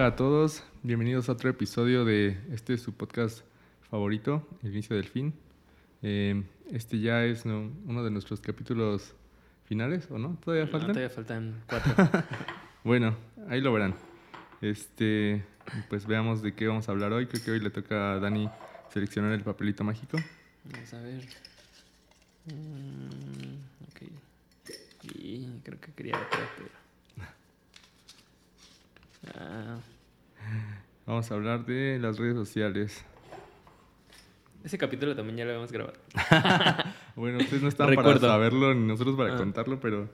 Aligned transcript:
Hola 0.00 0.08
a 0.08 0.16
todos, 0.16 0.64
bienvenidos 0.82 1.28
a 1.28 1.32
otro 1.32 1.50
episodio 1.50 2.06
de 2.06 2.38
este 2.50 2.78
su 2.78 2.94
podcast 2.94 3.40
favorito, 3.90 4.48
El 4.62 4.70
inicio 4.70 4.96
del 4.96 5.04
fin. 5.04 5.34
Eh, 6.00 6.42
este 6.72 7.00
ya 7.00 7.22
es 7.26 7.44
¿no? 7.44 7.70
uno 7.84 8.02
de 8.02 8.10
nuestros 8.10 8.40
capítulos 8.40 9.14
finales, 9.66 10.10
¿o 10.10 10.16
no? 10.16 10.38
¿Todavía 10.42 10.64
No, 10.64 10.70
faltan? 10.70 10.92
todavía 10.92 11.10
faltan 11.10 11.62
cuatro. 11.68 11.92
Bueno, 12.82 13.14
ahí 13.50 13.60
lo 13.60 13.74
verán. 13.74 13.94
Este, 14.62 15.44
pues 15.90 16.06
veamos 16.06 16.40
de 16.40 16.54
qué 16.54 16.66
vamos 16.66 16.88
a 16.88 16.92
hablar 16.92 17.12
hoy. 17.12 17.26
Creo 17.26 17.44
que 17.44 17.50
hoy 17.50 17.60
le 17.60 17.68
toca 17.68 18.14
a 18.14 18.20
Dani 18.20 18.48
seleccionar 18.88 19.32
el 19.32 19.42
papelito 19.42 19.84
mágico. 19.84 20.16
Vamos 20.64 20.94
a 20.94 21.00
ver. 21.02 21.28
Mm, 22.46 23.54
ok. 23.86 25.12
Y 25.12 25.60
creo 25.62 25.78
que 25.78 25.92
quería 25.92 26.16
otra, 26.16 26.40
pero. 26.56 26.70
Ah, 29.34 29.76
Vamos 31.06 31.30
a 31.30 31.34
hablar 31.34 31.64
de 31.66 31.98
las 32.00 32.18
redes 32.18 32.34
sociales. 32.36 33.04
ese 34.64 34.78
capítulo 34.78 35.16
también 35.16 35.38
ya 35.38 35.44
lo 35.44 35.50
habíamos 35.50 35.72
grabado. 35.72 35.98
Bueno, 37.16 37.38
ustedes 37.38 37.62
no 37.62 37.68
estaban 37.68 37.94
para 37.96 38.18
saberlo 38.18 38.72
ni 38.74 38.86
nosotros 38.86 39.16
para 39.16 39.34
Ah. 39.34 39.36
contarlo, 39.36 39.78
pero, 39.80 40.08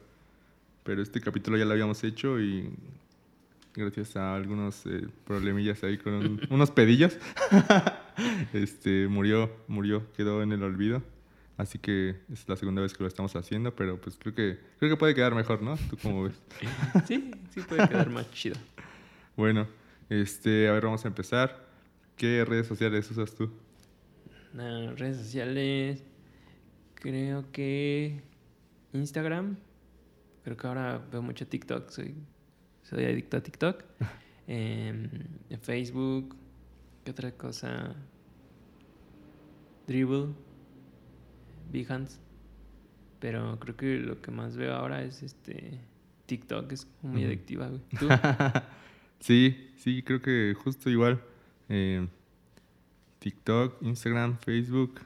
pero 0.83 1.03
este 1.03 1.21
capítulo 1.21 1.57
ya 1.57 1.65
lo 1.65 1.73
habíamos 1.73 2.03
hecho 2.05 2.41
y 2.41 2.69
gracias 3.75 4.17
a 4.17 4.35
algunos 4.35 4.87
eh, 4.87 5.07
problemillas 5.27 5.85
ahí 5.85 5.99
con 5.99 6.15
un- 6.15 6.41
unos 6.51 6.71
pedillos, 6.71 7.19
este 8.53 9.07
murió, 9.09 9.51
murió, 9.69 10.11
quedó 10.17 10.43
en 10.43 10.53
el 10.53 10.63
olvido. 10.63 11.03
Así 11.59 11.79
que 11.79 12.17
es 12.33 12.47
la 12.49 12.57
segunda 12.57 12.83
vez 12.83 12.93
que 12.93 13.03
lo 13.03 13.09
estamos 13.09 13.35
haciendo, 13.37 13.75
pero 13.75 13.99
pues 14.01 14.17
creo 14.19 14.35
que 14.35 14.59
creo 14.79 14.91
que 14.91 14.97
puede 14.97 15.15
quedar 15.15 15.35
mejor, 15.35 15.63
¿no? 15.63 15.77
¿Tú 15.89 15.97
cómo 16.03 16.25
ves? 16.25 16.35
Sí, 17.07 17.31
sí 17.55 17.61
puede 17.63 17.89
quedar 17.89 18.11
más 18.11 18.31
chido. 18.33 18.57
Bueno, 19.37 19.67
este, 20.09 20.69
a 20.69 20.73
ver, 20.73 20.85
vamos 20.85 21.05
a 21.05 21.09
empezar. 21.09 21.67
¿Qué 22.17 22.45
redes 22.45 22.67
sociales 22.67 23.11
usas 23.11 23.35
tú? 23.35 23.51
Redes 24.55 25.19
sociales. 25.19 26.03
Creo 26.95 27.51
que. 27.53 28.23
Instagram. 28.93 29.57
Creo 30.45 30.57
que 30.57 30.67
ahora 30.67 31.05
veo 31.11 31.23
mucho 31.23 31.47
TikTok. 31.47 31.91
Soy, 31.91 32.15
soy 32.83 33.05
adicto 33.05 33.37
a 33.37 33.41
TikTok. 33.43 33.85
Em, 34.49 35.11
Facebook. 35.61 36.37
¿Qué 37.05 37.11
otra 37.11 37.33
cosa? 37.33 37.97
Dribble. 39.89 40.35
Behance. 41.73 42.21
Pero 43.19 43.59
creo 43.59 43.77
que 43.77 43.99
lo 43.99 44.23
que 44.23 44.31
más 44.31 44.57
veo 44.57 44.73
ahora 44.73 45.03
es 45.03 45.23
este. 45.23 45.81
TikTok. 46.27 46.71
Es 46.73 46.89
muy 47.03 47.25
adictiva, 47.25 47.69
güey. 47.69 47.83
¿Tú? 47.99 48.09
Sí, 49.21 49.71
sí, 49.77 50.03
creo 50.03 50.21
que 50.21 50.55
justo 50.63 50.91
igual. 50.91 51.21
eh, 51.69 52.07
TikTok, 53.19 53.83
Instagram, 53.83 54.39
Facebook. 54.39 55.01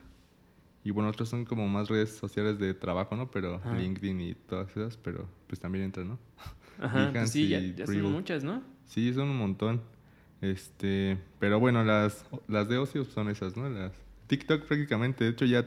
Y 0.85 0.91
bueno, 0.91 1.11
otros 1.11 1.29
son 1.29 1.45
como 1.45 1.69
más 1.69 1.89
redes 1.89 2.11
sociales 2.17 2.59
de 2.59 2.75
trabajo, 2.75 3.17
¿no? 3.17 3.31
Pero. 3.31 3.61
LinkedIn 3.77 4.21
y 4.21 4.35
todas 4.35 4.71
esas, 4.71 4.97
pero 4.97 5.29
pues 5.47 5.61
también 5.61 5.85
entran, 5.85 6.09
¿no? 6.09 6.19
Ajá, 6.81 7.11
pues 7.13 7.31
sí, 7.31 7.49
ya, 7.49 7.61
ya 7.61 7.87
son 7.87 8.13
muchas, 8.13 8.43
¿no? 8.45 8.63
Sí, 8.87 9.13
son 9.13 9.29
un 9.29 9.39
montón. 9.39 9.83
Este, 10.41 11.19
pero 11.39 11.61
bueno, 11.61 11.85
las, 11.85 12.25
las 12.49 12.69
de 12.69 12.79
ocio 12.79 13.05
son 13.05 13.29
esas, 13.29 13.57
¿no? 13.57 13.69
Las 13.69 13.93
TikTok 14.27 14.65
prácticamente, 14.65 15.25
de 15.25 15.31
hecho 15.31 15.45
ya 15.45 15.67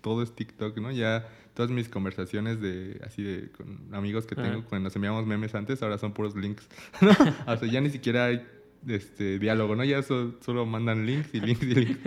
todo 0.00 0.22
es 0.22 0.34
TikTok, 0.34 0.76
¿no? 0.78 0.90
Ya 0.90 1.28
todas 1.58 1.72
mis 1.72 1.88
conversaciones 1.88 2.60
de 2.60 3.00
así 3.04 3.20
de 3.20 3.50
con 3.50 3.92
amigos 3.92 4.26
que 4.26 4.36
tengo 4.36 4.62
cuando 4.62 4.84
nos 4.84 4.94
enviamos 4.94 5.26
memes 5.26 5.56
antes, 5.56 5.82
ahora 5.82 5.98
son 5.98 6.12
puros 6.12 6.36
links. 6.36 6.68
¿no? 7.00 7.10
O 7.52 7.56
sea, 7.56 7.68
ya 7.68 7.80
ni 7.80 7.90
siquiera 7.90 8.26
hay 8.26 8.46
este 8.86 9.40
diálogo, 9.40 9.74
¿no? 9.74 9.82
Ya 9.82 10.00
so- 10.04 10.38
solo 10.40 10.66
mandan 10.66 11.04
links 11.04 11.34
y 11.34 11.40
links 11.40 11.62
y 11.64 11.74
links. 11.74 11.98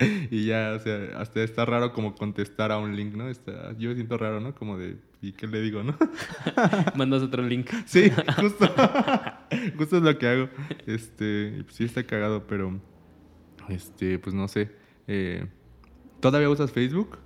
y 0.32 0.46
ya, 0.46 0.72
o 0.74 0.80
sea, 0.80 1.20
hasta 1.20 1.44
está 1.44 1.66
raro 1.66 1.92
como 1.92 2.16
contestar 2.16 2.72
a 2.72 2.78
un 2.78 2.96
link, 2.96 3.14
¿no? 3.14 3.28
Está, 3.28 3.78
yo 3.78 3.94
siento 3.94 4.18
raro, 4.18 4.40
¿no? 4.40 4.56
Como 4.56 4.76
de, 4.76 4.96
¿y 5.22 5.30
qué 5.30 5.46
le 5.46 5.60
digo, 5.60 5.84
no? 5.84 5.96
Mandas 6.96 7.22
otro 7.22 7.44
link. 7.44 7.70
Sí, 7.86 8.10
justo. 8.40 8.68
justo 9.76 9.98
es 9.98 10.02
lo 10.02 10.18
que 10.18 10.26
hago. 10.26 10.48
Este, 10.84 11.62
pues 11.62 11.76
sí 11.76 11.84
está 11.84 12.02
cagado, 12.02 12.44
pero 12.48 12.76
este, 13.68 14.18
pues 14.18 14.34
no 14.34 14.48
sé. 14.48 14.72
Eh, 15.06 15.46
¿Todavía 16.18 16.50
usas 16.50 16.72
Facebook? 16.72 17.18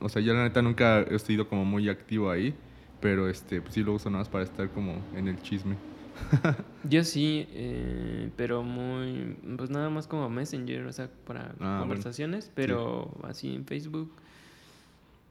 O 0.00 0.08
sea, 0.08 0.22
yo 0.22 0.34
la 0.34 0.44
neta 0.44 0.62
nunca 0.62 1.02
he 1.02 1.18
sido 1.18 1.48
como 1.48 1.64
muy 1.64 1.88
activo 1.88 2.30
ahí, 2.30 2.58
pero 3.00 3.28
este, 3.28 3.60
pues 3.62 3.74
sí 3.74 3.82
lo 3.82 3.94
uso 3.94 4.10
nada 4.10 4.20
más 4.22 4.28
para 4.28 4.44
estar 4.44 4.70
como 4.72 5.06
en 5.12 5.28
el 5.28 5.40
chisme. 5.40 5.78
Yo 6.82 7.02
sí, 7.02 7.46
eh, 7.50 8.30
pero 8.36 8.62
muy, 8.62 9.36
pues 9.56 9.70
nada 9.70 9.90
más 9.90 10.06
como 10.06 10.28
Messenger, 10.30 10.86
o 10.86 10.92
sea, 10.92 11.10
para 11.24 11.56
Ah, 11.60 11.78
conversaciones, 11.78 12.50
pero 12.54 13.18
así 13.24 13.52
en 13.54 13.66
Facebook. 13.66 14.22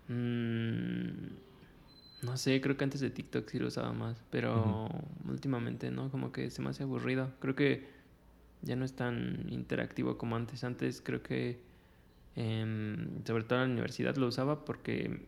mm, 0.07 1.27
no 2.23 2.37
sé, 2.37 2.61
creo 2.61 2.77
que 2.77 2.83
antes 2.83 3.01
de 3.01 3.09
TikTok 3.11 3.49
sí 3.49 3.59
lo 3.59 3.67
usaba 3.67 3.93
más, 3.93 4.23
pero 4.31 4.89
últimamente 5.27 5.91
no, 5.91 6.09
como 6.11 6.31
que 6.31 6.49
se 6.51 6.61
me 6.61 6.69
hace 6.69 6.83
aburrido. 6.83 7.31
Creo 7.39 7.55
que 7.55 7.87
ya 8.61 8.75
no 8.75 8.85
es 8.85 8.95
tan 8.95 9.47
interactivo 9.49 10.17
como 10.17 10.35
antes. 10.35 10.63
Antes 10.63 11.01
creo 11.01 11.23
que, 11.23 11.61
em, 12.35 13.23
sobre 13.25 13.43
todo 13.43 13.59
en 13.61 13.67
la 13.69 13.73
universidad 13.73 14.15
lo 14.17 14.27
usaba 14.27 14.65
porque 14.65 15.27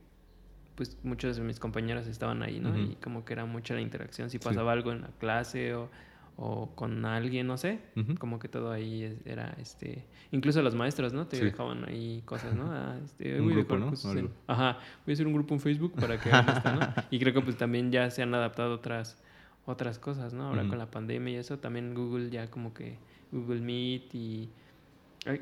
pues 0.75 0.97
muchos 1.03 1.37
de 1.37 1.41
mis 1.43 1.59
compañeros 1.59 2.05
estaban 2.07 2.43
ahí, 2.43 2.59
¿no? 2.59 2.77
Y 2.77 2.95
como 3.01 3.25
que 3.25 3.33
era 3.33 3.45
mucha 3.45 3.73
la 3.73 3.81
interacción, 3.81 4.29
si 4.29 4.37
Sí. 4.37 4.43
pasaba 4.43 4.71
algo 4.73 4.91
en 4.91 5.01
la 5.01 5.07
clase 5.17 5.73
o, 5.73 5.89
o 6.35 6.75
con 6.75 7.03
alguien, 7.05 7.47
no 7.47 7.57
sé, 7.57 7.79
como 8.19 8.37
que 8.37 8.47
todo 8.47 8.71
ahí 8.71 9.17
era, 9.25 9.55
este, 9.59 10.05
incluso 10.31 10.61
los 10.61 10.75
maestros, 10.75 11.13
¿no? 11.13 11.25
Te 11.27 11.37
Sí. 11.37 11.45
dejaban 11.45 11.83
ahí 11.89 12.21
cosas, 12.25 12.53
¿no? 12.55 12.65
Ah, 12.71 12.95
este, 13.03 13.39
Un 13.39 13.45
voy 13.45 13.55
grupo, 13.55 13.73
Algo. 13.73 14.29
Ajá, 14.45 14.77
voy 15.03 15.11
a 15.11 15.13
hacer 15.13 15.25
un 15.25 15.33
grupo 15.33 15.55
en 15.55 15.61
Facebook 15.61 15.93
para 15.99 16.19
que 16.19 16.29
hagan 16.31 16.49
esto, 16.49 16.71
¿no? 16.71 16.79
Y 17.11 17.17
creo 17.17 17.33
que 17.33 17.41
pues 17.41 17.57
también 17.57 17.91
ya 17.91 18.11
se 18.11 18.21
han 18.21 18.35
adaptado 18.35 18.75
otras, 18.75 19.19
otras 19.65 19.97
cosas, 19.97 20.35
¿no? 20.35 20.43
Ahora 20.43 20.67
con 20.67 20.77
la 20.77 20.91
pandemia 20.91 21.33
y 21.33 21.37
eso, 21.37 21.57
también 21.57 21.95
Google 21.95 22.29
ya 22.29 22.51
como 22.51 22.71
que 22.75 22.99
Google 23.31 23.61
Meet 23.61 24.13
y 24.13 24.51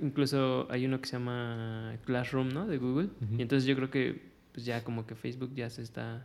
incluso 0.01 0.67
hay 0.69 0.85
uno 0.85 0.99
que 0.99 1.07
se 1.07 1.13
llama 1.13 1.95
Classroom, 2.05 2.49
¿no? 2.49 2.67
De 2.67 2.77
Google. 2.77 3.09
Y 3.37 3.41
entonces 3.41 3.65
yo 3.67 3.75
creo 3.75 3.89
que 3.89 4.21
pues 4.53 4.65
ya 4.65 4.83
como 4.83 5.05
que 5.05 5.15
Facebook 5.15 5.51
ya 5.53 5.69
se 5.69 5.81
está... 5.81 6.23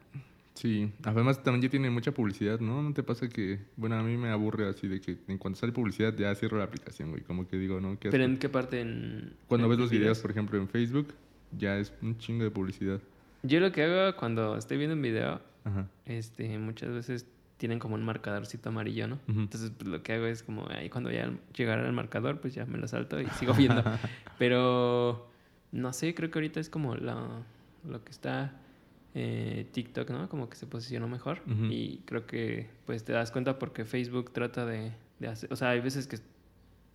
Sí, 0.54 0.92
además 1.04 1.42
también 1.42 1.62
ya 1.62 1.68
tiene 1.70 1.90
mucha 1.90 2.12
publicidad, 2.12 2.60
¿no? 2.60 2.82
¿No 2.82 2.92
te 2.92 3.02
pasa 3.02 3.28
que, 3.28 3.60
bueno, 3.76 3.96
a 3.96 4.02
mí 4.02 4.16
me 4.16 4.28
aburre 4.28 4.68
así 4.68 4.88
de 4.88 5.00
que 5.00 5.16
en 5.26 5.38
cuanto 5.38 5.58
sale 5.58 5.72
publicidad 5.72 6.14
ya 6.16 6.34
cierro 6.34 6.58
la 6.58 6.64
aplicación, 6.64 7.10
güey? 7.10 7.22
Como 7.22 7.48
que 7.48 7.56
digo, 7.56 7.80
¿no? 7.80 7.98
¿Qué 7.98 8.10
Pero 8.10 8.24
en 8.24 8.36
qué 8.38 8.48
parte 8.48 8.80
en... 8.80 9.32
Cuando 9.48 9.66
en 9.66 9.70
ves 9.70 9.78
los 9.80 9.90
videos, 9.90 10.02
videos? 10.02 10.18
por 10.20 10.30
ejemplo, 10.30 10.58
en 10.58 10.68
Facebook, 10.68 11.08
ya 11.58 11.78
es 11.78 11.92
un 12.02 12.18
chingo 12.18 12.44
de 12.44 12.50
publicidad. 12.50 13.00
Yo 13.42 13.58
lo 13.60 13.72
que 13.72 13.82
hago 13.84 14.16
cuando 14.16 14.56
estoy 14.56 14.76
viendo 14.76 14.94
un 14.94 15.02
video, 15.02 15.40
Ajá. 15.64 15.88
este, 16.04 16.58
muchas 16.58 16.90
veces 16.90 17.26
tienen 17.60 17.78
como 17.78 17.94
un 17.94 18.02
marcadorcito 18.02 18.70
amarillo, 18.70 19.06
¿no? 19.06 19.18
Entonces, 19.28 19.70
pues, 19.76 19.86
lo 19.86 20.02
que 20.02 20.14
hago 20.14 20.24
es 20.24 20.42
como, 20.42 20.66
ahí 20.70 20.88
cuando 20.88 21.10
ya 21.10 21.30
llegara 21.54 21.86
al 21.86 21.92
marcador, 21.92 22.40
pues 22.40 22.54
ya 22.54 22.64
me 22.64 22.78
lo 22.78 22.88
salto 22.88 23.20
y 23.20 23.26
sigo 23.38 23.52
viendo. 23.52 23.84
Pero, 24.38 25.30
no 25.70 25.92
sé, 25.92 26.14
creo 26.14 26.30
que 26.30 26.38
ahorita 26.38 26.58
es 26.58 26.70
como 26.70 26.96
la, 26.96 27.42
lo 27.86 28.02
que 28.02 28.10
está 28.10 28.58
eh, 29.14 29.68
TikTok, 29.72 30.08
¿no? 30.08 30.30
Como 30.30 30.48
que 30.48 30.56
se 30.56 30.66
posicionó 30.66 31.06
mejor. 31.06 31.42
Y 31.68 31.98
creo 32.06 32.26
que, 32.26 32.70
pues, 32.86 33.04
te 33.04 33.12
das 33.12 33.30
cuenta 33.30 33.58
porque 33.58 33.84
Facebook 33.84 34.32
trata 34.32 34.64
de, 34.64 34.94
de 35.18 35.28
hacer... 35.28 35.52
O 35.52 35.56
sea, 35.56 35.68
hay 35.68 35.80
veces 35.80 36.06
que 36.06 36.16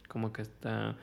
como 0.07 0.33
que 0.33 0.41
está... 0.41 0.97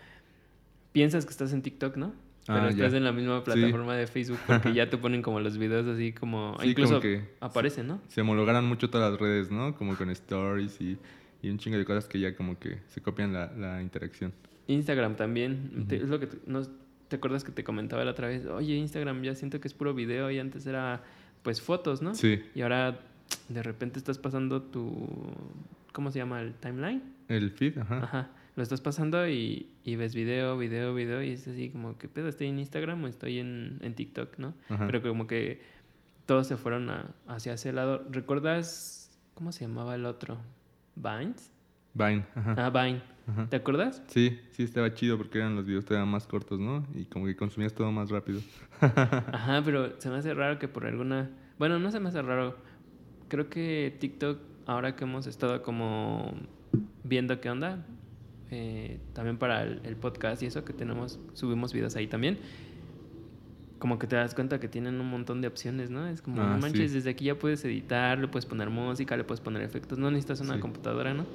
Piensas 0.91 1.25
que 1.25 1.31
estás 1.31 1.53
en 1.53 1.62
TikTok, 1.62 1.97
¿no? 1.97 2.15
Pero 2.47 2.58
Ah, 2.58 2.69
estás 2.70 2.91
ya. 2.92 2.98
en 2.98 3.04
la 3.04 3.12
misma 3.12 3.44
plataforma 3.44 3.94
de 3.94 4.06
Facebook 4.08 4.38
porque 4.47 4.72
ya 4.75 4.91
te 4.91 4.98
ponen 4.98 5.22
como 5.22 5.38
los 5.41 5.58
videos 5.58 5.86
así 5.86 6.12
como... 6.12 6.56
Sí, 6.60 6.70
incluso 6.70 6.91
como 6.94 7.00
que 7.03 7.22
aparecen, 7.41 7.86
¿no? 7.86 8.00
se 8.08 8.20
homologaron 8.20 8.64
mucho 8.66 8.91
todas 8.91 9.12
las 9.12 9.20
redes, 9.20 9.50
¿no? 9.50 9.74
Como 9.77 9.97
con 9.97 10.10
stories 10.10 10.80
y, 10.80 10.98
y 11.41 11.50
un 11.50 11.59
chingo 11.59 11.78
de 11.78 11.84
cosas 11.84 12.06
que 12.06 12.18
ya 12.18 12.34
como 12.34 12.59
que 12.59 12.80
se 12.89 13.00
copian 13.00 13.33
la, 13.33 13.53
la 13.53 13.80
interacción. 13.83 14.33
Instagram 14.66 15.15
también. 15.16 15.86
te- 15.89 15.97
es 15.97 16.09
lo 16.09 16.18
que 16.18 16.27
te, 16.27 16.39
no- 16.47 16.62
¿te 17.09 17.16
acuerdas 17.16 17.44
que 17.44 17.53
te 17.53 17.62
comentaba 17.62 18.04
la 18.04 18.10
otra 18.10 18.27
vez? 18.27 18.45
Oye, 18.47 18.74
Instagram 18.74 19.22
ya 19.22 19.34
siento 19.36 19.60
que 19.60 19.68
es 19.68 19.74
puro 19.74 19.95
video 19.95 20.28
y 20.30 20.38
antes 20.41 20.66
era 20.66 21.03
pues 21.45 21.60
fotos, 21.60 22.03
¿no? 22.03 22.15
Sí, 22.15 22.42
Y 22.54 22.62
ahora 22.62 22.98
de 23.48 23.62
repente 23.62 23.98
estás 23.98 24.18
pasando 24.18 24.62
tu 24.62 25.09
¿cómo 25.92 26.10
se 26.10 26.18
llama? 26.18 26.41
el 26.42 26.54
timeline. 26.54 27.03
el 27.28 27.50
feed, 27.53 27.78
ajá. 27.78 27.98
Ajá. 28.03 28.30
Lo 28.54 28.63
estás 28.63 28.81
pasando 28.83 29.27
y, 29.28 29.69
y 29.84 29.97
ves 29.97 30.15
video, 30.15 30.59
video, 30.59 30.95
video 30.95 31.22
y 31.22 31.31
es 31.31 31.49
así 31.49 31.71
como 31.71 31.97
que 31.97 32.09
pedo, 32.09 32.28
estoy 32.28 32.49
en 32.49 32.59
Instagram 32.59 33.03
o 33.04 33.07
estoy 33.09 33.39
en, 33.39 33.78
en 33.81 33.95
TikTok, 33.95 34.39
¿no? 34.39 34.54
ajá. 34.69 34.87
Pero 34.87 35.01
como 35.03 35.27
que 35.27 35.63
todos 36.27 36.47
se 36.49 36.57
fueron 36.59 36.91
a- 36.91 37.10
hacia 37.27 37.54
ese 37.54 37.72
lado. 37.72 38.04
¿Recuerdas 38.10 39.10
cómo 39.34 39.53
se 39.53 39.65
llamaba 39.66 39.95
el 39.95 40.04
otro? 40.04 40.39
¿Vines? 40.97 41.51
Vine, 41.95 42.25
ajá. 42.34 42.54
Ah, 42.66 42.71
Vine. 42.71 43.03
ajá. 43.27 43.47
¿Te 43.49 43.57
acuerdas? 43.57 44.03
Sí, 44.09 44.39
sí 44.51 44.63
estaba 44.65 44.93
chido 44.93 45.16
porque 45.16 45.39
eran 45.39 45.57
los 45.57 45.65
videos 45.66 45.84
todavía 45.87 46.10
más 46.10 46.27
cortos, 46.27 46.60
¿no? 46.60 46.87
Y 46.95 47.05
como 47.07 47.25
que 47.27 47.34
consumías 47.37 47.72
todo 47.75 47.91
más 47.91 48.10
rápido. 48.10 48.41
Ajá, 48.81 49.63
pero 49.65 49.98
se 50.01 50.10
me 50.10 50.16
hace 50.16 50.34
raro 50.34 50.59
que 50.59 50.69
por 50.69 50.84
alguna... 50.87 51.31
Bueno, 51.59 51.78
no 51.78 51.91
se 51.91 52.01
me 52.01 52.09
hace 52.10 52.21
raro. 52.22 52.57
Creo 53.28 53.48
que 53.48 53.97
TikTok, 53.98 54.39
ahora 54.66 54.95
que 54.97 55.05
hemos 55.05 55.27
estado 55.27 55.63
como 55.63 56.34
viendo 57.05 57.41
qué 57.41 57.48
onda. 57.51 57.84
Eh, 58.53 59.01
también 59.15 59.39
para 59.39 59.63
el, 59.63 59.81
el 59.83 59.97
podcast 59.97 60.43
y 60.43 60.47
eso 60.47 60.65
que 60.65 60.75
tenemos, 60.75 61.19
subimos 61.33 61.72
videos 61.72 61.97
ahí 61.97 62.07
también 62.07 62.39
como 63.78 63.99
que 63.99 64.07
te 64.07 64.15
das 64.15 64.33
cuenta 64.33 64.60
que 64.60 64.69
tienen 64.69 65.01
un 65.01 65.10
montón 65.10 65.41
de 65.41 65.49
opciones, 65.49 65.91
¿no? 65.91 66.07
Es 66.07 66.22
como, 66.22 66.41
Ah, 66.41 66.53
no 66.53 66.59
manches, 66.59 66.91
sí. 66.93 66.99
desde 66.99 67.10
aquí 67.10 67.25
ya 67.25 67.37
puedes 67.37 67.65
editar, 67.65 68.16
le 68.16 68.28
puedes 68.28 68.47
poner 68.47 68.71
música, 68.71 69.16
le 69.16 69.25
puedes 69.25 69.41
poner 69.41 69.60
efectos, 69.63 69.99
no 69.99 70.09
necesitas 70.09 70.41
una 70.41 70.54
Sí. 70.54 70.60
computadora, 70.60 71.15
¿no? 71.15 71.27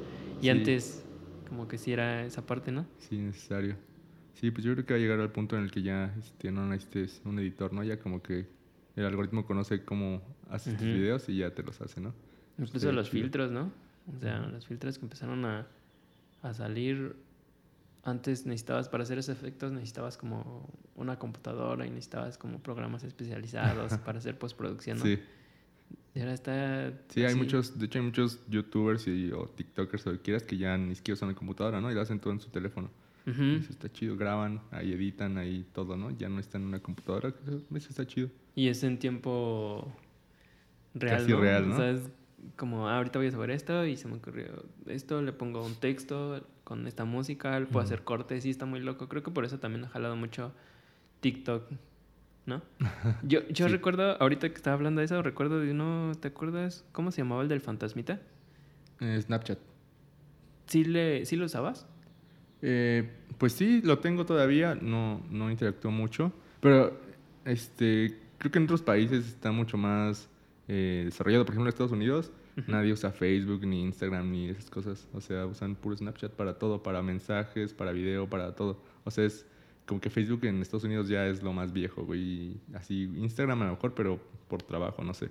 Y 0.42 0.46
Sí. 0.46 0.50
antes, 0.52 1.04
como 1.50 1.68
que 1.68 1.78
sí 1.78 1.92
era 1.92 2.24
esa 2.24 2.46
parte, 2.46 2.72
¿no? 2.72 2.86
Sí, 3.00 3.18
necesario. 3.18 3.75
Sí, 4.36 4.50
pues 4.52 4.63
yo 4.63 4.72
creo 4.74 4.86
que 4.86 4.94
va 4.94 4.98
a 4.98 5.02
llegar 5.02 5.20
al 5.20 5.30
punto 5.30 5.58
en 5.58 5.63
el 5.63 5.72
que 5.72 5.81
ya 5.81 6.16
este, 6.18 6.50
no 6.54 6.66
necesites 6.68 7.22
un 7.25 7.38
editor, 7.40 7.74
¿no? 7.74 7.84
Ya 7.84 8.00
como 8.00 8.22
que 8.24 8.46
el 8.96 9.06
algoritmo 9.06 9.46
conoce 9.46 9.84
cómo 9.84 10.22
haces 10.50 10.74
tus 10.78 10.84
Ujú. 10.88 10.96
videos 10.96 11.28
y 11.28 11.40
ya 11.40 11.54
te 11.54 11.63
los 11.63 11.81
hace, 11.81 12.00
¿no? 12.00 12.13
Incluso 12.58 12.94
los 12.94 13.10
chido. 13.10 13.24
filtros, 13.24 13.52
¿no? 13.52 13.74
O 14.16 14.18
sea, 14.22 14.40
los 14.40 14.66
filtros 14.66 14.98
que 14.98 15.04
empezaron 15.06 15.44
a, 15.44 15.68
a 16.48 16.54
salir. 16.54 17.16
Antes 18.04 18.46
necesitabas, 18.46 18.88
para 18.88 19.04
hacer 19.04 19.18
esos 19.18 19.36
efectos, 19.36 19.72
necesitabas 19.74 20.16
como 20.18 20.70
una 20.96 21.20
computadora 21.20 21.86
y 21.86 21.90
necesitabas 21.90 22.38
como 22.38 22.60
programas 22.60 23.04
especializados 23.04 23.98
para 24.06 24.20
hacer 24.20 24.38
postproducción, 24.38 25.00
¿no? 25.00 25.04
Sí, 25.06 25.20
Y 26.16 26.20
ahora 26.22 26.34
está. 26.34 26.94
sí, 27.10 27.26
hay 27.26 27.36
muchos, 27.36 27.78
de 27.78 27.86
hecho 27.86 28.00
hay 28.00 28.06
muchos 28.06 28.40
youtubers 28.48 29.08
y, 29.08 29.32
o 29.34 29.48
tiktokers 29.48 30.08
o 30.08 30.12
que 30.14 30.20
quieras 30.20 30.44
que 30.44 30.58
ya 30.58 30.78
ni 30.78 30.96
siquiera 30.96 31.16
usan 31.16 31.30
la 31.30 31.36
computadora, 31.36 31.82
¿no? 31.82 31.92
Y 31.92 31.96
lo 31.96 32.02
hacen 32.02 32.20
todo 32.20 32.32
en 32.32 32.40
su 32.40 32.50
teléfono. 32.50 32.90
Ujú. 33.28 33.44
Eso 33.44 33.72
está 33.72 33.92
chido, 33.92 34.16
graban, 34.16 34.62
ahí 34.72 34.94
editan, 34.94 35.38
ahí 35.38 35.66
todo, 35.74 35.98
¿no? 35.98 36.12
Ya 36.12 36.30
no 36.30 36.40
están 36.40 36.62
en 36.62 36.70
una 36.70 36.80
computadora, 36.80 37.34
eso, 37.46 37.62
eso 37.76 37.90
está 37.90 38.08
chido. 38.08 38.30
Y 38.56 38.70
es 38.70 38.84
en 38.84 38.98
tiempo 39.00 39.92
real, 40.94 41.18
Casi 41.18 41.32
¿no? 41.32 41.42
real, 41.42 41.68
¿no? 41.68 41.74
O 41.74 41.78
sea, 41.78 41.92
es 41.92 42.02
como, 42.56 42.88
ah, 42.88 42.98
ahorita 42.98 43.19
voy 43.19 43.28
a 43.28 43.31
saber 43.31 43.51
esto 43.51 43.86
y 43.86 43.98
se 43.98 44.07
me 44.07 44.16
ocurrió 44.16 44.63
esto, 44.88 45.22
le 45.22 45.34
pongo 45.34 45.66
un 45.66 45.75
texto 45.75 46.45
con 46.63 46.86
esta 46.88 47.06
música, 47.06 47.60
le 47.60 47.66
puedo 47.66 47.84
hacer 47.84 48.04
cortes 48.04 48.45
y 48.45 48.50
está 48.50 48.66
muy 48.66 48.80
loco. 48.80 49.07
Creo 49.10 49.24
que 49.24 49.31
por 49.31 49.45
eso 49.45 49.60
también 49.60 49.86
ha 49.86 49.89
jalado 49.89 50.16
mucho 50.16 50.54
TikTok, 51.22 51.63
¿no? 52.45 52.62
Yo, 53.24 53.48
yo 53.50 53.68
Sí. 53.68 53.72
recuerdo, 53.74 54.22
ahorita 54.22 54.50
que 54.50 54.56
estaba 54.56 54.75
hablando 54.75 55.00
de 55.00 55.06
eso, 55.06 55.22
recuerdo 55.22 55.60
de 55.60 55.72
uno, 55.72 56.12
¿te 56.19 56.28
acuerdas? 56.30 56.86
¿Cómo 56.92 57.12
se 57.12 57.22
llamaba 57.22 57.42
el 57.42 57.48
del 57.48 57.62
fantasmita? 57.62 58.19
Eh, 59.00 59.19
Snapchat. 59.22 59.60
¿Sí, 60.68 60.84
le, 60.84 61.25
¿Sí 61.25 61.36
lo 61.38 61.45
usabas? 61.45 61.88
Eh, 62.62 63.10
pues 63.38 63.54
sí, 63.54 63.81
lo 63.84 64.00
tengo 64.00 64.25
todavía, 64.25 64.75
no, 64.75 65.22
no 65.30 65.50
interactúo 65.51 65.92
mucho, 65.92 66.31
pero 66.60 67.00
este, 67.45 68.18
creo 68.39 68.51
que 68.51 68.57
en 68.57 68.63
otros 68.66 68.81
países 68.81 69.28
está 69.28 69.51
mucho 69.51 69.78
más 69.78 70.28
eh, 70.68 71.04
desarrollado. 71.06 71.46
Por 71.46 71.54
ejemplo, 71.54 71.68
en 71.69 71.74
Estados 71.74 71.92
Unidos 71.92 72.31
nadie 72.68 72.92
usa 72.92 73.12
Facebook, 73.12 73.66
ni 73.66 73.84
Instagram, 73.84 74.31
ni 74.31 74.50
esas 74.50 74.69
cosas. 74.69 75.08
O 75.14 75.22
sea, 75.22 75.46
usan 75.46 75.75
puro 75.75 75.96
Snapchat 75.96 76.31
para 76.34 76.58
todo, 76.58 76.81
para 76.84 77.02
mensajes, 77.02 77.74
para 77.74 77.92
video, 77.92 78.28
para 78.30 78.56
todo. 78.56 78.81
O 79.04 79.12
sea, 79.12 79.25
es 79.25 79.46
como 79.86 80.02
que 80.02 80.10
Facebook 80.10 80.44
en 80.46 80.62
Estados 80.62 80.84
Unidos 80.84 81.08
ya 81.08 81.28
es 81.28 81.42
lo 81.44 81.54
más 81.54 81.72
viejo, 81.72 82.04
güey. 82.04 82.58
Así, 82.74 83.04
Instagram 83.16 83.62
a 83.62 83.66
lo 83.66 83.72
mejor, 83.72 83.94
pero 83.94 84.19
por 84.50 84.62
trabajo, 84.64 85.04
no 85.04 85.14
sé. 85.14 85.30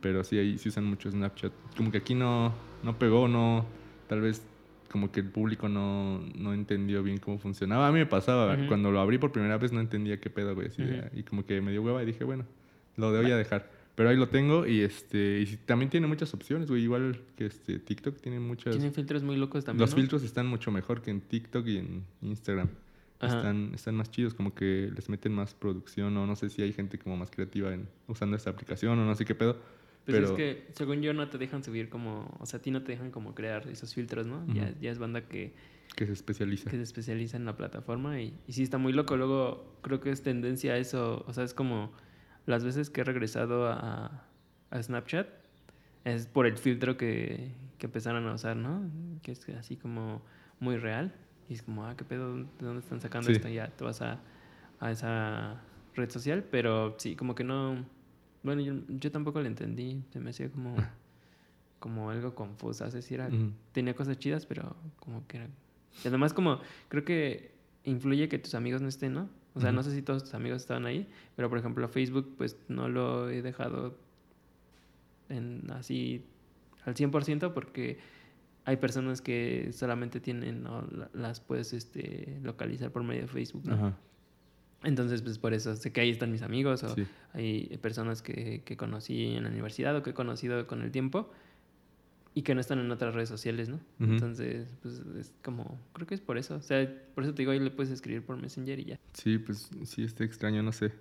Pero 0.00 0.22
sí, 0.22 0.38
ahí 0.38 0.58
sí 0.58 0.68
usan 0.68 0.84
mucho 0.84 1.10
Snapchat. 1.10 1.52
Como 1.76 1.90
que 1.90 1.98
aquí 1.98 2.14
no, 2.14 2.52
no 2.84 2.98
pegó, 2.98 3.26
no. 3.26 3.66
Tal 4.06 4.20
vez 4.20 4.44
como 4.92 5.10
que 5.12 5.20
el 5.20 5.28
público 5.30 5.68
no, 5.68 6.20
no 6.36 6.52
entendió 6.52 7.02
bien 7.02 7.18
cómo 7.18 7.38
funcionaba. 7.38 7.88
A 7.88 7.92
mí 7.92 7.98
me 8.00 8.06
pasaba, 8.06 8.54
Ujú. 8.54 8.66
cuando 8.66 8.90
lo 8.90 9.00
abrí 9.00 9.18
por 9.18 9.30
primera 9.32 9.56
vez 9.56 9.72
no 9.72 9.80
entendía 9.80 10.20
qué 10.20 10.30
pedo, 10.30 10.54
güey. 10.54 10.66
así 10.68 10.82
de- 10.82 11.10
y 11.14 11.22
como 11.22 11.44
que 11.46 11.60
me 11.60 11.70
dio 11.72 11.82
hueva 11.82 12.02
y 12.02 12.06
dije, 12.06 12.22
bueno, 12.24 12.44
lo 12.96 13.10
voy 13.12 13.30
a 13.30 13.36
dejar. 13.36 13.70
Pero 14.00 14.08
ahí 14.08 14.16
lo 14.16 14.30
tengo 14.30 14.66
y 14.66 14.80
este 14.80 15.42
y 15.42 15.56
también 15.66 15.90
tiene 15.90 16.06
muchas 16.06 16.32
opciones, 16.32 16.70
güey. 16.70 16.84
Igual 16.84 17.20
que 17.36 17.44
este 17.44 17.78
TikTok 17.78 18.18
tiene 18.18 18.40
muchas. 18.40 18.74
Tiene 18.74 18.90
filtros 18.92 19.22
muy 19.22 19.36
locos 19.36 19.62
también, 19.62 19.82
Los 19.82 19.90
¿no? 19.90 19.96
filtros 19.96 20.22
están 20.22 20.46
mucho 20.46 20.70
mejor 20.70 21.02
que 21.02 21.10
en 21.10 21.20
TikTok 21.20 21.66
y 21.66 21.76
en 21.76 22.06
Instagram. 22.22 22.70
Ajá. 23.18 23.36
Están, 23.36 23.72
están 23.74 23.96
más 23.96 24.10
chidos, 24.10 24.32
como 24.32 24.54
que 24.54 24.90
les 24.94 25.10
meten 25.10 25.34
más 25.34 25.52
producción 25.52 26.16
o 26.16 26.26
no 26.26 26.34
sé 26.34 26.48
si 26.48 26.62
hay 26.62 26.72
gente 26.72 26.98
como 26.98 27.18
más 27.18 27.30
creativa 27.30 27.74
en, 27.74 27.90
usando 28.08 28.36
esta 28.36 28.48
aplicación 28.48 28.98
o 28.98 29.04
no 29.04 29.14
sé 29.14 29.26
qué 29.26 29.34
pedo. 29.34 29.52
Pues 30.06 30.16
pero 30.16 30.28
es 30.28 30.32
que, 30.32 30.68
según 30.72 31.02
yo, 31.02 31.12
no 31.12 31.28
te 31.28 31.36
dejan 31.36 31.62
subir 31.62 31.90
como... 31.90 32.34
O 32.40 32.46
sea, 32.46 32.58
a 32.58 32.62
ti 32.62 32.70
no 32.70 32.82
te 32.82 32.92
dejan 32.92 33.10
como 33.10 33.34
crear 33.34 33.68
esos 33.68 33.92
filtros, 33.92 34.26
¿no? 34.26 34.46
ya, 34.54 34.74
ya 34.80 34.90
es 34.90 34.98
banda 34.98 35.28
que, 35.28 35.52
que 35.94 36.06
se 36.06 36.14
especializa. 36.14 36.70
que 36.70 36.78
se 36.78 36.84
especializa 36.84 37.36
en 37.36 37.44
la 37.44 37.54
plataforma 37.54 38.18
y, 38.18 38.32
y 38.46 38.54
sí 38.54 38.62
está 38.62 38.78
muy 38.78 38.94
loco. 38.94 39.18
Luego 39.18 39.76
creo 39.82 40.00
que 40.00 40.10
es 40.10 40.22
tendencia 40.22 40.72
a 40.72 40.78
eso. 40.78 41.22
O 41.26 41.34
sea, 41.34 41.44
es 41.44 41.52
como 41.52 41.92
las 42.50 42.64
veces 42.64 42.90
que 42.90 43.00
he 43.00 43.04
regresado 43.04 43.66
a, 43.68 44.24
a 44.70 44.82
Snapchat 44.82 45.26
es 46.04 46.26
por 46.26 46.46
el 46.46 46.56
filtro 46.58 46.96
que, 46.96 47.52
que 47.78 47.86
empezaron 47.86 48.26
a 48.28 48.34
usar, 48.34 48.56
¿no? 48.56 48.82
Que 49.22 49.32
es 49.32 49.48
así 49.50 49.76
como 49.76 50.22
muy 50.58 50.76
real. 50.76 51.14
Y 51.48 51.54
es 51.54 51.62
como, 51.62 51.84
ah, 51.86 51.94
¿qué 51.96 52.04
pedo? 52.04 52.36
¿De 52.36 52.46
dónde 52.60 52.80
están 52.80 53.00
sacando 53.00 53.26
Sí. 53.26 53.32
esto? 53.32 53.48
Ya 53.48 53.68
te 53.68 53.84
vas 53.84 54.02
a, 54.02 54.20
a 54.78 54.90
esa 54.90 55.60
red 55.94 56.10
social. 56.10 56.44
Pero 56.50 56.94
sí, 56.98 57.16
como 57.16 57.34
que 57.34 57.44
no... 57.44 57.84
Bueno, 58.42 58.62
yo, 58.62 58.74
yo 58.88 59.10
tampoco 59.10 59.40
le 59.40 59.48
entendí. 59.48 60.02
Se 60.12 60.20
me 60.20 60.30
hacía 60.30 60.48
como, 60.50 60.76
como 61.78 62.10
algo 62.10 62.34
confuso. 62.34 62.84
Es 62.86 62.92
decir, 62.94 63.20
era- 63.20 63.30
tenía 63.72 63.94
cosas 63.94 64.18
chidas, 64.18 64.46
pero 64.46 64.76
como 65.00 65.26
que 65.26 65.38
era... 65.38 65.48
Y 66.04 66.08
además 66.08 66.32
como, 66.32 66.60
creo 66.88 67.04
que 67.04 67.52
influye 67.84 68.28
que 68.28 68.38
tus 68.38 68.54
amigos 68.54 68.80
no 68.80 68.88
estén, 68.88 69.12
¿no? 69.14 69.28
O 69.54 69.60
sea, 69.60 69.72
no 69.72 69.82
sé 69.82 69.92
si 69.94 70.02
todos 70.02 70.22
tus 70.24 70.34
amigos 70.34 70.62
estaban 70.62 70.86
ahí, 70.86 71.08
pero 71.36 71.48
por 71.48 71.58
ejemplo 71.58 71.88
Facebook, 71.88 72.34
pues 72.38 72.56
no 72.68 72.88
lo 72.88 73.28
he 73.30 73.42
dejado 73.42 73.96
en 75.28 75.62
así 75.72 76.24
al 76.84 76.94
100% 76.94 77.52
porque 77.52 77.98
hay 78.64 78.76
personas 78.76 79.20
que 79.22 79.70
solamente 79.72 80.20
tienen, 80.20 80.66
o 80.66 80.82
la- 80.82 81.10
las 81.14 81.40
puedes 81.40 81.72
este, 81.72 82.38
localizar 82.42 82.90
por 82.92 83.02
medio 83.02 83.22
de 83.22 83.28
Facebook, 83.28 83.64
¿no? 83.66 83.74
Ajá. 83.74 83.96
Entonces, 84.84 85.20
pues 85.22 85.38
por 85.38 85.52
eso 85.52 85.74
sé 85.76 85.92
que 85.92 86.00
ahí 86.00 86.10
están 86.10 86.30
mis 86.32 86.42
amigos 86.42 86.82
o 86.84 86.94
Sí. 86.94 87.06
hay 87.34 87.76
personas 87.82 88.22
que, 88.22 88.62
que 88.64 88.76
conocí 88.76 89.34
en 89.34 89.42
la 89.44 89.50
universidad 89.50 89.94
o 89.96 90.02
que 90.02 90.10
he 90.10 90.14
conocido 90.14 90.66
con 90.66 90.82
el 90.82 90.90
tiempo 90.90 91.30
y 92.34 92.42
que 92.42 92.54
no 92.54 92.60
están 92.60 92.78
en 92.78 92.90
otras 92.90 93.14
redes 93.14 93.28
sociales, 93.28 93.68
¿no? 93.68 93.80
Entonces, 93.98 94.68
pues 94.82 95.00
es 95.18 95.32
como, 95.42 95.80
creo 95.92 96.06
que 96.06 96.14
es 96.14 96.20
por 96.20 96.38
eso. 96.38 96.54
O 96.56 96.62
sea, 96.62 96.88
por 97.14 97.24
eso 97.24 97.34
te 97.34 97.42
digo, 97.42 97.52
ahí 97.52 97.58
le 97.58 97.70
puedes 97.70 97.90
escribir 97.92 98.24
por 98.24 98.36
Messenger 98.36 98.78
y 98.78 98.84
ya. 98.84 99.00
Sí, 99.14 99.38
pues 99.38 99.68
sí, 99.84 100.04
está 100.04 100.24
extraño, 100.24 100.62
no 100.62 100.72
sé. 100.72 100.92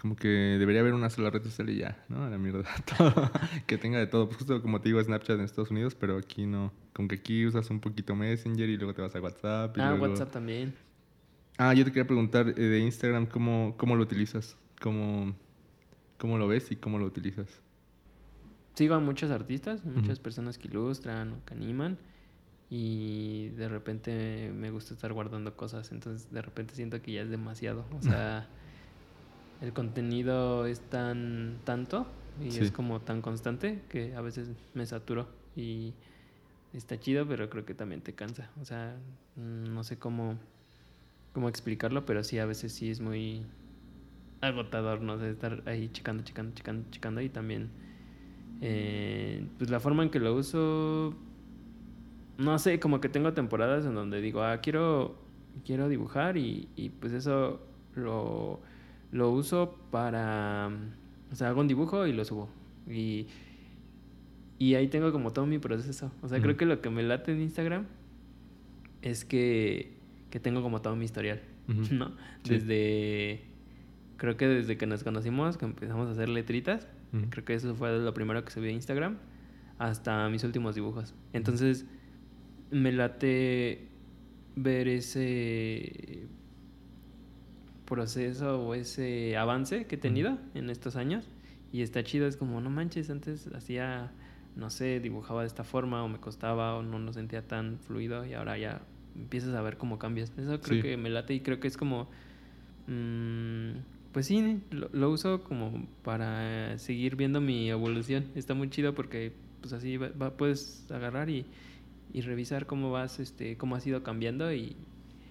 Como 0.00 0.16
que 0.16 0.26
debería 0.26 0.80
haber 0.80 0.94
una 0.94 1.08
sola 1.08 1.30
red 1.30 1.42
social 1.44 1.70
y 1.70 1.76
ya, 1.76 2.04
¿no? 2.08 2.24
A 2.24 2.30
la 2.30 2.36
mierda. 2.38 2.64
Todo. 2.98 3.30
que 3.68 3.78
tenga 3.78 4.00
de 4.00 4.08
todo. 4.08 4.26
Pues 4.26 4.38
justo 4.38 4.60
como 4.60 4.80
te 4.80 4.88
digo, 4.88 5.00
Snapchat 5.00 5.38
en 5.38 5.44
Estados 5.44 5.70
Unidos, 5.70 5.94
pero 5.94 6.18
aquí 6.18 6.46
no. 6.46 6.72
Como 6.92 7.06
que 7.06 7.14
aquí 7.14 7.46
usas 7.46 7.70
un 7.70 7.78
poquito 7.78 8.16
Messenger 8.16 8.68
y 8.68 8.76
luego 8.76 8.92
te 8.94 9.02
vas 9.02 9.14
a 9.14 9.20
WhatsApp. 9.20 9.76
Y 9.78 9.80
Ah, 9.80 9.90
luego- 9.90 10.06
WhatsApp 10.08 10.32
también. 10.32 10.74
Ah, 11.58 11.72
yo 11.74 11.84
te 11.84 11.92
quería 11.92 12.06
preguntar 12.08 12.48
eh, 12.48 12.52
de 12.60 12.80
Instagram, 12.80 13.26
¿cómo, 13.26 13.74
cómo 13.78 13.94
lo 13.94 14.02
utilizas? 14.02 14.56
¿Cómo, 14.80 15.32
¿Cómo 16.18 16.38
lo 16.38 16.48
ves 16.48 16.72
y 16.72 16.76
cómo 16.76 16.98
lo 16.98 17.04
utilizas? 17.06 17.62
Sigo 18.78 18.94
a 18.94 19.00
muchos 19.00 19.32
artistas, 19.32 19.84
muchas 19.84 20.20
personas 20.20 20.56
que 20.56 20.68
ilustran 20.68 21.32
o 21.32 21.44
que 21.44 21.52
animan 21.52 21.98
y 22.70 23.48
de 23.56 23.68
repente 23.68 24.52
me 24.54 24.70
gusta 24.70 24.94
estar 24.94 25.12
guardando 25.12 25.56
cosas, 25.56 25.90
entonces 25.90 26.30
de 26.30 26.40
repente 26.42 26.76
siento 26.76 27.02
que 27.02 27.10
ya 27.10 27.22
es 27.22 27.28
demasiado, 27.28 27.84
o 27.98 28.00
sea, 28.00 28.46
el 29.62 29.72
contenido 29.72 30.64
es 30.66 30.78
tan 30.90 31.58
tanto 31.64 32.06
y 32.40 32.52
Sí. 32.52 32.60
es 32.60 32.70
como 32.70 33.00
tan 33.00 33.20
constante 33.20 33.82
que 33.88 34.14
a 34.14 34.20
veces 34.20 34.48
me 34.74 34.86
saturo 34.86 35.26
y 35.56 35.92
está 36.72 37.00
chido, 37.00 37.26
pero 37.26 37.50
creo 37.50 37.64
que 37.64 37.74
también 37.74 38.00
te 38.00 38.12
cansa, 38.14 38.48
o 38.60 38.64
sea, 38.64 38.96
mm, 39.34 39.74
no 39.74 39.82
sé 39.82 39.98
cómo 39.98 40.38
cómo 41.32 41.48
explicarlo, 41.48 42.06
pero 42.06 42.22
sí 42.22 42.38
a 42.38 42.46
veces 42.46 42.72
sí 42.74 42.92
es 42.92 43.00
muy 43.00 43.44
agotador, 44.40 45.00
no 45.00 45.18
sé, 45.18 45.30
estar 45.30 45.64
ahí 45.66 45.88
checando, 45.88 46.22
checando, 46.22 46.54
checando, 46.54 46.88
checando 46.92 47.20
y 47.20 47.28
también 47.28 47.87
eh, 48.60 49.46
pues 49.58 49.70
la 49.70 49.80
forma 49.80 50.02
en 50.02 50.10
que 50.10 50.18
lo 50.20 50.34
uso, 50.34 51.14
no 52.38 52.58
sé, 52.58 52.80
como 52.80 53.00
que 53.00 53.08
tengo 53.08 53.32
temporadas 53.32 53.84
en 53.86 53.94
donde 53.94 54.20
digo, 54.20 54.42
ah, 54.42 54.58
quiero, 54.60 55.16
quiero 55.64 55.88
dibujar 55.88 56.36
y, 56.36 56.68
y 56.76 56.88
pues 56.90 57.12
eso 57.12 57.60
lo, 57.94 58.60
lo 59.12 59.30
uso 59.30 59.76
para, 59.90 60.70
o 61.32 61.34
sea, 61.34 61.48
hago 61.48 61.60
un 61.60 61.68
dibujo 61.68 62.06
y 62.06 62.12
lo 62.12 62.24
subo. 62.24 62.48
Y, 62.88 63.26
y 64.58 64.74
ahí 64.74 64.88
tengo 64.88 65.12
como 65.12 65.32
todo 65.32 65.46
mi 65.46 65.58
proceso. 65.58 66.10
O 66.22 66.28
sea, 66.28 66.38
creo 66.38 66.52
Ujú. 66.52 66.58
que 66.58 66.66
lo 66.66 66.80
que 66.80 66.90
me 66.90 67.02
late 67.02 67.32
en 67.32 67.40
Instagram 67.42 67.86
es 69.02 69.24
que, 69.24 69.92
que 70.30 70.40
tengo 70.40 70.62
como 70.62 70.80
todo 70.82 70.96
mi 70.96 71.04
historial. 71.04 71.40
¿no? 71.92 72.12
Sí. 72.44 72.54
Desde, 72.54 73.42
creo 74.16 74.36
que 74.36 74.48
desde 74.48 74.76
que 74.78 74.86
nos 74.86 75.04
conocimos, 75.04 75.58
que 75.58 75.66
empezamos 75.66 76.08
a 76.08 76.12
hacer 76.12 76.28
letritas, 76.30 76.88
Creo 77.30 77.44
que 77.44 77.54
eso 77.54 77.74
fue 77.74 77.98
lo 77.98 78.12
primero 78.14 78.44
que 78.44 78.50
subí 78.50 78.68
a 78.68 78.70
Instagram, 78.72 79.16
hasta 79.78 80.28
mis 80.28 80.44
últimos 80.44 80.74
dibujos. 80.74 81.14
Entonces, 81.32 81.86
me 82.70 82.92
late 82.92 83.88
ver 84.56 84.88
ese 84.88 86.26
proceso 87.86 88.60
o 88.66 88.74
ese 88.74 89.36
avance 89.36 89.86
que 89.86 89.94
he 89.94 89.98
tenido 89.98 90.38
en 90.54 90.68
estos 90.70 90.96
años. 90.96 91.26
Y 91.72 91.82
está 91.82 92.02
chido, 92.02 92.26
es 92.26 92.36
como, 92.36 92.60
no 92.60 92.70
manches, 92.70 93.08
antes 93.10 93.46
hacía, 93.54 94.10
no 94.56 94.70
sé, 94.70 95.00
dibujaba 95.00 95.42
de 95.42 95.46
esta 95.46 95.64
forma 95.64 96.02
o 96.04 96.08
me 96.08 96.18
costaba 96.18 96.76
o 96.76 96.82
no 96.82 96.98
lo 96.98 97.12
sentía 97.12 97.46
tan 97.46 97.78
fluido 97.78 98.26
y 98.26 98.34
ahora 98.34 98.58
ya 98.58 98.82
empiezas 99.16 99.54
a 99.54 99.62
ver 99.62 99.76
cómo 99.78 99.98
cambias. 99.98 100.32
Eso 100.36 100.60
creo 100.60 100.76
Sí. 100.76 100.82
que 100.82 100.96
me 100.96 101.08
late 101.10 101.34
y 101.34 101.40
creo 101.40 101.60
que 101.60 101.68
es 101.68 101.76
como... 101.76 102.08
mm, 102.86 103.70
pues 104.12 104.26
sí, 104.26 104.60
lo, 104.70 104.88
lo 104.92 105.10
uso 105.10 105.42
como 105.44 105.86
para 106.02 106.78
seguir 106.78 107.16
viendo 107.16 107.40
mi 107.40 107.70
evolución. 107.70 108.26
Está 108.34 108.54
muy 108.54 108.70
chido 108.70 108.94
porque 108.94 109.32
pues 109.60 109.72
así 109.72 109.96
va- 109.96 110.10
va- 110.20 110.36
puedes 110.36 110.86
agarrar 110.90 111.30
y, 111.30 111.44
y 112.12 112.20
revisar 112.22 112.66
cómo 112.66 112.90
vas, 112.90 113.20
este, 113.20 113.56
cómo 113.56 113.76
has 113.76 113.86
ido 113.86 114.02
cambiando 114.02 114.52
y 114.52 114.76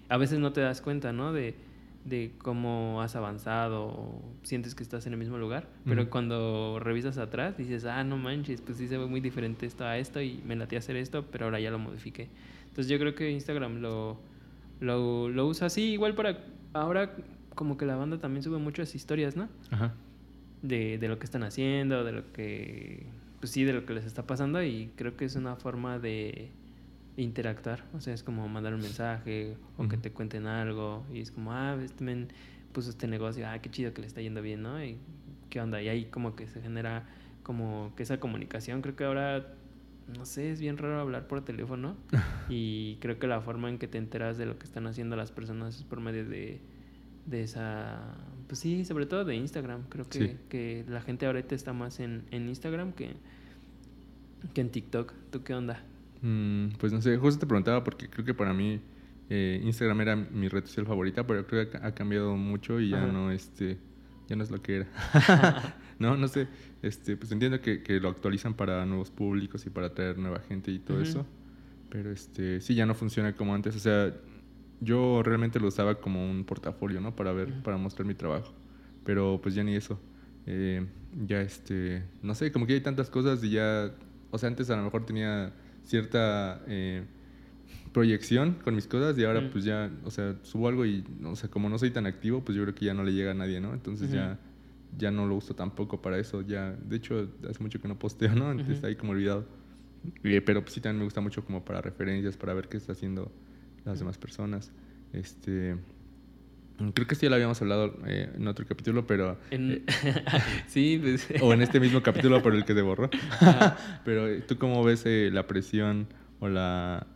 a 0.09 0.17
veces 0.17 0.39
no 0.39 0.53
te 0.53 0.61
das 0.61 0.81
cuenta, 0.81 1.11
¿no? 1.11 1.33
De, 1.33 1.55
de 2.05 2.31
cómo 2.37 3.01
has 3.01 3.15
avanzado 3.17 3.85
o 3.87 4.21
sientes 4.43 4.75
que 4.75 4.83
estás 4.83 5.05
en 5.07 5.13
el 5.13 5.19
mismo 5.19 5.37
lugar. 5.37 5.67
Pero 5.85 6.09
cuando 6.09 6.79
revisas 6.79 7.17
atrás 7.17 7.57
dices, 7.57 7.83
ah, 7.85 8.03
no 8.03 8.15
manches, 8.17 8.61
pues 8.61 8.77
sí 8.77 8.87
se 8.87 8.97
ve 8.97 9.05
muy 9.07 9.19
diferente 9.19 9.65
esto 9.65 9.83
a 9.85 9.97
esto 9.97 10.21
y 10.21 10.41
me 10.45 10.55
latía 10.55 10.79
hacer 10.79 10.95
esto, 10.95 11.25
pero 11.31 11.45
ahora 11.45 11.59
ya 11.59 11.71
lo 11.71 11.79
modifiqué. 11.79 12.29
Entonces 12.67 12.87
yo 12.89 12.99
creo 12.99 13.15
que 13.15 13.31
Instagram 13.31 13.81
lo, 13.81 14.19
lo, 14.79 15.27
lo 15.29 15.47
usa 15.47 15.67
así, 15.67 15.81
igual 15.93 16.15
para... 16.15 16.45
Ahora 16.73 17.15
como 17.57 17.75
que 17.75 17.85
la 17.85 17.97
banda 17.97 18.19
también 18.19 18.43
sube 18.43 18.57
muchas 18.57 18.95
historias, 18.95 19.35
¿no? 19.35 19.49
Ajá. 19.71 19.93
de, 20.61 20.97
de 20.97 21.07
lo 21.09 21.19
que 21.19 21.25
están 21.25 21.43
haciendo, 21.43 22.05
de 22.05 22.13
lo 22.13 22.31
que, 22.31 23.07
pues 23.41 23.51
sí, 23.51 23.65
de 23.65 23.73
lo 23.73 23.85
que 23.85 23.93
les 23.93 24.05
está 24.05 24.25
pasando 24.25 24.63
y 24.63 24.91
creo 24.95 25.17
que 25.17 25.25
es 25.25 25.35
una 25.35 25.57
forma 25.57 25.99
de 25.99 26.51
interactuar, 27.17 27.83
o 27.93 27.99
sea, 27.99 28.13
es 28.13 28.23
como 28.23 28.47
mandar 28.47 28.73
un 28.73 28.81
mensaje 28.81 29.57
o 29.77 29.87
que 29.87 29.97
te 29.97 30.11
cuenten 30.11 30.45
algo 30.45 31.03
y 31.11 31.19
es 31.19 31.31
como, 31.31 31.51
ah, 31.51 31.75
este 31.83 32.03
men 32.03 32.27
puso 32.71 32.91
este 32.91 33.07
negocio, 33.07 33.47
ah, 33.47 33.59
qué 33.59 33.71
chido 33.71 33.93
que 33.93 34.01
le 34.01 34.07
está 34.07 34.21
yendo 34.21 34.41
bien, 34.41 34.61
¿no? 34.61 34.83
Y 34.83 34.97
qué 35.49 35.59
onda, 35.59 35.81
y 35.81 35.89
ahí 35.89 36.05
como 36.05 36.35
que 36.35 36.47
se 36.47 36.61
genera 36.61 37.09
como 37.41 37.91
que 37.95 38.03
esa 38.03 38.19
comunicación, 38.19 38.81
creo 38.83 38.95
que 38.95 39.03
ahora, 39.03 39.47
no 40.15 40.25
sé, 40.25 40.51
es 40.51 40.59
bien 40.59 40.77
raro 40.77 40.99
hablar 40.99 41.27
por 41.27 41.43
teléfono 41.43 41.95
y 42.49 42.97
creo 43.01 43.17
que 43.17 43.25
la 43.25 43.41
forma 43.41 43.69
en 43.69 43.79
que 43.79 43.87
te 43.87 43.97
enteras 43.97 44.37
de 44.37 44.45
lo 44.45 44.59
que 44.59 44.65
están 44.65 44.85
haciendo 44.85 45.15
las 45.15 45.31
personas 45.31 45.75
es 45.77 45.83
por 45.83 45.99
medio 45.99 46.23
de, 46.23 46.61
de 47.27 47.43
esa, 47.43 48.15
pues 48.47 48.59
sí, 48.59 48.85
sobre 48.85 49.05
todo 49.05 49.25
de 49.25 49.35
Instagram. 49.35 49.83
Creo 49.89 50.07
que, 50.09 50.19
Sí. 50.19 50.37
que 50.49 50.85
la 50.87 51.01
gente 51.01 51.25
ahorita 51.25 51.53
está 51.53 51.73
más 51.73 51.99
en, 51.99 52.23
en 52.31 52.47
Instagram 52.49 52.93
que, 52.93 53.11
que 54.53 54.61
en 54.61 54.69
TikTok. 54.69 55.13
¿Tú 55.29 55.43
qué 55.43 55.53
onda? 55.53 55.83
Mm, 56.21 56.69
pues 56.79 56.91
no 56.93 57.01
sé, 57.01 57.15
justo 57.17 57.41
te 57.41 57.45
preguntaba 57.45 57.83
porque 57.83 58.09
creo 58.09 58.25
que 58.25 58.33
para 58.33 58.53
mí 58.53 58.81
eh, 59.29 59.61
Instagram 59.63 60.01
era 60.01 60.15
mi 60.15 60.47
red 60.47 60.65
social 60.65 60.85
favorita, 60.85 61.27
pero 61.27 61.45
creo 61.45 61.69
que 61.69 61.77
ha, 61.77 61.93
cambiado 61.93 62.35
mucho 62.35 62.79
y 62.79 62.89
ya 62.89 63.03
Ajá. 63.03 63.11
no, 63.11 63.29
este, 63.31 63.77
ya 64.27 64.35
no 64.35 64.43
es 64.43 64.49
lo 64.49 64.61
que 64.61 64.77
era. 64.77 64.87
no, 65.99 66.15
no 66.15 66.27
sé, 66.27 66.47
este, 66.81 67.17
pues 67.17 67.31
entiendo 67.31 67.59
que, 67.59 67.83
que 67.83 67.99
lo 67.99 68.09
actualizan 68.09 68.53
para 68.53 68.85
nuevos 68.85 69.11
públicos 69.11 69.65
y 69.65 69.69
para 69.69 69.87
atraer 69.87 70.17
nueva 70.17 70.39
gente 70.39 70.71
y 70.71 70.79
todo 70.79 71.01
eso, 71.01 71.25
pero 71.89 72.09
este, 72.09 72.61
sí, 72.61 72.73
ya 72.73 72.85
no 72.85 72.95
funciona 72.95 73.35
como 73.35 73.53
antes, 73.53 73.75
o 73.75 73.79
sea, 73.79 74.13
yo 74.79 75.23
realmente 75.23 75.59
lo 75.59 75.67
usaba 75.67 75.95
como 75.95 76.29
un 76.29 76.43
portafolio, 76.43 77.01
¿no? 77.01 77.15
Para 77.15 77.31
ver, 77.33 77.53
para 77.63 77.77
mostrar 77.77 78.05
mi 78.05 78.13
trabajo, 78.13 78.53
pero 79.03 79.39
pues 79.41 79.55
ya 79.55 79.63
ni 79.63 79.75
eso. 79.75 79.99
Eh, 80.45 80.85
ya 81.25 81.41
este, 81.41 82.03
no 82.21 82.35
sé, 82.35 82.51
como 82.51 82.67
que 82.67 82.73
hay 82.73 82.81
tantas 82.81 83.09
cosas 83.09 83.43
y 83.43 83.51
ya, 83.51 83.91
o 84.31 84.37
sea, 84.37 84.47
antes 84.47 84.69
a 84.69 84.77
lo 84.77 84.83
mejor 84.83 85.05
tenía 85.05 85.51
cierta 85.83 86.61
eh, 86.67 87.03
proyección 87.91 88.57
con 88.63 88.75
mis 88.75 88.87
cosas 88.87 89.17
y 89.17 89.25
ahora 89.25 89.49
pues 89.51 89.63
ya, 89.63 89.91
o 90.05 90.11
sea, 90.11 90.35
subo 90.43 90.67
algo 90.67 90.85
y, 90.85 91.03
o 91.23 91.35
sea, 91.35 91.49
como 91.49 91.69
no 91.69 91.77
soy 91.79 91.91
tan 91.91 92.05
activo, 92.05 92.41
pues 92.41 92.55
yo 92.55 92.63
creo 92.63 92.75
que 92.75 92.85
ya 92.85 92.93
no 92.93 93.03
le 93.03 93.13
llega 93.13 93.31
a 93.31 93.33
nadie, 93.33 93.59
¿no? 93.59 93.73
Entonces 93.73 94.11
ya, 94.11 94.39
ya 94.97 95.11
no 95.11 95.25
lo 95.25 95.35
uso 95.35 95.55
tampoco 95.55 96.01
para 96.01 96.19
eso, 96.19 96.41
ya, 96.41 96.71
de 96.71 96.95
hecho, 96.95 97.29
hace 97.49 97.61
mucho 97.61 97.81
que 97.81 97.87
no 97.87 97.97
posteo, 97.97 98.35
¿no? 98.35 98.51
Ujú. 98.51 98.85
ahí 98.85 98.95
como 98.95 99.13
olvidado. 99.13 99.45
Eh, 100.23 100.41
pero 100.41 100.61
pues 100.61 100.73
sí 100.73 100.81
también 100.81 100.99
me 100.99 101.05
gusta 101.05 101.19
mucho 101.19 101.43
como 101.43 101.65
para 101.65 101.81
referencias, 101.81 102.37
para 102.37 102.53
ver 102.53 102.69
qué 102.69 102.77
está 102.77 102.93
haciendo 102.93 103.31
las 103.87 103.99
demás 103.99 104.17
personas. 104.17 104.71
Este, 105.13 105.77
creo 106.93 107.07
que 107.07 107.15
sí 107.15 107.23
ya 107.23 107.29
lo 107.29 107.35
habíamos 107.35 107.61
hablado 107.61 107.97
eh, 108.05 108.31
en 108.35 108.47
otro 108.47 108.65
capítulo, 108.65 109.07
pero... 109.07 109.37
En- 109.51 109.71
eh, 109.71 109.85
sí, 110.67 110.99
pues... 111.01 111.27
o 111.41 111.53
en 111.53 111.61
este 111.61 111.79
mismo 111.79 112.01
capítulo 112.01 112.41
por 112.43 112.53
el 112.53 112.65
que 112.65 112.73
se 112.73 112.81
borró. 112.81 113.09
Pero 114.05 114.27
eh, 114.27 114.41
tú 114.41 114.57
cómo 114.57 114.83
ves 114.83 115.03
eh, 115.05 115.29
la 115.31 115.47
presión 115.47 116.07
o 116.39 116.47
la, 116.47 117.07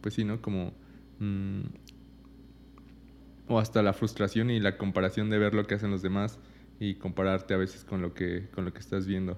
pues 0.00 0.14
sí, 0.14 0.24
¿no? 0.24 0.40
Como, 0.40 0.72
mm, 1.18 1.60
o 3.48 3.58
hasta 3.58 3.82
la 3.82 3.92
frustración 3.92 4.50
y 4.50 4.60
la 4.60 4.76
comparación 4.76 5.30
de 5.30 5.38
ver 5.38 5.54
lo 5.54 5.66
que 5.66 5.74
hacen 5.74 5.90
los 5.90 6.02
demás 6.02 6.38
y 6.80 6.94
compararte 6.94 7.54
a 7.54 7.56
veces 7.56 7.84
con 7.84 8.00
lo 8.02 8.14
que, 8.14 8.48
con 8.54 8.64
lo 8.64 8.72
que 8.72 8.78
estás 8.80 9.06
viendo. 9.06 9.36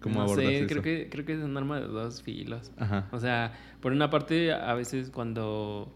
¿Cómo 0.00 0.22
no 0.22 0.28
sé, 0.28 0.58
eso? 0.58 0.66
creo 0.68 0.82
que, 0.82 1.08
creo 1.10 1.24
que 1.24 1.32
es 1.34 1.40
un 1.40 1.56
arma 1.56 1.80
de 1.80 1.86
dos 1.86 2.22
filos. 2.22 2.72
Ajá. 2.76 3.08
O 3.10 3.18
sea, 3.18 3.52
por 3.80 3.92
una 3.92 4.10
parte, 4.10 4.52
a 4.52 4.74
veces 4.74 5.10
cuando. 5.10 5.92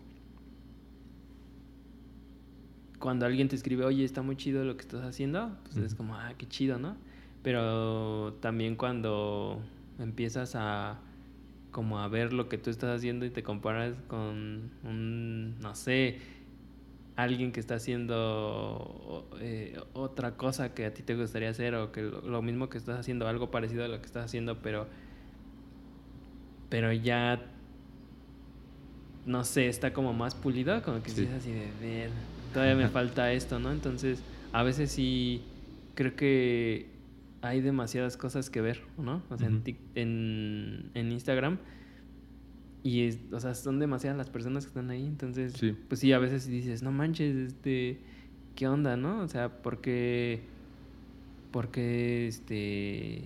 Cuando 2.98 3.26
alguien 3.26 3.48
te 3.48 3.56
escribe, 3.56 3.84
oye, 3.84 4.04
está 4.04 4.22
muy 4.22 4.36
chido 4.36 4.64
lo 4.64 4.76
que 4.76 4.82
estás 4.82 5.02
haciendo, 5.04 5.56
pues 5.64 5.76
es 5.76 5.94
como, 5.94 6.14
ah, 6.14 6.34
qué 6.38 6.46
chido, 6.46 6.78
¿no? 6.78 6.96
Pero 7.42 8.34
también 8.34 8.76
cuando 8.76 9.60
empiezas 9.98 10.54
a 10.54 11.00
como 11.72 11.98
a 11.98 12.06
ver 12.06 12.32
lo 12.32 12.48
que 12.48 12.58
tú 12.58 12.70
estás 12.70 12.96
haciendo 12.96 13.24
y 13.24 13.30
te 13.30 13.42
comparas 13.42 13.94
con 14.06 14.70
un, 14.84 15.58
no 15.58 15.74
sé, 15.74 16.18
alguien 17.16 17.52
que 17.52 17.60
está 17.60 17.74
haciendo 17.74 19.28
eh, 19.40 19.78
otra 19.92 20.36
cosa 20.36 20.74
que 20.74 20.86
a 20.86 20.94
ti 20.94 21.02
te 21.02 21.14
gustaría 21.14 21.50
hacer 21.50 21.74
o 21.74 21.92
que 21.92 22.02
lo, 22.02 22.22
lo 22.22 22.42
mismo 22.42 22.68
que 22.68 22.78
estás 22.78 22.98
haciendo, 22.98 23.28
algo 23.28 23.50
parecido 23.50 23.84
a 23.84 23.88
lo 23.88 24.00
que 24.00 24.06
estás 24.06 24.24
haciendo, 24.24 24.58
pero 24.62 24.86
pero 26.68 26.90
ya 26.90 27.38
no 29.26 29.44
sé, 29.44 29.68
está 29.68 29.92
como 29.92 30.14
más 30.14 30.34
pulido, 30.34 30.82
como 30.82 31.02
que 31.02 31.10
sí, 31.10 31.24
es 31.24 31.30
así 31.30 31.52
de 31.52 31.68
ver, 31.80 32.10
todavía 32.54 32.74
me 32.74 32.88
falta 32.88 33.30
esto, 33.32 33.58
¿no? 33.58 33.70
Entonces, 33.70 34.22
a 34.52 34.62
veces 34.62 34.90
sí 34.90 35.42
creo 35.94 36.16
que 36.16 36.86
hay 37.42 37.60
demasiadas 37.60 38.16
cosas 38.16 38.48
que 38.48 38.60
ver, 38.62 38.80
¿no? 38.96 39.22
O 39.28 39.36
sea, 39.36 39.48
en, 39.48 39.62
en, 39.94 40.90
en 40.94 41.12
Instagram 41.12 41.58
y 42.82 43.02
es- 43.02 43.20
o 43.32 43.38
sea, 43.40 43.54
son 43.54 43.78
demasiadas 43.78 44.16
las 44.18 44.30
personas 44.30 44.64
que 44.64 44.68
están 44.68 44.90
ahí, 44.90 45.04
entonces 45.06 45.52
Sí. 45.54 45.76
pues 45.88 46.00
sí, 46.00 46.12
a 46.12 46.18
veces 46.18 46.46
dices, 46.48 46.82
no 46.82 46.90
manches, 46.92 47.34
este, 47.36 48.00
¿qué 48.56 48.66
onda, 48.68 48.96
no? 48.96 49.20
O 49.20 49.28
sea, 49.28 49.62
porque, 49.62 50.40
porque, 51.50 52.26
este, 52.26 53.24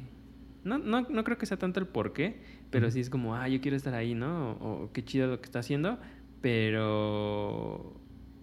no, 0.65 0.79
no, 0.79 1.03
no 1.03 1.25
creo 1.25 1.39
que 1.39 1.47
sea 1.47 1.59
tanto 1.59 1.81
el 1.81 1.87
por 1.87 2.13
qué, 2.13 2.37
pero 2.71 2.91
sí 2.91 3.01
es 3.01 3.09
como, 3.11 3.35
ah, 3.37 3.49
yo 3.49 3.61
quiero 3.61 3.77
estar 3.77 3.95
ahí, 3.95 4.15
¿no? 4.15 4.53
O, 4.53 4.85
o 4.85 4.93
qué 4.93 5.05
chido 5.05 5.27
lo 5.29 5.39
que 5.41 5.45
está 5.47 5.61
haciendo, 5.61 5.99
pero, 6.43 7.95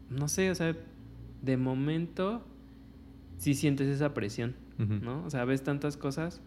no 0.09 0.27
sé, 0.27 0.49
o 0.51 0.55
sea, 0.55 0.75
de 1.41 1.57
momento 1.57 2.45
sí 3.37 3.53
sientes 3.53 3.87
esa 3.87 4.13
presión. 4.13 4.55
¿no? 4.79 5.23
O 5.23 5.29
sea, 5.29 5.45
ves 5.45 5.63
tantas 5.63 5.97
cosas 5.97 6.41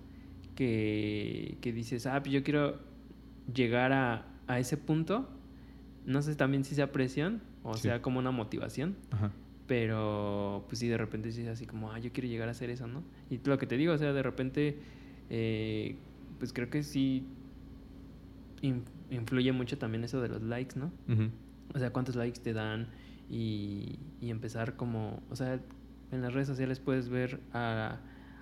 que, 0.56 1.56
que 1.60 1.72
dices, 1.72 2.06
ah, 2.06 2.20
pues 2.22 2.32
yo 2.32 2.42
quiero 2.42 2.78
llegar 3.54 3.92
a, 3.92 4.26
a 4.46 4.58
ese 4.58 4.76
punto. 4.76 5.28
No 6.04 6.22
sé 6.22 6.34
también 6.36 6.64
si 6.64 6.74
sea 6.74 6.92
presión 6.92 7.40
o 7.64 7.74
Sí. 7.74 7.82
sea 7.82 8.00
como 8.02 8.18
una 8.20 8.30
motivación, 8.30 8.94
Ajá. 9.10 9.32
pero 9.66 10.64
pues 10.68 10.78
sí, 10.78 10.86
de 10.88 10.96
repente 10.96 11.32
sí 11.32 11.42
es 11.42 11.48
así 11.48 11.66
como, 11.66 11.90
ah, 11.92 11.98
yo 11.98 12.12
quiero 12.12 12.28
llegar 12.28 12.48
a 12.48 12.52
hacer 12.52 12.70
eso, 12.70 12.86
¿no? 12.86 13.02
Y 13.30 13.40
lo 13.44 13.58
que 13.58 13.66
te 13.66 13.76
digo, 13.76 13.92
o 13.92 13.98
sea, 13.98 14.12
de 14.12 14.22
repente, 14.22 14.78
eh, 15.30 15.96
pues 16.38 16.52
creo 16.52 16.70
que 16.70 16.82
sí 16.84 17.24
in- 18.62 18.84
influye 19.10 19.52
mucho 19.52 19.78
también 19.78 20.04
eso 20.04 20.20
de 20.20 20.28
los 20.28 20.42
likes, 20.42 20.78
¿no? 20.78 20.92
O 21.74 21.78
sea, 21.78 21.90
cuántos 21.92 22.14
likes 22.16 22.40
te 22.40 22.52
dan 22.52 22.86
y, 23.28 23.98
y 24.20 24.30
empezar 24.30 24.76
como, 24.76 25.20
o 25.30 25.36
sea, 25.36 25.60
en 26.12 26.22
las 26.22 26.32
redes 26.32 26.46
sociales 26.46 26.78
puedes 26.78 27.08
ver 27.08 27.40
a- 27.52 27.98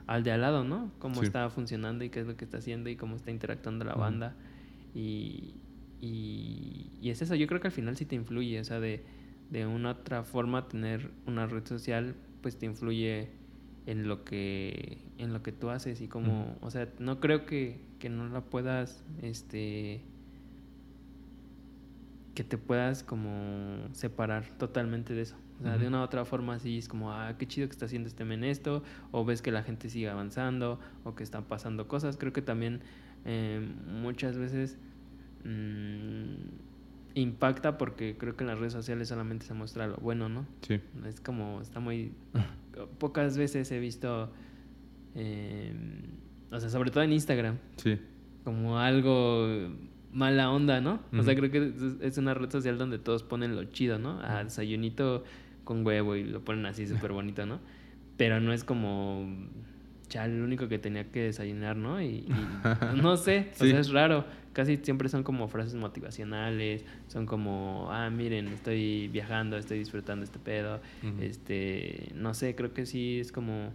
al 0.06 0.22
de 0.22 0.32
al 0.32 0.42
lado, 0.42 0.64
¿no? 0.64 0.90
Cómo 0.98 1.20
Sí. 1.20 1.26
está 1.26 1.48
funcionando 1.48 2.04
y 2.04 2.10
qué 2.10 2.20
es 2.20 2.26
lo 2.26 2.36
que 2.36 2.44
está 2.44 2.58
haciendo 2.58 2.90
y 2.90 2.96
cómo 2.96 3.16
está 3.16 3.30
interactuando 3.30 3.86
la 3.86 3.94
banda. 3.94 4.34
Y, 4.94 5.54
y, 6.00 6.90
y 7.00 7.10
es 7.10 7.22
eso, 7.22 7.34
yo 7.34 7.46
creo 7.46 7.60
que 7.60 7.68
al 7.68 7.72
final 7.72 7.96
sí 7.96 8.04
te 8.04 8.14
influye, 8.14 8.60
o 8.60 8.64
sea, 8.64 8.80
de, 8.80 9.04
de 9.50 9.66
una 9.66 9.90
otra 9.90 10.24
forma 10.24 10.68
tener 10.68 11.10
una 11.26 11.46
red 11.46 11.66
social, 11.66 12.14
pues 12.42 12.58
te 12.58 12.66
influye 12.66 13.30
en 13.86 14.08
lo 14.08 14.24
que 14.24 14.98
en 15.18 15.32
lo 15.32 15.42
que 15.42 15.52
tú 15.52 15.70
haces 15.70 16.00
y 16.00 16.08
como, 16.08 16.56
o 16.60 16.70
sea, 16.70 16.88
no 16.98 17.20
creo 17.20 17.46
que, 17.46 17.80
que 17.98 18.08
no 18.08 18.28
la 18.28 18.40
puedas, 18.40 19.04
este, 19.22 20.02
que 22.34 22.44
te 22.44 22.58
puedas 22.58 23.02
como 23.02 23.88
separar 23.92 24.48
totalmente 24.58 25.14
de 25.14 25.22
eso. 25.22 25.36
O 25.60 25.62
sea, 25.62 25.78
de 25.78 25.86
una 25.86 26.00
u 26.00 26.02
otra 26.02 26.24
forma 26.24 26.58
sí 26.58 26.78
es 26.78 26.88
como, 26.88 27.12
ah, 27.12 27.36
qué 27.38 27.46
chido 27.46 27.68
que 27.68 27.72
está 27.72 27.86
haciendo 27.86 28.08
este 28.08 28.24
men 28.24 28.42
esto, 28.42 28.82
o 29.12 29.24
ves 29.24 29.40
que 29.40 29.52
la 29.52 29.62
gente 29.62 29.88
sigue 29.88 30.08
avanzando, 30.10 30.80
o 31.04 31.14
que 31.14 31.22
están 31.22 31.44
pasando 31.44 31.86
cosas. 31.86 32.16
Creo 32.16 32.32
que 32.32 32.42
también 32.42 32.80
eh, 33.24 33.66
muchas 33.86 34.36
veces 34.36 34.78
mm, 35.44 36.34
impacta 37.14 37.78
porque 37.78 38.16
creo 38.18 38.36
que 38.36 38.44
en 38.44 38.48
las 38.48 38.58
redes 38.58 38.72
sociales 38.72 39.08
solamente 39.08 39.46
se 39.46 39.54
muestra 39.54 39.86
lo 39.86 39.96
bueno, 39.96 40.28
¿no? 40.28 40.46
Sí. 40.62 40.80
Es 41.06 41.20
como, 41.20 41.60
está 41.60 41.80
muy... 41.80 42.12
Pocas 42.98 43.38
veces 43.38 43.70
he 43.70 43.78
visto, 43.78 44.32
eh, 45.14 45.72
o 46.50 46.58
sea, 46.58 46.68
sobre 46.68 46.90
todo 46.90 47.04
en 47.04 47.12
Instagram, 47.12 47.58
Sí. 47.76 47.98
como 48.42 48.78
algo 48.78 49.46
mala 50.12 50.50
onda, 50.50 50.80
¿no? 50.80 51.00
O 51.16 51.22
sea, 51.22 51.34
creo 51.34 51.50
que 51.50 51.72
es 52.00 52.18
una 52.18 52.34
red 52.34 52.50
social 52.50 52.78
donde 52.78 52.98
todos 52.98 53.22
ponen 53.22 53.54
lo 53.56 53.64
chido, 53.64 53.98
¿no? 53.98 54.20
A 54.22 54.44
desayunito 54.44 55.24
con 55.64 55.84
huevo 55.86 56.14
y 56.16 56.24
lo 56.24 56.44
ponen 56.44 56.66
así 56.66 56.86
súper 57.08 57.12
bonito, 57.12 57.46
¿no? 57.46 57.60
Pero 58.16 58.40
no 58.40 58.52
es 58.52 58.62
como 58.64 59.26
ya 60.14 60.28
lo 60.28 60.44
único 60.44 60.68
que 60.68 60.78
tenía 60.78 61.10
que 61.10 61.24
desayunar, 61.24 61.76
¿no? 61.76 62.00
Y, 62.00 62.28
no 63.02 63.16
sé, 63.16 63.50
o 63.60 63.64
sea, 63.64 63.80
es 63.80 63.90
raro. 63.90 64.24
Casi 64.52 64.76
siempre 64.76 65.08
son 65.08 65.24
como 65.24 65.48
frases 65.48 65.74
motivacionales, 65.74 66.84
son 67.08 67.26
como, 67.26 67.88
ah, 67.90 68.08
miren, 68.10 68.46
estoy 68.46 69.08
viajando, 69.08 69.56
estoy 69.56 69.80
disfrutando 69.80 70.24
este 70.24 70.38
pedo. 70.38 70.80
Este, 71.20 72.12
no 72.14 72.32
sé, 72.34 72.54
creo 72.54 72.72
que 72.72 72.86
sí 72.86 73.18
es 73.18 73.32
como 73.32 73.72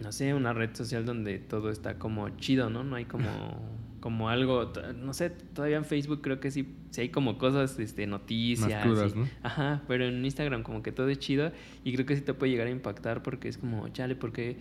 no 0.00 0.10
sé, 0.10 0.34
una 0.34 0.52
red 0.52 0.74
social 0.74 1.04
donde 1.04 1.38
todo 1.38 1.70
está 1.70 1.98
como 1.98 2.28
chido, 2.30 2.70
¿no? 2.70 2.84
No 2.84 2.96
hay 2.96 3.04
como 3.04 3.28
como 4.02 4.28
algo, 4.28 4.72
no 5.00 5.14
sé, 5.14 5.30
todavía 5.30 5.76
en 5.76 5.84
Facebook 5.84 6.22
creo 6.22 6.40
que 6.40 6.50
sí, 6.50 6.66
sí 6.90 7.02
hay 7.02 7.08
como 7.10 7.38
cosas, 7.38 7.78
este, 7.78 8.08
noticias. 8.08 8.84
Más 8.84 9.14
¿no? 9.14 9.28
Ajá, 9.44 9.82
pero 9.86 10.04
en 10.06 10.24
Instagram 10.24 10.64
como 10.64 10.82
que 10.82 10.90
todo 10.90 11.08
es 11.08 11.20
chido 11.20 11.52
y 11.84 11.94
creo 11.94 12.04
que 12.04 12.16
sí 12.16 12.22
te 12.22 12.34
puede 12.34 12.50
llegar 12.50 12.66
a 12.66 12.70
impactar 12.70 13.22
porque 13.22 13.48
es 13.48 13.58
como, 13.58 13.88
chale, 13.90 14.16
porque 14.16 14.56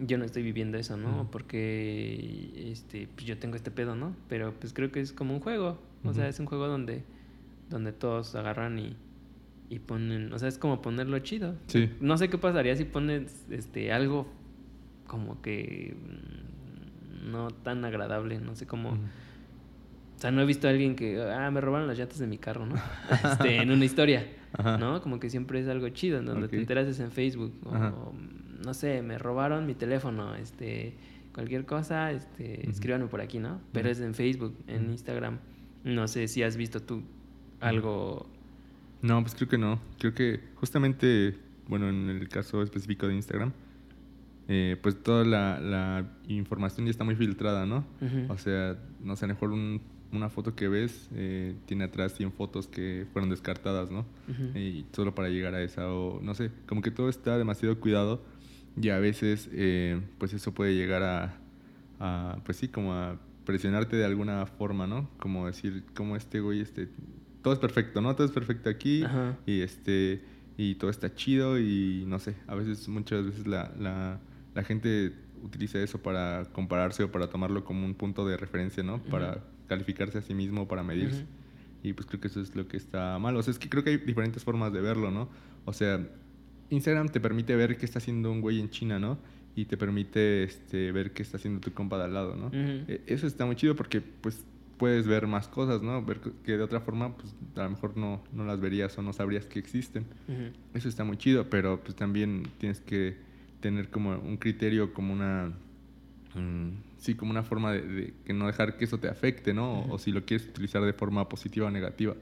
yo 0.00 0.16
no 0.16 0.24
estoy 0.24 0.42
viviendo 0.42 0.78
eso, 0.78 0.96
¿no? 0.96 1.28
Porque 1.30 2.70
este, 2.72 3.08
pues 3.14 3.26
yo 3.26 3.36
tengo 3.36 3.56
este 3.56 3.70
pedo, 3.70 3.94
¿no? 3.94 4.16
Pero 4.26 4.54
pues 4.58 4.72
creo 4.72 4.90
que 4.90 5.00
es 5.00 5.12
como 5.12 5.34
un 5.34 5.40
juego, 5.40 5.78
o 6.04 6.14
sea, 6.14 6.26
es 6.26 6.40
un 6.40 6.46
juego 6.46 6.66
donde, 6.66 7.04
donde 7.68 7.92
todos 7.92 8.34
agarran 8.36 8.78
y, 8.78 8.96
y 9.68 9.80
ponen, 9.80 10.32
o 10.32 10.38
sea, 10.38 10.48
es 10.48 10.56
como 10.56 10.80
ponerlo 10.80 11.18
chido. 11.18 11.56
Sí. 11.66 11.90
No 12.00 12.16
sé 12.16 12.30
qué 12.30 12.38
pasaría 12.38 12.74
si 12.74 12.84
pones 12.84 13.44
este 13.50 13.92
algo 13.92 14.26
como 15.06 15.42
que 15.42 15.94
no 17.26 17.50
tan 17.50 17.84
agradable, 17.84 18.40
no 18.40 18.54
sé 18.54 18.66
cómo... 18.66 18.90
O 18.90 20.18
sea, 20.18 20.30
no 20.30 20.40
he 20.40 20.46
visto 20.46 20.66
a 20.66 20.70
alguien 20.70 20.96
que, 20.96 21.22
ah, 21.22 21.50
me 21.50 21.60
robaron 21.60 21.86
las 21.86 21.98
llantas 21.98 22.18
de 22.18 22.26
mi 22.26 22.38
carro, 22.38 22.64
¿no? 22.64 22.76
este, 23.32 23.58
en 23.58 23.70
una 23.70 23.84
historia, 23.84 24.26
¿no? 24.78 25.02
Como 25.02 25.20
que 25.20 25.28
siempre 25.28 25.60
es 25.60 25.68
algo 25.68 25.88
chido, 25.90 26.18
en 26.18 26.24
donde 26.24 26.48
te 26.48 26.56
enteras 26.56 26.86
es 26.86 27.00
en 27.00 27.10
Facebook. 27.10 27.52
O, 27.64 28.14
no 28.64 28.72
sé, 28.72 29.02
me 29.02 29.18
robaron 29.18 29.66
mi 29.66 29.74
teléfono, 29.74 30.34
este, 30.34 30.94
cualquier 31.34 31.66
cosa, 31.66 32.12
este, 32.12 32.66
escríbanme 32.66 33.08
por 33.08 33.20
aquí, 33.20 33.38
¿no? 33.38 33.60
Pero 33.72 33.90
es 33.90 34.00
en 34.00 34.14
Facebook, 34.14 34.56
en 34.68 34.90
Instagram. 34.90 35.38
No 35.84 36.08
sé 36.08 36.28
si 36.28 36.42
has 36.42 36.56
visto 36.56 36.80
tú 36.80 37.02
algo... 37.60 38.26
No, 39.02 39.20
pues 39.20 39.34
creo 39.34 39.48
que 39.48 39.58
no. 39.58 39.78
Creo 39.98 40.14
que 40.14 40.40
justamente, 40.54 41.36
bueno, 41.68 41.90
en 41.90 42.08
el 42.08 42.28
caso 42.30 42.62
específico 42.62 43.06
de 43.06 43.14
Instagram, 43.16 43.52
eh, 44.48 44.76
pues 44.80 45.02
toda 45.02 45.24
la, 45.24 46.06
información 46.28 46.86
ya 46.86 46.90
está 46.90 47.04
muy 47.04 47.16
filtrada, 47.16 47.66
¿no? 47.66 47.84
O 48.28 48.38
sea, 48.38 48.78
no 49.02 49.16
sé, 49.16 49.24
a 49.24 49.28
lo 49.28 49.34
mejor 49.34 49.52
una 50.12 50.28
foto 50.28 50.54
que 50.54 50.68
ves 50.68 51.08
eh, 51.14 51.56
tiene 51.66 51.84
atrás 51.84 52.14
100 52.14 52.32
fotos 52.32 52.68
que 52.68 53.06
fueron 53.12 53.30
descartadas, 53.30 53.90
¿no? 53.90 54.06
Y 54.54 54.86
solo 54.92 55.14
para 55.14 55.28
llegar 55.28 55.54
a 55.54 55.62
esa, 55.62 55.90
o 55.90 56.20
no 56.22 56.34
sé, 56.34 56.50
como 56.66 56.82
que 56.82 56.90
todo 56.90 57.08
está 57.08 57.38
demasiado 57.38 57.78
cuidado 57.80 58.22
y 58.80 58.90
a 58.90 58.98
veces, 58.98 59.48
eh, 59.52 60.00
pues 60.18 60.32
eso 60.32 60.52
puede 60.52 60.74
llegar 60.74 61.02
a, 61.98 62.38
pues 62.44 62.58
sí, 62.58 62.68
como 62.68 62.92
a 62.92 63.18
presionarte 63.44 63.96
de 63.96 64.04
alguna 64.04 64.46
forma, 64.46 64.86
¿no? 64.86 65.08
Como 65.18 65.46
decir, 65.46 65.84
como 65.94 66.14
este 66.14 66.40
güey, 66.40 66.60
este, 66.60 66.88
todo 67.42 67.54
es 67.54 67.60
perfecto, 67.60 68.00
¿no? 68.00 68.14
Todo 68.14 68.26
es 68.26 68.32
perfecto 68.32 68.68
aquí 68.68 69.04
y 69.46 69.60
este, 69.60 70.22
y 70.56 70.76
todo 70.76 70.90
está 70.90 71.14
chido 71.14 71.58
y 71.58 72.04
no 72.06 72.18
sé, 72.18 72.36
a 72.46 72.54
veces, 72.54 72.86
muchas 72.88 73.24
veces 73.24 73.46
la 73.46 73.72
la 73.78 74.20
gente 74.64 75.12
utiliza 75.42 75.78
eso 75.78 76.02
para 76.02 76.44
compararse 76.52 77.04
o 77.04 77.12
para 77.12 77.28
tomarlo 77.28 77.64
como 77.64 77.84
un 77.84 77.94
punto 77.94 78.26
de 78.26 78.36
referencia, 78.36 78.82
¿no? 78.82 79.02
Para 79.04 79.42
calificarse 79.68 80.18
a 80.18 80.22
sí 80.22 80.34
mismo, 80.34 80.68
para 80.68 80.82
medirse. 80.82 81.26
Y 81.82 81.92
pues 81.92 82.06
creo 82.06 82.20
que 82.20 82.28
eso 82.28 82.40
es 82.40 82.54
lo 82.56 82.66
que 82.66 82.76
está 82.76 83.18
mal. 83.18 83.36
O 83.36 83.42
sea, 83.42 83.52
es 83.52 83.58
que 83.58 83.68
creo 83.68 83.84
que 83.84 83.90
hay 83.90 83.96
diferentes 83.98 84.42
formas 84.42 84.72
de 84.72 84.80
verlo, 84.80 85.10
¿no? 85.10 85.28
O 85.64 85.72
sea, 85.72 86.04
Instagram 86.70 87.08
te 87.08 87.20
permite 87.20 87.54
ver 87.54 87.76
qué 87.76 87.84
está 87.84 87.98
haciendo 87.98 88.32
un 88.32 88.40
güey 88.40 88.60
en 88.60 88.70
China, 88.70 88.98
¿no? 88.98 89.18
Y 89.54 89.66
te 89.66 89.76
permite 89.76 90.42
este, 90.42 90.92
ver 90.92 91.12
qué 91.12 91.22
está 91.22 91.36
haciendo 91.36 91.60
tu 91.60 91.72
compa 91.72 91.98
de 91.98 92.04
al 92.04 92.14
lado, 92.14 92.36
¿no? 92.36 92.50
E, 92.52 93.02
eso 93.06 93.26
está 93.26 93.46
muy 93.46 93.56
chido 93.56 93.76
porque, 93.76 94.00
pues, 94.00 94.44
puedes 94.76 95.06
ver 95.06 95.26
más 95.26 95.48
cosas, 95.48 95.82
¿no? 95.82 96.04
Ver 96.04 96.20
que 96.44 96.56
de 96.56 96.62
otra 96.62 96.80
forma, 96.80 97.16
pues, 97.16 97.34
a 97.54 97.64
lo 97.64 97.70
mejor 97.70 97.96
no, 97.96 98.22
no 98.32 98.44
las 98.44 98.60
verías 98.60 98.96
o 98.98 99.02
no 99.02 99.12
sabrías 99.12 99.46
que 99.46 99.58
existen. 99.58 100.06
Eso 100.74 100.88
está 100.88 101.04
muy 101.04 101.16
chido, 101.16 101.48
pero 101.48 101.80
pues 101.80 101.94
también 101.94 102.48
tienes 102.58 102.80
que 102.80 103.16
tener 103.66 103.90
como 103.90 104.16
un 104.16 104.36
criterio, 104.36 104.94
como 104.94 105.12
una... 105.12 105.52
Mm, 106.34 106.70
sí, 106.98 107.14
como 107.14 107.32
una 107.32 107.42
forma 107.42 107.72
de, 107.72 108.14
que 108.24 108.32
no 108.32 108.46
dejar 108.46 108.76
que 108.76 108.84
eso 108.84 108.98
te 108.98 109.08
afecte, 109.08 109.52
¿no? 109.52 109.86
O 109.86 109.98
si 109.98 110.12
lo 110.12 110.24
quieres 110.24 110.46
utilizar 110.48 110.82
de 110.82 110.92
forma 110.92 111.28
positiva 111.28 111.66
o 111.66 111.70
negativa. 111.70 112.14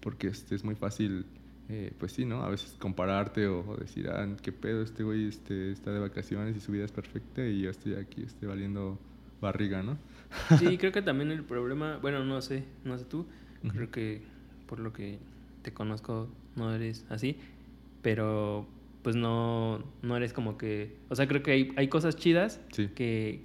Porque 0.00 0.28
este, 0.28 0.54
es 0.54 0.64
muy 0.64 0.74
fácil, 0.74 1.24
eh, 1.70 1.92
pues 1.98 2.12
sí, 2.12 2.26
¿no? 2.26 2.42
A 2.42 2.50
veces 2.50 2.76
compararte 2.78 3.46
o, 3.46 3.76
decir, 3.76 4.10
ah, 4.10 4.28
qué 4.42 4.52
pedo, 4.52 4.82
este 4.82 5.02
güey 5.02 5.28
este, 5.28 5.72
está 5.72 5.92
de 5.92 6.00
vacaciones 6.00 6.56
y 6.56 6.60
su 6.60 6.72
vida 6.72 6.84
es 6.84 6.92
perfecta 6.92 7.46
y 7.46 7.62
yo 7.62 7.70
estoy 7.70 7.94
aquí, 7.94 8.22
estoy 8.22 8.48
valiendo 8.48 8.98
barriga, 9.40 9.82
¿no? 9.82 9.96
Sí, 10.58 10.76
creo 10.78 10.92
que 10.92 11.02
también 11.02 11.30
el 11.30 11.42
problema, 11.42 11.98
bueno, 11.98 12.24
no 12.24 12.42
sé, 12.42 12.64
no 12.84 12.98
sé 12.98 13.04
tú, 13.04 13.26
creo 13.72 13.90
que 13.90 14.22
por 14.66 14.78
lo 14.80 14.92
que 14.92 15.18
te 15.62 15.72
conozco 15.72 16.28
no 16.56 16.74
eres 16.74 17.04
así, 17.10 17.36
pero 18.02 18.66
pues 19.02 19.16
no, 19.16 19.82
no 20.02 20.16
eres 20.16 20.32
como 20.32 20.56
que... 20.56 20.96
O 21.08 21.16
sea, 21.16 21.26
creo 21.26 21.42
que 21.42 21.52
hay, 21.52 21.72
hay 21.76 21.88
cosas 21.88 22.16
chidas 22.16 22.60
que, 22.94 23.44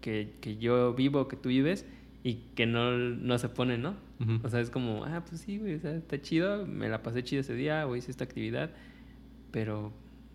que, 0.00 0.56
yo 0.58 0.94
vivo, 0.94 1.28
que 1.28 1.36
tú 1.36 1.48
vives 1.48 1.86
y 2.22 2.34
que 2.54 2.66
no, 2.66 2.92
no 2.92 3.38
se 3.38 3.48
ponen, 3.48 3.82
¿no? 3.82 3.94
O 4.42 4.48
sea, 4.48 4.60
es 4.60 4.70
como, 4.70 5.04
ah, 5.04 5.22
pues 5.28 5.42
sí, 5.42 5.58
güey, 5.58 5.74
o 5.74 5.80
sea, 5.80 5.94
está 5.94 6.20
chido, 6.20 6.66
me 6.66 6.88
la 6.88 7.02
pasé 7.02 7.22
chido 7.22 7.40
ese 7.40 7.54
día 7.54 7.86
o 7.86 7.96
hice 7.96 8.10
esta 8.10 8.24
actividad, 8.24 8.70
pero 9.50 9.92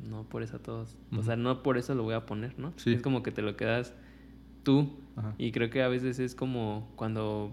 no 0.08 0.24
por 0.24 0.44
eso 0.44 0.58
a 0.58 0.60
todos. 0.60 0.96
O 1.18 1.24
sea, 1.24 1.36
no 1.36 1.64
por 1.64 1.78
eso 1.78 1.96
lo 1.96 2.04
voy 2.04 2.14
a 2.14 2.26
poner, 2.26 2.58
¿no? 2.60 2.74
Es 2.86 3.02
como 3.02 3.24
que 3.24 3.32
te 3.32 3.42
lo 3.42 3.56
quedas 3.56 3.94
tú. 4.64 4.90
Y 5.38 5.52
creo 5.52 5.70
que 5.70 5.82
a 5.82 5.88
veces 5.88 6.20
es 6.20 6.36
como 6.36 6.92
cuando 6.96 7.52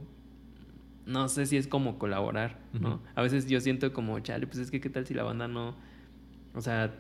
no 1.07 1.29
sé 1.29 1.47
si 1.47 1.57
es 1.57 1.69
como 1.69 1.99
colaborar, 1.99 2.59
¿no? 2.73 3.01
A 3.15 3.23
veces 3.23 3.47
yo 3.47 3.61
siento 3.61 3.93
como, 3.93 4.19
chale, 4.21 4.47
pues 4.47 4.59
es 4.59 4.71
que 4.71 4.81
qué 4.81 4.91
tal 4.91 5.07
si 5.07 5.15
la 5.15 5.23
banda 5.23 5.49
no, 5.49 5.77
o 6.57 6.61
sea, 6.63 6.93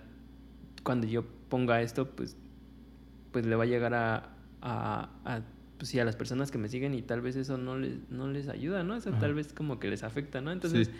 cuando 0.82 1.06
yo 1.06 1.24
ponga 1.48 1.80
esto, 1.80 2.10
pues, 2.10 2.36
pues 3.32 3.46
le 3.46 3.56
va 3.56 3.64
a 3.64 3.66
llegar 3.66 3.94
a, 3.94 4.28
a, 4.60 5.08
a 5.24 5.40
pues 5.78 5.88
sí, 5.88 5.98
a 5.98 6.04
las 6.04 6.14
personas 6.14 6.50
que 6.50 6.58
me 6.58 6.68
siguen 6.68 6.94
y 6.94 7.02
tal 7.02 7.22
vez 7.22 7.36
eso 7.36 7.56
no 7.56 7.78
les, 7.78 8.08
no 8.10 8.28
les 8.28 8.48
ayuda, 8.48 8.84
¿no? 8.84 8.94
Eso 8.94 9.10
tal 9.12 9.34
vez 9.34 9.52
como 9.52 9.78
que 9.78 9.88
les 9.88 10.04
afecta, 10.04 10.40
¿no? 10.40 10.52
Entonces, 10.52 10.90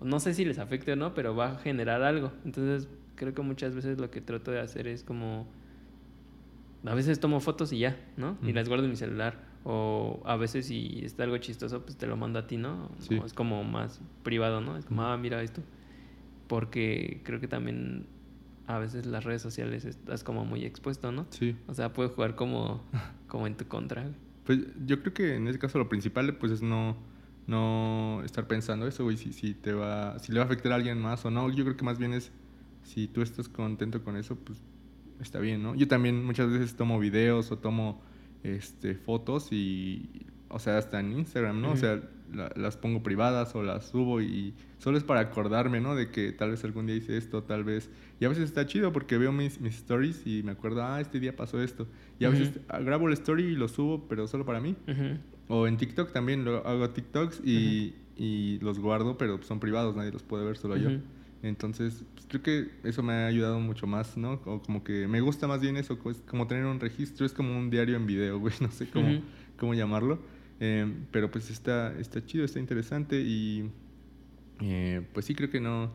no 0.00 0.20
sé 0.20 0.32
si 0.34 0.44
les 0.44 0.58
afecte 0.58 0.92
o 0.92 0.96
no, 0.96 1.12
pero 1.12 1.34
va 1.34 1.52
a 1.52 1.58
generar 1.58 2.02
algo. 2.02 2.32
Entonces, 2.44 2.88
creo 3.16 3.34
que 3.34 3.42
muchas 3.42 3.74
veces 3.74 3.98
lo 3.98 4.10
que 4.10 4.20
trato 4.20 4.50
de 4.52 4.60
hacer 4.60 4.86
es 4.86 5.02
como, 5.02 5.46
a 6.84 6.94
veces 6.94 7.18
tomo 7.20 7.40
fotos 7.40 7.72
y 7.72 7.80
ya, 7.80 7.96
¿no? 8.16 8.38
Y 8.42 8.52
las 8.52 8.68
guardo 8.68 8.84
en 8.84 8.90
mi 8.90 8.96
celular. 8.96 9.50
O 9.64 10.20
a 10.24 10.36
veces 10.36 10.66
si 10.66 11.00
está 11.04 11.22
algo 11.24 11.38
chistoso, 11.38 11.82
pues 11.82 11.96
te 11.96 12.06
lo 12.06 12.16
mando 12.16 12.38
a 12.38 12.46
ti, 12.46 12.56
¿no? 12.56 12.90
es 13.24 13.32
como 13.32 13.62
más 13.62 14.00
privado, 14.22 14.60
¿no? 14.60 14.76
Es 14.76 14.84
como, 14.84 15.02
ah, 15.02 15.16
mira 15.16 15.42
esto 15.42 15.62
porque 16.52 17.22
creo 17.24 17.40
que 17.40 17.48
también 17.48 18.04
a 18.66 18.78
veces 18.78 19.06
las 19.06 19.24
redes 19.24 19.40
sociales 19.40 19.86
estás 19.86 20.22
como 20.22 20.44
muy 20.44 20.66
expuesto, 20.66 21.10
¿no? 21.10 21.26
Sí. 21.30 21.56
O 21.66 21.72
sea, 21.72 21.94
puedes 21.94 22.12
jugar 22.12 22.34
como, 22.34 22.84
como 23.26 23.46
en 23.46 23.56
tu 23.56 23.66
contra. 23.68 24.04
Pues 24.44 24.58
yo 24.84 25.00
creo 25.00 25.14
que 25.14 25.36
en 25.36 25.48
ese 25.48 25.58
caso 25.58 25.78
lo 25.78 25.88
principal 25.88 26.36
pues 26.36 26.52
es 26.52 26.60
no, 26.60 26.98
no 27.46 28.20
estar 28.22 28.46
pensando 28.48 28.86
eso, 28.86 29.02
güey, 29.02 29.16
si, 29.16 29.32
si, 29.32 29.54
te 29.54 29.72
va, 29.72 30.18
si 30.18 30.30
le 30.30 30.40
va 30.40 30.44
a 30.44 30.46
afectar 30.46 30.72
a 30.72 30.74
alguien 30.74 31.00
más 31.00 31.24
o 31.24 31.30
no. 31.30 31.48
Yo 31.48 31.64
creo 31.64 31.78
que 31.78 31.86
más 31.86 31.98
bien 31.98 32.12
es, 32.12 32.30
si 32.82 33.08
tú 33.08 33.22
estás 33.22 33.48
contento 33.48 34.04
con 34.04 34.18
eso, 34.18 34.36
pues 34.36 34.58
está 35.20 35.38
bien, 35.38 35.62
¿no? 35.62 35.74
Yo 35.74 35.88
también 35.88 36.22
muchas 36.22 36.50
veces 36.50 36.76
tomo 36.76 36.98
videos 36.98 37.50
o 37.50 37.56
tomo 37.56 38.02
este, 38.42 38.94
fotos 38.94 39.52
y, 39.52 40.26
o 40.52 40.58
sea, 40.58 40.78
hasta 40.78 41.00
en 41.00 41.12
Instagram, 41.12 41.60
¿no? 41.60 41.72
O 41.72 41.76
sea, 41.76 42.00
las 42.56 42.76
pongo 42.76 43.02
privadas 43.02 43.54
o 43.54 43.62
las 43.62 43.88
subo 43.88 44.20
y 44.20 44.54
solo 44.78 44.98
es 44.98 45.04
para 45.04 45.20
acordarme, 45.20 45.80
¿no? 45.80 45.94
De 45.94 46.10
que 46.10 46.32
tal 46.32 46.50
vez 46.50 46.64
algún 46.64 46.86
día 46.86 46.96
hice 46.96 47.16
esto, 47.16 47.42
tal 47.42 47.64
vez. 47.64 47.90
Y 48.20 48.24
a 48.24 48.28
veces 48.28 48.44
está 48.44 48.66
chido 48.66 48.92
porque 48.92 49.18
veo 49.18 49.32
mis, 49.32 49.60
mis 49.60 49.76
stories 49.76 50.26
y 50.26 50.42
me 50.42 50.52
acuerdo, 50.52 50.82
ah, 50.84 51.00
este 51.00 51.20
día 51.20 51.36
pasó 51.36 51.62
esto. 51.62 51.86
Y 52.18 52.24
a 52.24 52.30
veces 52.30 52.60
grabo 52.80 53.08
el 53.08 53.14
story 53.14 53.44
y 53.44 53.54
lo 53.54 53.68
subo, 53.68 54.06
pero 54.08 54.26
solo 54.28 54.44
para 54.44 54.60
mí. 54.60 54.76
O 55.48 55.66
en 55.66 55.76
TikTok 55.76 56.12
también 56.12 56.44
lo 56.44 56.66
hago 56.66 56.90
TikToks 56.90 57.40
y, 57.44 57.94
y, 58.16 58.58
los 58.60 58.78
guardo, 58.78 59.18
pero 59.18 59.42
son 59.42 59.60
privados, 59.60 59.96
nadie 59.96 60.12
los 60.12 60.22
puede 60.22 60.44
ver, 60.44 60.56
solo 60.56 60.76
yo. 60.76 60.90
Entonces, 61.42 62.04
pues, 62.14 62.26
creo 62.28 62.42
que 62.42 62.88
eso 62.88 63.02
me 63.02 63.12
ha 63.12 63.26
ayudado 63.26 63.58
mucho 63.58 63.86
más, 63.86 64.16
¿no? 64.16 64.40
O 64.44 64.62
como 64.62 64.84
que 64.84 65.08
me 65.08 65.20
gusta 65.20 65.48
más 65.48 65.60
bien 65.60 65.76
eso, 65.76 65.98
es 66.08 66.18
como 66.18 66.46
tener 66.46 66.66
un 66.66 66.78
registro, 66.78 67.26
es 67.26 67.32
como 67.32 67.58
un 67.58 67.68
diario 67.68 67.96
en 67.96 68.06
video, 68.06 68.38
güey, 68.38 68.54
no 68.60 68.70
sé 68.70 68.88
cómo, 68.88 69.20
cómo 69.58 69.74
llamarlo. 69.74 70.20
Em, 70.64 71.06
pero 71.10 71.28
pues 71.28 71.50
está, 71.50 71.92
está 71.98 72.24
chido, 72.24 72.44
está 72.44 72.60
interesante 72.60 73.20
y 73.20 73.68
eh, 74.60 75.04
pues 75.12 75.26
sí 75.26 75.34
creo 75.34 75.50
que 75.50 75.60
no, 75.60 75.90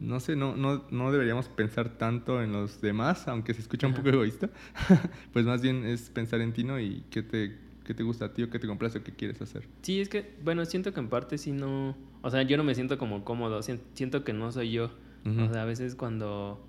no 0.00 0.20
sé, 0.20 0.36
no, 0.36 0.54
no, 0.54 0.84
no 0.90 1.10
deberíamos 1.10 1.48
pensar 1.48 1.96
tanto 1.96 2.42
en 2.42 2.52
los 2.52 2.82
demás, 2.82 3.26
aunque 3.26 3.54
se 3.54 3.62
escucha 3.62 3.86
un 3.86 3.94
poco 3.94 4.10
egoísta. 4.10 4.50
pues 5.32 5.46
más 5.46 5.62
bien 5.62 5.86
es 5.86 6.10
pensar 6.10 6.42
en 6.42 6.52
ti, 6.52 6.62
¿no? 6.62 6.78
Y 6.78 7.04
qué 7.08 7.22
te, 7.22 7.56
qué 7.86 7.94
te 7.94 8.02
gusta 8.02 8.26
a 8.26 8.34
ti 8.34 8.42
o 8.42 8.50
qué 8.50 8.58
te 8.58 8.66
compras 8.66 8.94
o 8.96 9.02
qué 9.02 9.12
quieres 9.12 9.40
hacer. 9.40 9.66
Sí, 9.80 10.02
es 10.02 10.10
que, 10.10 10.34
bueno, 10.44 10.66
siento 10.66 10.92
que 10.92 11.00
en 11.00 11.08
parte 11.08 11.38
sí 11.38 11.52
no... 11.52 11.96
O 12.20 12.30
sea, 12.30 12.42
yo 12.42 12.58
no 12.58 12.64
me 12.64 12.74
siento 12.74 12.98
como 12.98 13.24
cómodo, 13.24 13.62
siento 13.62 14.24
que 14.24 14.34
no 14.34 14.52
soy 14.52 14.72
yo. 14.72 14.90
O 15.24 15.50
sea, 15.50 15.62
a 15.62 15.64
veces 15.64 15.94
cuando... 15.94 16.62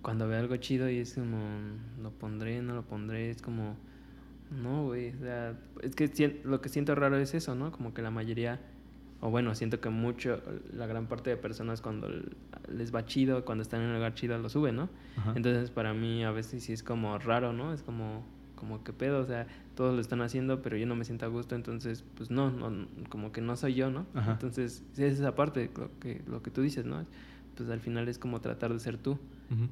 Cuando 0.00 0.28
veo 0.28 0.38
algo 0.38 0.56
chido 0.58 0.88
y 0.88 0.98
es 0.98 1.14
como, 1.14 1.38
lo 2.00 2.12
pondré, 2.12 2.62
no 2.62 2.74
lo 2.74 2.82
pondré, 2.82 3.30
es 3.30 3.42
como, 3.42 3.76
no, 4.50 4.86
güey, 4.86 5.10
o 5.14 5.18
sea, 5.18 5.58
es 5.82 5.94
que 5.94 6.40
lo 6.44 6.60
que 6.60 6.68
siento 6.68 6.94
raro 6.94 7.16
es 7.18 7.34
eso, 7.34 7.54
¿no? 7.54 7.72
Como 7.72 7.94
que 7.94 8.02
la 8.02 8.10
mayoría 8.10 8.60
o 9.22 9.30
bueno, 9.30 9.54
siento 9.54 9.80
que 9.80 9.90
mucho, 9.90 10.40
la 10.72 10.86
gran 10.86 11.06
parte 11.06 11.30
de 11.30 11.36
personas 11.36 11.82
cuando 11.82 12.08
les 12.72 12.94
va 12.94 13.04
chido, 13.04 13.44
cuando 13.44 13.62
están 13.62 13.82
en 13.82 13.88
un 13.88 13.94
lugar 13.94 14.14
chido, 14.14 14.38
lo 14.38 14.48
suben, 14.48 14.76
¿no? 14.76 14.88
Entonces 15.34 15.70
para 15.70 15.92
mí 15.92 16.24
a 16.24 16.30
veces 16.30 16.64
sí 16.64 16.72
es 16.72 16.82
como 16.82 17.18
raro, 17.18 17.52
¿no? 17.52 17.74
Es 17.74 17.82
como, 17.82 18.24
como 18.56 18.82
que 18.82 18.94
pedo, 18.94 19.20
o 19.20 19.26
sea, 19.26 19.46
todos 19.74 19.94
lo 19.94 20.00
están 20.00 20.22
haciendo, 20.22 20.62
pero 20.62 20.78
yo 20.78 20.86
no 20.86 20.96
me 20.96 21.04
siento 21.04 21.26
a 21.26 21.28
gusto, 21.28 21.54
entonces 21.54 22.02
pues 22.16 22.30
no, 22.30 22.50
no 22.50 22.86
como 23.10 23.30
que 23.30 23.42
no 23.42 23.56
soy 23.56 23.74
yo, 23.74 23.90
¿no? 23.90 24.06
Entonces 24.26 24.84
es 24.94 25.18
esa 25.18 25.34
parte, 25.34 25.70
lo 25.76 25.90
que, 26.00 26.22
lo 26.26 26.42
que 26.42 26.50
tú 26.50 26.62
dices, 26.62 26.86
¿no? 26.86 27.04
Pues 27.56 27.68
al 27.68 27.80
final 27.80 28.08
es 28.08 28.18
como 28.18 28.40
tratar 28.40 28.72
de 28.72 28.80
ser 28.80 28.96
tú, 28.96 29.18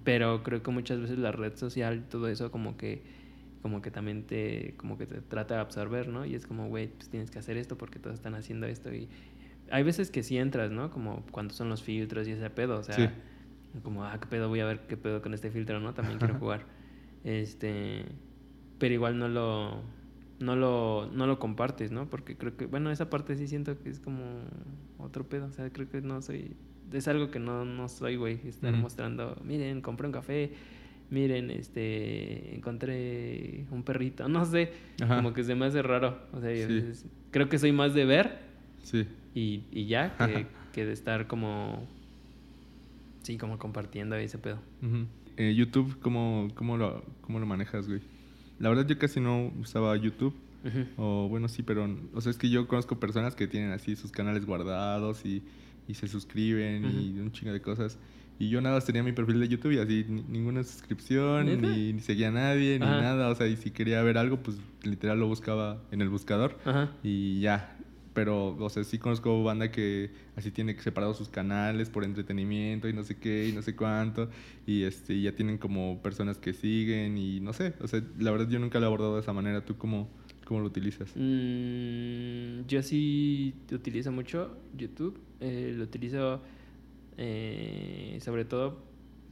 pero 0.04 0.42
creo 0.42 0.62
que 0.62 0.70
muchas 0.70 1.00
veces 1.00 1.18
la 1.18 1.32
red 1.32 1.56
social, 1.56 2.04
todo 2.10 2.28
eso 2.28 2.50
como 2.50 2.76
que 2.76 3.00
como 3.62 3.82
que 3.82 3.90
también 3.90 4.24
te 4.24 4.74
como 4.76 4.98
que 4.98 5.06
te 5.06 5.20
trata 5.20 5.54
de 5.54 5.60
absorber, 5.60 6.08
¿no? 6.08 6.24
Y 6.24 6.34
es 6.34 6.46
como, 6.46 6.68
güey, 6.68 6.88
pues 6.88 7.08
tienes 7.08 7.30
que 7.30 7.38
hacer 7.38 7.56
esto 7.56 7.76
porque 7.76 7.98
todos 7.98 8.14
están 8.14 8.34
haciendo 8.34 8.66
esto 8.66 8.92
y 8.94 9.08
hay 9.70 9.82
veces 9.82 10.10
que 10.10 10.22
sí 10.22 10.38
entras, 10.38 10.70
¿no? 10.70 10.90
Como 10.90 11.24
cuando 11.30 11.54
son 11.54 11.68
los 11.68 11.82
filtros 11.82 12.26
y 12.28 12.32
ese 12.32 12.50
pedo, 12.50 12.78
o 12.78 12.82
sea, 12.82 13.14
como, 13.82 14.04
ah, 14.04 14.18
qué 14.20 14.26
pedo, 14.26 14.48
voy 14.48 14.60
a 14.60 14.66
ver 14.66 14.86
qué 14.86 14.96
pedo 14.96 15.22
con 15.22 15.34
este 15.34 15.50
filtro, 15.50 15.80
¿no? 15.80 15.94
También 15.94 16.18
quiero 16.18 16.34
jugar. 16.38 16.64
Este, 17.24 18.04
pero 18.78 18.94
igual 18.94 19.18
no 19.18 19.28
lo, 19.28 19.82
no 20.40 20.56
lo, 20.56 21.10
no 21.12 21.26
lo 21.26 21.38
compartes, 21.38 21.90
¿no? 21.90 22.08
Porque 22.08 22.36
creo 22.36 22.56
que, 22.56 22.66
bueno, 22.66 22.90
esa 22.90 23.10
parte 23.10 23.36
sí 23.36 23.46
siento 23.46 23.78
que 23.78 23.90
es 23.90 24.00
como 24.00 24.22
otro 24.98 25.28
pedo, 25.28 25.46
o 25.46 25.52
sea, 25.52 25.70
creo 25.70 25.88
que 25.88 26.00
no 26.00 26.22
soy, 26.22 26.56
es 26.92 27.08
algo 27.08 27.30
que 27.30 27.38
no, 27.38 27.64
no 27.64 27.88
soy, 27.88 28.16
güey, 28.16 28.40
estar 28.46 28.72
mostrando, 28.72 29.36
miren, 29.44 29.80
compré 29.82 30.06
un 30.06 30.12
café, 30.12 30.52
miren, 31.10 31.50
este, 31.50 32.54
encontré 32.54 33.64
un 33.70 33.82
perrito, 33.82 34.28
no 34.28 34.44
sé, 34.44 34.72
como 35.06 35.32
que 35.32 35.44
se 35.44 35.54
me 35.54 35.66
hace 35.66 35.82
raro, 35.82 36.18
o 36.32 36.40
sea, 36.40 36.52
creo 37.30 37.48
que 37.48 37.58
soy 37.58 37.72
más 37.72 37.94
de 37.94 38.04
ver. 38.04 38.48
Sí 38.82 39.06
y, 39.38 39.62
y 39.70 39.86
ya, 39.86 40.16
que, 40.16 40.46
que, 40.72 40.84
de 40.84 40.92
estar 40.92 41.26
como, 41.26 41.86
sí, 43.22 43.38
como 43.38 43.58
compartiendo 43.58 44.16
ese 44.16 44.38
pedo. 44.38 44.58
Eh, 45.36 45.54
YouTube, 45.54 45.98
¿cómo, 46.00 46.48
cómo, 46.54 46.76
lo, 46.76 47.04
¿cómo 47.20 47.38
lo 47.38 47.46
manejas, 47.46 47.86
güey? 47.86 48.00
La 48.58 48.68
verdad 48.68 48.86
yo 48.86 48.98
casi 48.98 49.20
no 49.20 49.52
usaba 49.60 49.96
YouTube. 49.96 50.34
O 50.98 51.28
bueno, 51.28 51.48
sí, 51.48 51.62
pero, 51.62 51.88
o 52.12 52.20
sea, 52.20 52.30
es 52.30 52.36
que 52.36 52.50
yo 52.50 52.68
conozco 52.68 53.00
personas 53.00 53.34
que 53.34 53.46
tienen 53.46 53.70
así 53.70 53.96
sus 53.96 54.10
canales 54.10 54.44
guardados 54.44 55.24
y, 55.24 55.42
y 55.86 55.94
se 55.94 56.08
suscriben 56.08 56.84
y 56.84 57.18
un 57.20 57.32
chingo 57.32 57.52
de 57.52 57.62
cosas. 57.62 57.98
Y 58.38 58.48
yo 58.50 58.60
nada 58.60 58.76
más 58.76 58.84
tenía 58.84 59.02
mi 59.02 59.12
perfil 59.12 59.40
de 59.40 59.48
YouTube 59.48 59.72
y 59.72 59.78
así 59.78 60.06
ninguna 60.08 60.62
suscripción, 60.62 61.46
ni, 61.60 61.92
ni, 61.92 62.00
seguía 62.00 62.28
a 62.28 62.32
nadie, 62.32 62.78
ni 62.78 62.86
nada. 62.86 63.30
O 63.30 63.34
sea, 63.34 63.46
y 63.46 63.56
si 63.56 63.70
quería 63.70 64.02
ver 64.02 64.16
algo, 64.16 64.38
pues 64.38 64.58
literal 64.82 65.18
lo 65.18 65.26
buscaba 65.26 65.82
en 65.90 66.00
el 66.00 66.08
buscador 66.08 66.56
y 67.02 67.40
ya 67.40 67.78
pero, 68.18 68.56
o 68.58 68.68
sea, 68.68 68.82
sí 68.82 68.98
conozco 68.98 69.44
banda 69.44 69.70
que 69.70 70.10
así 70.34 70.50
tiene 70.50 70.76
separado 70.80 71.14
sus 71.14 71.28
canales 71.28 71.88
por 71.88 72.02
entretenimiento 72.02 72.88
y 72.88 72.92
no 72.92 73.04
sé 73.04 73.16
qué 73.16 73.48
y 73.48 73.52
no 73.52 73.62
sé 73.62 73.76
cuánto, 73.76 74.28
y 74.66 74.82
este, 74.82 75.20
ya 75.20 75.36
tienen 75.36 75.56
como 75.56 76.02
personas 76.02 76.36
que 76.36 76.52
siguen 76.52 77.16
y 77.16 77.38
no 77.38 77.52
sé, 77.52 77.74
o 77.80 77.86
sea, 77.86 78.02
la 78.18 78.32
verdad 78.32 78.48
yo 78.48 78.58
nunca 78.58 78.80
lo 78.80 78.86
he 78.86 78.88
abordado 78.88 79.14
de 79.14 79.20
esa 79.20 79.32
manera, 79.32 79.64
¿tú 79.64 79.76
cómo, 79.76 80.08
cómo 80.44 80.58
lo 80.58 80.66
utilizas? 80.66 81.12
Mm, 81.14 82.66
yo 82.66 82.82
sí 82.82 83.54
utilizo 83.70 84.10
mucho 84.10 84.56
YouTube, 84.76 85.16
eh, 85.38 85.74
lo 85.76 85.84
utilizo 85.84 86.42
eh, 87.18 88.18
sobre 88.22 88.44
todo 88.44 88.88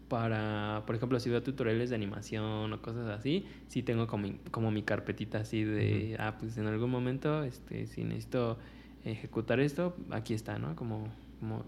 para, 0.08 0.84
por 0.86 0.94
ejemplo, 0.94 1.18
si 1.18 1.30
veo 1.30 1.42
tutoriales 1.42 1.90
de 1.90 1.96
animación 1.96 2.72
o 2.72 2.82
cosas 2.82 3.08
así, 3.08 3.46
sí 3.68 3.82
tengo 3.82 4.06
como, 4.06 4.28
como 4.50 4.70
mi 4.70 4.82
carpetita 4.82 5.38
así 5.38 5.64
de, 5.64 6.16
ah, 6.18 6.36
pues 6.38 6.56
en 6.58 6.66
algún 6.66 6.90
momento, 6.90 7.42
este, 7.42 7.86
si 7.86 8.04
necesito 8.04 8.58
ejecutar 9.04 9.60
esto, 9.60 9.96
aquí 10.10 10.34
está, 10.34 10.58
¿no? 10.58 10.76
Como, 10.76 11.08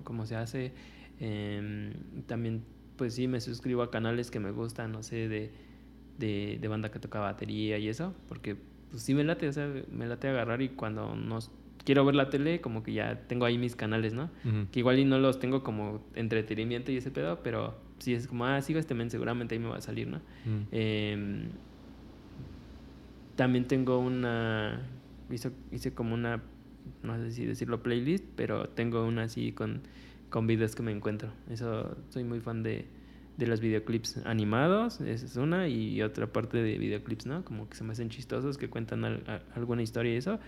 como, 0.04 0.26
se 0.26 0.36
hace. 0.36 0.72
Em, 1.20 1.92
también, 2.26 2.62
pues 2.96 3.14
sí, 3.14 3.26
me 3.26 3.40
suscribo 3.40 3.82
a 3.82 3.90
canales 3.90 4.30
que 4.30 4.40
me 4.40 4.50
gustan, 4.50 4.92
no 4.92 5.02
sé, 5.02 5.28
de, 5.28 5.50
de, 6.18 6.68
banda 6.68 6.90
que 6.90 6.98
toca 6.98 7.20
batería 7.20 7.78
y 7.78 7.88
eso, 7.88 8.14
porque 8.28 8.56
pues 8.90 9.02
sí 9.02 9.14
me 9.14 9.24
late, 9.24 9.48
o 9.48 9.52
sea, 9.52 9.72
me 9.90 10.06
late 10.06 10.28
agarrar 10.28 10.62
y 10.62 10.70
cuando 10.70 11.14
no 11.14 11.38
quiero 11.88 12.04
ver 12.04 12.16
la 12.16 12.28
tele, 12.28 12.60
como 12.60 12.82
que 12.82 12.92
ya 12.92 13.22
tengo 13.28 13.46
ahí 13.46 13.56
mis 13.56 13.74
canales, 13.74 14.12
¿no? 14.12 14.28
Que 14.72 14.80
igual 14.80 14.98
y 14.98 15.06
no 15.06 15.18
los 15.18 15.38
tengo 15.38 15.62
como 15.62 16.04
entretenimiento 16.14 16.92
y 16.92 16.98
ese 16.98 17.10
pedo, 17.10 17.42
pero 17.42 17.78
sí 17.98 18.12
es 18.12 18.26
como, 18.26 18.44
ah, 18.44 18.60
sigo 18.60 18.78
este 18.78 18.92
men, 18.92 19.08
seguramente 19.08 19.54
ahí 19.54 19.58
me 19.58 19.68
va 19.68 19.78
a 19.78 19.80
salir, 19.80 20.06
¿no? 20.06 20.20
Em, 20.70 21.48
también 23.36 23.66
tengo 23.66 24.00
una, 24.00 24.82
hice, 25.30 25.50
hice 25.72 25.94
como 25.94 26.12
una 26.12 26.42
no 27.02 27.16
sé 27.16 27.30
si 27.30 27.46
decirlo 27.46 27.82
playlist, 27.82 28.26
pero 28.36 28.68
tengo 28.68 29.06
una 29.06 29.22
así 29.22 29.52
con, 29.52 29.80
con 30.28 30.46
videos 30.46 30.74
que 30.74 30.82
me 30.82 30.92
encuentro. 30.92 31.30
Eso, 31.48 31.96
soy 32.10 32.22
muy 32.22 32.40
fan 32.40 32.62
de, 32.62 32.84
de 33.38 33.46
los 33.46 33.62
videoclips 33.62 34.26
animados, 34.26 35.00
esa 35.00 35.24
es 35.24 35.36
una, 35.36 35.68
y 35.68 36.02
otra 36.02 36.26
parte 36.34 36.58
de 36.58 36.76
videoclips, 36.76 37.24
¿no? 37.24 37.46
Como 37.46 37.66
que 37.66 37.78
se 37.78 37.84
me 37.84 37.92
hacen 37.92 38.10
chistosos, 38.10 38.58
que 38.58 38.68
cuentan 38.68 39.24
alguna 39.54 39.80
historia 39.80 40.12
y 40.12 40.16
eso. 40.16 40.38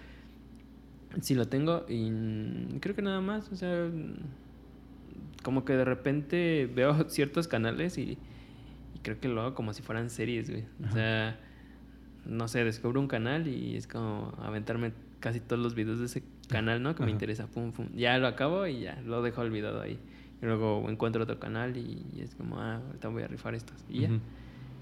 Sí 1.21 1.35
lo 1.35 1.49
tengo 1.49 1.85
y 1.89 2.79
creo 2.81 2.95
que 2.95 3.03
nada 3.03 3.21
más, 3.21 3.51
o 3.51 3.57
sea, 3.57 3.91
como 5.43 5.65
que 5.65 5.75
de 5.75 5.85
repente 5.85 6.71
veo 6.75 7.09
ciertos 7.09 7.49
canales 7.49 7.99
y, 7.99 8.19
creo 9.03 9.19
que 9.19 9.29
lo 9.29 9.41
hago 9.41 9.55
como 9.55 9.73
si 9.73 9.83
fueran 9.83 10.11
series, 10.11 10.51
güey. 10.51 10.65
O 10.87 10.93
sea, 10.93 11.39
no 12.27 12.49
sé, 12.49 12.65
descubro 12.65 13.01
un 13.01 13.09
canal 13.09 13.49
y 13.49 13.77
es 13.77 13.87
como 13.87 14.35
aventarme 14.43 14.93
casi 15.21 15.41
todos 15.41 15.61
los 15.61 15.75
videos 15.75 16.01
de 16.01 16.05
ese 16.05 16.23
canal, 16.49 16.83
¿no? 16.83 16.95
Que 16.95 17.05
me 17.05 17.11
interesa, 17.11 17.47
pum, 17.47 17.73
pum. 17.73 17.87
Ya 17.95 18.19
lo 18.19 18.27
acabo 18.27 18.67
y 18.67 18.81
ya 18.81 19.01
lo 19.07 19.23
dejo 19.23 19.41
olvidado 19.41 19.81
ahí. 19.81 19.99
Y 20.43 20.47
luego 20.47 20.85
encuentro 20.89 21.23
otro 21.23 21.39
canal 21.41 21.77
y, 21.79 22.21
es 22.21 22.35
como, 22.35 22.61
ah, 22.61 22.83
ahorita 22.87 23.09
voy 23.09 23.23
a 23.23 23.27
rifar 23.27 23.55
estos. 23.55 23.85
Y 23.89 24.01
ya. 24.01 24.11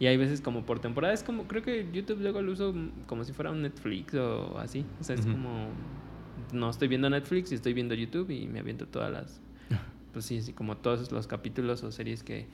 Y 0.01 0.07
hay 0.07 0.17
veces 0.17 0.41
como 0.41 0.65
por 0.65 0.79
temporada, 0.79 1.13
es 1.13 1.25
como, 1.25 1.49
creo 1.49 1.63
que 1.63 1.89
YouTube 1.93 2.21
luego 2.21 2.41
lo 2.41 2.53
uso 2.53 2.73
como 3.07 3.25
si 3.25 3.33
fuera 3.33 3.51
un 3.51 3.63
Netflix 3.63 4.15
o 4.15 4.59
así. 4.59 4.85
O 5.01 5.05
sea, 5.05 5.17
es 5.17 5.27
como, 5.27 5.69
no 6.53 6.71
estoy 6.71 6.89
viendo 6.89 7.09
Netflix 7.11 7.53
y 7.53 7.55
estoy 7.55 7.73
viendo 7.73 7.95
YouTube 7.95 8.31
y 8.31 8.47
me 8.47 8.61
aviento 8.61 8.87
todas 8.87 9.13
las, 9.13 9.41
pues 10.13 10.25
sí, 10.25 10.39
así 10.39 10.53
como 10.53 10.77
todos 10.77 11.11
los 11.13 11.27
capítulos 11.27 11.83
o 11.83 11.93
series 11.93 12.23
que, 12.23 12.47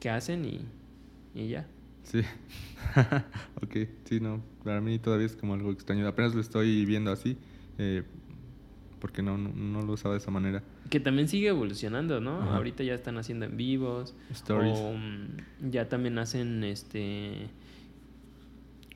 que 0.00 0.10
hacen 0.10 0.44
y, 0.44 0.60
y 1.34 1.48
ya. 1.48 1.66
Sí. 2.04 2.22
ok, 3.62 3.76
sí, 4.04 4.20
no. 4.20 4.42
Para 4.64 4.80
mí 4.80 4.98
todavía 4.98 5.26
es 5.26 5.36
como 5.36 5.54
algo 5.54 5.70
extraño. 5.70 6.06
Apenas 6.08 6.34
lo 6.34 6.40
estoy 6.40 6.86
viendo 6.86 7.12
así. 7.12 7.36
Eh, 7.76 8.02
porque 8.98 9.22
no, 9.22 9.38
no, 9.38 9.82
lo 9.82 9.92
usaba 9.92 10.14
de 10.14 10.20
esa 10.20 10.30
manera. 10.30 10.62
Que 10.90 11.00
también 11.00 11.28
sigue 11.28 11.48
evolucionando, 11.48 12.20
¿no? 12.20 12.42
Ahorita 12.50 12.82
ya 12.82 12.94
están 12.94 13.18
haciendo 13.18 13.46
en 13.46 13.56
vivos. 13.56 14.14
Stories. 14.30 14.78
O, 14.78 14.92
mm, 14.94 15.70
ya 15.70 15.88
también 15.88 16.18
hacen 16.18 16.64
este. 16.64 17.48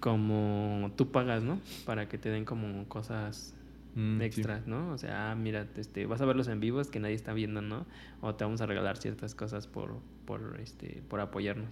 Como 0.01 0.91
tú 0.97 1.13
pagas, 1.13 1.43
¿no? 1.43 1.61
Para 1.87 2.09
que 2.09 2.19
te 2.19 2.31
den 2.31 2.45
como 2.45 2.89
cosas 2.89 3.55
mm, 3.95 4.21
extras, 4.23 4.67
¿no? 4.67 4.93
O 4.93 4.99
sea, 4.99 5.31
ah, 5.31 5.35
mira, 5.35 5.67
este, 5.77 6.07
vas 6.07 6.21
a 6.21 6.25
verlos 6.25 6.49
en 6.49 6.61
vivos 6.61 6.91
que 6.91 7.01
nadie 7.01 7.15
está 7.15 7.33
viendo, 7.33 7.63
¿no? 7.63 7.87
O 8.21 8.35
te 8.35 8.45
vamos 8.45 8.61
a 8.61 8.67
regalar 8.67 8.97
ciertas 8.97 9.35
cosas 9.35 9.67
por, 9.67 9.99
por, 10.25 10.59
este, 10.61 11.03
por 11.09 11.21
apoyarnos. 11.21 11.71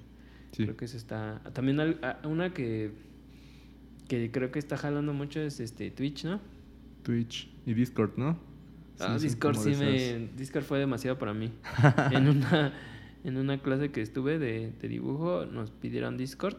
Creo 0.53 0.77
que 0.77 0.85
eso 0.85 0.97
está. 0.97 1.41
También 1.53 1.99
una 2.25 2.53
que, 2.53 2.93
que 4.09 4.31
creo 4.33 4.51
que 4.51 4.59
está 4.59 4.77
jalando 4.77 5.13
mucho 5.13 5.41
es 5.41 5.61
este 5.61 5.91
Twitch, 5.91 6.25
¿no? 6.25 6.41
Twitch 7.03 7.49
y 7.67 7.75
Discord, 7.75 8.17
¿no? 8.17 8.39
Ah, 8.99 9.17
Discord 9.19 9.57
sí 9.57 9.75
me. 9.77 10.29
Discord 10.37 10.65
fue 10.65 10.79
demasiado 10.79 11.19
para 11.19 11.33
mí. 11.33 11.53
en 12.11 12.29
una 12.29 12.75
en 13.25 13.37
una 13.37 13.59
clase 13.61 13.91
que 13.91 14.01
estuve 14.01 14.39
de, 14.39 14.73
de, 14.81 14.89
dibujo 14.89 15.45
nos 15.47 15.71
pidieron 15.71 16.17
Discord 16.17 16.57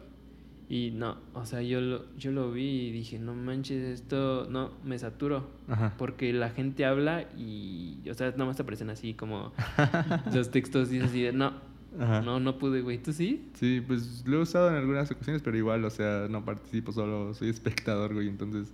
y 0.72 0.90
no, 0.90 1.18
o 1.34 1.44
sea, 1.44 1.60
yo 1.60 1.82
lo, 1.82 2.16
yo 2.16 2.32
lo 2.32 2.50
vi 2.50 2.86
y 2.86 2.92
dije, 2.92 3.18
no 3.18 3.34
manches, 3.34 4.00
esto, 4.00 4.46
no, 4.48 4.70
me 4.84 4.98
saturo. 4.98 5.50
Porque 5.98 6.32
la 6.32 6.48
gente 6.48 6.86
habla 6.86 7.28
y, 7.36 7.98
o 8.10 8.14
sea, 8.14 8.30
nada 8.30 8.46
más 8.46 8.56
te 8.56 8.62
aparecen 8.62 8.88
así 8.88 9.12
como 9.12 9.52
los 10.32 10.50
textos 10.50 10.90
y 10.90 11.00
así 11.00 11.24
de, 11.24 11.32
no, 11.34 11.52
no, 11.98 12.40
no 12.40 12.56
pude, 12.56 12.80
güey. 12.80 12.96
¿Tú 12.96 13.12
sí? 13.12 13.50
Sí, 13.52 13.82
pues 13.86 14.24
lo 14.26 14.38
he 14.38 14.40
usado 14.40 14.70
en 14.70 14.76
algunas 14.76 15.10
ocasiones, 15.10 15.42
pero 15.42 15.58
igual, 15.58 15.84
o 15.84 15.90
sea, 15.90 16.26
no 16.30 16.42
participo, 16.42 16.90
solo 16.90 17.34
soy 17.34 17.50
espectador, 17.50 18.14
güey. 18.14 18.28
Entonces, 18.28 18.72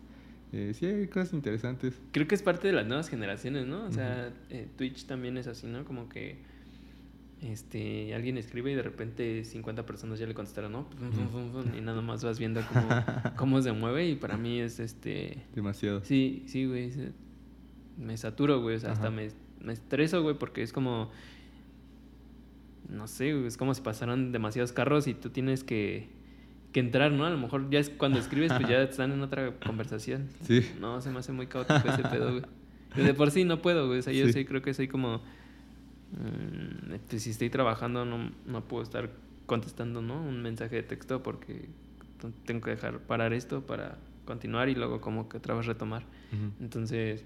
eh, 0.52 0.74
sí 0.74 0.87
hay 0.87 1.08
cosas 1.08 1.32
interesantes. 1.32 2.00
Creo 2.12 2.28
que 2.28 2.37
es 2.37 2.42
parte 2.42 2.68
de 2.68 2.74
las 2.74 2.87
nuevas 2.87 3.08
generaciones, 3.08 3.66
¿no? 3.66 3.87
O 3.87 3.90
sea, 3.90 4.32
eh, 4.50 4.68
Twitch 4.76 5.06
también 5.06 5.37
es 5.37 5.48
así, 5.48 5.66
¿no? 5.66 5.84
Como 5.84 6.08
que 6.08 6.37
este, 7.40 8.14
alguien 8.14 8.37
escribe 8.37 8.72
y 8.72 8.74
de 8.74 8.83
repente 8.83 9.44
50 9.44 9.87
personas 9.87 10.18
ya 10.18 10.27
le 10.27 10.35
contestaron, 10.35 10.72
¿no? 10.72 10.88
Y 11.77 11.81
nada 11.81 12.01
más 12.01 12.24
vas 12.24 12.38
viendo 12.38 12.61
cómo, 12.66 12.88
cómo 13.37 13.62
se 13.62 13.72
mueve 13.72 14.09
y 14.09 14.16
para 14.16 14.37
mí 14.37 14.59
es 14.59 14.81
este... 14.81 15.44
Demasiado. 15.55 16.05
Sí, 16.05 16.44
sí, 16.46 16.66
güey. 16.66 16.90
Me 17.96 18.16
saturo, 18.16 18.61
güey. 18.61 18.77
O 18.77 18.81
sea, 18.81 18.92
hasta 18.92 19.11
me, 19.11 19.29
me 19.61 19.72
estreso, 19.72 20.22
güey, 20.22 20.37
porque 20.37 20.62
es 20.62 20.72
como... 20.72 21.11
No 22.88 23.07
sé, 23.07 23.35
güey, 23.35 23.46
es 23.46 23.57
como 23.57 23.74
si 23.74 23.83
pasaran 23.83 24.33
demasiados 24.33 24.72
carros 24.72 25.07
y 25.07 25.14
tú 25.14 25.31
tienes 25.31 25.62
que, 25.62 26.09
que 26.72 26.81
entrar, 26.81 27.12
¿no? 27.12 27.27
A 27.27 27.31
lo 27.31 27.38
mejor 27.38 27.70
ya 27.70 27.79
es 27.79 27.90
cuando 27.90 28.18
escribes, 28.18 28.53
pues 28.53 28.68
ya 28.68 28.83
están 28.83 29.12
en 29.12 29.20
otra 29.20 29.55
conversación. 29.61 30.29
Sí. 30.42 30.66
No, 30.81 31.01
se 31.03 31.11
me 31.11 31.18
hace 31.18 31.33
muy 31.33 31.46
caótico 31.46 31.87
ese 31.87 32.03
pedo, 32.03 32.31
güey. 32.31 32.42
De 32.96 33.14
por 33.14 33.31
sí 33.31 33.44
no 33.44 33.61
puedo, 33.61 33.87
güey. 33.87 33.98
O 34.01 34.03
sea, 34.03 34.12
yo 34.12 34.27
sí 34.33 34.44
creo 34.44 34.62
que 34.62 34.72
soy 34.72 34.88
como 34.88 35.22
pues, 37.09 37.23
si 37.23 37.31
estoy 37.31 37.51
trabajando 37.51 38.05
no, 38.05 38.31
no 38.47 38.64
puedo 38.64 38.83
estar 38.83 39.11
contestando 39.47 40.03
¿no? 40.03 40.21
un 40.23 40.42
mensaje 40.42 40.77
de 40.77 40.83
texto 40.83 41.23
porque 41.23 41.68
tengo 42.44 42.62
que 42.62 42.71
dejar 42.71 43.01
parar 43.01 43.33
esto 43.33 43.66
para 43.66 43.99
continuar 44.25 44.68
y 44.68 44.75
luego 44.75 45.01
como 45.01 45.29
que 45.29 45.38
otra 45.38 45.55
vez 45.55 45.66
retomar. 45.66 46.05
Entonces, 46.61 47.25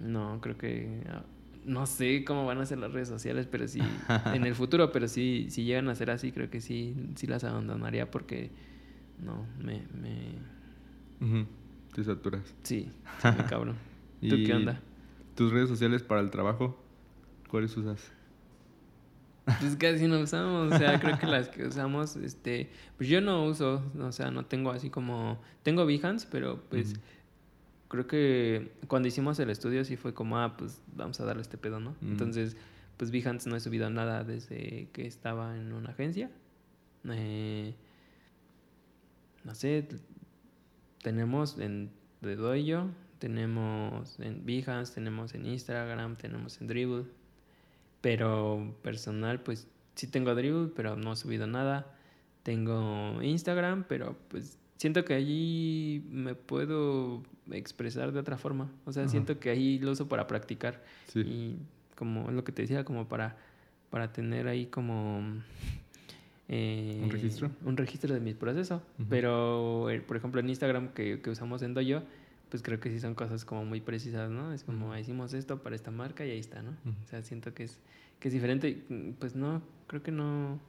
no, 0.00 0.38
creo 0.42 0.58
que 0.58 1.02
ah, 1.08 1.22
no 1.64 1.86
sé 1.86 2.24
cómo 2.24 2.44
van 2.44 2.60
a 2.60 2.66
ser 2.66 2.78
las 2.78 2.92
redes 2.92 3.08
sociales, 3.08 3.48
pero 3.50 3.66
sí 3.66 3.80
en 4.34 4.44
el 4.44 4.54
futuro, 4.54 4.92
pero 4.92 5.08
sí 5.08 5.46
si 5.50 5.64
llegan 5.64 5.88
a 5.88 5.94
ser 5.94 6.10
así, 6.10 6.32
creo 6.32 6.50
que 6.50 6.60
sí 6.60 6.94
sí 7.14 7.26
las 7.26 7.44
abandonaría 7.44 8.10
porque 8.10 8.50
no, 9.24 9.46
me 9.58 9.82
me 10.00 10.34
te 11.94 12.04
saturas. 12.04 12.42
Sí, 12.62 12.90
sí 13.22 13.28
me 13.28 13.44
cabrón. 13.46 13.76
¿Tú 14.20 14.36
qué 14.44 14.54
onda? 14.54 14.80
¿Tus 15.34 15.52
redes 15.52 15.68
sociales 15.68 16.02
para 16.02 16.20
el 16.20 16.30
trabajo? 16.30 16.82
¿Cuáles 17.56 17.74
usas? 17.74 18.12
Pues 19.46 19.76
casi 19.76 20.06
no 20.06 20.20
usamos, 20.20 20.74
o 20.74 20.76
sea, 20.76 21.00
creo 21.00 21.18
que 21.18 21.24
las 21.24 21.48
que 21.48 21.66
usamos, 21.66 22.14
este, 22.16 22.68
pues 22.98 23.08
yo 23.08 23.22
no 23.22 23.46
uso, 23.46 23.82
o 23.98 24.12
sea, 24.12 24.30
no 24.30 24.44
tengo 24.44 24.72
así 24.72 24.90
como, 24.90 25.40
tengo 25.62 25.86
Behance, 25.86 26.28
pero 26.30 26.60
pues 26.68 26.96
creo 27.88 28.06
que 28.06 28.72
cuando 28.88 29.08
hicimos 29.08 29.38
el 29.38 29.48
estudio 29.48 29.86
sí 29.86 29.96
fue 29.96 30.12
como, 30.12 30.38
ah, 30.38 30.58
pues 30.58 30.82
vamos 30.94 31.18
a 31.18 31.24
darle 31.24 31.40
este 31.40 31.56
pedo, 31.56 31.80
¿no? 31.80 31.96
Entonces, 32.02 32.58
pues 32.98 33.10
Behance 33.10 33.48
no 33.48 33.56
he 33.56 33.60
subido 33.60 33.88
nada 33.88 34.22
desde 34.22 34.90
que 34.92 35.06
estaba 35.06 35.56
en 35.56 35.72
una 35.72 35.92
agencia. 35.92 36.30
Eh, 37.08 37.74
no 39.44 39.54
sé, 39.54 39.88
tenemos 41.02 41.58
en 41.58 41.90
de 42.20 42.36
Doyo, 42.36 42.90
tenemos 43.18 44.20
en 44.20 44.44
Behance, 44.44 44.92
tenemos 44.92 45.32
en 45.32 45.46
Instagram, 45.46 46.16
tenemos 46.16 46.60
en 46.60 46.66
Dribble 46.66 47.15
pero 48.00 48.76
personal, 48.82 49.40
pues 49.40 49.68
sí 49.94 50.06
tengo 50.06 50.34
Dribble, 50.34 50.72
pero 50.74 50.96
no 50.96 51.12
he 51.12 51.16
subido 51.16 51.46
nada. 51.46 51.92
Tengo 52.42 53.20
Instagram, 53.22 53.84
pero 53.88 54.16
pues 54.28 54.58
siento 54.76 55.04
que 55.04 55.14
allí 55.14 56.04
me 56.10 56.34
puedo 56.34 57.22
expresar 57.50 58.12
de 58.12 58.20
otra 58.20 58.36
forma. 58.36 58.70
O 58.84 58.92
sea, 58.92 59.08
siento 59.08 59.38
que 59.38 59.50
ahí 59.50 59.78
lo 59.78 59.92
uso 59.92 60.08
para 60.08 60.26
practicar. 60.26 60.82
Y 61.14 61.56
como 61.96 62.30
lo 62.30 62.44
que 62.44 62.52
te 62.52 62.62
decía, 62.62 62.84
como 62.84 63.08
para, 63.08 63.36
para 63.90 64.12
tener 64.12 64.48
ahí 64.48 64.66
como... 64.66 65.22
Eh, 66.48 67.00
¿Un 67.02 67.10
registro? 67.10 67.50
Un 67.64 67.76
registro 67.76 68.14
de 68.14 68.20
mi 68.20 68.34
proceso. 68.34 68.82
Pero, 69.08 69.90
eh, 69.90 70.00
por 70.00 70.16
ejemplo, 70.16 70.40
en 70.40 70.48
Instagram 70.48 70.88
que, 70.92 71.20
que 71.20 71.30
usamos 71.30 71.62
en 71.62 71.74
Dojo, 71.74 72.04
pues 72.50 72.62
creo 72.62 72.78
que 72.78 72.90
sí 72.90 73.00
son 73.00 73.14
cosas 73.14 73.44
como 73.44 73.64
muy 73.64 73.80
precisas, 73.80 74.30
¿no? 74.30 74.52
Es 74.52 74.62
como, 74.62 74.96
hicimos 74.96 75.32
esto 75.34 75.62
para 75.62 75.74
esta 75.74 75.90
marca 75.90 76.24
y 76.24 76.30
ahí 76.30 76.38
está, 76.38 76.62
¿no? 76.62 76.70
O 77.04 77.08
sea, 77.08 77.22
siento 77.22 77.52
que 77.54 77.64
es, 77.64 77.80
que 78.20 78.28
es 78.28 78.34
diferente. 78.34 78.84
Pues 79.18 79.34
no, 79.34 79.62
creo 79.86 80.02
que 80.02 80.12
no. 80.12 80.60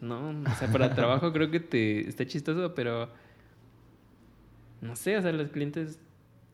No, 0.00 0.30
o 0.30 0.54
sea, 0.58 0.70
para 0.72 0.94
trabajo 0.96 1.32
creo 1.32 1.50
que 1.50 1.60
te 1.60 2.08
está 2.08 2.26
chistoso, 2.26 2.74
pero 2.74 3.08
no 4.80 4.96
sé, 4.96 5.16
o 5.16 5.22
sea, 5.22 5.30
los 5.32 5.50
clientes 5.50 6.00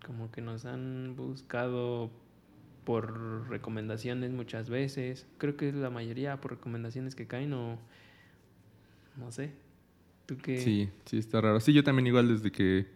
como 0.05 0.31
que 0.31 0.43
nos 0.43 0.67
han 0.67 1.17
buscado 1.17 2.11
por 2.85 3.49
recomendaciones 3.49 4.33
muchas 4.33 4.69
veces. 4.69 5.27
Creo 5.39 5.57
que 5.57 5.71
es 5.71 5.75
la 5.75 5.89
mayoría 5.89 6.41
por 6.41 6.53
recomendaciones 6.53 7.15
que 7.15 7.27
caen 7.27 7.55
o 7.55 7.79
no 9.17 9.33
sé. 9.33 9.53
¿Tú 10.27 10.37
qué? 10.37 10.59
Sí, 10.59 10.91
sí, 11.07 11.19
está 11.19 11.41
raro. 11.41 11.61
Sí, 11.61 11.73
yo 11.73 11.83
también 11.83 12.07
igual 12.07 12.29
desde 12.29 12.53
que 12.53 12.87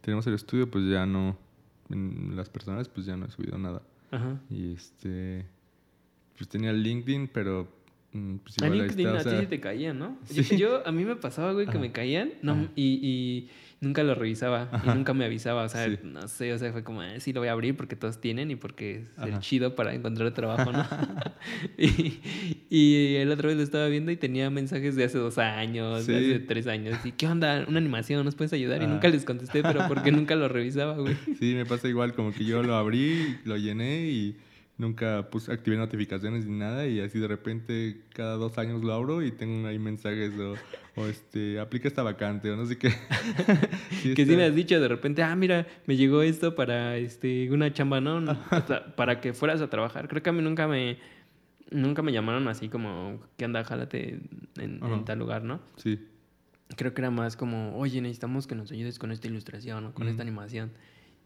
tenemos 0.00 0.26
el 0.26 0.34
estudio, 0.34 0.70
pues 0.70 0.88
ya 0.88 1.06
no, 1.06 1.36
en 1.90 2.36
las 2.36 2.48
personas, 2.48 2.88
pues 2.88 3.06
ya 3.06 3.16
no 3.16 3.26
he 3.26 3.30
subido 3.30 3.58
nada. 3.58 3.82
Ajá. 4.10 4.40
Y 4.50 4.72
este, 4.72 5.46
pues 6.36 6.48
tenía 6.48 6.72
LinkedIn, 6.72 7.28
pero 7.32 7.68
mm, 8.12 8.36
pues 8.36 8.56
igual 8.58 8.72
a 8.72 8.74
LinkedIn 8.84 9.08
a 9.08 9.40
ti 9.40 9.46
te 9.46 9.60
caían, 9.60 9.98
¿no? 9.98 10.18
¿Sí? 10.24 10.56
Yo, 10.56 10.86
a 10.86 10.92
mí 10.92 11.04
me 11.04 11.16
pasaba, 11.16 11.52
güey, 11.52 11.66
que 11.66 11.78
me 11.78 11.92
caían 11.92 12.32
no, 12.42 12.68
y, 12.74 13.00
y 13.02 13.50
nunca 13.80 14.02
lo 14.02 14.14
revisaba 14.14 14.68
y 14.84 14.88
nunca 14.88 15.14
me 15.14 15.24
avisaba. 15.24 15.64
O 15.64 15.68
sea, 15.68 15.86
no 16.02 16.28
sé, 16.28 16.52
o 16.52 16.58
sea, 16.58 16.72
fue 16.72 16.82
como, 16.82 17.02
eh, 17.02 17.20
sí 17.20 17.32
lo 17.32 17.40
voy 17.40 17.48
a 17.48 17.52
abrir 17.52 17.76
porque 17.76 17.96
todos 17.96 18.20
tienen 18.20 18.50
y 18.50 18.56
porque 18.56 19.06
es 19.18 19.26
el 19.26 19.38
chido 19.40 19.74
para 19.74 19.94
encontrar 19.94 20.32
trabajo, 20.32 20.72
¿no? 20.72 20.86
y, 21.78 22.20
y, 22.70 23.16
el 23.16 23.30
otro 23.30 23.48
vez 23.48 23.56
lo 23.56 23.62
estaba 23.62 23.86
viendo 23.88 24.10
y 24.10 24.16
tenía 24.16 24.50
mensajes 24.50 24.96
de 24.96 25.04
hace 25.04 25.18
dos 25.18 25.38
años, 25.38 26.06
de 26.06 26.16
hace 26.16 26.38
tres 26.40 26.66
años. 26.66 26.98
Y, 27.04 27.12
¿qué 27.12 27.26
onda? 27.26 27.64
Una 27.68 27.78
animación, 27.78 28.24
¿nos 28.24 28.34
puedes 28.34 28.52
ayudar? 28.52 28.82
Y 28.82 28.86
nunca 28.86 29.08
les 29.08 29.24
contesté, 29.24 29.62
pero 29.62 29.86
porque 29.88 30.12
nunca 30.12 30.34
lo 30.34 30.48
revisaba, 30.48 30.94
güey. 30.94 31.16
Sí, 31.38 31.54
me 31.54 31.66
pasa 31.66 31.88
igual, 31.88 32.14
como 32.14 32.32
que 32.32 32.44
yo 32.44 32.62
lo 32.62 32.76
abrí, 32.76 33.36
lo 33.44 33.56
llené 33.56 34.06
y 34.06 34.36
nunca 34.78 35.30
puse, 35.30 35.52
activé 35.52 35.76
notificaciones 35.76 36.44
ni 36.46 36.58
nada 36.58 36.86
y 36.86 37.00
así 37.00 37.18
de 37.18 37.28
repente 37.28 38.02
cada 38.12 38.36
dos 38.36 38.58
años 38.58 38.82
lo 38.84 38.92
abro 38.92 39.22
y 39.22 39.32
tengo 39.32 39.66
ahí 39.66 39.78
mensajes 39.78 40.32
o, 40.96 41.06
este, 41.06 41.58
aplica 41.58 41.88
esta 41.88 42.02
vacante 42.02 42.50
o 42.50 42.56
no 42.56 42.66
sé 42.66 42.76
qué. 42.76 42.90
que 44.14 44.26
sí 44.26 44.36
me 44.36 44.44
has 44.44 44.54
dicho 44.54 44.78
de 44.78 44.88
repente, 44.88 45.22
ah, 45.22 45.34
mira, 45.34 45.66
me 45.86 45.96
llegó 45.96 46.22
esto 46.22 46.54
para 46.54 46.96
este, 46.98 47.50
una 47.50 47.72
chamba, 47.72 48.00
¿no? 48.00 48.22
para 48.96 49.20
que 49.20 49.32
fueras 49.32 49.60
a 49.62 49.70
trabajar. 49.70 50.08
Creo 50.08 50.22
que 50.22 50.30
a 50.30 50.32
mí 50.32 50.42
nunca 50.42 50.68
me, 50.68 50.98
nunca 51.70 52.02
me 52.02 52.12
llamaron 52.12 52.46
así 52.48 52.68
como, 52.68 53.20
¿qué 53.36 53.44
anda? 53.46 53.64
Jálate 53.64 54.20
en, 54.58 55.04
tal 55.04 55.18
lugar, 55.18 55.42
¿no? 55.42 55.60
Sí. 55.76 56.00
Creo 56.76 56.92
que 56.92 57.00
era 57.00 57.10
más 57.10 57.36
como, 57.36 57.78
oye, 57.78 58.00
necesitamos 58.00 58.46
que 58.46 58.54
nos 58.54 58.72
ayudes 58.72 58.98
con 58.98 59.12
esta 59.12 59.26
ilustración 59.28 59.86
o 59.86 59.94
con 59.94 60.08
esta 60.08 60.22
animación. 60.22 60.72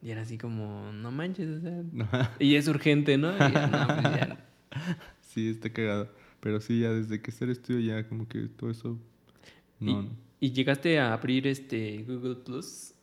Y 0.02 0.10
era 0.10 0.22
así 0.22 0.38
como, 0.38 0.92
no 0.92 1.10
manches, 1.10 1.48
o 1.48 1.60
sea. 1.60 2.36
y 2.38 2.54
es 2.54 2.68
urgente, 2.68 3.18
¿no? 3.18 3.32
Pues 3.36 3.52
sí, 5.20 5.48
está 5.50 5.70
cagado. 5.70 6.08
Pero 6.40 6.60
sí, 6.60 6.80
ya 6.80 6.90
desde 6.90 7.20
que 7.20 7.30
está 7.30 7.44
el 7.44 7.50
estudio, 7.50 7.80
ya 7.80 8.08
como 8.08 8.26
que 8.26 8.48
todo 8.48 8.70
eso. 8.70 8.98
No. 9.78 10.08
¿Y, 10.40 10.52
llegaste 10.52 10.98
a 10.98 11.12
abrir 11.12 11.46
este 11.46 12.02
Google 12.04 12.36
Plus? 12.36 12.94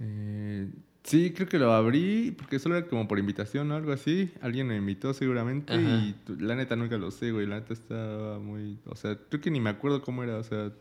Eh, 0.00 0.70
sí, 1.02 1.32
creo 1.32 1.48
que 1.48 1.58
lo 1.58 1.72
abrí 1.72 2.34
porque 2.36 2.58
solo 2.58 2.76
era 2.76 2.86
como 2.86 3.08
por 3.08 3.18
invitación 3.18 3.70
o 3.72 3.74
algo 3.74 3.92
así. 3.92 4.30
Alguien 4.42 4.66
me 4.66 4.76
invitó 4.76 5.14
seguramente 5.14 5.74
y 5.74 6.14
la 6.38 6.56
neta 6.56 6.76
nunca 6.76 6.98
lo 6.98 7.10
sé, 7.10 7.32
güey. 7.32 7.46
La 7.46 7.60
neta 7.60 7.72
estaba 7.72 8.38
muy. 8.38 8.78
O 8.84 8.96
sea, 8.96 9.16
creo 9.16 9.40
que 9.40 9.50
ni 9.50 9.60
me 9.60 9.70
acuerdo 9.70 10.02
cómo 10.02 10.22
era, 10.22 10.36
o 10.36 10.44
sea. 10.44 10.72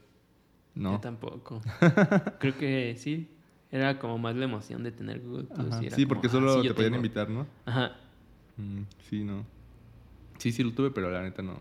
No. 0.76 0.94
Yo 0.94 1.00
tampoco. 1.00 1.62
creo 2.40 2.58
que 2.58 2.96
sí. 2.98 3.30
Era 3.72 4.00
como 4.00 4.18
más 4.18 4.36
la 4.36 4.46
emoción 4.46 4.84
de 4.84 4.92
tener 4.92 5.22
Google 5.22 5.44
Plus. 5.44 5.94
sí, 5.94 6.06
porque 6.06 6.30
solo 6.30 6.60
ah, 6.60 6.62
te 6.62 6.74
podían 6.74 6.96
invitar, 6.96 7.30
¿no? 7.30 7.46
Ajá. 7.66 7.98
Mm, 8.56 8.84
sí, 9.10 9.24
no. 9.24 9.46
Sí, 10.38 10.52
sí 10.52 10.64
lo 10.64 10.72
tuve, 10.74 10.92
pero 10.92 11.12
la 11.12 11.22
neta 11.22 11.42
no. 11.42 11.60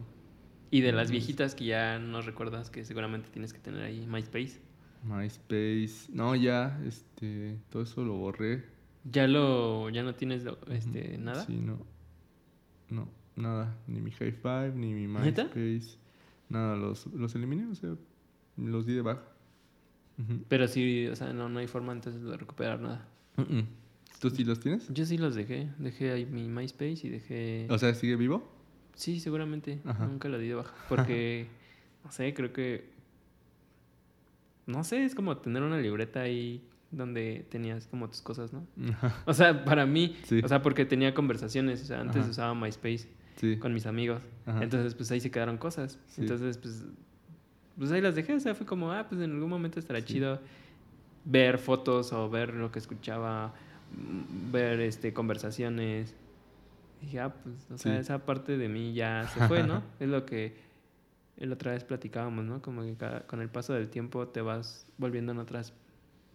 Y 0.71 0.81
de 0.83 0.93
las 0.93 1.11
viejitas 1.11 1.55
que 1.55 1.65
ya 1.65 1.99
no 1.99 2.23
recuerdas 2.23 2.71
que 2.71 2.85
seguramente 2.85 3.29
tienes 3.31 3.53
que 3.53 3.59
tener 3.59 3.83
ahí, 3.83 4.07
MySpace. 4.07 4.61
MySpace. 5.03 6.13
No, 6.13 6.35
ya, 6.35 6.81
este, 6.87 7.59
todo 7.71 7.83
eso 7.83 8.05
lo 8.05 8.15
borré. 8.15 8.65
¿Ya 9.05 9.27
lo, 9.27 9.89
ya 9.91 10.03
no 10.03 10.15
tienes 10.15 10.45
este, 10.69 11.19
nada? 11.19 11.45
Sí, 11.45 11.57
no. 11.57 11.79
No, 12.89 13.09
nada. 13.37 13.77
Ni 13.87 14.01
mi 14.01 14.11
High 14.11 14.33
Five, 14.33 14.73
ni 14.75 14.93
mi 14.95 15.07
MySpace. 15.07 15.99
Nada, 16.49 16.77
los, 16.77 17.07
los 17.07 17.35
eliminé, 17.35 17.67
o 17.67 17.75
sea, 17.75 17.95
los 18.57 18.87
di 18.87 18.95
de 18.95 19.03
baja. 19.03 19.23
Pero 20.49 20.67
sí, 20.69 21.07
o 21.09 21.17
sea, 21.17 21.33
no, 21.33 21.49
no 21.49 21.59
hay 21.59 21.67
forma 21.67 21.93
entonces 21.93 22.23
de 22.23 22.37
recuperar 22.37 22.81
nada. 22.81 23.07
¿Tú 24.21 24.31
sí 24.31 24.45
los 24.45 24.61
tienes? 24.61 24.89
Yo 24.93 25.05
sí 25.05 25.19
los 25.19 25.35
dejé. 25.35 25.69
Dejé 25.79 26.13
ahí 26.13 26.27
mi 26.27 26.49
MySpace 26.49 27.07
y 27.07 27.11
dejé... 27.11 27.67
O 27.71 27.79
sea, 27.79 27.95
¿sigue 27.95 28.17
vivo? 28.17 28.51
Sí, 28.95 29.21
seguramente. 29.21 29.81
Nunca 30.01 30.29
lo 30.29 30.39
di 30.39 30.49
de 30.49 30.55
baja. 30.55 30.75
Porque, 30.89 31.49
no 32.05 32.11
sé, 32.11 32.33
creo 32.33 32.53
que... 32.53 32.91
No 34.67 34.83
sé, 34.85 35.05
es 35.05 35.15
como 35.15 35.37
tener 35.37 35.63
una 35.63 35.79
libreta 35.79 36.23
ahí 36.23 36.67
donde 36.91 37.47
tenías 37.51 37.87
como 37.87 38.09
tus 38.09 38.23
cosas, 38.23 38.53
¿no? 38.53 38.67
O 39.27 39.35
sea, 39.35 39.65
para 39.65 39.87
mí, 39.87 40.17
o 40.43 40.49
sea, 40.49 40.63
porque 40.63 40.85
tenía 40.85 41.15
conversaciones, 41.15 41.83
o 41.83 41.85
sea, 41.85 42.01
antes 42.01 42.27
usaba 42.27 42.55
MySpace 42.55 43.09
con 43.61 43.75
mis 43.75 43.87
amigos. 43.87 44.23
Entonces, 44.61 44.95
pues 44.95 45.11
ahí 45.11 45.21
se 45.21 45.31
quedaron 45.31 45.59
cosas. 45.59 46.01
Entonces, 46.17 46.59
pues 46.59 46.85
pues 47.79 47.93
ahí 47.93 48.01
las 48.01 48.15
dejé, 48.15 48.35
o 48.35 48.41
sea, 48.41 48.55
fue 48.55 48.67
como, 48.67 48.93
ah, 48.93 49.07
pues 49.09 49.21
en 49.21 49.33
algún 49.33 49.51
momento 49.51 49.79
estará 49.79 50.05
chido 50.05 50.41
ver 51.25 51.59
fotos 51.59 52.13
o 52.13 52.31
ver 52.31 52.55
lo 52.55 52.71
que 52.71 52.79
escuchaba, 52.79 53.55
mm, 53.93 54.53
ver 54.53 54.81
este 54.81 55.13
conversaciones. 55.13 56.15
dije, 57.01 57.21
ah, 57.21 57.35
pues, 57.35 57.71
o 57.71 57.79
sea, 57.79 57.99
esa 57.99 58.25
parte 58.25 58.57
de 58.57 58.69
mí 58.69 58.95
ya 58.95 59.29
se 59.29 59.47
fue, 59.49 59.63
¿no? 59.63 59.83
es 60.01 60.09
lo 60.09 60.25
que 60.25 60.57
la 61.37 61.55
otra 61.55 61.73
vez 61.73 61.85
platicábamos, 61.85 62.45
¿no? 62.45 62.63
Como 62.63 62.83
que 62.83 62.97
con 63.27 63.43
el 63.43 63.49
paso 63.49 63.75
del 63.75 63.89
tiempo 63.89 64.29
te 64.29 64.41
vas 64.41 64.87
volviendo 64.97 65.33
en 65.33 65.39
otras 65.39 65.75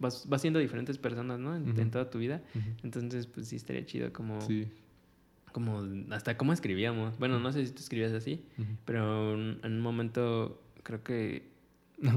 vas, 0.02 0.28
vas 0.28 0.40
siendo 0.40 0.58
diferentes 0.58 0.98
personas, 0.98 1.38
¿no? 1.38 1.56
En, 1.56 1.90
toda 1.90 2.10
tu 2.10 2.18
vida. 2.18 2.42
Entonces, 2.82 3.26
pues 3.26 3.48
sí 3.48 3.56
estaría 3.56 3.86
chido 3.86 4.12
como... 4.12 4.40
Sí. 4.42 4.68
Como 5.52 5.86
hasta 6.10 6.38
cómo 6.38 6.54
escribíamos. 6.54 7.18
Bueno, 7.18 7.38
no 7.38 7.52
sé 7.52 7.66
si 7.66 7.72
tú 7.72 7.80
escribías 7.80 8.12
así, 8.12 8.42
pero 8.86 9.34
en 9.34 9.60
un 9.64 9.80
momento 9.80 10.61
creo 10.82 11.02
que 11.02 11.52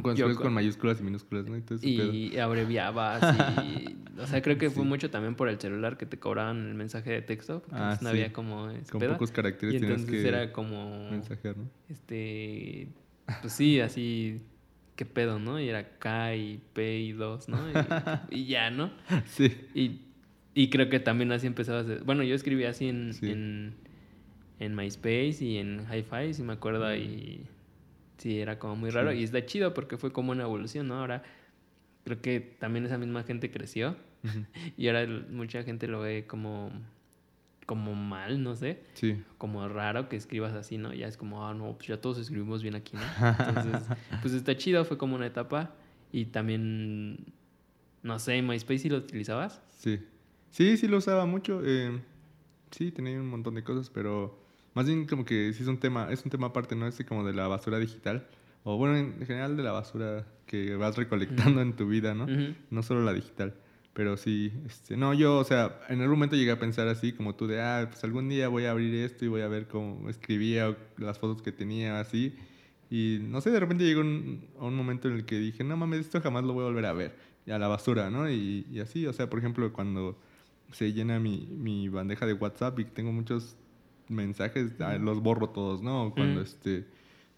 cuando 0.02 0.36
con, 0.36 0.54
mayúsculas 0.54 1.00
y 1.00 1.04
minúsculas, 1.04 1.46
¿no? 1.46 1.58
Y, 1.82 2.38
abreviabas 2.38 3.22
y... 3.64 3.96
o 4.20 4.26
sea, 4.26 4.42
creo 4.42 4.58
que 4.58 4.70
fue 4.70 4.84
mucho 4.84 5.12
también 5.12 5.36
por 5.36 5.48
el 5.48 5.60
celular 5.60 5.98
que 5.98 6.06
te 6.06 6.18
cobraban 6.18 6.70
el 6.70 6.74
mensaje 6.74 7.12
de 7.12 7.22
texto. 7.22 7.62
Porque 7.62 7.78
ah, 7.78 7.98
no 8.02 8.10
había 8.10 8.34
como... 8.34 8.70
Con 8.90 9.02
pocos 9.02 9.32
caracteres 9.32 9.76
y 9.76 9.78
entonces 9.78 10.10
que 10.10 10.28
era 10.28 10.52
como... 10.52 11.10
Mensajear, 11.12 11.58
¿no? 11.58 11.70
Este... 11.90 12.88
Pues 13.42 13.54
sí, 13.54 13.80
así... 13.80 14.42
¿Qué 14.96 15.06
pedo, 15.06 15.40
no? 15.40 15.60
Y 15.60 15.68
era 15.70 15.98
K 16.00 16.36
y 16.36 16.62
P 16.74 17.00
y 17.00 17.12
2, 17.12 17.50
¿no? 17.50 17.60
Y, 18.32 18.46
ya, 18.46 18.72
¿no? 18.72 18.92
Sí. 19.26 19.56
Y, 19.76 20.02
y, 20.54 20.70
creo 20.70 20.90
que 20.90 21.00
también 21.00 21.32
así 21.32 21.46
empezaba 21.48 21.80
a 21.80 21.82
hacer... 21.82 22.04
Bueno, 22.06 22.24
yo 22.24 22.34
escribía 22.34 22.70
así 22.70 22.88
en, 22.88 23.12
en, 23.22 23.76
en 24.60 24.76
MySpace 24.76 25.38
y 25.42 25.58
en 25.58 25.86
Hi-Fi, 25.92 26.34
si 26.34 26.44
me 26.44 26.54
acuerdo, 26.54 26.96
y 26.96 27.46
sí, 28.18 28.40
era 28.40 28.60
como 28.60 28.76
muy 28.76 28.90
raro. 28.90 29.14
Y 29.14 29.24
está 29.24 29.46
chido 29.46 29.74
porque 29.74 29.98
fue 29.98 30.12
como 30.12 30.32
una 30.32 30.44
evolución, 30.44 30.88
¿no? 30.88 31.00
Ahora 31.00 31.24
creo 32.04 32.22
que 32.22 32.40
también 32.40 32.86
esa 32.86 32.98
misma 32.98 33.24
gente 33.24 33.52
creció 33.52 33.96
y 34.78 34.88
ahora 34.88 35.08
mucha 35.30 35.64
gente 35.64 35.88
lo 35.88 36.02
ve 36.02 36.26
como 36.28 36.72
como 37.66 37.96
mal, 37.96 38.44
no 38.44 38.56
sé. 38.56 38.84
Sí. 38.94 39.24
Como 39.38 39.68
raro 39.68 40.08
que 40.08 40.16
escribas 40.16 40.54
así, 40.54 40.78
¿no? 40.78 40.94
Ya 40.94 41.08
es 41.08 41.18
como, 41.18 41.48
ah, 41.48 41.54
no, 41.54 41.74
pues 41.76 41.88
ya 41.88 42.00
todos 42.00 42.20
escribimos 42.20 42.62
bien 42.62 42.76
aquí, 42.76 42.96
¿no? 42.96 43.02
Entonces, 43.48 43.88
pues 44.22 44.34
está 44.34 44.56
chido, 44.56 44.86
fue 44.86 44.98
como 44.98 45.16
una 45.16 45.26
etapa. 45.26 45.74
Y 46.12 46.26
también, 46.26 47.26
no 48.04 48.20
sé, 48.20 48.42
MySpace, 48.42 48.80
¿sí 48.80 48.90
lo 48.90 48.98
utilizabas? 48.98 49.62
Sí. 49.78 50.00
Sí, 50.52 50.78
sí 50.78 50.88
lo 50.88 50.98
usaba 50.98 51.26
mucho. 51.26 51.62
Eh, 51.66 52.00
sí, 52.72 52.92
tenía 52.92 53.20
un 53.20 53.30
montón 53.30 53.56
de 53.56 53.64
cosas, 53.64 53.90
pero 53.90 54.45
más 54.76 54.86
bien 54.86 55.08
como 55.08 55.26
que 55.26 55.52
sí 55.54 55.64
es 55.64 55.70
un 55.70 55.80
tema, 55.80 56.12
es 56.12 56.24
un 56.24 56.30
tema 56.30 56.48
aparte, 56.48 56.76
¿no? 56.76 56.86
Este 56.86 57.06
como 57.06 57.26
de 57.26 57.34
la 57.34 57.48
basura 57.48 57.80
digital. 57.80 58.28
O 58.64 58.78
bueno, 58.78 58.98
en 58.98 59.26
general 59.26 59.56
de 59.56 59.64
la 59.64 59.72
basura 59.72 60.28
que 60.46 60.76
vas 60.76 60.98
recolectando 60.98 61.62
en 61.62 61.74
tu 61.76 61.88
vida, 61.88 62.14
¿no? 62.14 62.28
No 62.70 62.84
solo 62.84 63.04
la 63.04 63.14
digital. 63.14 63.54
Pero 63.94 64.18
sí, 64.18 64.52
este, 64.66 64.98
no, 64.98 65.14
yo, 65.14 65.38
o 65.38 65.44
sea, 65.46 65.80
en 65.88 66.02
algún 66.02 66.18
momento 66.18 66.36
llegué 66.36 66.52
a 66.52 66.60
pensar 66.60 66.90
así, 66.90 67.14
como 67.14 67.36
tú, 67.36 67.48
de, 67.48 67.62
ah, 67.62 67.88
pues 67.90 68.04
algún 68.04 68.28
día 68.28 68.50
voy 68.50 68.66
a 68.66 68.72
abrir 68.72 68.94
esto 68.96 69.24
y 69.24 69.30
voy 69.30 69.42
a 69.42 69.48
ver 69.48 69.68
cómo 69.68 70.10
escribía 70.10 70.76
las 70.98 71.20
fotos 71.20 71.42
que 71.42 71.54
tenía, 71.54 72.02
así. 72.02 72.36
Y 72.90 73.20
no 73.22 73.40
sé, 73.40 73.52
de 73.52 73.60
repente 73.62 73.86
llegó 73.86 74.02
un, 74.02 74.46
a 74.60 74.66
un 74.66 74.76
momento 74.76 75.08
en 75.08 75.14
el 75.14 75.26
que 75.26 75.40
dije, 75.40 75.64
no 75.64 75.78
mames, 75.78 76.02
esto 76.02 76.20
jamás 76.20 76.44
lo 76.44 76.52
voy 76.52 76.64
a 76.64 76.68
volver 76.68 76.86
a 76.86 76.94
ver. 76.94 77.16
Y 77.46 77.52
a 77.52 77.60
la 77.60 77.70
basura, 77.70 78.10
¿no? 78.10 78.30
Y, 78.30 78.68
y 78.70 78.82
así, 78.82 79.08
o 79.08 79.14
sea, 79.14 79.30
por 79.30 79.40
ejemplo, 79.40 79.72
cuando 79.72 80.20
se 80.74 80.92
llena 80.92 81.18
mi, 81.20 81.48
mi 81.58 81.88
bandeja 81.88 82.26
de 82.26 82.34
WhatsApp 82.34 82.78
y 82.80 82.86
tengo 82.86 83.14
muchos 83.14 83.56
mensajes, 84.10 84.72
ah, 84.80 84.98
los 84.98 85.22
borro 85.22 85.50
todos, 85.50 85.82
¿no? 85.82 86.14
Cuando 86.16 86.42
este, 86.42 86.86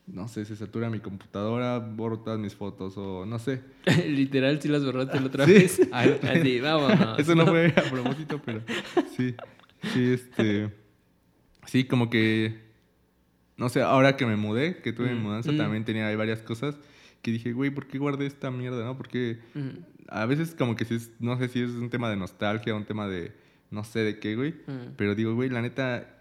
no 0.07 0.27
sé, 0.27 0.45
se 0.45 0.55
satura 0.55 0.89
mi 0.89 0.99
computadora, 0.99 1.79
borro 1.79 2.19
todas 2.19 2.39
mis 2.39 2.55
fotos 2.55 2.97
o 2.97 3.25
no 3.25 3.39
sé. 3.39 3.61
Literal, 4.07 4.61
sí 4.61 4.67
las 4.69 4.85
borraste 4.85 5.19
la 5.19 5.25
otra 5.27 5.45
vez. 5.45 5.81
Ah, 5.91 6.05
Así, 6.23 6.59
vámonos. 6.59 7.19
Eso 7.19 7.35
no 7.35 7.45
fue 7.45 7.67
a 7.75 7.83
propósito, 7.89 8.41
pero 8.43 8.61
sí, 9.15 9.35
sí, 9.93 10.11
este, 10.13 10.71
sí, 11.65 11.83
como 11.83 12.09
que, 12.09 12.61
no 13.57 13.69
sé, 13.69 13.81
ahora 13.81 14.15
que 14.15 14.25
me 14.25 14.35
mudé, 14.35 14.77
que 14.77 14.93
tuve 14.93 15.13
mi 15.13 15.19
mudanza, 15.19 15.55
también 15.55 15.83
tenía 15.85 16.15
varias 16.15 16.41
cosas 16.41 16.77
que 17.21 17.31
dije, 17.31 17.51
güey, 17.51 17.71
¿por 17.71 17.87
qué 17.87 17.97
guardé 17.97 18.25
esta 18.25 18.51
mierda, 18.51 18.85
no? 18.85 18.95
Porque 18.97 19.39
a 20.07 20.25
veces 20.25 20.55
como 20.57 20.75
que 20.75 20.85
si 20.85 20.95
es, 20.95 21.11
no 21.19 21.37
sé 21.37 21.49
si 21.49 21.61
es 21.61 21.71
un 21.71 21.89
tema 21.89 22.09
de 22.09 22.15
nostalgia, 22.15 22.75
un 22.75 22.85
tema 22.85 23.07
de, 23.07 23.33
no 23.71 23.83
sé 23.83 23.99
de 23.99 24.19
qué, 24.19 24.35
güey, 24.35 24.55
pero 24.95 25.15
digo, 25.15 25.33
güey, 25.35 25.49
la 25.49 25.61
neta 25.61 26.16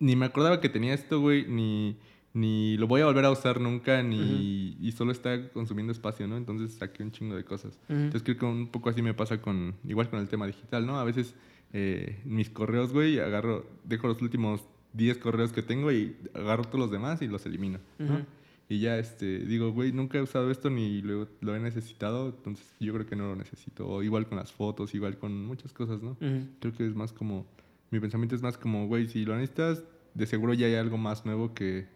ni 0.00 0.16
me 0.16 0.26
acordaba 0.26 0.60
que 0.60 0.68
tenía 0.68 0.94
esto, 0.94 1.20
güey, 1.20 1.46
ni, 1.46 1.96
ni 2.32 2.76
lo 2.76 2.86
voy 2.86 3.00
a 3.00 3.06
volver 3.06 3.24
a 3.24 3.30
usar 3.30 3.60
nunca, 3.60 4.02
ni 4.02 4.76
y 4.80 4.92
solo 4.92 5.12
está 5.12 5.50
consumiendo 5.50 5.92
espacio, 5.92 6.26
¿no? 6.28 6.36
Entonces 6.36 6.74
saqué 6.74 7.02
un 7.02 7.12
chingo 7.12 7.36
de 7.36 7.44
cosas. 7.44 7.78
Entonces 7.88 8.22
creo 8.22 8.38
que 8.38 8.44
un 8.44 8.68
poco 8.68 8.90
así 8.90 9.02
me 9.02 9.14
pasa 9.14 9.40
con, 9.40 9.74
igual 9.84 10.08
con 10.10 10.20
el 10.20 10.28
tema 10.28 10.46
digital, 10.46 10.86
¿no? 10.86 10.98
A 10.98 11.04
veces 11.04 11.34
eh, 11.72 12.20
mis 12.24 12.50
correos, 12.50 12.92
güey, 12.92 13.18
agarro, 13.18 13.66
dejo 13.84 14.08
los 14.08 14.22
últimos 14.22 14.62
10 14.94 15.18
correos 15.18 15.52
que 15.52 15.62
tengo 15.62 15.92
y 15.92 16.16
agarro 16.34 16.64
todos 16.64 16.80
los 16.80 16.90
demás 16.90 17.20
y 17.22 17.26
los 17.26 17.44
elimino, 17.46 17.78
¿no? 17.98 18.24
Y 18.70 18.80
ya, 18.80 18.98
este, 18.98 19.38
digo, 19.40 19.72
güey, 19.72 19.92
nunca 19.92 20.18
he 20.18 20.22
usado 20.22 20.50
esto 20.50 20.68
ni 20.68 21.00
lo, 21.00 21.26
lo, 21.40 21.56
he 21.56 21.58
necesitado, 21.58 22.28
entonces 22.28 22.66
yo 22.78 22.92
creo 22.92 23.06
que 23.06 23.16
no 23.16 23.26
lo 23.28 23.34
necesito. 23.34 23.88
O 23.88 24.02
igual 24.02 24.26
con 24.26 24.36
las 24.36 24.52
fotos, 24.52 24.94
igual 24.94 25.16
con 25.16 25.46
muchas 25.46 25.72
cosas, 25.72 26.02
¿no? 26.02 26.18
Creo 26.60 26.74
que 26.74 26.86
es 26.86 26.94
más 26.94 27.14
como 27.14 27.46
mi 27.90 28.00
pensamiento 28.00 28.34
es 28.34 28.42
más 28.42 28.58
como, 28.58 28.86
güey, 28.86 29.06
si 29.08 29.24
lo 29.24 29.34
necesitas, 29.34 29.82
de 30.14 30.26
seguro 30.26 30.54
ya 30.54 30.66
hay 30.66 30.74
algo 30.74 30.98
más 30.98 31.24
nuevo 31.24 31.54
que, 31.54 31.86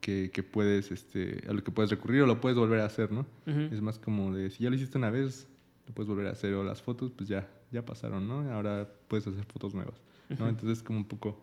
que, 0.00 0.30
que, 0.32 0.42
puedes, 0.42 0.90
este, 0.90 1.44
a 1.48 1.52
lo 1.52 1.62
que 1.62 1.70
puedes 1.70 1.90
recurrir 1.90 2.22
o 2.22 2.26
lo 2.26 2.40
puedes 2.40 2.58
volver 2.58 2.80
a 2.80 2.86
hacer, 2.86 3.10
¿no? 3.12 3.26
Es 3.46 3.80
más 3.80 3.98
como 3.98 4.34
de, 4.34 4.50
si 4.50 4.64
ya 4.64 4.70
lo 4.70 4.76
hiciste 4.76 4.98
una 4.98 5.10
vez, 5.10 5.46
lo 5.86 5.94
puedes 5.94 6.08
volver 6.08 6.26
a 6.28 6.30
hacer, 6.30 6.54
o 6.54 6.64
las 6.64 6.82
fotos, 6.82 7.10
pues 7.10 7.28
ya, 7.28 7.48
ya 7.72 7.84
pasaron, 7.84 8.26
¿no? 8.26 8.50
Ahora 8.52 8.88
puedes 9.08 9.26
hacer 9.26 9.44
fotos 9.44 9.74
nuevas, 9.74 10.00
¿no? 10.38 10.48
Entonces, 10.48 10.82
como 10.82 10.98
un 10.98 11.04
poco, 11.04 11.40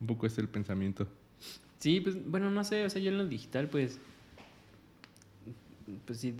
un 0.00 0.06
poco 0.06 0.26
es 0.26 0.38
el 0.38 0.48
pensamiento. 0.48 1.06
Sí, 1.78 2.00
pues, 2.00 2.16
bueno, 2.26 2.50
no 2.50 2.64
sé, 2.64 2.84
o 2.84 2.90
sea, 2.90 3.02
yo 3.02 3.10
en 3.10 3.18
lo 3.18 3.26
digital, 3.26 3.68
pues, 3.68 3.98
pues 6.06 6.20
sí, 6.20 6.34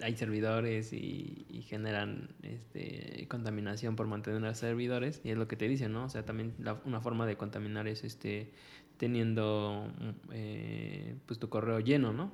hay 0.00 0.16
servidores 0.16 0.92
y, 0.92 1.44
generan 1.68 2.28
este, 2.42 3.26
contaminación 3.28 3.96
por 3.96 4.06
mantener 4.06 4.40
los 4.40 4.58
servidores 4.58 5.20
y 5.24 5.30
es 5.30 5.36
lo 5.36 5.48
que 5.48 5.56
te 5.56 5.66
dicen, 5.66 5.92
¿no? 5.92 6.04
O 6.04 6.08
sea, 6.08 6.24
también 6.24 6.54
una 6.84 7.00
forma 7.00 7.26
de 7.26 7.36
contaminar 7.36 7.88
es 7.88 8.04
este 8.04 8.52
teniendo 8.98 9.92
eh, 10.30 11.16
pues 11.26 11.38
tu 11.38 11.48
correo 11.48 11.80
lleno, 11.80 12.12
¿no? 12.12 12.32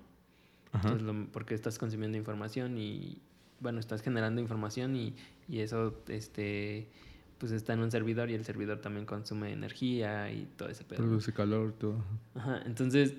porque 1.32 1.54
estás 1.54 1.78
consumiendo 1.78 2.16
información 2.16 2.78
y 2.78 3.18
bueno, 3.60 3.78
estás 3.78 4.00
generando 4.00 4.40
información 4.40 4.96
y, 4.96 5.14
y 5.46 5.60
eso 5.60 6.02
este 6.08 6.88
pues 7.36 7.52
está 7.52 7.72
en 7.72 7.80
un 7.80 7.90
servidor 7.90 8.30
y 8.30 8.34
el 8.34 8.44
servidor 8.44 8.80
también 8.80 9.04
consume 9.04 9.52
energía 9.52 10.30
y 10.30 10.46
todo 10.56 10.68
ese 10.68 10.84
pedo. 10.84 10.98
Produce 10.98 11.32
calor, 11.32 11.72
todo. 11.72 12.04
Ajá, 12.36 12.62
entonces, 12.64 13.14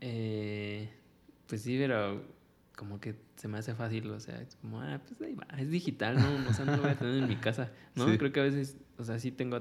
eh, 0.00 0.88
pues 1.46 1.60
sí, 1.60 1.76
pero 1.78 2.22
como 2.76 3.00
que 3.00 3.16
se 3.36 3.48
me 3.48 3.58
hace 3.58 3.74
fácil, 3.74 4.10
o 4.10 4.20
sea, 4.20 4.40
es 4.40 4.56
como, 4.56 4.80
ah, 4.80 5.00
pues 5.04 5.20
ahí 5.22 5.34
va, 5.34 5.46
es 5.58 5.70
digital, 5.70 6.16
¿no? 6.16 6.48
O 6.48 6.52
sea, 6.52 6.64
no 6.66 6.76
lo 6.76 6.82
voy 6.82 6.90
a 6.90 6.96
tener 6.96 7.14
en 7.22 7.28
mi 7.28 7.36
casa, 7.40 7.70
¿no? 7.94 8.06
Creo 8.18 8.32
que 8.32 8.40
a 8.40 8.44
veces, 8.44 8.76
o 8.98 9.04
sea, 9.04 9.18
sí 9.18 9.32
tengo, 9.32 9.60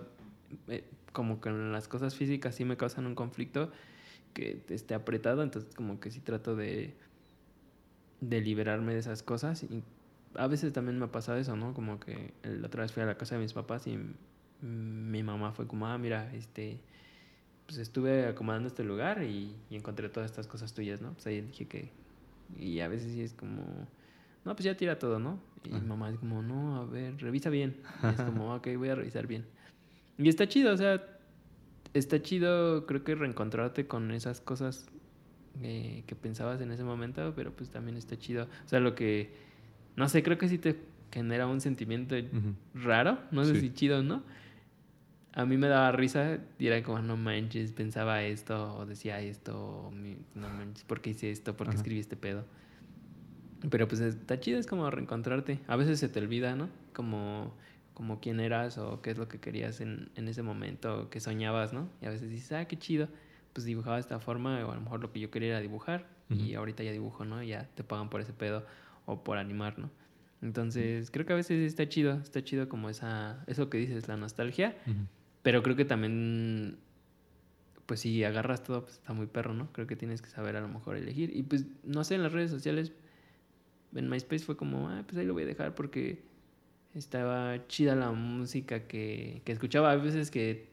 eh, 0.67 0.83
como 1.13 1.39
que 1.39 1.49
las 1.49 1.87
cosas 1.87 2.13
físicas 2.13 2.53
sí 2.55 2.65
me 2.65 2.77
causan 2.77 3.07
un 3.07 3.15
conflicto 3.15 3.71
que 4.33 4.61
esté 4.69 4.93
apretado, 4.93 5.43
entonces 5.43 5.73
como 5.73 5.99
que 6.01 6.11
sí 6.11 6.19
trato 6.19 6.57
de, 6.57 6.93
de 8.19 8.41
liberarme 8.41 8.93
de 8.93 8.99
esas 8.99 9.23
cosas 9.23 9.63
y 9.63 9.81
a 10.35 10.47
veces 10.47 10.73
también 10.73 10.99
me 10.99 11.05
ha 11.05 11.11
pasado 11.11 11.37
eso, 11.37 11.55
¿no? 11.55 11.73
Como 11.73 12.01
que 12.01 12.33
la 12.43 12.67
otra 12.67 12.83
vez 12.83 12.91
fui 12.91 13.01
a 13.01 13.05
la 13.05 13.17
casa 13.17 13.35
de 13.35 13.41
mis 13.41 13.53
papás 13.53 13.87
y 13.87 13.97
mi 14.61 15.23
mamá 15.23 15.53
fue 15.53 15.67
como, 15.67 15.87
ah, 15.87 15.97
mira, 15.97 16.33
este, 16.33 16.79
pues 17.65 17.77
estuve 17.77 18.27
acomodando 18.27 18.67
este 18.67 18.83
lugar 18.83 19.23
y, 19.23 19.55
y 19.69 19.77
encontré 19.77 20.09
todas 20.09 20.29
estas 20.29 20.47
cosas 20.47 20.73
tuyas, 20.73 20.99
¿no? 20.99 21.13
Pues 21.13 21.27
ahí 21.27 21.39
dije 21.39 21.65
que 21.65 21.91
y 22.59 22.79
a 22.79 22.87
veces 22.87 23.11
sí 23.13 23.21
es 23.21 23.33
como, 23.33 23.87
no, 24.43 24.55
pues 24.55 24.63
ya 24.63 24.75
tira 24.75 24.99
todo, 24.99 25.19
¿no? 25.19 25.39
Y 25.63 25.69
mi 25.69 25.81
mamá 25.81 26.09
es 26.09 26.17
como, 26.17 26.41
no, 26.41 26.77
a 26.77 26.85
ver, 26.85 27.17
revisa 27.17 27.49
bien. 27.49 27.77
Y 28.03 28.07
es 28.07 28.21
como, 28.21 28.53
ok, 28.55 28.67
voy 28.77 28.89
a 28.89 28.95
revisar 28.95 29.27
bien. 29.27 29.45
Y 30.17 30.29
está 30.29 30.47
chido, 30.47 30.73
o 30.73 30.77
sea, 30.77 31.03
está 31.93 32.21
chido, 32.21 32.85
creo 32.85 33.03
que 33.03 33.15
reencontrarte 33.15 33.87
con 33.87 34.11
esas 34.11 34.41
cosas 34.41 34.87
eh, 35.61 36.03
que 36.05 36.15
pensabas 36.15 36.61
en 36.61 36.71
ese 36.71 36.83
momento, 36.83 37.33
pero 37.35 37.51
pues 37.51 37.69
también 37.69 37.97
está 37.97 38.17
chido. 38.17 38.47
O 38.65 38.69
sea, 38.69 38.79
lo 38.79 38.95
que, 38.95 39.33
no 39.95 40.07
sé, 40.07 40.23
creo 40.23 40.37
que 40.37 40.47
sí 40.47 40.57
te 40.57 40.77
genera 41.11 41.47
un 41.47 41.61
sentimiento 41.61 42.15
raro, 42.73 43.19
no 43.31 43.45
sé 43.45 43.59
si 43.59 43.71
chido 43.73 43.99
o 43.99 44.03
no 44.03 44.23
a 45.35 45.45
mí 45.45 45.57
me 45.57 45.67
daba 45.67 45.91
risa 45.91 46.39
y 46.57 46.67
era 46.67 46.81
como, 46.81 46.99
no 46.99 47.17
manches, 47.17 47.73
pensaba 47.73 48.23
esto, 48.23 48.77
o 48.77 48.85
decía 48.85 49.19
esto, 49.19 49.91
no 50.33 50.49
manches, 50.49 50.85
¿por 50.85 51.01
qué 51.01 51.09
hice 51.09 51.29
esto? 51.29 51.57
¿Por 51.57 51.69
qué 51.69 51.75
escribí 51.75 51.99
este 51.99 52.15
pedo? 52.15 52.45
Pero 53.69 53.87
pues 53.87 53.99
está 53.99 54.39
chido, 54.39 54.59
es 54.59 54.65
como 54.65 54.89
reencontrarte. 54.89 55.59
A 55.67 55.75
veces 55.75 55.99
se 55.99 56.07
te 56.07 56.19
olvida, 56.19 56.55
¿no? 56.55 56.69
Como, 56.93 57.53
como 57.93 58.21
quién 58.21 58.39
eras 58.39 58.77
o 58.77 59.01
qué 59.01 59.11
es 59.11 59.17
lo 59.17 59.27
que 59.27 59.39
querías 59.39 59.81
en, 59.81 60.09
en 60.15 60.29
ese 60.29 60.41
momento, 60.41 61.09
que 61.09 61.19
soñabas, 61.19 61.73
¿no? 61.73 61.89
Y 62.01 62.05
a 62.05 62.11
veces 62.11 62.29
dices, 62.29 62.53
ah, 62.53 62.65
qué 62.65 62.77
chido, 62.77 63.09
pues 63.51 63.65
dibujaba 63.65 63.95
de 63.95 64.01
esta 64.01 64.19
forma, 64.19 64.65
o 64.65 64.71
a 64.71 64.75
lo 64.75 64.81
mejor 64.81 65.01
lo 65.01 65.11
que 65.11 65.19
yo 65.19 65.31
quería 65.31 65.49
era 65.49 65.59
dibujar, 65.59 66.07
y 66.29 66.55
ahorita 66.55 66.81
ya 66.81 66.91
dibujo, 66.91 67.23
¿no? 67.23 67.43
Ya 67.43 67.69
te 67.75 67.83
pagan 67.83 68.09
por 68.09 68.19
ese 68.19 68.33
pedo 68.33 68.65
o 69.05 69.23
por 69.23 69.37
animar, 69.37 69.77
¿no? 69.77 69.91
Entonces, 70.41 71.11
creo 71.11 71.25
que 71.25 71.33
a 71.33 71.35
veces 71.35 71.65
está 71.65 71.87
chido, 71.87 72.13
está 72.13 72.43
chido 72.43 72.67
como 72.67 72.89
esa, 72.89 73.43
eso 73.47 73.69
que 73.69 73.77
dices, 73.77 74.07
la 74.07 74.17
nostalgia. 74.17 74.75
Pero 75.45 75.61
creo 75.61 75.75
que 75.75 75.85
también 75.85 76.79
pues 77.85 77.99
si 77.99 78.23
agarras 78.23 78.63
todo, 78.63 78.81
pues 78.81 78.95
está 78.95 79.13
muy 79.13 79.27
perro, 79.27 79.53
¿no? 79.53 79.71
Creo 79.71 79.85
que 79.85 79.95
tienes 79.95 80.23
que 80.23 80.27
saber 80.27 80.55
a 80.55 80.59
lo 80.61 80.67
mejor 80.67 80.95
elegir. 80.97 81.35
Y 81.37 81.43
pues, 81.43 81.67
no 81.83 82.03
sé, 82.03 82.15
en 82.15 82.23
las 82.23 82.33
redes 82.33 82.49
sociales, 82.49 82.91
en 83.93 84.09
MySpace 84.09 84.43
fue 84.43 84.57
como, 84.57 84.89
ah, 84.89 85.03
pues 85.05 85.17
ahí 85.19 85.25
lo 85.27 85.33
voy 85.33 85.43
a 85.43 85.45
dejar 85.45 85.75
porque 85.75 86.23
estaba 86.95 87.67
chida 87.67 87.93
la 87.93 88.11
música 88.11 88.87
que, 88.87 89.43
que 89.45 89.51
escuchaba. 89.51 89.91
A 89.91 89.97
veces 89.97 90.31
que, 90.31 90.67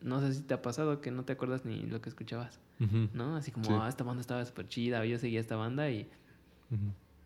no 0.00 0.22
sé 0.22 0.32
si 0.32 0.40
te 0.40 0.54
ha 0.54 0.62
pasado, 0.62 1.02
que 1.02 1.10
no 1.10 1.26
te 1.26 1.34
acuerdas 1.34 1.66
ni 1.66 1.82
lo 1.82 2.00
que 2.00 2.08
escuchabas. 2.08 2.60
¿no? 3.12 3.36
Así 3.36 3.50
como, 3.50 3.66
Sí. 3.66 3.72
ah, 3.78 3.86
esta 3.86 4.02
banda 4.02 4.22
estaba 4.22 4.42
súper 4.46 4.66
chida, 4.66 5.04
yo 5.04 5.18
seguía 5.18 5.40
esta 5.40 5.56
banda 5.56 5.90
y 5.90 6.08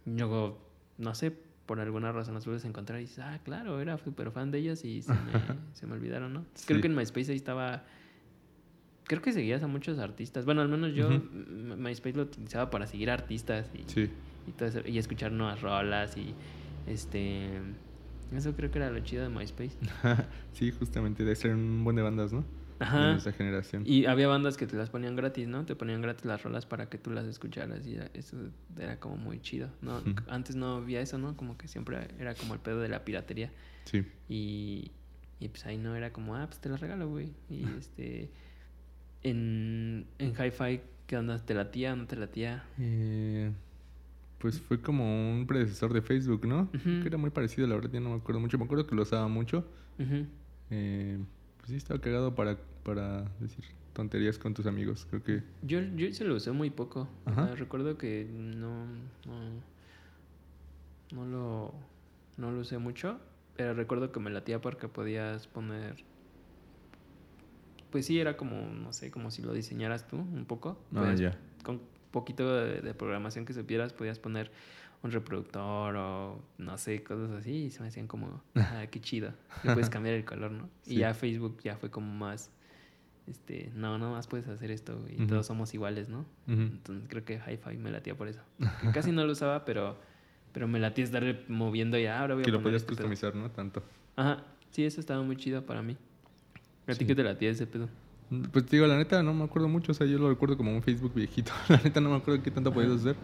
luego, 0.05 0.59
no 0.99 1.15
sé, 1.15 1.33
por 1.69 1.79
alguna 1.81 2.11
razón 2.11 2.33
las 2.35 2.47
vuelves 2.47 2.65
a 2.65 2.69
encontrar 2.69 2.99
y 2.99 3.03
dices, 3.03 3.19
ah, 3.21 3.39
claro, 3.45 3.79
era 3.81 3.99
súper 3.99 4.31
fan 4.33 4.51
de 4.51 4.59
ellos 4.59 4.85
y 4.87 5.03
se 5.03 5.13
me, 5.13 5.19
se 5.75 5.87
me 5.87 5.93
olvidaron, 5.93 6.33
¿no? 6.33 6.45
Creo 6.67 6.81
que 6.81 6.87
en 6.89 6.97
MySpace 6.97 7.31
ahí 7.31 7.37
estaba... 7.37 7.85
Creo 9.05 9.21
que 9.23 9.33
seguías 9.33 9.63
a 9.63 9.67
muchos 9.69 9.99
artistas. 9.99 10.45
Bueno, 10.47 10.63
al 10.63 10.69
menos 10.69 10.95
yo 10.95 11.09
MySpace 11.11 12.17
lo 12.17 12.23
utilizaba 12.25 12.71
para 12.71 12.87
seguir 12.87 13.11
artistas 13.11 13.71
y, 13.75 13.85
Sí. 13.91 14.11
y 14.47 14.53
todo 14.53 14.69
eso, 14.69 14.81
y 14.87 14.99
escuchar 14.99 15.31
nuevas 15.31 15.61
rolas 15.61 16.17
y 16.17 16.35
este... 16.87 17.51
Eso 18.35 18.55
creo 18.55 18.71
que 18.71 18.79
era 18.79 18.91
lo 18.91 19.01
chido 19.01 19.23
de 19.23 19.29
MySpace. 19.29 19.77
sí, 20.55 20.71
justamente 20.73 21.23
debe 21.23 21.37
ser 21.37 21.55
un 21.55 21.85
buen 21.85 21.97
de 21.97 22.03
bandas, 22.03 22.33
¿no? 22.33 22.45
Ajá. 22.81 23.11
nuestra 23.13 23.33
generación. 23.33 23.83
Y 23.87 24.07
había 24.07 24.29
bandas 24.29 24.57
que 24.57 24.67
te 24.67 24.77
las 24.77 24.91
ponían 24.91 25.17
gratis, 25.17 25.49
¿no? 25.49 25.65
Te 25.65 25.75
ponían 25.75 26.01
gratis 26.03 26.25
las 26.25 26.43
rolas 26.43 26.67
para 26.67 26.89
que 26.89 26.99
tú 26.99 27.11
las 27.11 27.27
escucharas 27.27 27.87
y 27.87 27.99
eso 28.15 28.37
era 28.79 28.99
como 29.01 29.17
muy 29.17 29.41
chido, 29.41 29.69
¿no? 29.83 30.01
Antes 30.29 30.55
no 30.57 30.77
había 30.77 31.01
eso, 31.01 31.19
¿no? 31.19 31.37
Como 31.37 31.57
que 31.59 31.69
siempre 31.69 32.09
era 32.19 32.35
como 32.35 32.55
el 32.55 32.61
pedo 32.61 32.81
de 32.81 32.89
la 32.89 33.05
piratería 33.05 33.51
Sí. 33.85 34.05
y, 34.29 34.91
y 35.41 35.49
pues 35.49 35.65
ahí 35.67 35.79
no 35.79 35.97
era 35.97 36.13
como, 36.13 36.37
ah, 36.37 36.47
pues 36.47 36.61
te 36.61 36.69
las 36.69 36.81
regalo, 36.81 37.09
güey. 37.09 37.33
Y 37.49 37.65
este, 37.79 38.31
en, 39.23 40.07
en 40.19 40.31
Hi-Fi, 40.33 40.81
¿qué 41.07 41.17
onda? 41.17 41.39
¿Te 41.39 41.55
latía 41.55 41.93
o 41.93 41.97
no 41.97 42.07
te 42.07 42.17
latía? 42.17 42.65
Eh, 42.79 43.51
pues 44.39 44.61
fue 44.61 44.81
como 44.81 45.33
un 45.33 45.47
predecesor 45.47 45.93
de 45.93 46.03
Facebook, 46.03 46.47
¿no? 46.47 46.71
Ujú. 46.75 47.01
Que 47.03 47.09
era 47.09 47.19
muy 47.19 47.31
parecido, 47.31 47.67
la 47.67 47.75
verdad, 47.75 47.91
ya 47.93 48.01
no 48.01 48.11
me 48.11 48.17
acuerdo 48.17 48.41
mucho. 48.41 48.57
Me 48.59 48.65
acuerdo 48.65 48.87
que 48.87 48.95
lo 48.95 49.03
usaba 49.03 49.27
mucho. 49.29 49.65
Eh, 50.71 51.19
pues 51.57 51.71
sí, 51.71 51.77
estaba 51.77 52.01
cagado 52.01 52.35
para, 52.35 52.57
para 52.83 53.25
decir 53.41 53.65
tonterías 53.93 54.39
con 54.39 54.55
tus 54.55 54.67
amigos. 54.67 55.07
Creo 55.11 55.23
que. 55.23 55.43
Yo, 55.63 55.81
yo 55.81 56.13
se 56.13 56.25
lo 56.25 56.37
usé 56.37 56.53
muy 56.53 56.71
poco. 56.71 57.09
Ajá. 57.25 57.55
recuerdo 57.57 57.99
que 57.99 58.27
no, 58.31 58.87
no, 59.27 59.63
no 61.13 61.27
lo, 61.27 61.75
no 62.37 62.53
lo 62.53 62.61
usé 62.61 62.79
mucho, 62.79 63.19
pero 63.57 63.75
recuerdo 63.75 64.13
que 64.13 64.21
me 64.21 64.31
latía 64.31 64.61
porque 64.61 64.89
podías 64.89 65.47
poner... 65.47 65.97
Pues 67.91 68.07
sí, 68.07 68.21
era 68.21 68.37
como, 68.37 68.61
no 68.61 68.93
sé, 68.93 69.11
como 69.11 69.31
si 69.31 69.43
lo 69.43 69.53
diseñaras 69.53 70.07
tú 70.07 70.17
un 70.17 70.45
poco. 70.45 70.79
Ah, 70.95 71.15
ya. 71.15 71.39
Con 71.65 71.81
poquito 72.11 72.55
de, 72.55 72.83
de 72.83 72.95
programación 72.95 73.47
que 73.47 73.55
supieras, 73.55 73.93
podías 73.93 74.19
poner 74.19 74.51
un 75.03 75.13
reproductor 75.13 75.97
o 75.97 76.43
no 76.59 76.79
sé, 76.79 77.03
cosas 77.03 77.31
así, 77.31 77.65
y 77.65 77.71
se 77.71 77.81
me 77.83 77.89
hacían 77.89 78.07
como, 78.07 78.43
ah, 78.55 78.85
qué 78.91 79.01
chido. 79.01 79.33
Le 79.63 79.73
puedes 79.73 79.91
cambiar 79.91 80.15
el 80.15 80.25
color, 80.25 80.51
¿no? 80.51 80.69
Y 80.87 80.97
ya 80.97 81.15
Facebook 81.15 81.59
ya 81.63 81.77
fue 81.77 81.91
como 81.91 82.13
más, 82.13 82.51
este, 83.29 83.71
no, 83.75 83.99
no 83.99 84.13
más 84.13 84.27
puedes 84.27 84.47
hacer 84.49 84.71
esto 84.71 84.99
y 85.09 85.27
todos 85.27 85.47
somos 85.47 85.73
iguales, 85.75 86.09
¿no? 86.09 86.25
Entonces 86.47 87.05
creo 87.09 87.25
que 87.25 87.35
Hi-Fi 87.37 87.77
me 87.79 87.91
latía 87.91 88.15
por 88.17 88.29
eso. 88.29 88.41
Que 88.83 88.91
casi 88.93 89.13
no 89.13 89.25
lo 89.25 89.33
usaba, 89.33 89.65
pero, 89.65 89.97
pero 90.53 90.67
me 90.69 90.79
latía 90.79 91.05
estarle 91.05 91.41
moviendo 91.49 91.99
y 91.99 92.07
ah, 92.07 92.21
ahora 92.21 92.35
voy 92.35 92.43
a 92.43 92.45
Que 92.45 92.53
lo 92.53 92.63
podías 92.63 92.83
este 92.83 92.95
pedo. 92.95 93.09
customizar, 93.09 93.35
¿no? 93.35 93.51
Tanto. 93.51 93.83
Ajá, 94.17 94.45
sí, 94.71 94.85
eso 94.85 95.01
estaba 95.01 95.23
muy 95.23 95.37
chido 95.37 95.65
para 95.67 95.83
mí. 95.83 95.97
¿A 96.87 96.93
ti 96.93 97.01
Sí. 97.01 97.07
qué 97.07 97.15
te 97.15 97.23
latía 97.23 97.51
ese 97.51 97.67
pedo? 97.67 97.89
Pues 98.53 98.67
te 98.67 98.77
digo, 98.77 98.87
la 98.87 98.97
neta 98.99 99.23
no 99.23 99.33
me 99.33 99.45
acuerdo 99.45 99.69
mucho, 99.69 99.93
o 99.93 99.95
sea, 99.95 100.07
yo 100.07 100.19
lo 100.19 100.29
recuerdo 100.29 100.57
como 100.57 100.75
un 100.75 100.83
Facebook 100.83 101.15
viejito. 101.15 101.51
La 101.69 101.79
neta 101.83 102.01
no 102.01 102.11
me 102.11 102.17
acuerdo 102.17 102.43
qué 102.43 102.51
tanto 102.51 102.73
podías 102.75 102.93
hacer, 102.93 103.17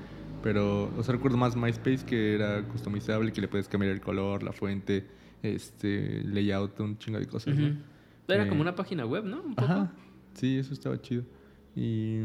pero, 0.42 0.90
o 0.96 1.02
sea, 1.02 1.12
recuerdo 1.14 1.36
más 1.36 1.56
MySpace 1.56 2.04
que 2.06 2.34
era 2.34 2.62
customizable, 2.68 3.30
que 3.32 3.40
le 3.42 3.48
puedes 3.48 3.68
cambiar 3.68 3.92
el 3.92 4.00
color, 4.00 4.42
la 4.42 4.52
fuente, 4.52 5.06
este, 5.42 6.22
layout, 6.24 6.80
un 6.80 6.96
chingo 6.98 7.18
de 7.18 7.26
cosas, 7.26 7.54
¿no? 7.58 7.76
Era 8.28 8.44
Eh, 8.44 8.48
como 8.48 8.60
una 8.60 8.74
página 8.74 9.04
web, 9.06 9.24
¿no? 9.24 9.42
Un 9.42 9.54
poco. 9.54 9.70
Ajá, 9.72 9.92
sí, 10.34 10.58
eso 10.58 10.72
estaba 10.72 11.00
chido. 11.00 11.24
¿Y 11.76 12.20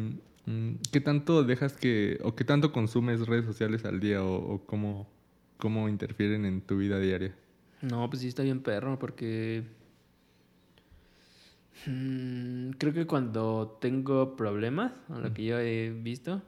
mm, 0.46 0.76
qué 0.92 1.02
tanto 1.02 1.44
dejas 1.44 1.74
que, 1.74 2.20
o 2.24 2.36
qué 2.36 2.44
tanto 2.44 2.72
consumes 2.72 3.28
redes 3.28 3.46
sociales 3.46 3.86
al 3.86 4.00
día, 4.00 4.24
o, 4.24 4.36
o 4.56 4.66
cómo, 4.66 5.10
cómo 5.58 5.90
interfieren 5.90 6.46
en 6.46 6.62
tu 6.62 6.78
vida 6.78 7.00
diaria? 7.00 7.36
No, 7.82 8.10
pues 8.10 8.22
sí 8.22 8.28
está 8.28 8.44
bien 8.44 8.62
perro 8.62 9.00
porque 9.00 9.64
mm, 11.86 12.72
creo 12.72 12.94
que 12.94 13.06
cuando 13.08 13.78
tengo 13.82 14.36
problemas, 14.36 14.92
a 15.10 15.20
lo 15.20 15.34
que 15.34 15.46
yo 15.46 15.60
he 15.60 15.92
visto, 15.92 16.42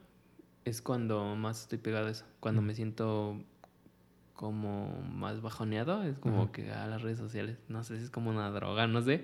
es 0.66 0.82
cuando 0.82 1.36
más 1.36 1.62
estoy 1.64 1.78
pegado 1.80 2.08
a 2.08 2.12
eso. 2.12 2.26
Cuando 2.40 2.62
me 2.62 2.76
siento 2.76 3.42
como 4.42 5.00
más 5.14 5.40
bajoneado, 5.40 6.02
es 6.04 6.18
como 6.18 6.52
que 6.52 6.72
a 6.72 6.88
las 6.88 7.04
redes 7.04 7.20
sociales, 7.20 7.60
no 7.70 7.84
sé 7.84 8.00
si 8.00 8.06
es 8.06 8.10
como 8.10 8.32
una 8.32 8.50
droga, 8.50 8.88
no 8.88 9.00
sé, 9.04 9.24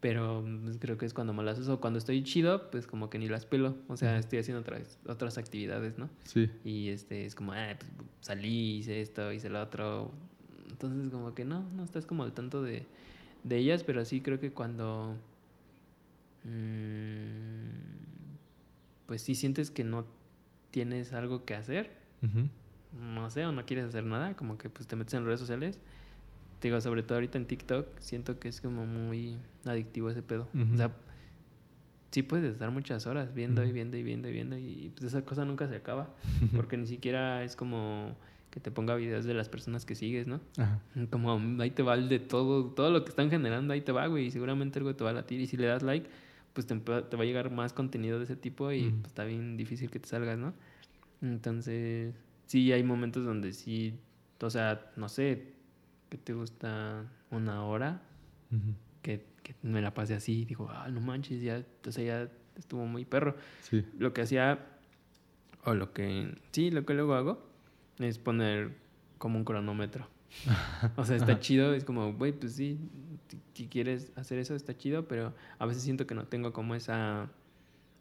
pero 0.00 0.44
pues, 0.62 0.78
creo 0.78 0.96
que 0.98 1.04
es 1.04 1.12
cuando 1.12 1.32
me 1.34 1.42
las 1.42 1.58
uso. 1.58 1.80
Cuando 1.80 1.98
estoy 1.98 2.22
chido, 2.22 2.70
pues 2.70 2.86
como 2.86 3.10
que 3.10 3.18
ni 3.18 3.28
las 3.28 3.44
pelo, 3.44 3.74
o 3.88 3.96
sea, 3.96 4.16
estoy 4.18 4.38
haciendo 4.38 4.60
otras, 4.60 5.00
otras 5.08 5.36
actividades, 5.36 5.98
¿no? 5.98 6.08
Sí, 6.22 6.48
Y 6.64 6.90
este 6.90 7.26
es 7.26 7.34
como, 7.34 7.52
ah, 7.54 7.74
pues, 7.76 7.90
salí, 8.20 8.76
hice 8.76 9.00
esto, 9.00 9.32
hice 9.32 9.48
lo 9.50 9.60
otro. 9.60 10.12
Entonces, 10.70 11.10
como 11.10 11.34
que 11.34 11.44
no, 11.44 11.68
no 11.74 11.82
estás 11.82 12.06
como 12.06 12.22
al 12.22 12.32
tanto 12.32 12.62
de, 12.62 12.86
de 13.42 13.56
ellas, 13.56 13.82
pero 13.82 14.04
sí 14.04 14.20
creo 14.20 14.38
que 14.38 14.52
cuando. 14.52 15.16
mm, 16.44 17.66
pues 19.06 19.22
sí 19.22 19.34
sientes 19.34 19.72
que 19.72 19.82
no 19.82 20.06
tienes 20.70 21.12
algo 21.12 21.44
que 21.44 21.54
hacer. 21.56 21.90
No 22.92 23.30
sé, 23.30 23.44
o 23.44 23.52
no 23.52 23.64
quieres 23.64 23.86
hacer 23.86 24.04
nada, 24.04 24.34
como 24.34 24.58
que 24.58 24.70
pues 24.70 24.86
te 24.86 24.96
metes 24.96 25.14
en 25.14 25.24
redes 25.24 25.40
sociales. 25.40 25.78
Te 26.60 26.68
digo, 26.68 26.80
sobre 26.80 27.02
todo 27.02 27.14
ahorita 27.14 27.38
en 27.38 27.46
TikTok, 27.46 27.86
siento 27.98 28.38
que 28.38 28.48
es 28.48 28.60
como 28.60 28.86
muy 28.86 29.36
adictivo 29.64 30.10
ese 30.10 30.22
pedo. 30.22 30.48
O 30.72 30.76
sea, 30.76 30.90
sí 32.10 32.22
puedes 32.22 32.52
estar 32.52 32.70
muchas 32.70 33.06
horas 33.06 33.34
viendo 33.34 33.62
y 33.64 33.72
viendo 33.72 33.96
y 33.98 34.02
viendo 34.02 34.28
y 34.28 34.32
viendo 34.32 34.56
y 34.56 34.90
pues 34.94 35.04
esa 35.12 35.22
cosa 35.22 35.44
nunca 35.44 35.68
se 35.68 35.76
acaba. 35.76 36.14
Porque 36.56 36.76
ni 36.76 36.86
siquiera 36.86 37.44
es 37.44 37.56
como 37.56 38.16
que 38.50 38.58
te 38.58 38.70
ponga 38.70 38.94
videos 38.94 39.26
de 39.26 39.34
las 39.34 39.50
personas 39.50 39.84
que 39.84 39.94
sigues, 39.94 40.26
¿no? 40.26 40.40
Ajá. 40.56 40.80
Como 41.10 41.38
ahí 41.60 41.70
te 41.72 41.82
va 41.82 41.92
el 41.92 42.08
de 42.08 42.20
todo, 42.20 42.70
todo 42.70 42.90
lo 42.90 43.04
que 43.04 43.10
están 43.10 43.28
generando, 43.28 43.74
ahí 43.74 43.82
te 43.82 43.92
va, 43.92 44.06
güey, 44.06 44.26
y 44.26 44.30
seguramente 44.30 44.78
algo 44.78 44.96
te 44.96 45.04
va 45.04 45.10
a 45.10 45.12
latir. 45.12 45.42
Y 45.42 45.46
si 45.46 45.58
le 45.58 45.66
das 45.66 45.82
like, 45.82 46.08
pues 46.54 46.66
te, 46.66 46.74
te 46.74 47.16
va 47.16 47.22
a 47.22 47.26
llegar 47.26 47.50
más 47.50 47.74
contenido 47.74 48.16
de 48.16 48.24
ese 48.24 48.34
tipo 48.34 48.72
y 48.72 48.88
pues, 48.88 49.08
está 49.08 49.24
bien 49.24 49.58
difícil 49.58 49.90
que 49.90 49.98
te 49.98 50.08
salgas, 50.08 50.38
¿no? 50.38 50.54
Entonces, 51.20 52.14
sí 52.46 52.72
hay 52.72 52.82
momentos 52.82 53.24
donde 53.24 53.52
sí, 53.52 53.98
o 54.40 54.50
sea, 54.50 54.90
no 54.96 55.08
sé, 55.08 55.54
que 56.08 56.18
te 56.18 56.32
gusta 56.32 57.04
una 57.30 57.64
hora, 57.64 58.02
que, 59.02 59.24
que 59.42 59.54
me 59.62 59.80
la 59.82 59.92
pasé 59.94 60.14
así, 60.14 60.44
digo, 60.44 60.68
ah, 60.70 60.88
no 60.88 61.00
manches, 61.00 61.42
ya, 61.42 61.64
o 61.86 61.92
sea, 61.92 62.04
ya 62.04 62.32
estuvo 62.56 62.86
muy 62.86 63.04
perro 63.04 63.36
Sí. 63.62 63.84
lo 63.98 64.12
que 64.12 64.22
hacía, 64.22 64.64
o 65.64 65.74
lo 65.74 65.92
que, 65.92 66.34
sí, 66.52 66.70
lo 66.70 66.84
que 66.86 66.94
luego 66.94 67.14
hago, 67.14 67.46
es 67.98 68.18
poner 68.18 68.76
como 69.18 69.38
un 69.38 69.44
cronómetro. 69.44 70.08
O 70.96 71.04
sea, 71.04 71.16
está 71.16 71.40
chido, 71.40 71.72
es 71.74 71.84
como, 71.84 72.12
güey, 72.14 72.32
pues 72.32 72.54
sí, 72.54 72.78
si 73.54 73.66
quieres 73.68 74.12
hacer 74.16 74.38
eso, 74.38 74.54
está 74.54 74.76
chido, 74.76 75.08
pero 75.08 75.34
a 75.58 75.66
veces 75.66 75.82
siento 75.82 76.06
que 76.06 76.14
no 76.14 76.26
tengo 76.26 76.52
como 76.52 76.74
esa 76.74 77.30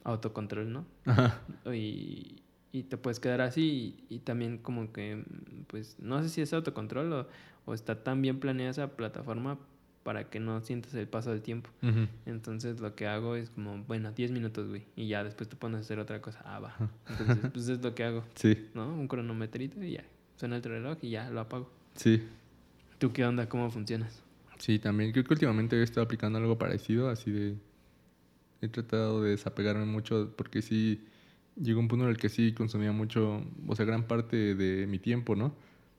autocontrol, 0.04 0.72
¿no? 0.72 0.86
Ajá. 1.06 1.42
Y, 1.74 2.42
y 2.80 2.84
te 2.84 2.98
puedes 2.98 3.20
quedar 3.20 3.42
así 3.42 3.96
y, 4.10 4.16
y 4.16 4.20
también 4.20 4.58
como 4.58 4.92
que, 4.92 5.24
pues, 5.68 5.96
no 6.00 6.22
sé 6.22 6.30
si 6.30 6.42
es 6.42 6.52
autocontrol 6.54 7.14
o, 7.14 7.28
o 7.66 7.74
está 7.74 8.04
tan 8.04 8.22
bien 8.22 8.40
planeada 8.40 8.72
esa 8.72 8.96
plataforma 8.96 9.58
para 10.04 10.30
que 10.30 10.40
no 10.40 10.62
sientas 10.62 10.94
el 10.94 11.08
paso 11.08 11.32
del 11.32 11.42
tiempo. 11.42 11.70
Entonces 12.28 12.80
lo 12.80 12.94
que 12.94 13.08
hago 13.08 13.36
es 13.36 13.50
como, 13.50 13.84
bueno, 13.86 14.12
10 14.12 14.32
minutos, 14.32 14.68
güey. 14.70 14.84
Y 14.96 15.08
ya 15.08 15.24
después 15.24 15.50
te 15.50 15.56
pones 15.56 15.78
a 15.78 15.80
hacer 15.82 15.98
otra 15.98 16.22
cosa. 16.22 16.42
Ah, 16.46 16.60
va. 16.60 16.76
Entonces, 17.10 17.50
pues 17.54 17.70
es 17.70 17.82
lo 17.84 17.96
que 17.96 18.04
hago, 18.04 18.24
Sí, 18.36 18.68
¿no? 18.76 18.88
Un 18.94 19.08
cronometrito 19.08 19.82
y 19.84 19.94
ya. 19.94 20.04
Suena 20.36 20.58
el 20.58 20.64
reloj 20.64 20.98
y 21.02 21.10
ya 21.12 21.30
lo 21.32 21.40
apago. 21.40 21.72
sí. 21.96 22.24
¿Tú 23.00 23.12
qué 23.12 23.26
onda? 23.26 23.50
¿Cómo 23.50 23.70
funcionas? 23.72 24.22
Sí, 24.60 24.80
también. 24.80 25.12
Creo 25.12 25.24
que 25.26 25.34
últimamente 25.34 25.76
he 25.78 25.84
estado 25.84 26.04
aplicando 26.06 26.38
algo 26.40 26.58
parecido, 26.58 27.10
así 27.10 27.30
de... 27.32 27.56
He 28.62 28.70
tratado 28.70 29.22
de 29.24 29.32
desapegarme 29.32 29.86
mucho 29.86 30.34
porque 30.38 30.62
sí... 30.62 31.04
Llegó 31.56 31.80
un 31.80 31.88
punto 31.88 32.04
en 32.06 32.12
el 32.12 32.18
que 32.18 32.28
sí 32.30 32.54
consumía 32.54 32.92
mucho, 32.92 33.42
o 33.68 33.76
sea, 33.76 33.86
gran 33.86 34.08
parte 34.08 34.56
de 34.56 34.88
mi 34.88 35.00
tiempo, 35.00 35.36
¿no? 35.36 35.56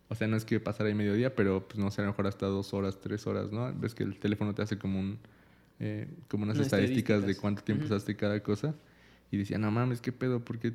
O 0.08 0.14
sea, 0.14 0.28
no 0.28 0.36
es 0.36 0.44
que 0.44 0.60
pasara 0.60 0.88
ahí 0.90 0.94
mediodía, 0.94 1.34
pero 1.34 1.66
pues 1.66 1.78
no 1.78 1.90
sé, 1.90 2.02
a 2.02 2.04
lo 2.04 2.10
mejor 2.12 2.26
hasta 2.26 2.46
dos 2.46 2.74
horas, 2.74 3.00
tres 3.00 3.26
horas, 3.26 3.52
¿no? 3.52 3.72
Ves 3.74 3.94
que 3.94 4.04
el 4.04 4.18
teléfono 4.18 4.54
te 4.54 4.62
hace 4.62 4.78
como 4.78 5.00
un... 5.00 5.18
eh, 5.80 6.08
como 6.28 6.44
unas 6.44 6.58
Unas 6.58 6.60
estadísticas 6.60 7.26
de 7.26 7.36
estadísticas. 7.36 7.36
cuánto 7.36 7.62
tiempo 7.64 7.86
Ujú. 7.86 7.94
usaste 7.94 8.16
cada 8.16 8.42
cosa. 8.42 8.74
Y 9.30 9.38
decía, 9.38 9.58
no 9.58 9.70
mames, 9.70 10.00
¿qué 10.02 10.12
pedo? 10.12 10.44
Porque 10.44 10.74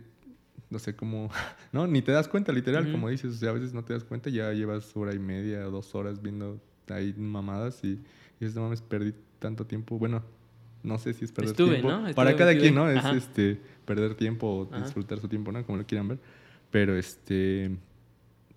no 0.69 0.79
sé 0.79 0.95
cómo... 0.95 1.29
no, 1.73 1.87
ni 1.87 2.01
te 2.01 2.11
das 2.11 2.27
cuenta, 2.27 2.51
literal, 2.53 2.87
Ujú. 2.87 2.89
como 2.89 3.09
dices. 3.09 3.33
O 3.33 3.37
sea, 3.37 3.49
a 3.51 3.53
veces 3.53 3.73
no 3.73 3.83
te 3.85 3.93
das 3.93 4.03
cuenta, 4.03 4.29
ya 4.29 4.51
llevas 4.53 4.95
hora 4.97 5.13
y 5.13 5.19
media, 5.19 5.61
dos 5.65 5.95
horas 5.95 6.21
viendo 6.21 6.61
ahí 6.89 7.13
mamadas 7.17 7.83
y, 7.83 7.87
y 7.89 7.99
dices, 8.39 8.55
no 8.55 8.63
mames, 8.63 8.81
perdí 8.81 9.13
tanto 9.39 9.65
tiempo. 9.67 9.97
Bueno, 9.99 10.23
no 10.83 10.97
sé 10.97 11.13
si 11.13 11.25
es 11.25 11.31
perder 11.31 11.51
Estuve, 11.51 11.69
tiempo. 11.75 11.89
¿no? 11.89 11.97
Estuve 11.99 12.13
Para 12.15 12.35
cada 12.35 12.55
quien. 12.57 12.75
¿no? 12.75 12.89
Es 12.89 13.05
este 13.05 13.59
perder 13.85 14.15
tiempo 14.15 14.47
o 14.47 14.73
Ajá. 14.73 14.83
disfrutar 14.83 15.19
su 15.19 15.27
tiempo, 15.27 15.51
¿no? 15.51 15.65
Como 15.65 15.77
lo 15.77 15.85
quieran 15.85 16.07
ver. 16.07 16.19
Pero 16.71 16.95
este 16.95 17.71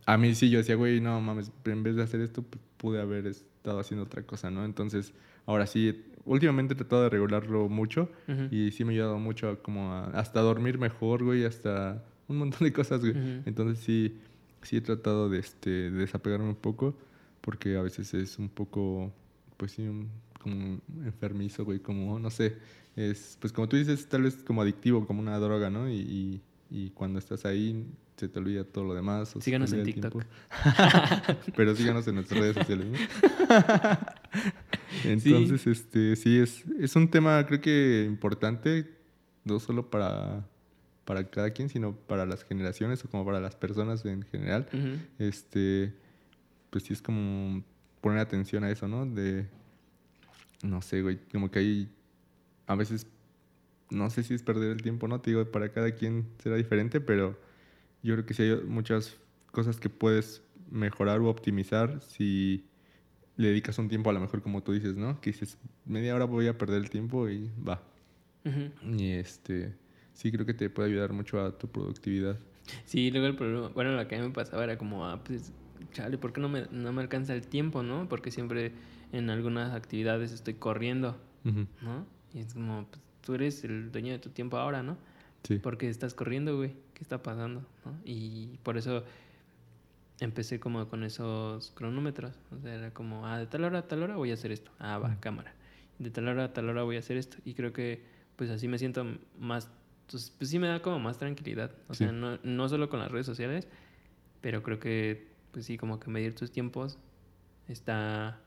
a 0.07 0.16
mí 0.18 0.35
sí 0.35 0.51
yo 0.51 0.59
decía, 0.59 0.75
güey, 0.77 1.01
no 1.01 1.20
mames, 1.20 1.51
en 1.64 1.83
vez 1.83 1.97
de 1.97 2.03
hacer 2.03 2.20
esto 2.20 2.45
pude 2.77 3.01
haber 3.01 3.27
estado 3.27 3.81
haciendo 3.81 4.05
otra 4.05 4.22
cosa, 4.22 4.51
¿no? 4.51 4.64
Entonces, 4.64 5.12
ahora 5.47 5.66
sí 5.66 6.05
últimamente 6.27 6.75
he 6.75 6.77
tratado 6.77 7.03
de 7.05 7.09
regularlo 7.11 7.68
mucho 7.68 8.11
y 8.51 8.70
sí 8.70 8.85
me 8.85 8.93
ha 8.93 8.95
ayudado 8.95 9.18
mucho 9.18 9.49
a 9.51 9.57
como 9.62 9.93
a- 9.93 10.07
hasta 10.11 10.41
dormir 10.41 10.79
mejor, 10.79 11.22
güey, 11.25 11.45
hasta 11.45 12.03
un 12.29 12.39
montón 12.39 12.61
de 12.66 12.72
cosas, 12.72 13.01
güey. 13.01 13.14
Entonces 13.47 13.79
sí 13.85 14.18
sí 14.62 14.77
he 14.79 14.81
tratado 14.81 15.29
de 15.29 15.39
este 15.41 15.68
de 15.70 15.91
desapegarme 15.91 16.49
un 16.49 16.55
poco 16.55 16.97
porque 17.43 17.77
a 17.77 17.83
veces 17.83 18.14
es 18.14 18.39
un 18.39 18.49
poco 18.49 19.12
pues 19.59 19.72
sí 19.72 19.83
un- 19.87 20.09
como 20.45 20.79
enfermizo, 21.05 21.65
güey, 21.65 21.81
como 21.81 22.19
no 22.21 22.31
sé, 22.31 22.57
es 22.95 23.37
pues 23.41 23.53
como 23.53 23.69
tú 23.69 23.77
dices, 23.77 24.07
tal 24.09 24.23
vez 24.23 24.37
como 24.37 24.63
adictivo, 24.63 25.07
como 25.07 25.21
una 25.21 25.39
droga, 25.39 25.71
¿no? 25.71 25.89
Y, 25.89 25.97
y, 25.97 26.43
y 26.71 26.91
cuando 26.91 27.19
estás 27.19 27.45
ahí 27.45 27.87
se 28.17 28.29
te 28.29 28.39
olvida 28.39 28.65
todo 28.65 28.85
lo 28.85 28.95
demás. 28.95 29.35
o 29.35 29.41
Síganos 29.41 29.73
en 29.73 29.83
TikTok. 29.83 30.23
Pero 31.57 31.75
síganos 31.75 32.07
en 32.07 32.17
nuestras 32.17 32.41
redes 32.41 32.55
sociales, 32.55 32.87
¿no? 32.87 32.99
Entonces, 35.05 35.67
este, 35.67 36.15
sí, 36.15 36.39
es, 36.39 36.65
es 36.79 36.95
un 36.95 37.11
tema 37.11 37.45
creo 37.47 37.61
que 37.61 38.05
importante, 38.07 38.89
no 39.45 39.59
solo 39.59 39.91
para, 39.91 40.47
para 41.05 41.29
cada 41.29 41.51
quien, 41.51 41.69
sino 41.69 41.97
para 41.97 42.27
las 42.27 42.45
generaciones 42.45 43.05
o 43.05 43.09
como 43.09 43.25
para 43.25 43.41
las 43.41 43.57
personas 43.57 44.05
en 44.05 44.23
general. 44.23 44.69
Este, 45.19 45.93
pues 46.71 46.85
sí 46.85 46.93
es 46.93 47.03
como 47.03 47.65
poner 48.01 48.21
atención 48.21 48.65
a 48.65 48.71
eso, 48.71 48.87
¿no? 48.87 49.07
De, 49.07 49.47
no 50.65 50.83
sé, 50.83 51.03
güey, 51.03 51.19
como 51.31 51.51
que 51.51 51.59
hay, 51.61 51.89
a 52.67 52.75
veces, 52.75 53.07
no 53.91 54.11
sé 54.11 54.23
si 54.23 54.35
es 54.35 54.43
perder 54.43 54.73
el 54.73 54.83
tiempo, 54.83 55.07
¿no? 55.07 55.21
Te 55.21 55.31
digo, 55.31 55.45
para 55.51 55.71
cada 55.71 55.93
quien 55.93 56.27
será 56.39 56.57
diferente, 56.57 57.01
pero 57.01 57.39
yo 58.03 58.15
creo 58.15 58.27
que 58.27 58.35
sí 58.35 58.43
hay 58.43 58.57
muchas 58.67 59.17
cosas 59.51 59.79
que 59.79 59.89
puedes 59.89 60.43
mejorar 60.71 61.21
o 61.21 61.29
optimizar 61.29 62.01
si 62.01 62.65
le 63.37 63.49
dedicas 63.49 63.79
un 63.79 63.89
tiempo 63.89 64.11
a 64.11 64.12
lo 64.12 64.21
mejor 64.21 64.43
como 64.43 64.62
tú 64.62 64.73
dices, 64.73 64.97
¿no? 64.97 65.21
Que 65.21 65.31
dices, 65.31 65.59
media 65.85 66.15
hora 66.15 66.25
voy 66.25 66.47
a 66.49 66.57
perder 66.57 66.83
el 66.83 66.91
tiempo 66.91 67.29
y 67.29 67.51
va. 67.67 67.83
Y 68.83 69.12
este, 69.12 69.75
sí 70.12 70.31
creo 70.31 70.45
que 70.45 70.55
te 70.55 70.69
puede 70.69 70.91
ayudar 70.91 71.12
mucho 71.12 71.41
a 71.41 71.57
tu 71.57 71.69
productividad. 71.69 72.39
Sí, 72.85 73.11
luego 73.11 73.27
el 73.27 73.37
problema, 73.37 73.69
bueno, 73.69 73.93
lo 73.93 74.07
que 74.09 74.17
a 74.17 74.19
mí 74.19 74.27
me 74.27 74.33
pasaba 74.33 74.65
era 74.65 74.77
como, 74.77 75.07
ah, 75.07 75.23
pues, 75.25 75.53
chale, 75.93 76.19
¿por 76.19 76.33
qué 76.33 76.41
no 76.41 76.49
me, 76.49 76.67
no 76.71 76.93
me 76.93 77.03
alcanza 77.03 77.35
el 77.35 77.47
tiempo, 77.47 77.83
no? 77.83 78.09
Porque 78.09 78.31
siempre 78.31 78.73
en 79.17 79.31
algunas 79.31 79.73
actividades 79.75 80.33
estoy 80.33 80.55
corriendo, 80.55 81.17
Ujú, 81.45 81.67
¿no? 81.83 82.07
Y 82.33 82.41
es 82.41 82.53
como, 82.55 82.87
pues, 82.91 83.01
tú 83.23 83.35
eres 83.35 83.62
el 83.65 83.93
dueño 83.93 84.12
de 84.12 84.19
tu 84.19 84.31
tiempo 84.31 84.57
ahora, 84.57 84.83
¿no? 84.83 84.97
Sí. 85.45 85.59
Porque 85.59 85.89
estás 85.89 86.15
corriendo, 86.15 86.57
güey, 86.57 86.75
¿qué 86.95 87.03
está 87.03 87.23
pasando? 87.23 87.61
¿no? 87.85 87.93
Y 88.05 88.59
por 88.62 88.77
eso 88.77 89.05
empecé 90.21 90.59
como 90.61 90.89
con 90.89 91.05
esos 91.05 91.71
cronómetros, 91.73 92.33
o 92.57 92.59
sea, 92.61 92.75
era 92.75 92.91
como, 92.93 93.27
ah, 93.27 93.39
de 93.39 93.47
tal 93.47 93.65
hora 93.65 93.81
a 93.81 93.89
tal 93.89 94.03
hora 94.03 94.17
voy 94.17 94.31
a 94.31 94.35
hacer 94.35 94.53
esto, 94.53 94.71
ah, 94.79 94.99
va, 94.99 95.09
Mm. 95.11 95.21
cámara, 95.21 95.55
de 95.99 96.11
tal 96.11 96.29
hora 96.29 96.45
a 96.45 96.53
tal 96.53 96.69
hora 96.69 96.83
voy 96.83 96.97
a 96.97 97.01
hacer 97.01 97.17
esto, 97.17 97.37
y 97.45 97.55
creo 97.55 97.73
que, 97.73 98.05
pues, 98.37 98.51
así 98.51 98.69
me 98.69 98.79
siento 98.79 99.05
más, 99.39 99.69
pues, 100.11 100.33
pues 100.39 100.51
sí 100.51 100.59
me 100.59 100.69
da 100.69 100.81
como 100.81 100.99
más 100.99 101.19
tranquilidad, 101.19 101.73
o 101.89 101.95
Sí. 101.95 102.05
sea, 102.05 102.12
no, 102.12 102.39
no 102.43 102.69
solo 102.69 102.89
con 102.89 103.01
las 103.01 103.11
redes 103.11 103.27
sociales, 103.27 103.67
pero 104.41 104.62
creo 104.62 104.79
que, 104.79 105.29
pues 105.53 105.67
sí, 105.67 105.77
como 105.79 105.99
que 106.01 106.11
medir 106.11 106.35
tus 106.35 106.51
tiempos 106.53 106.99
está, 107.69 108.41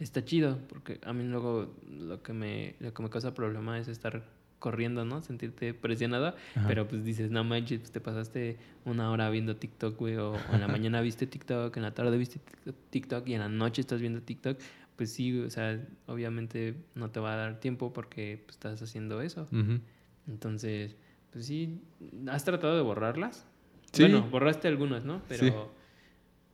está 0.00 0.24
chido, 0.24 0.58
porque 0.68 1.00
a 1.04 1.12
mí 1.12 1.24
luego 1.24 1.74
lo 1.90 2.22
que 2.22 2.32
me, 2.32 2.74
lo 2.80 2.92
que 2.92 3.02
me 3.02 3.10
causa 3.10 3.34
problema 3.34 3.78
es 3.78 3.88
estar 3.88 4.22
corriendo, 4.58 5.04
¿no? 5.04 5.22
Sentirte 5.22 5.72
presionado, 5.74 6.34
Ajá. 6.56 6.66
pero 6.66 6.88
pues 6.88 7.04
dices, 7.04 7.30
no 7.30 7.44
manches, 7.44 7.78
pues 7.78 7.92
te 7.92 8.00
pasaste 8.00 8.58
una 8.84 9.10
hora 9.10 9.30
viendo 9.30 9.56
TikTok, 9.56 9.96
güey, 9.96 10.16
o, 10.16 10.32
o 10.32 10.54
en 10.54 10.60
la 10.60 10.68
mañana 10.68 11.00
viste 11.00 11.26
TikTok, 11.26 11.76
en 11.76 11.82
la 11.82 11.94
tarde 11.94 12.16
viste 12.18 12.40
TikTok 12.90 13.26
y 13.28 13.34
en 13.34 13.40
la 13.40 13.48
noche 13.48 13.80
estás 13.80 14.00
viendo 14.00 14.20
TikTok, 14.20 14.58
pues 14.96 15.12
sí, 15.12 15.38
o 15.38 15.50
sea, 15.50 15.80
obviamente 16.06 16.74
no 16.96 17.10
te 17.10 17.20
va 17.20 17.34
a 17.34 17.36
dar 17.36 17.60
tiempo 17.60 17.92
porque 17.92 18.42
pues, 18.44 18.56
estás 18.56 18.82
haciendo 18.82 19.20
eso. 19.20 19.46
Entonces, 20.26 20.96
pues 21.32 21.46
sí, 21.46 21.80
¿has 22.28 22.44
tratado 22.44 22.74
de 22.76 22.82
borrarlas? 22.82 23.46
Sí. 23.92 24.02
Bueno, 24.02 24.28
borraste 24.28 24.66
algunas, 24.68 25.04
¿no? 25.04 25.22
Pero, 25.28 25.44
Sí. 25.46 25.52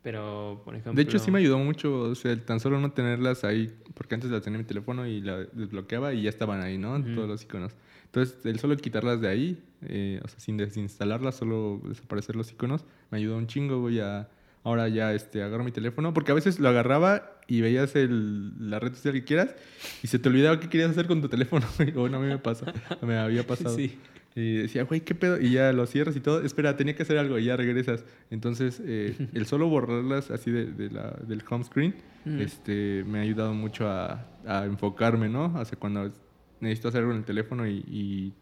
Pero 0.04 0.60
por 0.66 0.74
ejemplo... 0.74 0.92
De 0.92 1.02
hecho, 1.02 1.18
sí 1.18 1.30
me 1.30 1.38
ayudó 1.38 1.58
mucho, 1.58 2.02
o 2.02 2.14
sea, 2.14 2.30
el 2.30 2.42
tan 2.42 2.60
solo 2.60 2.78
no 2.78 2.92
tenerlas 2.92 3.42
ahí, 3.42 3.74
porque 3.94 4.14
antes 4.14 4.30
las 4.30 4.42
tenía 4.42 4.58
en 4.58 4.64
mi 4.64 4.68
teléfono 4.68 5.06
y 5.06 5.22
la 5.22 5.38
desbloqueaba 5.38 6.12
y 6.12 6.22
ya 6.22 6.28
estaban 6.28 6.60
ahí, 6.60 6.76
¿no? 6.76 7.02
Todos 7.02 7.26
los 7.26 7.42
iconos. 7.42 7.72
Entonces, 8.04 8.36
el 8.44 8.60
solo 8.60 8.76
quitarlas 8.76 9.22
de 9.22 9.28
ahí, 9.28 9.64
eh, 9.80 10.20
o 10.22 10.28
sea, 10.28 10.38
sin 10.38 10.58
desinstalarlas, 10.58 11.36
solo 11.36 11.80
desaparecer 11.88 12.36
los 12.36 12.52
iconos, 12.52 12.84
me 13.10 13.16
ayudó 13.16 13.38
un 13.38 13.46
chingo, 13.48 13.80
güey, 13.80 14.00
a... 14.00 14.28
Ahora 14.62 14.88
ya 14.88 15.12
este, 15.12 15.42
agarro 15.42 15.62
mi 15.62 15.72
teléfono, 15.72 16.14
porque 16.14 16.32
a 16.32 16.34
veces 16.34 16.58
lo 16.58 16.70
agarraba 16.70 17.38
y 17.46 17.60
veías 17.60 17.94
el, 17.96 18.70
la 18.70 18.78
red 18.78 18.94
social 18.94 19.12
que 19.12 19.22
quieras 19.22 19.54
y 20.02 20.06
se 20.06 20.18
te 20.18 20.30
olvidaba 20.30 20.58
qué 20.58 20.70
querías 20.70 20.90
hacer 20.90 21.06
con 21.06 21.20
tu 21.20 21.28
teléfono, 21.28 21.66
güey. 21.76 21.90
Bueno, 21.90 22.16
a 22.16 22.20
mí 22.20 22.28
me 22.28 22.38
pasa, 22.38 22.72
me 23.02 23.18
había 23.18 23.46
pasado. 23.46 23.76
Sí. 23.76 23.98
Y 24.36 24.56
decía, 24.56 24.82
güey, 24.84 25.02
¿qué 25.02 25.14
pedo? 25.14 25.40
Y 25.40 25.52
ya 25.52 25.72
lo 25.72 25.86
cierras 25.86 26.16
y 26.16 26.20
todo. 26.20 26.42
Espera, 26.42 26.76
tenía 26.76 26.96
que 26.96 27.04
hacer 27.04 27.18
algo 27.18 27.38
y 27.38 27.44
ya 27.44 27.56
regresas. 27.56 28.04
Entonces, 28.30 28.82
eh, 28.84 29.28
el 29.32 29.46
solo 29.46 29.68
borrarlas 29.68 30.30
así 30.32 30.50
de, 30.50 30.66
de 30.66 30.90
la, 30.90 31.10
del 31.26 31.42
home 31.48 31.64
screen 31.64 31.94
Mm. 32.26 32.40
este, 32.40 33.04
me 33.06 33.18
ha 33.18 33.20
ayudado 33.20 33.52
mucho 33.52 33.86
a, 33.86 34.26
a 34.46 34.64
enfocarme, 34.64 35.28
¿no? 35.28 35.52
O 35.56 35.64
sea, 35.66 35.78
cuando 35.78 36.10
necesito 36.58 36.88
hacer 36.88 37.00
algo 37.00 37.12
en 37.12 37.18
el 37.18 37.24
teléfono 37.26 37.66
y, 37.68 37.84
y 37.86 38.32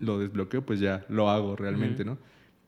lo 0.00 0.18
desbloqueo, 0.18 0.66
pues 0.66 0.80
ya 0.80 1.06
lo 1.08 1.30
hago 1.30 1.54
realmente, 1.54 2.02
Ujú. 2.02 2.10
¿no? 2.14 2.18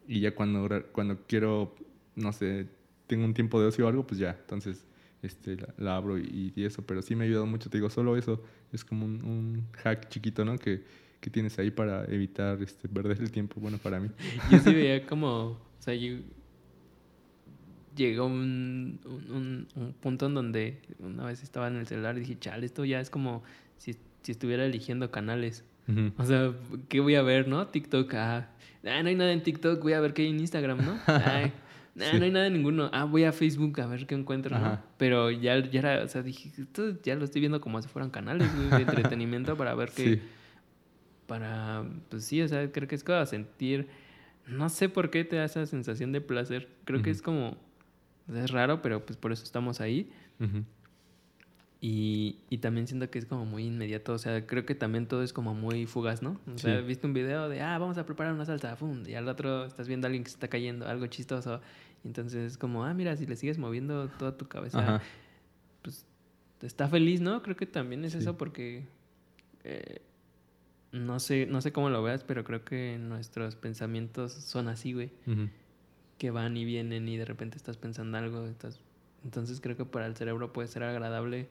Y 0.07 0.21
ya 0.21 0.33
cuando, 0.37 0.69
cuando 0.93 1.19
quiero, 1.27 1.75
no 2.15 2.33
sé, 2.33 2.69
tengo 3.09 3.25
un 3.25 3.35
tiempo 3.35 3.61
de 3.61 3.67
ocio 3.67 3.85
o 3.87 3.89
algo, 3.89 4.07
pues 4.07 4.21
ya, 4.21 4.37
entonces 4.43 4.85
este, 5.23 5.57
la, 5.57 5.75
la 5.77 5.97
abro 5.97 6.19
y, 6.19 6.53
y 6.55 6.63
eso. 6.65 6.83
Pero 6.87 7.03
sí 7.03 7.17
me 7.17 7.25
ha 7.25 7.27
ayudado 7.27 7.47
mucho, 7.47 7.69
te 7.69 7.79
digo, 7.79 7.91
solo 7.91 8.17
eso 8.17 8.41
es 8.73 8.85
como 8.85 9.07
un, 9.07 9.25
un 9.25 9.67
hack 9.83 10.09
chiquito, 10.09 10.45
¿no? 10.45 10.57
Que, 10.57 10.85
que 11.25 11.31
tienes 11.31 11.59
ahí 11.59 11.71
para 11.71 12.05
evitar 12.05 12.61
este, 12.63 12.87
perder 12.87 13.19
el 13.19 13.31
tiempo, 13.31 13.59
bueno, 13.59 13.79
para 13.79 13.99
mí. 13.99 14.11
Yo 14.51 14.59
sí 14.59 14.75
veía 14.75 15.07
como, 15.07 15.29
o 15.29 15.59
sea, 15.79 15.95
yo 15.95 16.19
llegó 17.97 18.27
un, 18.27 19.01
un, 19.07 19.31
un- 19.35 19.69
un 19.77 19.93
punto 19.95 20.27
en 20.27 20.35
donde 20.35 20.81
una 20.99 21.25
vez 21.25 21.43
estaba 21.43 21.69
en 21.69 21.77
el 21.77 21.87
celular 21.87 22.17
y 22.17 22.21
dije, 22.21 22.39
chale, 22.39 22.67
esto 22.67 22.85
ya 22.85 23.01
es 23.01 23.09
como 23.09 23.43
si, 23.79 23.97
si 24.23 24.33
estuviera 24.33 24.65
eligiendo 24.67 25.11
canales. 25.11 25.65
O 26.17 26.25
sea, 26.25 26.53
¿qué 26.89 27.01
voy 27.01 27.15
a 27.15 27.23
ver, 27.23 27.47
no? 27.47 27.67
TikTok, 27.69 28.15
ah, 28.15 28.49
ah, 28.87 29.03
no 29.03 29.09
hay 29.09 29.15
nada 29.15 29.33
en 29.33 29.43
TikTok, 29.43 29.83
voy 29.83 29.93
a 29.93 30.01
ver 30.01 30.13
qué 30.15 30.23
hay 30.23 30.29
en 30.31 30.41
Instagram, 30.41 30.79
¿no? 30.85 30.99
Ay, 31.07 31.53
ah, 31.55 31.61
Sí. 31.97 32.19
no 32.19 32.25
hay 32.25 32.31
nada 32.33 32.47
en 32.49 32.55
ninguno. 32.55 32.91
Ah, 32.93 33.05
voy 33.05 33.25
a 33.25 33.33
Facebook 33.33 33.81
a 33.81 33.87
ver 33.87 34.07
qué 34.07 34.15
encuentro. 34.15 34.57
Pero 34.99 35.31
ya, 35.31 35.59
ya 35.71 35.79
era, 35.81 36.03
o 36.05 36.09
sea, 36.09 36.23
dije, 36.23 36.51
esto 36.59 37.01
ya 37.03 37.15
lo 37.17 37.25
estoy 37.25 37.41
viendo 37.41 37.61
como 37.61 37.81
si 37.81 37.89
fueran 37.89 38.11
canales 38.11 38.49
de 38.71 38.77
entretenimiento 38.83 39.57
para 39.57 39.75
ver 39.75 39.91
qué, 39.95 40.15
Sí. 40.17 40.23
Para, 41.27 41.85
pues 42.11 42.25
sí, 42.25 42.43
o 42.43 42.49
sea, 42.49 42.71
creo 42.73 42.87
que 42.89 42.95
es 42.95 43.05
como 43.05 43.25
sentir, 43.27 43.89
no 44.47 44.69
sé 44.69 44.89
por 44.89 45.11
qué 45.11 45.25
te 45.25 45.37
da 45.37 45.45
esa 45.45 45.65
sensación 45.67 46.13
de 46.13 46.21
placer. 46.21 46.69
Creo 46.85 47.03
que 47.03 47.11
es 47.11 47.23
como, 47.23 47.57
sea, 48.31 48.45
es 48.45 48.51
raro, 48.51 48.83
pero 48.83 49.05
pues 49.07 49.17
por 49.17 49.33
eso 49.33 49.43
estamos 49.45 49.81
ahí. 49.81 50.11
Y, 51.81 52.39
y 52.49 52.59
también 52.59 52.87
siento 52.87 53.11
que 53.11 53.19
es 53.19 53.27
como 53.27 53.45
muy 53.45 53.65
inmediato, 53.67 54.15
o 54.15 54.19
sea, 54.19 54.47
creo 54.47 54.65
que 54.65 54.75
también 54.75 55.07
todo 55.07 55.23
es 55.23 55.35
como 55.35 55.55
muy 55.55 55.85
fugaz, 55.85 56.23
¿no? 56.23 56.41
O 56.55 56.57
sea, 56.59 56.79
Sí. 56.81 56.87
viste 56.87 57.07
un 57.07 57.13
video 57.13 57.49
de, 57.51 57.61
ah, 57.61 57.77
vamos 57.77 57.99
a 57.99 58.07
preparar 58.07 58.33
una 58.33 58.47
salsa, 58.47 58.75
¡pum! 58.77 59.03
y 59.07 59.13
al 59.15 59.29
otro 59.29 59.67
estás 59.67 59.87
viendo 59.87 60.07
a 60.07 60.09
alguien 60.09 60.25
que 60.25 60.31
se 60.31 60.37
está 60.37 60.49
cayendo, 60.49 60.87
algo 60.89 61.07
chistoso. 61.09 61.61
Y 62.03 62.07
entonces 62.07 62.53
es 62.53 62.59
como, 62.59 62.85
ah, 62.85 62.95
mira, 62.95 63.15
si 63.17 63.27
le 63.27 63.37
sigues 63.37 63.59
moviendo 63.59 64.09
toda 64.09 64.35
tu 64.37 64.49
cabeza, 64.49 64.79
Ajá. 64.79 65.03
pues 65.83 66.07
está 66.63 66.89
feliz, 66.89 67.21
¿no? 67.21 67.43
Creo 67.43 67.57
que 67.57 67.67
también 67.67 68.03
es 68.07 68.13
Sí. 68.13 68.19
eso 68.21 68.39
porque 68.39 68.87
eh, 69.65 70.01
no 70.95 71.19
sé, 71.21 71.47
no 71.47 71.61
sé 71.61 71.73
cómo 71.73 71.91
lo 71.91 72.03
veas, 72.03 72.23
pero 72.25 72.45
creo 72.45 72.65
que 72.65 72.99
nuestros 72.99 73.57
pensamientos 73.57 74.33
son 74.33 74.69
así, 74.69 74.93
güey, 74.93 75.11
que 76.19 76.31
van 76.31 76.57
y 76.57 76.65
vienen 76.65 77.09
y 77.09 77.17
de 77.17 77.25
repente 77.25 77.57
estás 77.57 77.77
pensando 77.77 78.17
algo, 78.17 78.47
estás... 78.47 78.81
entonces 79.25 79.61
creo 79.61 79.77
que 79.77 79.85
para 79.85 80.07
el 80.07 80.17
cerebro 80.17 80.53
puede 80.53 80.69
ser 80.69 80.85
agradable 80.85 81.49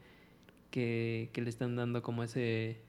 que, 0.71 1.29
que 1.33 1.41
le 1.41 1.49
están 1.49 1.75
dando 1.75 2.01
como 2.01 2.23
ese 2.23 2.79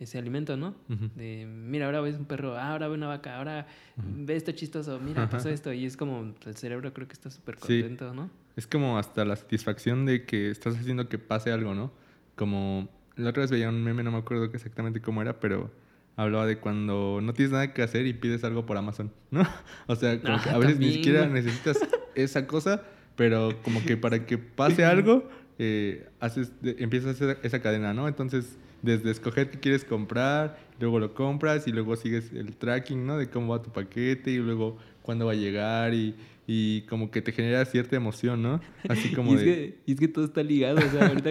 ese 0.00 0.18
alimento, 0.18 0.56
¿no? 0.56 0.74
De, 1.14 1.46
mira, 1.46 1.86
ahora 1.86 2.00
ves 2.00 2.16
un 2.16 2.24
perro, 2.24 2.56
ah, 2.56 2.72
ahora 2.72 2.88
ve 2.88 2.94
una 2.94 3.06
vaca, 3.06 3.36
ahora 3.38 3.66
Ujú. 3.96 4.08
ve 4.26 4.34
esto 4.36 4.50
chistoso, 4.52 4.98
mira, 4.98 5.28
pasó 5.30 5.48
esto. 5.48 5.72
Y 5.72 5.86
es 5.86 5.96
como, 5.96 6.34
el 6.44 6.56
cerebro 6.56 6.92
creo 6.92 7.06
que 7.06 7.12
está 7.12 7.30
súper 7.30 7.56
Sí. 7.60 7.80
contento, 7.80 8.12
¿no? 8.12 8.28
Es 8.56 8.66
como 8.66 8.98
hasta 8.98 9.24
la 9.24 9.36
satisfacción 9.36 10.04
de 10.04 10.24
que 10.26 10.50
estás 10.50 10.76
haciendo 10.76 11.08
que 11.08 11.18
pase 11.18 11.52
algo, 11.52 11.74
¿no? 11.74 11.92
Como 12.34 12.88
la 13.16 13.30
otra 13.30 13.42
vez 13.42 13.52
veía 13.52 13.68
un 13.68 13.82
meme, 13.84 14.02
no 14.02 14.10
me 14.10 14.18
acuerdo 14.18 14.44
exactamente 14.46 15.00
cómo 15.00 15.22
era, 15.22 15.38
pero 15.38 15.70
hablaba 16.16 16.46
de 16.46 16.58
cuando 16.58 17.20
no 17.22 17.32
tienes 17.34 17.52
nada 17.52 17.72
que 17.72 17.82
hacer 17.82 18.06
y 18.06 18.12
pides 18.14 18.44
algo 18.44 18.66
por 18.66 18.76
Amazon, 18.76 19.12
¿no? 19.30 19.42
O 19.86 19.96
sea, 19.96 20.20
como 20.22 20.40
que 20.42 20.50
Ah, 20.50 20.54
a 20.54 20.58
veces 20.58 20.78
ni 20.78 20.86
también, 20.86 20.92
siquiera 20.92 21.20
güey. 21.28 21.32
necesitas 21.42 21.78
esa 22.14 22.46
cosa, 22.46 22.82
pero 23.16 23.50
como 23.62 23.84
que 23.84 23.96
para 23.96 24.26
que 24.26 24.38
pase 24.38 24.84
algo, 24.84 25.28
eh, 25.58 26.06
haces, 26.20 26.52
empiezas 26.62 27.08
a 27.08 27.10
hacer 27.12 27.38
esa 27.42 27.60
cadena, 27.60 27.94
¿no? 27.94 28.08
Entonces, 28.08 28.56
desde 28.82 29.10
escoger 29.10 29.50
qué 29.50 29.58
quieres 29.60 29.84
comprar, 29.84 30.58
luego 30.78 30.98
lo 30.98 31.14
compras 31.14 31.66
y 31.66 31.72
luego 31.72 31.96
sigues 31.96 32.32
el 32.32 32.56
tracking, 32.56 33.06
¿no? 33.06 33.16
De 33.16 33.28
cómo 33.30 33.52
va 33.52 33.62
tu 33.62 33.70
paquete 33.70 34.30
y 34.30 34.36
luego 34.38 34.76
cuándo 35.02 35.26
va 35.26 35.32
a 35.32 35.36
llegar 35.36 35.94
y, 35.94 36.14
y 36.46 36.82
como 36.82 37.10
que 37.10 37.22
te 37.22 37.32
genera 37.32 37.64
cierta 37.64 37.96
emoción, 37.96 38.42
¿no? 38.42 38.60
Así 38.88 39.12
como 39.12 39.32
y, 39.32 39.34
es 39.36 39.40
de... 39.40 39.46
que, 39.46 39.78
y 39.86 39.92
es 39.94 40.00
que 40.00 40.08
todo 40.08 40.24
está 40.24 40.42
ligado, 40.42 40.78
o 40.78 40.90
sea, 40.90 41.06
ahorita 41.08 41.30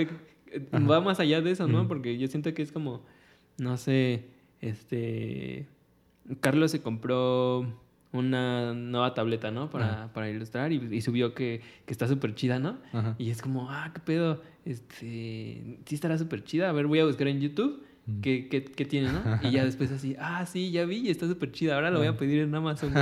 va 0.90 1.02
más 1.02 1.20
allá 1.20 1.42
de 1.42 1.52
eso, 1.52 1.68
¿no? 1.68 1.88
Porque 1.88 2.18
yo 2.18 2.28
siento 2.28 2.54
que 2.54 2.62
es 2.64 2.72
como, 2.72 3.06
no 3.58 3.78
sé, 3.78 4.24
este... 4.70 5.68
Carlos 6.40 6.72
se 6.72 6.82
compró 6.82 7.66
una 8.14 8.74
nueva 8.74 9.14
tableta, 9.14 9.52
¿no? 9.52 9.70
Para, 9.70 10.14
para 10.14 10.30
ilustrar 10.30 10.72
y, 10.72 11.02
subió 11.02 11.34
que, 11.34 11.62
que 11.86 11.92
está 11.92 12.08
súper 12.08 12.36
chida, 12.36 12.60
¿no? 12.60 12.78
Y 13.18 13.30
es 13.30 13.42
como, 13.42 13.70
ah, 13.70 13.92
qué 13.94 14.00
pedo, 14.00 14.42
este, 14.66 15.80
sí 15.86 15.96
estará 15.96 16.18
súper 16.18 16.44
chida, 16.44 16.70
a 16.70 16.72
ver, 16.72 16.88
voy 16.88 17.00
a 17.00 17.06
buscar 17.06 17.28
en 17.28 17.42
YouTube 17.42 17.84
qué, 18.22 18.48
qué, 18.50 18.64
qué 18.64 18.86
tiene, 18.86 19.12
¿no? 19.12 19.22
Y 19.42 19.52
ya 19.52 19.66
después 19.66 19.92
así, 19.92 20.16
ah, 20.20 20.46
sí, 20.46 20.72
ya 20.72 20.86
vi, 20.86 21.10
está 21.10 21.28
súper 21.28 21.52
chida, 21.52 21.76
ahora 21.76 21.90
lo 21.90 22.00
voy 22.00 22.08
a 22.08 22.16
pedir 22.16 22.42
en 22.42 22.54
Amazon. 22.54 22.94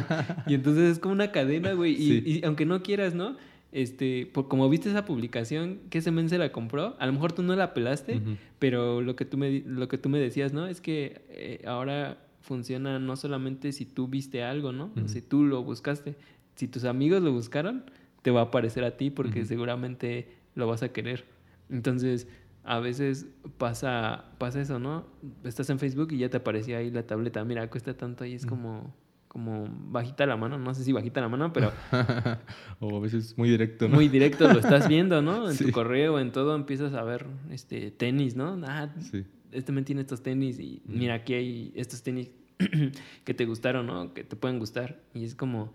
Y 0.48 0.54
entonces 0.54 0.94
es 0.94 1.00
como 1.00 1.14
una 1.14 1.32
cadena, 1.32 1.74
güey, 1.74 1.94
y, 1.94 1.98
Sí. 1.98 2.24
y 2.26 2.46
aunque 2.46 2.66
no 2.66 2.82
quieras, 2.82 3.14
¿no? 3.14 3.36
Este, 3.72 4.26
por, 4.26 4.48
como 4.48 4.68
viste 4.70 4.90
esa 4.90 5.06
publicación, 5.06 5.80
que 5.90 6.00
ese 6.00 6.12
men 6.12 6.30
se 6.30 6.38
la 6.38 6.52
compró, 6.52 6.96
a 7.00 7.06
lo 7.06 7.14
mejor 7.14 7.32
tú 7.32 7.42
no 7.42 7.56
la 7.56 7.74
pelaste, 7.74 8.22
pero 8.60 9.02
lo 9.02 9.16
que 9.16 9.26
tú 9.26 9.38
me, 9.38 9.62
lo 9.66 9.88
que 9.88 9.98
tú 9.98 10.10
me 10.10 10.20
decías, 10.20 10.52
¿no? 10.52 10.68
Es 10.68 10.82
que 10.82 11.22
eh, 11.30 11.64
ahora 11.66 12.18
funciona 12.42 13.00
no 13.00 13.16
solamente 13.16 13.72
si 13.72 13.86
tú 13.86 14.08
viste 14.08 14.44
algo, 14.44 14.72
¿no? 14.72 14.92
Si 15.06 15.22
tú 15.22 15.44
lo 15.44 15.64
buscaste. 15.64 16.16
Si 16.56 16.68
tus 16.68 16.84
amigos 16.84 17.22
lo 17.22 17.32
buscaron, 17.32 17.86
te 18.22 18.32
va 18.32 18.42
a 18.42 18.44
aparecer 18.46 18.84
a 18.84 18.98
ti 18.98 19.10
porque 19.10 19.46
seguramente 19.46 20.28
lo 20.56 20.68
vas 20.68 20.84
a 20.84 20.90
querer. 20.90 21.24
Entonces, 21.70 22.28
a 22.64 22.80
veces 22.80 23.28
pasa, 23.58 24.26
pasa 24.38 24.62
eso, 24.62 24.80
¿no? 24.80 25.06
Estás 25.44 25.70
en 25.70 25.80
Facebook 25.80 26.12
y 26.12 26.18
ya 26.18 26.30
te 26.30 26.38
aparecía 26.38 26.78
ahí 26.78 26.92
la 26.92 27.04
tableta. 27.04 27.44
Mira, 27.46 27.70
cuesta 27.70 27.96
tanto 27.96 28.26
y 28.26 28.34
es 28.34 28.46
como, 28.46 28.94
como 29.32 29.66
bajita 29.70 30.26
la 30.26 30.36
mano. 30.36 30.58
No 30.60 30.74
sé 30.74 30.84
si 30.84 30.92
bajita 30.92 31.22
la 31.22 31.30
mano, 31.30 31.54
pero 31.54 31.72
o 32.82 32.98
a 32.98 33.00
veces 33.00 33.38
muy 33.38 33.50
directo, 33.50 33.88
¿no? 33.88 33.96
muy 33.96 34.10
directo 34.10 34.52
lo 34.52 34.60
estás 34.60 34.90
viendo, 34.90 35.22
¿no? 35.22 35.48
En 35.50 35.56
Sí. 35.56 35.66
tu 35.66 35.72
correo, 35.72 36.20
en 36.20 36.34
todo, 36.34 36.54
empiezas 36.54 36.94
a 36.94 37.04
ver 37.04 37.26
este 37.50 37.92
tenis, 37.92 38.36
¿no? 38.36 38.60
Ah, 38.66 38.90
Sí. 39.00 39.24
este 39.54 39.72
men 39.72 39.86
tiene 39.86 40.02
estos 40.02 40.22
tenis 40.22 40.60
y 40.60 40.82
mira, 40.86 41.14
aquí 41.14 41.34
hay 41.34 41.72
estos 41.76 42.04
tenis 42.04 42.30
que 43.24 43.34
te 43.34 43.46
gustaron, 43.46 43.88
¿no? 43.88 44.14
Que 44.14 44.26
te 44.26 44.36
pueden 44.36 44.60
gustar. 44.60 45.00
Y 45.14 45.24
es 45.24 45.34
como, 45.34 45.72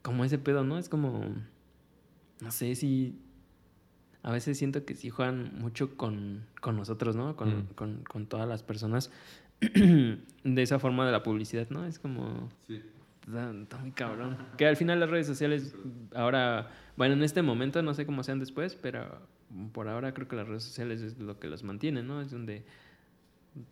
como 0.00 0.24
ese 0.24 0.38
pedo, 0.38 0.64
¿no? 0.64 0.78
Es 0.78 0.88
como, 0.88 1.26
no 2.40 2.50
sé 2.50 2.74
si... 2.74 3.20
A 4.22 4.32
veces 4.32 4.56
siento 4.58 4.84
que 4.84 4.94
sí 4.94 5.10
juegan 5.10 5.52
mucho 5.60 5.96
con, 5.96 6.44
con 6.60 6.76
nosotros, 6.76 7.14
¿no? 7.16 7.36
Con, 7.36 7.66
con, 7.76 8.02
con 8.02 8.26
todas 8.26 8.48
las 8.48 8.62
personas. 8.62 9.10
de 10.44 10.62
esa 10.62 10.78
forma 10.78 11.06
de 11.06 11.12
la 11.12 11.22
publicidad, 11.22 11.68
¿no? 11.70 11.84
Es 11.84 11.98
como... 11.98 12.48
Sí. 12.66 12.80
Está, 13.26 13.76
muy 13.78 13.90
cabrón. 13.90 14.38
Que 14.56 14.66
al 14.66 14.76
final 14.76 15.00
las 15.00 15.10
redes 15.10 15.26
sociales, 15.26 15.74
ahora, 16.14 16.70
bueno, 16.96 17.14
en 17.14 17.22
este 17.22 17.42
momento 17.42 17.82
no 17.82 17.92
sé 17.92 18.06
cómo 18.06 18.22
sean 18.22 18.38
después, 18.38 18.74
pero 18.74 19.20
por 19.72 19.88
ahora 19.88 20.14
creo 20.14 20.28
que 20.28 20.36
las 20.36 20.48
redes 20.48 20.62
sociales 20.62 21.02
es 21.02 21.18
lo 21.18 21.38
que 21.38 21.48
los 21.48 21.62
mantiene, 21.62 22.02
¿no? 22.02 22.22
Es 22.22 22.30
donde, 22.30 22.64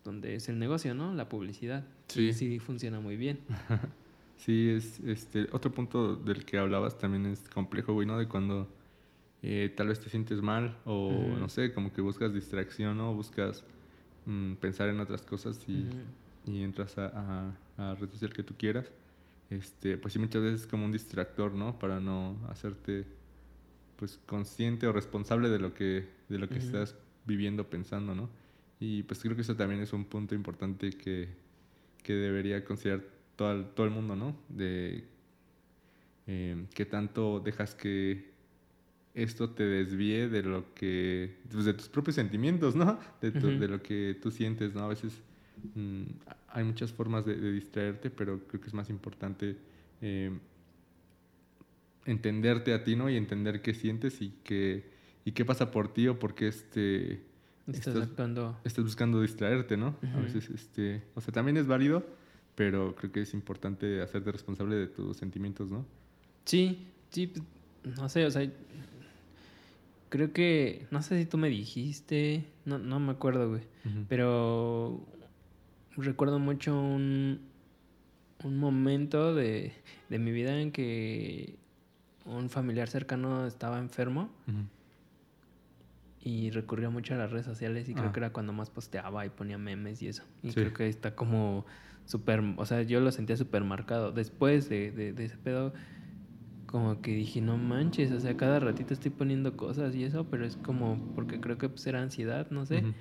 donde 0.03 0.35
es 0.35 0.47
el 0.49 0.59
negocio, 0.59 0.93
¿no? 0.93 1.15
La 1.15 1.27
publicidad. 1.27 1.85
Sí. 2.07 2.27
Y 2.27 2.33
sí 2.33 2.59
funciona 2.59 2.99
muy 2.99 3.17
bien. 3.17 3.39
Sí, 4.37 4.69
es 4.69 4.99
este 4.99 5.47
otro 5.51 5.71
punto 5.71 6.15
del 6.15 6.45
que 6.45 6.59
hablabas 6.59 6.97
también 6.97 7.25
es 7.25 7.49
complejo, 7.49 7.93
güey, 7.93 8.05
¿no? 8.05 8.19
De 8.19 8.27
cuando 8.27 8.69
eh, 9.41 9.73
tal 9.75 9.87
vez 9.87 9.99
te 9.99 10.09
sientes 10.09 10.41
mal 10.41 10.77
o 10.85 11.11
no 11.11 11.49
sé, 11.49 11.73
como 11.73 11.91
que 11.91 12.01
buscas 12.01 12.33
distracción, 12.33 12.97
¿no? 12.97 13.13
Buscas 13.15 13.63
mm, 14.27 14.55
pensar 14.55 14.89
en 14.89 15.01
otras 15.01 15.23
cosas 15.23 15.67
y, 15.69 15.89
Ujú. 15.89 16.51
y 16.53 16.63
entras 16.63 16.97
a, 16.99 17.55
a, 17.77 17.91
a 17.91 17.95
red 17.95 18.09
social 18.11 18.33
que 18.33 18.43
tú 18.43 18.55
quieras. 18.57 18.91
Este, 19.49 19.97
pues 19.97 20.13
sí, 20.13 20.19
muchas 20.19 20.43
veces 20.43 20.61
es 20.63 20.67
como 20.67 20.85
un 20.85 20.93
distractor, 20.93 21.53
¿no? 21.53 21.79
Para 21.79 21.99
no 22.01 22.37
hacerte 22.49 23.07
pues 23.97 24.19
consciente 24.27 24.87
o 24.87 24.93
responsable 24.93 25.49
de 25.49 25.59
lo 25.59 25.73
que, 25.73 26.09
de 26.29 26.39
lo 26.39 26.49
que 26.51 26.59
Ujú. 26.59 26.67
estás 26.67 26.95
viviendo, 27.25 27.69
pensando, 27.69 28.15
¿no? 28.15 28.29
Y 28.79 29.03
pues 29.03 29.21
creo 29.21 29.35
que 29.35 29.41
eso 29.43 29.55
también 29.55 29.81
es 29.81 29.93
un 29.93 30.05
punto 30.05 30.35
importante 30.35 30.91
que, 30.91 31.29
que 32.03 32.13
debería 32.13 32.65
considerar 32.65 33.03
todo 33.35 33.51
el, 33.53 33.65
todo 33.71 33.87
el 33.87 33.93
mundo, 33.93 34.15
¿no? 34.15 34.37
De 34.49 35.07
eh, 36.27 36.67
qué 36.75 36.85
tanto 36.85 37.39
dejas 37.39 37.75
que 37.75 38.33
esto 39.23 39.49
te 39.49 39.63
desvíe 39.63 40.29
de 40.29 40.43
lo 40.43 40.73
que, 40.73 41.37
pues, 41.51 41.65
de 41.65 41.73
tus 41.73 41.89
propios 41.89 42.15
sentimientos, 42.15 42.75
¿no? 42.75 42.99
De, 43.21 43.31
tu- 43.31 43.47
de 43.59 43.67
lo 43.67 43.81
que 43.81 44.17
tú 44.21 44.29
sientes, 44.31 44.73
¿no? 44.75 44.81
A 44.83 44.87
veces 44.87 45.13
mm, 45.75 46.03
hay 46.49 46.63
muchas 46.63 46.91
formas 46.93 47.25
de, 47.25 47.35
de 47.35 47.51
distraerte, 47.51 48.09
pero 48.09 48.39
creo 48.47 48.61
que 48.61 48.67
es 48.67 48.73
más 48.73 48.89
importante 48.89 49.57
eh, 50.01 50.31
entenderte 52.05 52.73
a 52.73 52.83
ti, 52.83 52.95
¿no? 52.95 53.09
Y 53.09 53.15
entender 53.17 53.61
qué 53.61 53.73
sientes 53.73 54.21
y 54.21 54.33
qué, 54.43 54.85
y 55.25 55.31
qué 55.31 55.45
pasa 55.45 55.71
por 55.71 55.93
ti 55.93 56.07
o 56.07 56.19
por 56.19 56.35
qué 56.35 56.47
este, 56.47 57.13
Estás 57.67 57.87
estás- 57.87 58.03
actuando. 58.09 58.57
estás 58.63 58.83
buscando 58.85 59.21
distraerte, 59.21 59.75
¿no? 59.77 59.95
A 60.15 60.19
veces, 60.21 60.49
este, 60.49 61.03
o 61.15 61.21
sea, 61.21 61.33
también 61.33 61.57
es 61.57 61.67
válido, 61.67 62.05
pero 62.55 62.95
creo 62.95 63.11
que 63.11 63.21
es 63.21 63.33
importante 63.33 64.01
hacerte 64.01 64.31
responsable 64.31 64.75
de 64.75 64.87
tus 64.87 65.17
sentimientos, 65.17 65.69
¿no? 65.69 65.85
Sí, 66.45 66.87
sí, 67.09 67.33
no 67.97 68.07
sé, 68.07 68.25
o 68.25 68.31
sea, 68.31 68.49
creo 70.09 70.31
que, 70.33 70.87
no 70.91 71.01
sé 71.01 71.19
si 71.19 71.25
tú 71.25 71.37
me 71.37 71.49
dijiste, 71.49 72.45
no, 72.65 72.77
no 72.79 72.99
me 72.99 73.11
acuerdo, 73.11 73.49
güey. 73.49 73.61
Pero 74.09 75.05
recuerdo 75.95 76.39
mucho 76.39 76.79
un, 76.79 77.41
un 78.43 78.57
momento 78.57 79.33
de, 79.33 79.73
de 80.09 80.19
mi 80.19 80.31
vida 80.31 80.59
en 80.59 80.71
que 80.71 81.55
un 82.25 82.49
familiar 82.49 82.89
cercano 82.89 83.47
estaba 83.47 83.79
enfermo 83.79 84.29
y 86.21 86.49
recurría 86.51 86.89
mucho 86.89 87.13
a 87.13 87.17
las 87.17 87.31
redes 87.31 87.45
sociales 87.45 87.87
y 87.87 87.93
creo 87.93 88.07
Ah. 88.09 88.11
que 88.11 88.19
era 88.19 88.31
cuando 88.31 88.51
más 88.53 88.69
posteaba 88.69 89.25
y 89.25 89.29
ponía 89.29 89.57
memes 89.57 90.01
y 90.01 90.07
eso. 90.09 90.23
Y 90.43 90.49
Sí. 90.49 90.55
creo 90.55 90.73
que 90.73 90.87
está 90.89 91.15
como 91.15 91.65
súper, 92.05 92.41
o 92.57 92.65
sea, 92.65 92.81
yo 92.83 92.99
lo 92.99 93.11
sentía 93.11 93.37
súper 93.37 93.63
marcado. 93.63 94.11
Después 94.11 94.67
de, 94.69 94.91
de, 94.91 95.13
de 95.13 95.25
ese 95.25 95.37
pedo, 95.37 95.73
como 96.77 97.01
que 97.01 97.09
dije, 97.11 97.41
no 97.41 97.57
manches, 97.57 98.11
o 98.11 98.19
sea, 98.19 98.37
cada 98.37 98.59
ratito 98.59 98.93
estoy 98.93 99.09
poniendo 99.09 99.57
cosas 99.57 99.95
y 99.95 100.03
eso, 100.03 100.25
pero 100.29 100.45
es 100.45 100.57
como, 100.57 100.99
porque 101.15 101.39
creo 101.39 101.57
que 101.57 101.69
pues 101.69 101.87
era 101.87 102.03
ansiedad, 102.03 102.51
no 102.51 102.67
sé. 102.67 102.79
Ujú. 102.79 102.93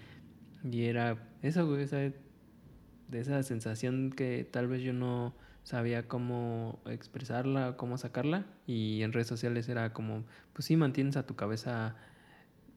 Y 0.73 0.85
era 0.85 1.29
eso, 1.43 1.67
güey, 1.67 1.85
o 1.85 1.87
sea, 1.87 1.99
de 2.01 3.21
esa 3.21 3.43
sensación 3.43 4.13
que 4.17 4.49
tal 4.51 4.67
vez 4.67 4.81
yo 4.83 4.95
no 4.95 5.35
sabía 5.63 6.09
cómo 6.09 6.81
expresarla, 6.87 7.77
cómo 7.77 7.99
sacarla. 7.99 8.47
Y 8.67 9.03
en 9.03 9.13
redes 9.13 9.27
sociales 9.27 9.69
era 9.69 9.93
como, 9.93 10.25
pues 10.55 10.65
sí, 10.65 10.75
mantienes 10.77 11.19
a 11.19 11.27
tu 11.27 11.37
cabeza 11.37 11.97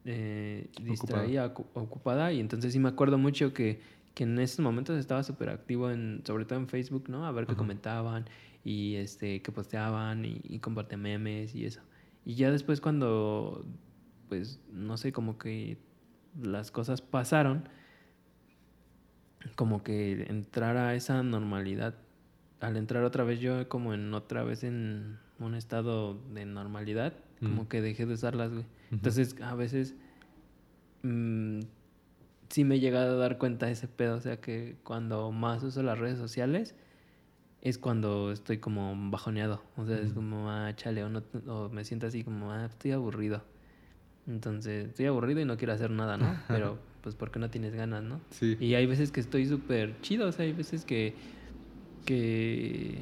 eh, 0.03 0.69
distraída, 0.81 1.53
ocu- 1.53 1.67
ocupada. 1.75 2.33
Y 2.33 2.41
entonces 2.41 2.73
sí 2.73 2.79
me 2.79 2.89
acuerdo 2.89 3.17
mucho 3.17 3.53
que, 3.53 3.79
que 4.15 4.25
en 4.25 4.37
esos 4.39 4.59
momentos 4.59 4.99
estaba 4.99 5.23
súper 5.23 5.47
activo, 5.49 5.89
en, 5.91 6.23
sobre 6.27 6.43
todo 6.43 6.59
en 6.59 6.67
Facebook, 6.67 7.05
¿no? 7.07 7.25
A 7.25 7.31
ver 7.31 7.45
qué 7.45 7.53
Ajá. 7.53 7.57
comentaban 7.59 8.25
y 8.63 8.95
este, 8.95 9.41
qué 9.41 9.51
posteaban 9.51 10.25
y, 10.25 10.41
y 10.43 10.59
compartían 10.59 11.01
memes 11.01 11.55
y 11.55 11.65
eso. 11.65 11.81
Y 12.25 12.35
ya 12.35 12.51
después 12.51 12.81
cuando, 12.81 13.65
pues, 14.27 14.59
no 14.71 14.97
sé, 14.97 15.11
como 15.11 15.37
que 15.37 15.77
las 16.41 16.71
cosas 16.71 17.01
pasaron, 17.01 17.67
como 19.55 19.83
que 19.83 20.23
entrar 20.29 20.77
a 20.77 20.95
esa 20.95 21.23
normalidad. 21.23 21.95
Al 22.59 22.75
entrar 22.75 23.03
otra 23.03 23.23
vez 23.23 23.39
yo 23.39 23.69
como 23.69 23.93
en 23.93 24.13
otra 24.13 24.43
vez 24.43 24.63
en 24.63 25.17
un 25.39 25.55
estado 25.55 26.15
de 26.33 26.45
normalidad, 26.45 27.13
como 27.39 27.61
Ujú. 27.61 27.69
que 27.69 27.81
dejé 27.81 28.05
de 28.05 28.13
usarlas, 28.15 28.51
güey. 28.51 28.65
Entonces, 28.91 29.35
a 29.41 29.55
veces 29.55 29.95
mm, 31.03 31.61
sí 32.49 32.63
me 32.65 32.75
he 32.75 32.79
llegado 32.79 33.15
a 33.15 33.17
dar 33.17 33.37
cuenta 33.37 33.67
de 33.67 33.73
ese 33.73 33.87
pedo, 33.87 34.17
o 34.17 34.21
sea 34.21 34.41
que 34.41 34.77
cuando 34.83 35.31
más 35.31 35.63
uso 35.63 35.81
las 35.83 35.97
redes 35.97 36.17
sociales 36.17 36.75
es 37.61 37.77
cuando 37.77 38.31
estoy 38.31 38.57
como 38.59 38.95
bajoneado, 39.11 39.61
o 39.75 39.85
sea, 39.85 39.97
es 39.99 40.13
como, 40.13 40.49
ah, 40.49 40.73
chale, 40.75 41.03
o, 41.03 41.09
no- 41.09 41.23
o 41.47 41.69
me 41.69 41.83
siento 41.83 42.07
así 42.07 42.23
como, 42.23 42.51
ah, 42.51 42.65
estoy 42.65 42.91
aburrido. 42.91 43.43
Entonces, 44.27 44.87
estoy 44.89 45.07
aburrido 45.07 45.41
y 45.41 45.45
no 45.45 45.57
quiero 45.57 45.73
hacer 45.73 45.91
nada, 45.91 46.17
¿no? 46.17 46.35
Pero, 46.47 46.77
pues, 47.01 47.15
porque 47.15 47.39
no 47.39 47.49
tienes 47.49 47.73
ganas, 47.73 48.03
no? 48.03 48.21
Sí. 48.29 48.55
Y 48.59 48.75
hay 48.75 48.85
veces 48.85 49.11
que 49.11 49.19
estoy 49.19 49.45
súper 49.47 49.99
chido, 50.01 50.27
o 50.27 50.31
sea, 50.31 50.45
hay 50.45 50.53
veces 50.53 50.85
que, 50.85 51.15
que, 52.05 52.99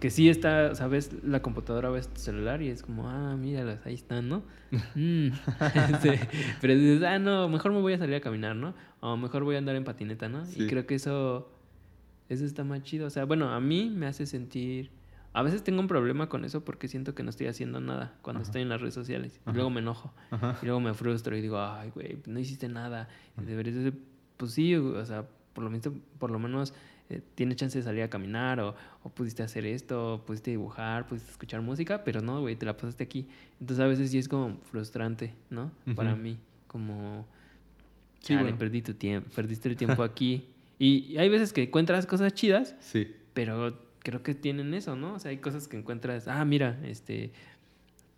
que 0.00 0.10
sí 0.10 0.28
está, 0.28 0.74
¿sabes? 0.74 1.10
La 1.24 1.40
computadora 1.42 1.90
ves 1.90 2.08
tu 2.08 2.20
celular 2.20 2.62
y 2.62 2.68
es 2.68 2.82
como, 2.82 3.08
ah, 3.08 3.36
míralas, 3.36 3.84
ahí 3.86 3.94
están, 3.94 4.28
¿no? 4.28 4.42
Mm. 4.96 5.28
Pero 6.60 6.74
dices, 6.74 7.02
ah, 7.04 7.18
no, 7.18 7.48
mejor 7.48 7.72
me 7.72 7.80
voy 7.80 7.92
a 7.92 7.98
salir 7.98 8.16
a 8.16 8.20
caminar, 8.20 8.56
¿no? 8.56 8.74
O 9.00 9.16
mejor 9.16 9.44
voy 9.44 9.54
a 9.54 9.58
andar 9.58 9.76
en 9.76 9.84
patineta, 9.84 10.28
¿no? 10.28 10.44
Sí. 10.46 10.64
Y 10.64 10.66
creo 10.66 10.86
que 10.86 10.96
eso, 10.96 11.48
eso 12.28 12.44
está 12.44 12.64
más 12.64 12.82
chido. 12.82 13.06
O 13.06 13.10
sea, 13.10 13.24
bueno, 13.24 13.50
a 13.50 13.60
mí 13.60 13.90
me 13.90 14.06
hace 14.06 14.26
sentir 14.26 14.90
a 15.34 15.42
veces 15.42 15.64
tengo 15.64 15.80
un 15.80 15.88
problema 15.88 16.28
con 16.28 16.44
eso 16.44 16.64
porque 16.64 16.86
siento 16.86 17.16
que 17.16 17.24
no 17.24 17.30
estoy 17.30 17.48
haciendo 17.48 17.80
nada 17.80 18.14
cuando 18.22 18.40
estoy 18.40 18.62
en 18.62 18.68
las 18.68 18.80
redes 18.80 18.94
sociales. 18.94 19.40
Y 19.48 19.52
luego 19.52 19.68
me 19.68 19.80
enojo. 19.80 20.14
Y 20.62 20.66
luego 20.66 20.78
me 20.78 20.94
frustro 20.94 21.36
y 21.36 21.40
digo, 21.40 21.60
ay, 21.60 21.90
güey, 21.90 22.18
no 22.26 22.38
hiciste 22.38 22.68
nada. 22.68 23.08
Deberías 23.36 23.74
de... 23.74 23.92
Pues 24.36 24.52
sí, 24.52 24.76
o 24.76 25.04
sea, 25.04 25.26
por 25.52 25.64
lo 25.64 25.70
menos, 25.70 25.88
por 26.20 26.30
lo 26.30 26.38
menos 26.38 26.72
eh, 27.10 27.20
tienes 27.34 27.56
chance 27.56 27.76
de 27.76 27.82
salir 27.82 28.04
a 28.04 28.08
caminar 28.08 28.60
o, 28.60 28.76
o, 29.02 29.08
pudiste 29.08 29.42
hacer 29.42 29.66
esto, 29.66 30.22
pudiste 30.24 30.52
dibujar, 30.52 31.08
pudiste 31.08 31.32
escuchar 31.32 31.62
música, 31.62 32.04
pero 32.04 32.20
no, 32.20 32.40
güey, 32.40 32.54
te 32.54 32.64
la 32.64 32.76
pasaste 32.76 33.02
aquí. 33.02 33.26
Entonces 33.60 33.84
a 33.84 33.88
veces 33.88 34.12
sí 34.12 34.18
es 34.18 34.28
como 34.28 34.58
frustrante, 34.70 35.34
¿no? 35.50 35.72
Para 35.96 36.14
mí, 36.14 36.38
como... 36.68 37.26
Sí, 38.20 38.36
bueno. 38.36 38.56
perdí 38.56 38.82
tu 38.82 38.94
tiempo, 38.94 39.28
perdiste 39.34 39.68
el 39.68 39.76
tiempo 39.76 40.02
aquí. 40.04 40.53
Y 40.84 41.16
hay 41.16 41.30
veces 41.30 41.54
que 41.54 41.62
encuentras 41.62 42.04
cosas 42.04 42.34
chidas, 42.34 42.76
sí. 42.80 43.10
pero 43.32 43.78
creo 44.00 44.22
que 44.22 44.34
tienen 44.34 44.74
eso, 44.74 44.96
¿no? 44.96 45.14
O 45.14 45.18
sea, 45.18 45.30
hay 45.30 45.38
cosas 45.38 45.66
que 45.66 45.78
encuentras, 45.78 46.28
ah, 46.28 46.44
mira, 46.44 46.78
este, 46.84 47.32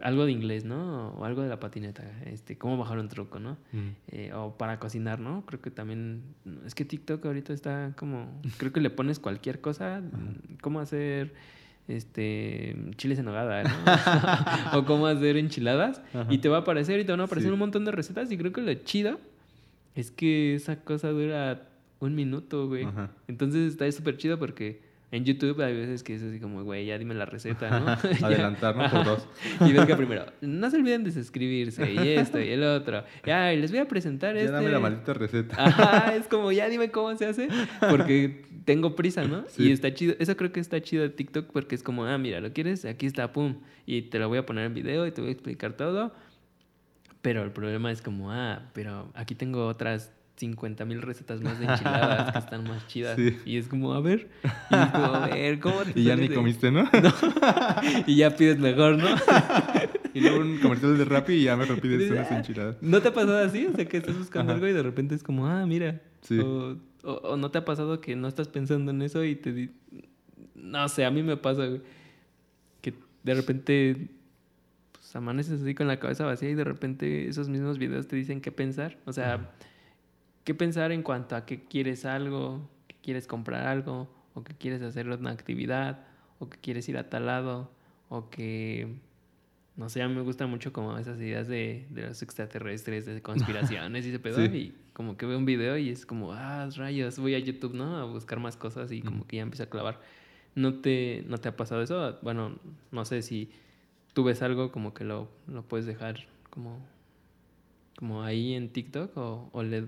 algo 0.03 0.25
de 0.25 0.33
inglés, 0.33 0.65
¿no? 0.65 1.11
O 1.11 1.25
algo 1.25 1.43
de 1.43 1.49
la 1.49 1.61
patineta, 1.61 2.03
este, 2.25 2.59
cómo 2.59 2.77
bajar 2.77 2.99
un 2.99 3.09
truco, 3.09 3.39
¿no? 3.39 3.57
Mm. 3.71 3.89
Eh, 4.09 4.33
o 4.35 4.59
para 4.59 4.81
cocinar, 4.81 5.21
¿no? 5.21 5.47
Creo 5.47 5.61
que 5.61 5.71
también, 5.71 6.25
es 6.67 6.75
que 6.75 6.85
TikTok 6.85 7.25
ahorita 7.25 7.53
está 7.53 7.93
como, 7.97 8.41
creo 8.59 8.73
que 8.73 8.81
le 8.81 8.91
pones 8.91 9.21
cualquier 9.21 9.61
cosa, 9.61 10.03
cómo 10.61 10.81
hacer 10.81 11.35
este 11.87 12.77
chiles 12.97 13.21
en 13.21 13.27
nogada, 13.27 13.63
¿no? 13.63 13.71
o 14.81 14.85
cómo 14.87 15.07
hacer 15.07 15.37
enchiladas 15.37 16.03
y 16.31 16.39
te 16.39 16.49
va 16.49 16.57
a 16.57 16.61
aparecer 16.63 16.99
y 16.99 17.05
te 17.05 17.13
van 17.13 17.21
a 17.21 17.25
aparecer 17.25 17.53
un 17.53 17.61
montón 17.61 17.85
de 17.85 17.93
recetas 17.93 18.33
y 18.33 18.37
creo 18.37 18.53
que 18.53 18.61
lo 18.61 18.75
chido 18.75 19.21
es 19.95 20.11
que 20.11 20.57
esa 20.57 20.81
cosa 20.81 21.11
dura 21.11 21.69
un 22.01 22.15
minuto, 22.15 22.69
güey. 22.69 22.87
Entonces 23.29 23.73
está 23.73 23.91
súper 23.91 24.17
chido 24.17 24.39
porque 24.39 24.81
en 25.13 25.25
YouTube 25.25 25.61
hay 25.63 25.75
veces 25.75 26.03
que 26.03 26.17
es 26.17 26.23
así 26.23 26.41
como, 26.41 26.65
güey, 26.65 26.87
ya 26.87 26.99
dime 26.99 27.15
la 27.15 27.27
receta, 27.27 27.81
¿no? 27.81 27.87
Adelantarnos 28.27 28.91
por 28.91 29.05
dos. 29.05 29.29
y 29.61 29.73
ves 29.73 29.87
que 29.87 29.95
primero, 29.95 30.27
no 30.41 30.71
se 30.71 30.77
olviden 30.77 31.05
de 31.05 31.13
suscribirse 31.13 31.93
y 31.93 32.09
esto 32.09 32.41
y 32.41 32.49
el 32.49 32.65
otro. 32.65 33.05
Ya, 33.25 33.53
les 33.53 33.71
voy 33.71 33.81
a 33.81 33.89
presentar 33.89 34.35
ya 34.35 34.43
este... 34.43 34.53
dame 34.53 34.69
la 34.69 34.81
maldita 34.81 35.15
receta. 35.15 35.57
Ajá, 35.59 36.17
es 36.17 36.27
como, 36.27 36.51
ya 36.51 36.69
dime 36.69 36.91
cómo 36.91 37.15
se 37.17 37.27
hace, 37.27 37.49
porque 37.89 38.45
tengo 38.65 38.97
prisa, 38.97 39.25
¿no? 39.25 39.45
Y 39.57 39.71
está 39.71 39.95
chido, 39.95 40.17
eso 40.19 40.37
creo 40.37 40.51
que 40.51 40.61
está 40.61 40.81
chido 40.83 41.05
de 41.05 41.11
TikTok 41.11 41.53
porque 41.53 41.77
es 41.77 41.83
como, 41.83 42.05
ah, 42.05 42.19
mira, 42.19 42.41
¿lo 42.41 42.53
quieres? 42.53 42.85
Aquí 42.85 43.07
está, 43.07 43.33
pum. 43.33 43.57
Y 43.87 44.03
te 44.03 44.19
lo 44.19 44.29
voy 44.29 44.39
a 44.39 44.47
poner 44.47 44.67
en 44.67 44.75
video 44.75 45.07
y 45.07 45.13
te 45.13 45.21
voy 45.21 45.31
a 45.31 45.33
explicar 45.33 45.75
todo. 45.75 46.13
Pero 47.23 47.43
el 47.43 47.53
problema 47.53 47.93
es 47.93 48.03
como, 48.03 48.33
ah, 48.33 48.71
pero 48.73 49.11
aquí 49.15 49.35
tengo 49.35 49.67
otras 49.67 50.13
50 50.37 50.85
mil 50.85 51.03
recetas 51.03 51.41
más 51.41 51.59
de 51.59 51.67
enchiladas 51.69 52.33
que 52.33 52.39
están 52.39 52.65
más 52.65 52.87
chidas. 52.87 53.19
Y 53.45 53.57
es 53.57 53.69
como, 53.69 53.95
a 53.95 54.01
ver, 54.01 54.29
y 54.71 54.75
es 54.75 54.91
como, 54.91 55.15
a 55.15 55.27
ver, 55.29 55.61
¿cómo 55.61 55.83
te 55.83 55.93
Y 56.01 56.05
ya 56.05 56.17
ni 56.17 56.29
comiste, 56.29 56.71
¿no? 56.73 56.89
Y 58.07 58.17
ya 58.17 58.37
pides 58.37 58.59
mejor, 58.59 58.99
¿no? 58.99 59.09
y 60.15 60.21
luego 60.21 60.41
un 60.41 60.59
comercial 60.59 60.97
de 60.97 61.05
Rappi 61.05 61.35
y 61.35 61.45
ya 61.45 61.57
me 61.57 61.67
pides 61.67 62.11
unas 62.11 62.31
enchiladas. 62.31 62.77
¿No 62.81 63.01
te 63.01 63.09
ha 63.09 63.15
pasado 63.15 63.39
así? 63.39 63.67
O 63.67 63.75
sea, 63.75 63.87
que 63.87 63.97
estás 63.97 64.17
buscando 64.17 64.53
algo 64.53 64.67
y 64.67 64.73
de 64.73 64.83
repente 64.83 65.15
es 65.15 65.23
como, 65.23 65.47
ah, 65.47 65.67
mira. 65.67 66.01
Sí. 66.23 66.39
O, 66.39 66.77
o, 67.03 67.37
no 67.37 67.51
te 67.51 67.59
ha 67.59 67.65
pasado 67.65 68.01
que 68.01 68.17
no 68.17 68.29
estás 68.29 68.49
pensando 68.49 68.91
en 68.91 69.03
eso 69.03 69.25
y 69.25 69.37
te... 69.37 69.71
No 70.55 70.89
sé, 70.89 71.05
a 71.05 71.11
mí 71.11 71.23
me 71.23 71.37
pasa, 71.37 71.67
güey. 71.67 71.81
Que 72.81 72.95
de 73.23 73.35
repente 73.35 74.09
pues, 74.93 75.15
amaneces 75.15 75.63
así 75.63 75.75
con 75.75 75.87
la 75.87 75.99
cabeza 75.99 76.25
vacía 76.25 76.51
y 76.51 76.55
de 76.55 76.65
repente 76.65 77.29
esos 77.29 77.49
mismos 77.49 77.79
videos 77.79 78.09
te 78.09 78.17
dicen 78.17 78.41
qué 78.41 78.51
pensar. 78.51 78.99
O 79.05 79.13
sea 79.13 79.51
qué 80.47 80.55
pensar 80.55 80.93
en 80.93 81.03
cuanto 81.03 81.35
a 81.35 81.45
que 81.45 81.65
quieres 81.65 82.05
algo, 82.05 82.71
que 82.87 82.95
quieres 83.03 83.27
comprar 83.27 83.67
algo, 83.67 84.09
o 84.33 84.45
que 84.45 84.55
quieres 84.55 84.81
hacer 84.81 85.09
una 85.09 85.33
actividad, 85.33 86.07
o 86.39 86.49
que 86.49 86.57
quieres 86.59 86.89
ir 86.89 86.97
a 86.99 87.11
tal 87.11 87.27
lado, 87.27 87.69
o 88.09 88.31
que, 88.31 88.95
no 89.75 89.89
sé, 89.89 90.03
a 90.03 90.09
mí 90.09 90.15
me 90.15 90.21
gustan 90.21 90.49
mucho 90.49 90.73
como 90.73 90.97
esas 90.99 91.19
ideas 91.19 91.49
de, 91.49 91.89
de 91.91 92.03
los 92.03 92.23
extraterrestres, 92.23 93.07
de 93.07 93.21
conspiraciones 93.23 94.07
y 94.07 94.11
ese 94.11 94.19
pedo, 94.21 94.45
y 94.45 94.73
como 94.93 95.17
que 95.17 95.27
veo 95.27 95.37
un 95.37 95.47
video 95.47 95.77
y 95.79 95.91
es 95.91 96.07
como, 96.07 96.33
ah, 96.33 96.69
rayos, 96.77 97.19
voy 97.19 97.35
a 97.35 97.41
YouTube, 97.41 97.75
¿no? 97.75 97.97
A 97.97 98.05
buscar 98.05 98.39
más 98.39 98.57
cosas 98.57 98.93
y 98.93 99.03
como 99.03 99.27
que 99.27 99.39
ya 99.39 99.43
empiezo 99.43 99.65
a 99.65 99.67
clavar. 99.67 100.01
¿No 100.55 100.75
te, 100.75 101.25
¿No 101.27 101.39
te 101.39 101.49
ha 101.49 101.57
pasado 101.57 101.83
eso? 101.83 102.19
Bueno, 102.23 102.57
no 102.93 103.05
sé 103.05 103.23
si 103.23 103.51
tú 104.15 104.23
ves 104.23 104.43
algo 104.43 104.71
como 104.71 104.95
que 104.95 105.03
lo, 105.03 105.29
lo 105.49 105.65
puedes 105.65 105.87
dejar 105.87 106.29
como 106.51 106.79
como 107.97 108.23
ahí 108.23 108.53
en 108.53 108.69
TikTok 108.69 109.17
o, 109.17 109.63
le, 109.63 109.83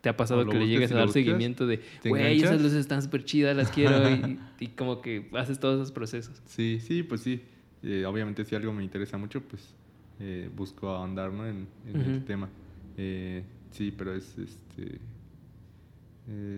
te 0.00 0.08
ha 0.08 0.16
pasado 0.16 0.46
que 0.46 0.58
le 0.58 0.66
llegues 0.66 0.90
a 0.92 0.96
dar 0.96 1.10
seguimiento 1.10 1.66
de, 1.66 1.80
güey, 2.04 2.42
esas 2.42 2.60
luces 2.60 2.78
están 2.78 3.02
súper 3.02 3.24
chidas, 3.24 3.54
las 3.54 3.70
quiero 3.70 3.96
y, 4.58 4.68
como 4.68 5.02
que 5.02 5.28
haces 5.34 5.60
todos 5.60 5.76
esos 5.76 5.92
procesos. 5.92 6.40
Sí, 6.46 6.80
sí, 6.80 7.02
pues 7.02 7.20
sí. 7.20 7.42
Eh, 7.82 8.04
obviamente 8.04 8.44
si 8.44 8.54
algo 8.54 8.72
me 8.72 8.82
interesa 8.82 9.18
mucho, 9.18 9.42
pues 9.42 9.74
eh, 10.18 10.50
busco 10.54 10.88
ahondar 10.88 11.32
¿no? 11.32 11.46
en, 11.46 11.66
el 11.86 12.24
tema. 12.24 12.48
Eh, 12.96 13.42
sí, 13.70 13.92
pero 13.96 14.14
es 14.14 14.36
este 14.38 14.98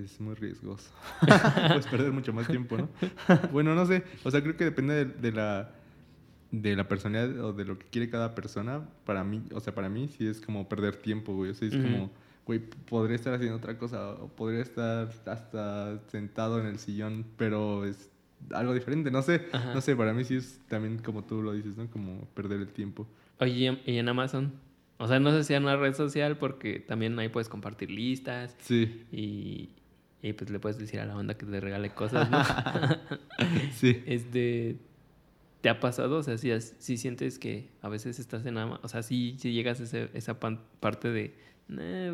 es 0.05 0.21
muy 0.21 0.35
riesgoso. 0.35 0.91
Puedes 1.69 1.87
perder 1.87 2.13
mucho 2.13 2.33
más 2.33 2.47
tiempo, 2.47 2.77
¿no? 2.77 2.89
bueno, 3.53 3.75
no 3.75 3.87
sé. 3.87 4.05
O 4.23 4.31
sea, 4.31 4.43
creo 4.43 4.57
que 4.57 4.65
depende 4.65 5.07
de 5.07 5.33
la 5.33 5.73
de 6.53 6.77
la 6.77 6.87
personalidad 6.87 7.45
o 7.45 7.53
de 7.55 7.65
lo 7.65 7.79
que 7.79 7.87
quiere 7.87 8.11
cada 8.11 8.35
persona, 8.35 8.87
para 9.05 9.25
mí, 9.25 9.43
o 9.53 9.61
sea, 9.61 9.75
para 9.75 9.89
mí 9.89 10.09
sí 10.09 10.27
es 10.27 10.41
como 10.41 10.69
perder 10.69 10.97
tiempo, 10.97 11.35
güey. 11.35 11.51
O 11.51 11.55
sea, 11.55 11.67
es 11.67 11.75
como, 11.75 12.11
güey, 12.47 12.61
podría 12.61 13.17
estar 13.17 13.33
haciendo 13.33 13.57
otra 13.57 13.79
cosa 13.79 14.11
o 14.11 14.29
podría 14.29 14.61
estar 14.61 15.11
hasta 15.27 15.99
sentado 16.09 16.61
en 16.61 16.67
el 16.67 16.79
sillón, 16.79 17.25
pero 17.39 17.87
es 17.87 18.11
algo 18.51 18.75
diferente, 18.75 19.11
no 19.11 19.23
sé, 19.23 19.47
no 19.53 19.81
sé, 19.81 19.97
para 19.97 20.13
mí 20.13 20.25
sí 20.25 20.37
es 20.37 20.61
también 20.69 20.99
como 20.99 21.25
tú 21.25 21.43
lo 21.43 21.53
dices, 21.55 21.77
¿no? 21.79 21.89
Como 21.91 22.27
perder 22.35 22.61
el 22.61 22.69
tiempo. 22.69 23.07
Oye, 23.41 23.81
¿y 23.87 23.97
en 23.97 24.09
Amazon? 24.09 24.53
O 24.99 25.09
sea, 25.09 25.19
no 25.19 25.31
sé 25.33 25.45
si 25.45 25.55
en 25.55 25.63
una 25.63 25.77
red 25.77 25.95
social 25.95 26.37
porque 26.37 26.81
también 26.81 27.19
ahí 27.19 27.29
puedes 27.29 27.49
compartir 27.49 27.91
listas. 27.91 28.55
Sí. 28.61 29.05
Y, 29.11 29.71
y 30.23 30.33
pues 30.35 30.51
le 30.51 30.61
puedes 30.61 30.79
decir 30.79 31.01
a 31.01 31.07
la 31.07 31.15
banda 31.15 31.35
que 31.35 31.47
te 31.47 31.61
regale 31.61 31.91
cosas, 31.91 32.31
¿no? 32.31 32.39
sí. 33.73 34.03
Este 34.07 34.77
¿Te 35.63 35.69
ha 35.69 35.79
pasado? 35.79 36.19
O 36.19 36.23
sea, 36.25 36.37
si, 36.39 36.51
si 36.61 36.97
sientes 36.97 37.39
que 37.39 37.71
a 37.83 37.89
veces 37.89 38.19
estás 38.19 38.45
en... 38.47 38.57
O 38.59 38.89
sea, 38.89 39.05
si, 39.05 39.37
si 39.39 39.53
llegas 39.53 39.81
a 39.81 39.99
esa 40.13 40.41
parte 40.41 41.09
de... 41.09 41.35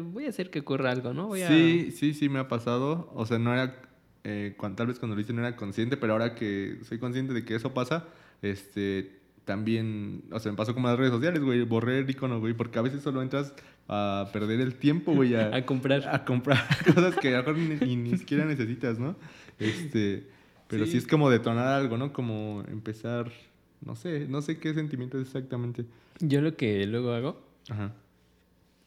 voy 0.04 0.26
a 0.26 0.28
hacer 0.28 0.50
que 0.50 0.60
ocurra 0.60 0.90
algo, 0.90 1.14
¿no? 1.14 1.28
Voy 1.28 1.40
Sí, 1.48 1.90
sí, 1.90 2.12
sí 2.12 2.28
me 2.28 2.40
ha 2.40 2.48
pasado. 2.48 3.10
O 3.14 3.24
sea, 3.24 3.38
no 3.38 3.54
era... 3.54 3.80
Eh, 4.24 4.54
cuando, 4.58 4.76
tal 4.76 4.88
vez 4.88 4.98
cuando 4.98 5.14
lo 5.14 5.22
hice 5.22 5.32
no 5.32 5.40
era 5.40 5.56
consciente, 5.56 5.96
pero 5.96 6.12
ahora 6.12 6.34
que 6.34 6.78
soy 6.86 6.98
consciente 6.98 7.32
de 7.32 7.44
que 7.44 7.54
eso 7.54 7.72
pasa, 7.72 8.06
este... 8.42 9.16
También, 9.46 10.24
o 10.30 10.38
sea, 10.40 10.52
me 10.52 10.58
pasó 10.58 10.74
como 10.74 10.88
las 10.88 10.98
redes 10.98 11.12
sociales, 11.12 11.40
güey, 11.40 11.62
borré 11.62 12.00
el 12.00 12.10
icono, 12.10 12.38
güey, 12.38 12.52
porque 12.52 12.78
a 12.78 12.82
veces 12.82 13.00
solo 13.00 13.22
entras 13.22 13.54
a 13.88 14.28
perder 14.30 14.60
el 14.60 14.74
tiempo, 14.74 15.14
güey, 15.14 15.34
a, 15.36 15.56
a 15.56 15.64
comprar. 15.64 16.06
A 16.06 16.26
comprar 16.26 16.58
cosas 16.94 17.16
que 17.16 17.34
a 17.34 17.40
lo 17.40 17.54
mejor 17.54 17.86
ni, 17.86 17.96
ni 17.96 18.18
siquiera 18.18 18.44
necesitas, 18.44 18.98
¿no? 18.98 19.16
Este... 19.58 20.36
Pero 20.68 20.86
sí. 20.86 20.98
es 20.98 21.06
como 21.06 21.30
detonar 21.30 21.66
algo, 21.66 21.96
¿no? 21.96 22.12
Como 22.12 22.62
empezar, 22.68 23.32
no 23.80 23.96
sé, 23.96 24.26
no 24.28 24.42
sé 24.42 24.58
qué 24.58 24.74
sentimiento 24.74 25.18
es 25.18 25.26
exactamente. 25.26 25.84
Yo 26.20 26.40
lo 26.40 26.56
que 26.56 26.86
luego 26.86 27.12
hago, 27.12 27.40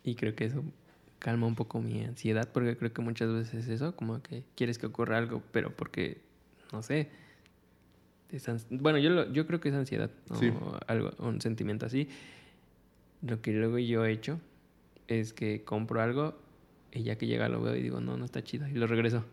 y 0.03 0.15
creo 0.15 0.35
que 0.35 0.45
eso 0.45 0.63
calma 1.19 1.45
un 1.45 1.55
poco 1.55 1.81
mi 1.81 2.03
ansiedad, 2.03 2.49
porque 2.51 2.75
creo 2.77 2.93
que 2.93 3.01
muchas 3.01 3.31
veces 3.31 3.65
es 3.65 3.69
eso, 3.69 3.95
como 3.95 4.21
que 4.21 4.43
quieres 4.55 4.79
que 4.79 4.87
ocurra 4.87 5.17
algo, 5.17 5.43
pero 5.51 5.71
porque, 5.75 6.19
no 6.71 6.81
sé, 6.81 7.09
bueno, 8.69 8.97
yo, 8.97 9.31
yo 9.31 9.45
creo 9.45 9.59
que 9.59 9.69
es 9.69 9.75
ansiedad, 9.75 10.09
o 10.29 10.79
algo, 10.87 11.11
un 11.19 11.41
sentimiento 11.41 11.85
así. 11.85 12.07
Lo 13.21 13.41
que 13.41 13.51
luego 13.51 13.77
yo 13.77 14.05
he 14.05 14.11
hecho 14.11 14.39
es 15.07 15.33
que 15.33 15.63
compro 15.63 16.01
algo 16.01 16.35
y 16.91 17.03
ya 17.03 17.17
que 17.17 17.27
llega 17.27 17.49
lo 17.49 17.61
veo 17.61 17.75
y 17.75 17.81
digo, 17.81 18.01
no, 18.01 18.17
no 18.17 18.25
está 18.25 18.43
chido, 18.43 18.67
y 18.67 18.73
lo 18.73 18.87
regreso. 18.87 19.25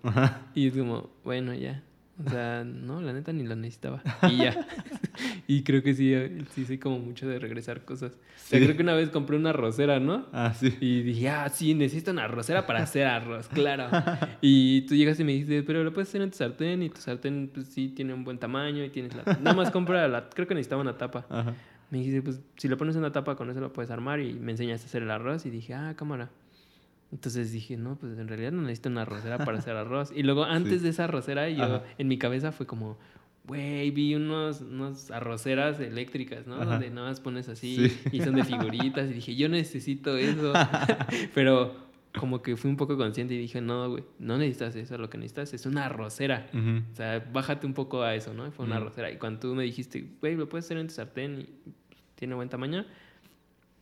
Y 0.54 0.68
es 0.68 0.74
como, 0.74 1.10
bueno, 1.24 1.54
ya, 1.54 1.82
o 2.24 2.30
sea, 2.30 2.64
no, 2.64 3.00
la 3.00 3.12
neta 3.12 3.32
ni 3.32 3.44
la 3.44 3.54
necesitaba. 3.54 4.02
Y 4.30 4.38
ya. 4.38 4.66
y 5.46 5.62
creo 5.62 5.82
que 5.82 5.94
sí, 5.94 6.14
sí 6.50 6.64
soy 6.64 6.78
como 6.78 6.98
mucho 6.98 7.28
de 7.28 7.38
regresar 7.38 7.84
cosas. 7.84 8.12
O 8.12 8.48
sea, 8.48 8.58
creo 8.60 8.76
que 8.76 8.82
una 8.82 8.94
vez 8.94 9.10
compré 9.10 9.36
una 9.36 9.50
arrocera, 9.50 10.00
¿no? 10.00 10.26
Ah, 10.32 10.52
sí. 10.52 10.76
Y 10.80 11.02
dije, 11.02 11.28
ah, 11.28 11.48
sí, 11.48 11.74
necesito 11.74 12.10
una 12.10 12.24
arrocera 12.24 12.66
para 12.66 12.82
hacer 12.82 13.06
arroz, 13.06 13.48
claro. 13.52 13.88
y 14.40 14.82
tú 14.82 14.94
llegas 14.94 15.20
y 15.20 15.24
me 15.24 15.32
dices, 15.32 15.62
pero 15.66 15.84
lo 15.84 15.92
puedes 15.92 16.08
hacer 16.08 16.22
en 16.22 16.30
tu 16.30 16.36
sartén 16.36 16.82
y 16.82 16.90
tu 16.90 17.00
sartén, 17.00 17.50
pues 17.52 17.66
sí, 17.66 17.88
tiene 17.88 18.14
un 18.14 18.24
buen 18.24 18.38
tamaño 18.38 18.84
y 18.84 18.90
tienes 18.90 19.14
la... 19.14 19.22
Nada 19.40 19.54
más 19.54 19.70
compra 19.70 20.08
la... 20.08 20.28
Creo 20.28 20.46
que 20.46 20.54
necesitaba 20.54 20.82
una 20.82 20.96
tapa. 20.96 21.26
Ajá. 21.28 21.54
Me 21.90 21.98
dijiste, 21.98 22.20
pues 22.20 22.40
si 22.56 22.68
lo 22.68 22.76
pones 22.76 22.96
en 22.96 23.00
una 23.00 23.12
tapa, 23.12 23.36
con 23.36 23.48
eso 23.48 23.60
lo 23.60 23.72
puedes 23.72 23.90
armar 23.90 24.20
y 24.20 24.34
me 24.34 24.52
enseñaste 24.52 24.86
a 24.86 24.88
hacer 24.88 25.02
el 25.02 25.10
arroz 25.10 25.46
y 25.46 25.50
dije, 25.50 25.74
ah, 25.74 25.94
cámara. 25.96 26.30
Entonces 27.10 27.52
dije, 27.52 27.76
no, 27.76 27.96
pues 27.96 28.18
en 28.18 28.28
realidad 28.28 28.52
no 28.52 28.62
necesito 28.62 28.88
una 28.90 29.02
arrocera 29.02 29.38
para 29.38 29.58
hacer 29.58 29.74
arroz. 29.76 30.12
Y 30.14 30.22
luego 30.22 30.44
antes 30.44 30.82
de 30.82 30.90
esa 30.90 31.04
arrocera, 31.04 31.48
yo 31.48 31.82
en 31.96 32.08
mi 32.08 32.18
cabeza 32.18 32.52
fue 32.52 32.66
como, 32.66 32.98
güey, 33.44 33.90
vi 33.90 34.14
unos, 34.14 34.60
unos 34.60 35.10
arroceras 35.10 35.80
eléctricas, 35.80 36.46
¿no? 36.46 36.62
Donde 36.64 36.90
nada 36.90 37.08
más 37.08 37.20
pones 37.20 37.48
así 37.48 37.90
y 38.12 38.20
son 38.20 38.34
de 38.34 38.44
figuritas. 38.44 39.10
Y 39.10 39.14
dije, 39.14 39.34
yo 39.36 39.48
necesito 39.48 40.16
eso. 40.18 40.52
Pero 41.34 41.88
como 42.18 42.42
que 42.42 42.56
fui 42.56 42.70
un 42.70 42.76
poco 42.76 42.96
consciente 42.96 43.34
y 43.34 43.38
dije, 43.38 43.60
no, 43.60 43.88
güey, 43.90 44.04
no 44.18 44.36
necesitas 44.38 44.74
eso, 44.76 44.98
lo 44.98 45.08
que 45.08 45.16
necesitas 45.18 45.54
es 45.54 45.64
una 45.66 45.86
arrocera. 45.86 46.48
Ujú. 46.52 46.82
O 46.92 46.96
sea, 46.96 47.26
bájate 47.32 47.66
un 47.66 47.74
poco 47.74 48.02
a 48.02 48.14
eso, 48.14 48.34
¿no? 48.34 48.50
Fue 48.52 48.64
una 48.66 48.76
Ujú. 48.76 48.84
arrocera. 48.86 49.10
Y 49.10 49.16
cuando 49.16 49.40
tú 49.40 49.54
me 49.54 49.62
dijiste, 49.62 50.06
güey, 50.20 50.36
lo 50.36 50.48
puedes 50.48 50.66
hacer 50.66 50.76
en 50.78 50.88
tu 50.88 50.94
sartén 50.94 51.40
y 51.40 51.48
tiene 52.16 52.34
buen 52.34 52.48
tamaño, 52.48 52.84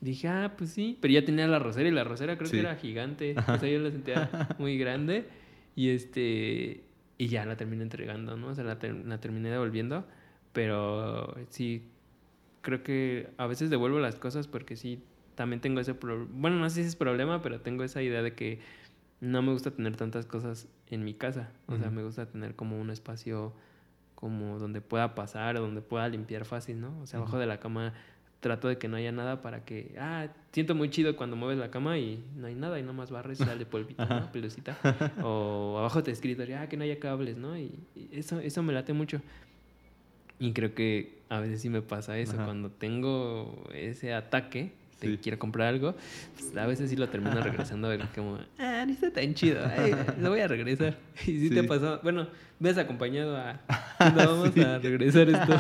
dije, 0.01 0.29
ah, 0.29 0.55
pues 0.57 0.71
sí. 0.71 0.99
Pero 1.01 1.13
ya 1.15 1.25
tenía 1.25 1.47
la 1.47 1.57
arrocera 1.57 1.89
y 1.89 1.93
la 1.93 2.03
arrocera 2.03 2.37
creo 2.37 2.47
Sí. 2.49 2.57
que 2.57 2.61
era 2.61 2.77
gigante. 2.77 3.35
O 3.49 3.59
sea, 3.59 3.69
yo 3.69 3.79
la 3.81 3.91
sentía 3.91 4.49
muy 4.59 4.79
grande. 4.79 5.27
Y 5.75 5.91
este. 5.91 6.83
Y 7.19 7.29
ya 7.29 7.47
la 7.47 7.57
terminé 7.57 7.83
entregando, 7.83 8.37
¿no? 8.37 8.49
O 8.49 8.55
sea, 8.55 8.65
la, 8.65 8.79
ter- 8.79 9.07
la 9.07 9.19
terminé 9.21 9.51
devolviendo. 9.51 10.05
Pero 10.53 11.35
sí, 11.51 11.83
creo 12.63 12.83
que 12.83 13.29
a 13.39 13.47
veces 13.47 13.71
devuelvo 13.71 13.99
las 14.01 14.17
cosas 14.17 14.49
porque 14.49 14.77
sí, 14.77 15.01
también 15.35 15.61
tengo 15.61 15.81
ese 15.81 15.95
problema. 15.95 16.29
Bueno, 16.33 16.59
no 16.59 16.69
sé 16.71 16.83
si 16.83 16.89
es 16.89 16.97
problema, 16.97 17.43
pero 17.43 17.61
tengo 17.61 17.85
esa 17.85 18.03
idea 18.03 18.23
de 18.23 18.35
que 18.35 18.61
no 19.21 19.43
me 19.43 19.53
gusta 19.53 19.71
tener 19.71 19.97
tantas 19.97 20.27
cosas 20.27 20.69
en 20.89 21.05
mi 21.05 21.15
casa. 21.15 21.51
O 21.67 21.77
sea, 21.77 21.91
me 21.91 22.03
gusta 22.03 22.27
tener 22.27 22.55
como 22.55 22.81
un 22.81 22.91
espacio 22.91 23.53
como 24.15 24.59
donde 24.59 24.81
pueda 24.81 25.15
pasar 25.15 25.57
o 25.57 25.61
donde 25.61 25.83
pueda 25.83 26.09
limpiar 26.09 26.45
fácil, 26.47 26.81
¿no? 26.81 26.99
O 27.01 27.07
sea, 27.07 27.19
abajo 27.21 27.39
de 27.39 27.47
la 27.47 27.61
cama 27.61 27.93
trato 28.41 28.69
de 28.69 28.79
que 28.79 28.89
no 28.89 28.97
haya 28.97 29.13
nada 29.13 29.43
para 29.43 29.65
que, 29.65 29.95
ah, 29.99 30.29
siento 30.53 30.75
muy 30.75 30.91
chido 30.91 31.17
cuando 31.17 31.37
mueves 31.37 31.59
la 31.59 31.71
cama 31.71 31.99
y 31.99 32.23
no 32.37 32.47
hay 32.47 32.55
nada 32.55 32.79
y 32.79 32.83
nomás 32.83 33.11
barres 33.11 33.41
y 33.41 33.45
sale 33.45 33.67
polvito, 33.67 34.05
¿no? 34.07 34.31
Pelucita. 34.33 34.77
O 35.23 35.77
abajo 35.79 36.03
de 36.03 36.13
escritorio, 36.13 36.59
ah, 36.61 36.69
que 36.69 36.77
no 36.77 36.85
haya 36.85 36.99
cables, 37.01 37.37
¿no? 37.37 37.59
Y, 37.59 37.79
y 37.95 38.09
eso, 38.13 38.39
eso 38.41 38.63
me 38.63 38.73
late 38.73 38.93
mucho. 38.93 39.21
Y 40.39 40.53
creo 40.53 40.75
que 40.75 41.19
a 41.29 41.41
veces 41.41 41.63
sí 41.63 41.71
me 41.71 41.83
pasa 41.83 42.19
eso, 42.19 42.35
Ajá. 42.35 42.45
cuando 42.45 42.71
tengo 42.71 43.65
ese 43.75 44.13
ataque 44.13 44.73
de 45.01 45.09
Sí. 45.09 45.19
quiero 45.23 45.39
comprar 45.39 45.69
algo, 45.69 45.95
pues, 46.39 46.57
a 46.57 46.67
veces 46.67 46.89
sí 46.91 46.97
lo 46.97 47.09
termino 47.09 47.39
regresando 47.41 47.87
a 47.89 47.91
ver 47.91 48.07
como, 48.15 48.39
ah, 48.59 48.85
no 48.87 48.93
está 48.93 49.11
tan 49.13 49.35
chido, 49.35 49.61
ay, 49.77 49.95
lo 50.21 50.31
voy 50.31 50.41
a 50.41 50.49
regresar. 50.49 50.99
Y 51.27 51.39
sí, 51.41 51.51
te 51.51 51.61
Sí. 51.61 51.67
pasó, 51.67 52.01
bueno, 52.03 52.29
me 52.59 52.71
has 52.71 52.79
acompañado 52.79 53.37
a, 53.37 53.61
"No, 54.17 54.17
vamos 54.17 54.57
a 54.57 54.79
regresar 54.79 55.29
esto, 55.29 55.55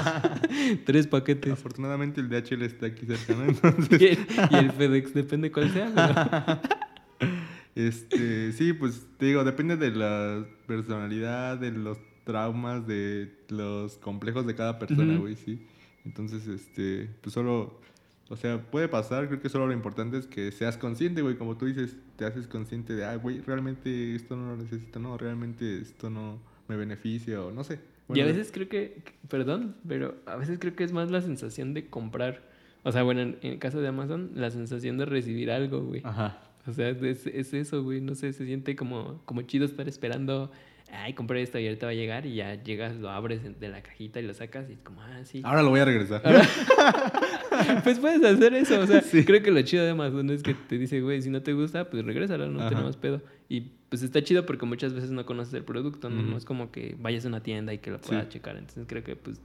tres 0.87 1.07
paquetes. 1.07 1.53
Afortunadamente 1.53 2.20
el 2.22 2.28
DHL 2.30 2.62
está 2.64 2.87
aquí 2.87 3.05
cerca, 3.05 3.34
¿no? 3.34 3.45
Entonces, 3.45 4.01
Y 4.01 4.07
el, 4.07 4.18
y 4.51 4.55
el 4.57 4.72
FedEx, 4.72 5.12
depende 5.12 5.53
cuál 5.53 5.70
sea. 5.70 5.93
pero- 5.95 7.26
este, 7.74 8.53
sí, 8.53 8.72
pues 8.72 9.07
te 9.18 9.26
digo, 9.26 9.45
depende 9.45 9.76
de 9.76 9.91
la 9.91 10.47
personalidad, 10.66 11.59
de 11.59 11.70
los 11.72 11.99
traumas, 12.24 12.87
de 12.87 13.30
los 13.51 13.99
complejos 13.99 14.47
de 14.47 14.55
cada 14.55 14.78
persona, 14.78 15.18
güey, 15.18 15.37
sí. 15.37 15.66
Entonces, 16.07 16.47
este, 16.47 17.11
pues 17.20 17.34
solo, 17.34 17.80
o 18.29 18.37
sea, 18.37 18.61
puede 18.61 18.89
pasar, 18.89 19.29
creo 19.29 19.41
que 19.41 19.49
solo 19.49 19.66
lo 19.66 19.72
importante 19.72 20.18
es 20.18 20.27
que 20.27 20.51
seas 20.53 20.77
consciente, 20.77 21.22
güey, 21.22 21.37
como 21.37 21.57
tú 21.57 21.66
dices, 21.66 21.97
te 22.16 22.24
haces 22.24 22.47
consciente 22.47 22.95
de, 22.95 23.05
ah, 23.05 23.16
güey, 23.16 23.41
realmente 23.41 24.14
esto 24.14 24.37
no 24.37 24.51
lo 24.51 24.57
necesito, 24.57 24.99
no, 24.99 25.16
realmente 25.16 25.79
esto 25.79 26.11
no 26.11 26.41
me 26.68 26.77
beneficia 26.77 27.43
o 27.43 27.53
no 27.53 27.62
sé. 27.62 27.79
y 28.12 28.20
a 28.20 28.24
veces 28.27 28.51
creo 28.53 28.68
que, 28.68 29.03
perdón, 29.29 29.77
pero 29.87 30.16
a 30.27 30.37
veces 30.37 30.59
creo 30.59 30.74
que 30.74 30.85
es 30.85 30.93
más 30.93 31.11
la 31.11 31.20
sensación 31.20 31.74
de 31.74 31.89
comprar. 31.89 32.43
O 32.83 32.93
sea, 32.93 33.03
bueno, 33.03 33.20
en, 33.20 33.39
en 33.43 33.53
el 33.55 33.59
caso 33.59 33.81
de 33.81 33.89
Amazon, 33.89 34.33
la 34.35 34.51
sensación 34.51 34.97
de 34.99 35.07
recibir 35.07 35.51
algo, 35.51 35.83
güey. 35.83 36.03
Ajá. 36.05 36.41
O 36.68 36.72
sea, 36.72 36.89
es, 36.89 37.27
es 37.27 37.55
eso, 37.55 37.83
güey. 37.83 38.01
No 38.01 38.14
sé, 38.14 38.33
se 38.33 38.45
siente 38.45 38.74
como, 38.74 39.20
como 39.24 39.43
chido 39.43 39.64
estar 39.64 39.89
esperando. 39.89 40.51
Ay, 40.93 41.14
compré 41.14 41.43
esto 41.43 41.59
y 41.59 41.66
ahorita 41.66 41.87
va 41.87 41.93
a 41.93 41.95
llegar. 41.97 42.26
Y 42.26 42.37
ya 42.37 42.62
llegas, 42.62 42.97
lo 42.97 43.11
abres 43.11 43.59
de 43.59 43.68
la 43.68 43.82
cajita 43.82 44.20
y 44.20 44.22
lo 44.26 44.34
sacas. 44.34 44.68
Y 44.70 44.74
es 44.74 44.80
como, 44.82 45.03
ah, 45.03 45.24
sí. 45.24 45.43
Ahora 45.45 45.62
lo 45.62 45.70
voy 45.70 45.80
a 45.80 45.84
regresar. 45.84 46.22
Pues 47.84 47.99
puedes 47.99 48.22
hacer 48.22 48.53
eso. 48.55 48.78
O 48.80 48.87
sea, 48.87 49.01
Sí. 49.01 49.24
creo 49.24 49.43
que 49.43 49.51
lo 49.51 49.62
chido 49.62 49.84
de 49.84 49.91
Amazon 49.91 50.28
es 50.30 50.43
que 50.43 50.55
te 50.55 50.76
dice, 50.78 51.01
güey, 51.01 51.22
si 51.22 51.30
no 51.30 51.43
te 51.43 51.53
gusta, 51.55 51.89
pues 51.89 52.05
regrésalo, 52.05 52.49
no 52.49 52.61
Ajá. 52.61 52.68
tenemos 52.70 52.97
pedo. 52.97 53.22
Y 53.49 53.72
pues 53.89 54.03
está 54.03 54.22
chido 54.22 54.45
porque 54.45 54.66
muchas 54.66 54.93
veces 54.93 55.11
no 55.11 55.24
conoces 55.24 55.55
el 55.55 55.64
producto, 55.64 56.11
¿no? 56.11 56.37
Es 56.37 56.45
como 56.45 56.70
que 56.70 56.97
vayas 56.99 57.24
a 57.24 57.28
una 57.28 57.43
tienda 57.43 57.72
y 57.72 57.78
que 57.78 57.91
lo 57.91 57.99
Sí. 57.99 58.09
puedas 58.09 58.28
checar. 58.28 58.57
Entonces 58.57 58.84
creo 58.87 59.03
que, 59.05 59.16
pues, 59.16 59.37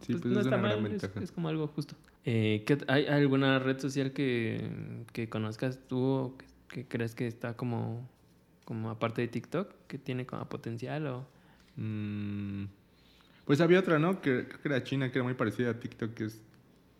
Sí, 0.00 0.12
pues, 0.12 0.22
pues, 0.22 0.32
no 0.34 0.40
es 0.40 0.46
está 0.46 0.56
una 0.56 0.68
gran 0.68 0.82
mal, 0.82 0.92
es, 0.94 1.02
ventaja. 1.02 1.20
es 1.24 1.32
como 1.32 1.48
algo 1.48 1.66
justo. 1.66 1.94
Eh, 2.24 2.62
¿qué 2.66 2.78
ot- 2.78 2.84
¿hay, 2.88 3.04
hay 3.06 3.20
alguna 3.20 3.58
red 3.58 3.78
social 3.80 4.12
que, 4.12 4.68
que 5.12 5.28
conozcas 5.28 5.78
tú 5.88 5.98
o 6.00 6.36
que, 6.38 6.46
que 6.68 6.86
crees 6.86 7.14
que 7.14 7.26
está 7.26 7.54
como, 7.54 8.08
como 8.68 8.90
aparte 8.90 9.22
de 9.22 9.28
TikTok, 9.28 9.72
que 9.86 9.96
tiene 9.96 10.26
como 10.26 10.46
potencial 10.46 11.06
o... 11.06 11.26
Mm, 11.76 12.64
pues 13.46 13.62
había 13.62 13.80
otra, 13.80 13.98
¿no? 13.98 14.20
Que 14.20 14.46
creo 14.46 14.60
que 14.60 14.68
era 14.68 14.84
china, 14.84 15.10
que 15.10 15.16
era 15.16 15.24
muy 15.24 15.32
parecida 15.32 15.70
a 15.70 15.80
TikTok, 15.80 16.12
que 16.12 16.24
es 16.26 16.38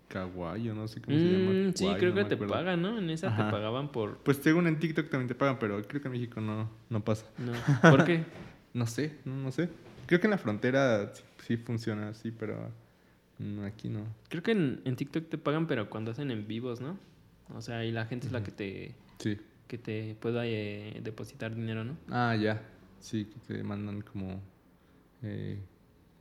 Kawaii, 0.09 0.71
o 0.71 0.75
no 0.75 0.89
sé 0.89 1.03
cómo 1.03 1.15
se 1.19 1.25
llama. 1.25 1.51
Mm, 1.51 1.75
sí, 1.75 1.85
Kawaii, 1.85 1.99
creo 1.99 2.15
no 2.15 2.17
que 2.17 2.25
te 2.25 2.35
acuerdo. 2.37 2.55
pagan, 2.55 2.81
¿no? 2.81 2.97
En 2.99 3.11
esa 3.11 3.37
te 3.37 3.43
pagaban 3.51 3.93
por... 3.93 4.17
Pues 4.17 4.39
según 4.39 4.67
en 4.67 4.79
TikTok 4.79 5.11
también 5.11 5.29
te 5.29 5.35
pagan, 5.35 5.59
pero 5.59 5.87
creo 5.87 6.01
que 6.01 6.09
en 6.09 6.13
México 6.13 6.41
no, 6.41 6.71
no 6.89 7.05
pasa. 7.05 7.27
No. 7.37 7.53
¿Por 7.91 8.07
qué? 8.07 8.25
No 8.73 8.87
sé, 8.87 9.19
no, 9.27 9.37
no 9.37 9.53
sé. 9.53 9.69
Creo 10.07 10.21
que 10.21 10.27
en 10.27 10.31
la 10.31 10.39
frontera 10.39 11.13
sí, 11.13 11.23
sí 11.47 11.57
funciona 11.59 12.09
así, 12.09 12.31
pero 12.31 12.73
mm, 13.41 13.65
aquí 13.65 13.91
no. 13.91 14.07
Creo 14.31 14.43
que 14.43 14.53
en, 14.53 14.81
en 14.87 14.97
TikTok 14.97 15.29
te 15.29 15.37
pagan, 15.37 15.67
pero 15.67 15.91
cuando 15.91 16.13
hacen 16.13 16.31
en 16.31 16.49
vivos, 16.49 16.81
¿no? 16.81 16.99
O 17.55 17.61
sea, 17.61 17.85
y 17.85 17.93
la 17.93 18.07
gente 18.07 18.27
es 18.27 18.33
la 18.33 18.43
que 18.43 18.53
te, 18.53 18.95
Sí. 19.19 19.39
Que 19.69 19.79
te 19.79 20.17
pueda 20.17 20.47
eh, 20.47 21.01
depositar 21.03 21.55
dinero, 21.55 21.85
¿no? 21.85 21.97
Ah, 22.11 22.35
ya. 22.35 22.61
Sí, 22.99 23.27
que 23.27 23.39
te 23.39 23.63
mandan 23.63 24.01
como 24.01 24.41
eh, 25.23 25.61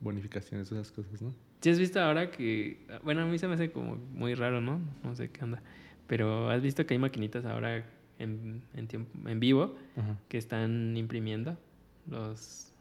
bonificaciones, 0.00 0.70
esas 0.70 0.92
cosas, 0.92 1.20
¿no? 1.20 1.34
Si 1.60 1.70
has 1.70 1.78
visto 1.78 2.00
ahora 2.00 2.30
que, 2.30 2.86
bueno, 3.02 3.22
a 3.22 3.26
mí 3.26 3.36
se 3.38 3.48
me 3.48 3.54
hace 3.54 3.72
como 3.72 3.96
muy 3.96 4.34
raro, 4.34 4.60
¿no? 4.60 4.80
No 5.02 5.16
sé 5.16 5.30
qué 5.30 5.42
onda. 5.42 5.60
Pero 6.06 6.50
has 6.50 6.62
visto 6.62 6.86
que 6.86 6.94
hay 6.94 6.98
maquinitas 6.98 7.44
ahora 7.44 7.84
en, 8.18 8.62
en, 8.74 8.86
tiempo, 8.86 9.28
en 9.28 9.40
vivo 9.40 9.76
Ajá. 9.96 10.16
que 10.28 10.38
están 10.38 10.96
imprimiendo 10.96 11.58
los, 12.06 12.72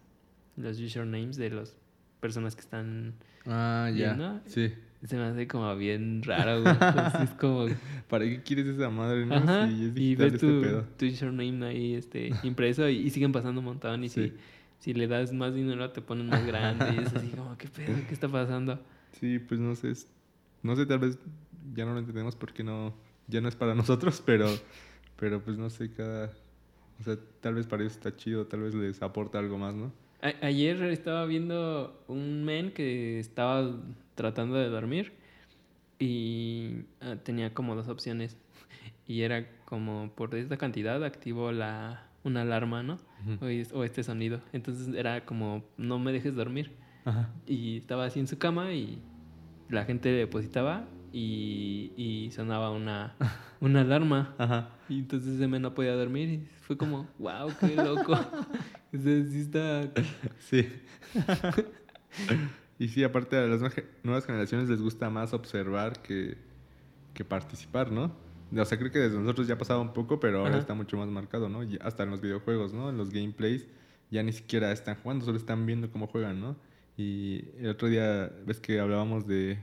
los 0.58 0.80
usernames 0.80 1.38
de 1.38 1.50
las 1.50 1.76
personas 2.20 2.56
que 2.56 2.62
están... 2.62 3.16
Ah, 3.48 3.90
ya. 3.94 4.42
Sí. 4.46 4.74
Se 5.06 5.16
me 5.16 5.24
hace 5.24 5.48
como 5.48 5.76
bien 5.76 6.24
raro, 6.24 6.62
güey. 6.64 6.76
Pues 6.78 7.16
es 7.24 7.30
como... 7.40 7.66
¿Para 8.10 8.26
qué 8.26 8.42
quieres 8.42 8.66
esa 8.68 8.90
madre, 8.90 9.26
no? 9.26 9.36
Ajá, 9.36 9.68
Si 9.68 9.86
es 9.86 9.98
y 9.98 10.16
ves 10.16 10.34
este 10.34 10.48
tu, 10.48 10.62
pedo. 10.62 10.86
tu 10.98 11.06
username 11.06 11.66
ahí 11.68 11.94
este, 11.94 12.32
impreso 12.44 12.90
y, 12.90 12.98
y 12.98 13.10
siguen 13.12 13.32
pasando 13.32 13.60
un 13.62 13.66
montón. 13.66 14.04
Y 14.04 14.10
si, 14.10 14.30
Sí. 14.30 14.34
si 14.80 14.94
le 14.94 15.08
das 15.08 15.34
más 15.34 15.54
dinero 15.54 15.92
te 15.92 16.02
ponen 16.02 16.28
más 16.28 16.46
grande. 16.46 16.86
y 16.96 17.04
es 17.06 17.14
así 17.14 17.28
como, 17.30 17.58
¿qué 17.58 17.68
pedo? 17.68 17.96
¿Qué 18.08 18.14
está 18.14 18.28
pasando? 18.28 18.80
Sí, 19.20 19.40
pues 19.40 19.60
no 19.60 19.76
sé. 19.76 19.94
No 20.64 20.76
sé, 20.76 20.86
tal 20.88 21.00
vez 21.00 21.20
ya 21.76 21.86
no 21.86 21.94
lo 21.94 22.00
entendemos 22.00 22.36
porque 22.36 22.64
no, 22.64 22.94
ya 23.28 23.40
no 23.42 23.50
es 23.50 23.56
para 23.56 23.76
nosotros, 23.76 24.22
pero, 24.26 24.48
pero 25.20 25.42
pues 25.42 25.58
no 25.58 25.70
sé, 25.70 25.92
cada. 25.94 26.32
O 27.00 27.04
sea, 27.04 27.16
tal 27.42 27.54
vez 27.54 27.68
para 27.68 27.84
ellos 27.84 27.94
está 27.94 28.16
chido, 28.16 28.48
tal 28.48 28.62
vez 28.62 28.74
les 28.74 29.02
aporta 29.04 29.38
algo 29.38 29.60
más, 29.60 29.76
¿no? 29.76 29.92
A- 30.24 30.46
ayer 30.48 30.82
estaba 30.86 31.26
viendo 31.28 32.04
un 32.08 32.44
men 32.44 32.72
que 32.72 33.20
estaba 33.20 33.70
tratando 34.18 34.58
de 34.58 34.68
dormir 34.68 35.14
y 36.00 36.82
ah, 37.02 37.16
tenía 37.24 37.54
como 37.54 37.76
dos 37.76 37.88
opciones. 37.88 38.36
Y 39.08 39.22
era 39.22 39.48
como 39.66 40.12
por 40.16 40.36
esta 40.36 40.58
cantidad 40.58 41.02
activo 41.06 41.52
la, 41.54 42.06
una 42.26 42.42
alarma, 42.42 42.84
¿no? 42.84 42.98
O, 43.42 43.46
es- 43.48 43.72
o 43.72 43.86
este 43.86 44.04
sonido. 44.04 44.42
Entonces 44.52 44.94
era 44.94 45.24
como, 45.26 45.64
no 45.78 45.98
me 46.00 46.12
dejes 46.12 46.36
dormir. 46.36 46.74
Ajá. 47.06 47.30
Y 47.46 47.78
estaba 47.78 48.06
así 48.06 48.20
en 48.20 48.28
su 48.28 48.38
cama 48.38 48.74
y 48.74 49.00
la 49.70 49.86
gente 49.86 50.10
le 50.12 50.18
depositaba 50.18 50.86
y, 51.14 51.94
y 51.96 52.32
sonaba 52.32 52.70
una, 52.72 53.16
una 53.62 53.82
alarma. 53.82 54.36
Ajá. 54.38 54.70
Y 54.90 55.00
entonces 55.00 55.36
ese 55.36 55.48
men 55.48 55.62
no 55.62 55.74
podía 55.74 55.94
dormir 55.96 56.30
y 56.30 56.48
fue 56.62 56.78
como, 56.78 57.08
wow, 57.18 57.50
qué 57.62 57.76
loco. 57.76 58.18
sí 58.92 59.40
está... 59.40 59.90
Sí. 60.40 60.68
y 62.80 62.88
sí, 62.90 63.04
aparte 63.04 63.38
a 63.38 63.42
las 63.48 63.62
nue- 63.62 63.86
nuevas 64.04 64.26
generaciones 64.26 64.70
les 64.70 64.82
gusta 64.82 65.10
más 65.10 65.34
observar 65.34 66.02
que, 66.02 66.38
que 67.14 67.24
participar, 67.26 67.92
¿no? 67.92 68.12
O 68.56 68.66
sea, 68.66 68.78
creo 68.78 68.92
que 68.92 69.00
desde 69.00 69.18
nosotros 69.20 69.48
ya 69.48 69.58
pasaba 69.58 69.82
un 69.82 69.94
poco, 69.94 70.20
pero 70.20 70.40
ahora 70.40 70.52
Ajá. 70.52 70.60
está 70.60 70.74
mucho 70.74 70.96
más 70.98 71.08
marcado, 71.10 71.50
¿no? 71.50 71.64
Y 71.64 71.78
hasta 71.82 72.04
en 72.04 72.12
los 72.12 72.22
videojuegos, 72.22 72.74
¿no? 72.74 72.90
En 72.90 72.98
los 72.98 73.10
gameplays 73.12 73.68
ya 74.10 74.24
ni 74.24 74.32
siquiera 74.32 74.72
están 74.72 74.96
jugando, 75.04 75.26
solo 75.26 75.38
están 75.38 75.66
viendo 75.66 75.92
cómo 75.92 76.08
juegan, 76.08 76.40
¿no? 76.40 76.56
Y 76.96 77.44
el 77.60 77.70
otro 77.70 77.90
día, 77.90 78.32
ves 78.46 78.60
que 78.60 78.80
hablábamos 78.80 79.28
de... 79.28 79.60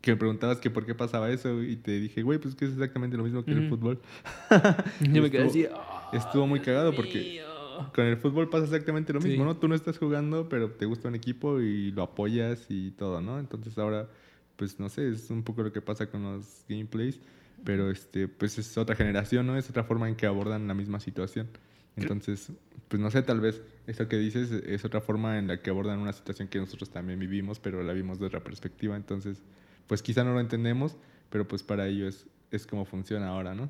Que 0.00 0.12
me 0.12 0.16
preguntabas 0.16 0.58
que 0.58 0.70
por 0.70 0.86
qué 0.86 0.94
pasaba 0.94 1.28
eso 1.30 1.60
y 1.64 1.74
te 1.74 1.98
dije, 1.98 2.22
güey, 2.22 2.38
pues 2.38 2.54
que 2.54 2.66
es 2.66 2.72
exactamente 2.72 3.16
lo 3.16 3.24
mismo 3.24 3.44
que 3.44 3.50
en 3.50 3.58
el 3.64 3.68
fútbol. 3.68 4.00
Yo 5.00 5.20
me 5.20 5.30
quedé 5.30 5.44
así... 5.44 5.66
"Oh, 5.66 6.16
estuvo 6.16 6.46
muy 6.46 6.60
cagado 6.60 6.94
porque- 6.94 7.42
mío". 7.82 7.92
Con 7.94 8.04
el 8.06 8.16
fútbol 8.16 8.48
pasa 8.50 8.64
exactamente 8.64 9.12
lo 9.12 9.20
Sí. 9.20 9.28
mismo, 9.28 9.44
¿no? 9.44 9.56
Tú 9.56 9.68
no 9.68 9.74
estás 9.74 9.98
jugando, 9.98 10.48
pero 10.48 10.70
te 10.70 10.86
gusta 10.86 11.08
un 11.08 11.14
equipo 11.14 11.60
y 11.60 11.90
lo 11.92 12.02
apoyas 12.02 12.66
y 12.68 12.90
todo, 12.92 13.20
¿no? 13.20 13.38
Entonces 13.38 13.76
ahora, 13.78 14.08
pues 14.56 14.78
no 14.80 14.88
sé, 14.88 15.08
es 15.10 15.30
un 15.30 15.42
poco 15.42 15.62
lo 15.62 15.72
que 15.72 15.80
pasa 15.80 16.10
con 16.10 16.22
los 16.22 16.64
gameplays, 16.68 17.20
pero 17.64 17.90
este, 17.90 18.28
pues 18.28 18.58
es 18.58 18.76
otra 18.78 18.94
generación, 18.96 19.46
¿no? 19.46 19.56
Es 19.56 19.68
otra 19.70 19.84
forma 19.84 20.08
en 20.08 20.16
que 20.16 20.26
abordan 20.26 20.66
la 20.68 20.74
misma 20.74 21.00
situación. 21.00 21.48
Entonces, 21.96 22.52
pues 22.88 23.00
no 23.02 23.10
sé, 23.10 23.22
tal 23.22 23.40
vez 23.40 23.60
eso 23.86 24.06
que 24.08 24.16
dices 24.16 24.50
es 24.52 24.84
otra 24.84 25.00
forma 25.00 25.38
en 25.38 25.48
la 25.48 25.60
que 25.60 25.70
abordan 25.70 25.98
una 25.98 26.12
situación 26.12 26.48
que 26.48 26.58
nosotros 26.58 26.90
también 26.90 27.18
vivimos, 27.18 27.58
pero 27.58 27.82
la 27.82 27.92
vimos 27.92 28.20
de 28.20 28.26
otra 28.26 28.40
perspectiva. 28.44 28.96
Entonces, 28.96 29.42
pues 29.88 30.02
quizá 30.02 30.22
no 30.22 30.32
lo 30.32 30.40
entendemos, 30.40 30.96
pero 31.30 31.48
pues 31.48 31.62
para 31.62 31.88
ellos 31.88 32.26
es 32.50 32.66
como 32.66 32.84
funciona 32.84 33.28
ahora, 33.28 33.54
¿no? 33.54 33.68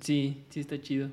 Sí, 0.00 0.44
sí 0.48 0.60
está 0.60 0.80
chido. 0.80 1.10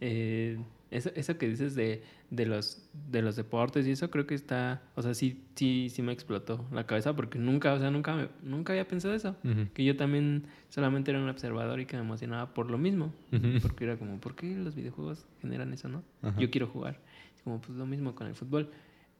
eh, 0.00 0.58
eso, 0.90 1.10
eso 1.14 1.36
que 1.38 1.48
dices 1.48 1.74
de, 1.74 2.02
de, 2.30 2.46
los, 2.46 2.88
de 3.10 3.22
los 3.22 3.34
deportes 3.36 3.86
y 3.86 3.90
eso 3.90 4.10
creo 4.10 4.26
que 4.26 4.34
está, 4.34 4.82
o 4.94 5.02
sea, 5.02 5.14
sí, 5.14 5.42
sí, 5.56 5.88
sí 5.90 6.02
me 6.02 6.12
explotó 6.12 6.64
la 6.72 6.86
cabeza 6.86 7.14
porque 7.16 7.38
nunca, 7.38 7.72
o 7.74 7.78
sea, 7.78 7.90
nunca, 7.90 8.14
me- 8.14 8.28
nunca 8.42 8.72
había 8.72 8.86
pensado 8.86 9.14
eso. 9.14 9.36
Que 9.74 9.84
yo 9.84 9.96
también 9.96 10.44
solamente 10.68 11.10
era 11.10 11.20
un 11.20 11.28
observador 11.28 11.80
y 11.80 11.86
que 11.86 11.96
me 11.96 12.02
emocionaba 12.02 12.54
por 12.54 12.70
lo 12.70 12.78
mismo. 12.78 13.12
Porque 13.62 13.84
era 13.84 13.96
como, 13.96 14.18
¿por 14.20 14.34
qué 14.36 14.56
los 14.56 14.74
videojuegos 14.74 15.26
generan 15.40 15.72
eso, 15.72 15.88
no? 15.88 16.02
Yo 16.38 16.50
quiero 16.50 16.66
jugar. 16.68 16.98
Es 17.34 17.42
como, 17.42 17.60
pues 17.60 17.76
lo 17.76 17.86
mismo 17.86 18.14
con 18.14 18.26
el 18.28 18.34
fútbol. 18.34 18.70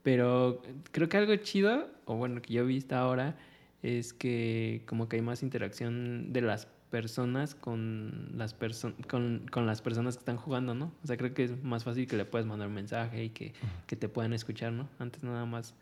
Pero 0.03 0.61
creo 0.91 1.09
que 1.09 1.17
algo 1.17 1.35
chido, 1.37 1.89
o 2.05 2.15
bueno, 2.15 2.41
que 2.41 2.53
yo 2.53 2.61
he 2.63 2.65
visto 2.65 2.95
ahora, 2.95 3.35
es 3.83 4.13
que 4.13 4.83
como 4.85 5.09
que 5.09 5.17
hay 5.17 5.21
más 5.21 5.43
interacción 5.43 6.31
de 6.33 6.41
las 6.41 6.67
personas 6.89 7.53
con 7.55 8.29
las, 8.37 8.57
perso- 8.57 8.93
con, 9.07 9.45
con 9.51 9.65
las 9.65 9.81
personas 9.81 10.15
que 10.15 10.21
están 10.21 10.37
jugando, 10.37 10.73
¿no? 10.73 10.93
O 11.03 11.07
sea, 11.07 11.17
creo 11.17 11.33
que 11.33 11.43
es 11.43 11.63
más 11.63 11.83
fácil 11.83 12.07
que 12.07 12.15
le 12.15 12.25
puedas 12.25 12.47
mandar 12.47 12.67
un 12.69 12.73
mensaje 12.75 13.25
y 13.25 13.29
que, 13.29 13.53
que 13.87 13.95
te 13.95 14.07
puedan 14.09 14.33
escuchar, 14.33 14.71
¿no? 14.71 14.87
Antes 14.99 15.23
nada 15.23 15.45
más 15.45 15.73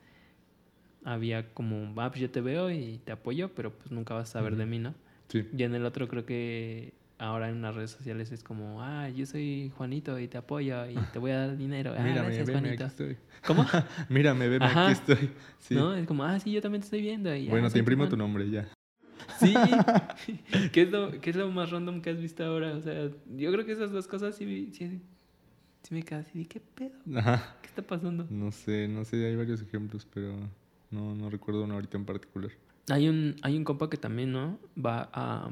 había 1.04 1.54
como, 1.54 1.94
ah, 2.02 2.10
pues 2.10 2.22
yo 2.22 2.30
te 2.32 2.42
veo 2.42 2.72
y 2.72 3.00
te 3.06 3.12
apoyo, 3.12 3.50
pero 3.54 3.72
pues 3.72 3.92
nunca 3.92 4.14
vas 4.16 4.30
a 4.30 4.34
saber 4.34 4.56
de 4.56 4.66
mí, 4.66 4.80
¿no? 4.80 4.96
Sí. 5.28 5.48
Y 5.56 5.64
en 5.64 5.76
el 5.76 5.86
otro 5.86 6.08
creo 6.08 6.26
que 6.26 6.94
ahora 7.20 7.50
en 7.50 7.62
las 7.62 7.76
redes 7.76 7.92
sociales 7.92 8.32
es 8.32 8.44
como, 8.44 8.82
ah, 8.82 9.08
yo 9.10 9.26
soy 9.28 9.72
Juanito 9.78 10.18
y 10.20 10.28
te 10.28 10.38
apoyo 10.38 10.90
y 10.90 10.96
te 11.14 11.20
voy 11.20 11.32
a 11.32 11.40
dar 11.48 11.58
dinero. 11.58 11.94
Ah, 11.98 12.02
Mírame, 12.04 12.28
gracias, 12.36 12.48
veme, 12.48 12.70
aquí 12.70 12.78
Juanito. 12.78 12.86
estoy. 12.86 13.18
¿Cómo? 13.46 13.66
Mírame, 14.10 14.48
veme, 14.48 14.66
Ajá. 14.66 14.86
aquí 14.90 14.94
estoy. 14.94 15.30
Sí. 15.60 15.76
¿No? 15.76 15.94
Es 15.96 16.08
como, 16.08 16.24
ah, 16.24 16.40
sí, 16.40 16.52
yo 16.52 16.62
también 16.62 16.82
te 16.82 16.86
estoy 16.86 17.02
viendo. 17.02 17.34
Y, 17.36 17.48
Bueno, 17.50 17.68
"Ah, 17.68 17.70
te 17.70 17.78
imprimo 17.80 18.06
tu 18.06 18.12
fan". 18.12 18.20
nombre 18.20 18.50
ya. 18.50 18.68
Sí. 19.40 19.54
¿Qué 20.72 20.82
es, 20.84 20.92
lo, 20.92 21.20
¿Qué 21.22 21.30
es 21.30 21.36
lo 21.36 21.50
más 21.52 21.72
random 21.72 22.02
que 22.02 22.10
has 22.10 22.20
visto 22.20 22.44
ahora? 22.44 22.76
O 22.76 22.82
sea, 22.82 23.10
yo 23.36 23.52
creo 23.52 23.66
que 23.66 23.72
esas 23.72 23.92
dos 23.92 24.08
cosas 24.08 24.36
sí, 24.36 24.72
sí, 24.74 25.02
sí 25.84 25.94
me 25.94 26.04
quedo 26.04 26.20
así 26.20 26.46
¿qué 26.46 26.60
pedo? 26.60 26.96
Ajá. 27.16 27.58
¿Qué 27.62 27.68
está 27.68 27.82
pasando? 27.82 28.26
No 28.30 28.52
sé, 28.52 28.88
no 28.88 29.04
sé, 29.06 29.26
hay 29.26 29.36
varios 29.36 29.62
ejemplos, 29.62 30.08
pero 30.14 30.36
no, 30.92 31.16
no 31.16 31.30
recuerdo 31.30 31.64
uno 31.64 31.74
ahorita 31.76 31.98
en 31.98 32.06
particular. 32.06 32.52
Hay 32.90 33.10
un, 33.10 33.36
hay 33.42 33.58
un 33.58 33.64
compa 33.64 33.90
que 33.90 33.98
también, 33.98 34.32
¿no? 34.32 34.60
Va 34.78 35.10
a... 35.12 35.50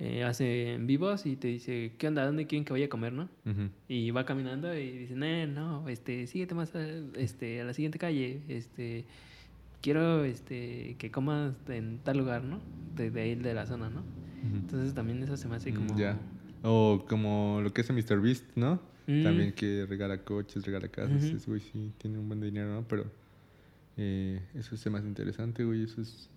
eh, 0.00 0.24
hace 0.24 0.72
en 0.74 0.86
vivos 0.86 1.24
y 1.26 1.36
te 1.36 1.48
dice, 1.48 1.92
¿qué 1.98 2.08
onda? 2.08 2.24
¿Dónde 2.26 2.46
quieren 2.46 2.64
que 2.64 2.72
vaya 2.72 2.86
a 2.86 2.88
comer, 2.88 3.12
no? 3.12 3.28
Y 3.86 4.10
va 4.10 4.24
caminando 4.24 4.74
y 4.76 4.90
dice, 4.98 5.14
no, 5.14 5.46
no, 5.46 5.88
este, 5.88 6.26
síguete 6.26 6.54
más 6.54 6.74
a, 6.74 6.84
este, 7.14 7.60
a 7.60 7.64
la 7.64 7.74
siguiente 7.74 7.98
calle, 7.98 8.42
este, 8.48 9.04
quiero 9.80 10.24
este, 10.24 10.96
que 10.98 11.10
comas 11.10 11.54
en 11.68 11.98
tal 12.04 12.18
lugar, 12.18 12.42
¿no? 12.44 12.60
De, 12.96 13.10
de 13.10 13.20
ahí 13.20 13.34
de 13.34 13.54
la 13.54 13.66
zona, 13.66 13.88
¿no? 13.90 14.00
Ujú. 14.00 14.56
Entonces 14.56 14.94
también 14.94 15.22
eso 15.22 15.36
se 15.36 15.48
me 15.48 15.56
hace 15.56 15.72
Mm, 15.72 15.74
como... 15.76 15.98
ya. 15.98 16.18
O 16.62 17.04
como 17.08 17.60
lo 17.62 17.72
que 17.72 17.80
hace 17.80 17.92
Mr. 17.92 18.20
Beast, 18.20 18.44
¿no? 18.56 18.80
Mm. 19.06 19.22
También 19.22 19.52
que 19.52 19.86
regala 19.86 20.22
coches, 20.24 20.64
regala 20.66 20.88
casas. 20.88 21.24
Ujú. 21.24 21.36
Ese 21.36 21.46
güey 21.50 21.60
sí 21.60 21.92
tiene 21.98 22.18
un 22.18 22.28
buen 22.28 22.40
dinero, 22.40 22.68
¿no? 22.72 22.86
Pero 22.86 23.10
eh, 23.96 24.40
eso 24.54 24.74
es 24.74 24.86
más 24.90 25.04
interesante, 25.04 25.64
güey. 25.64 25.84
Eso 25.84 26.02
es 26.02 26.28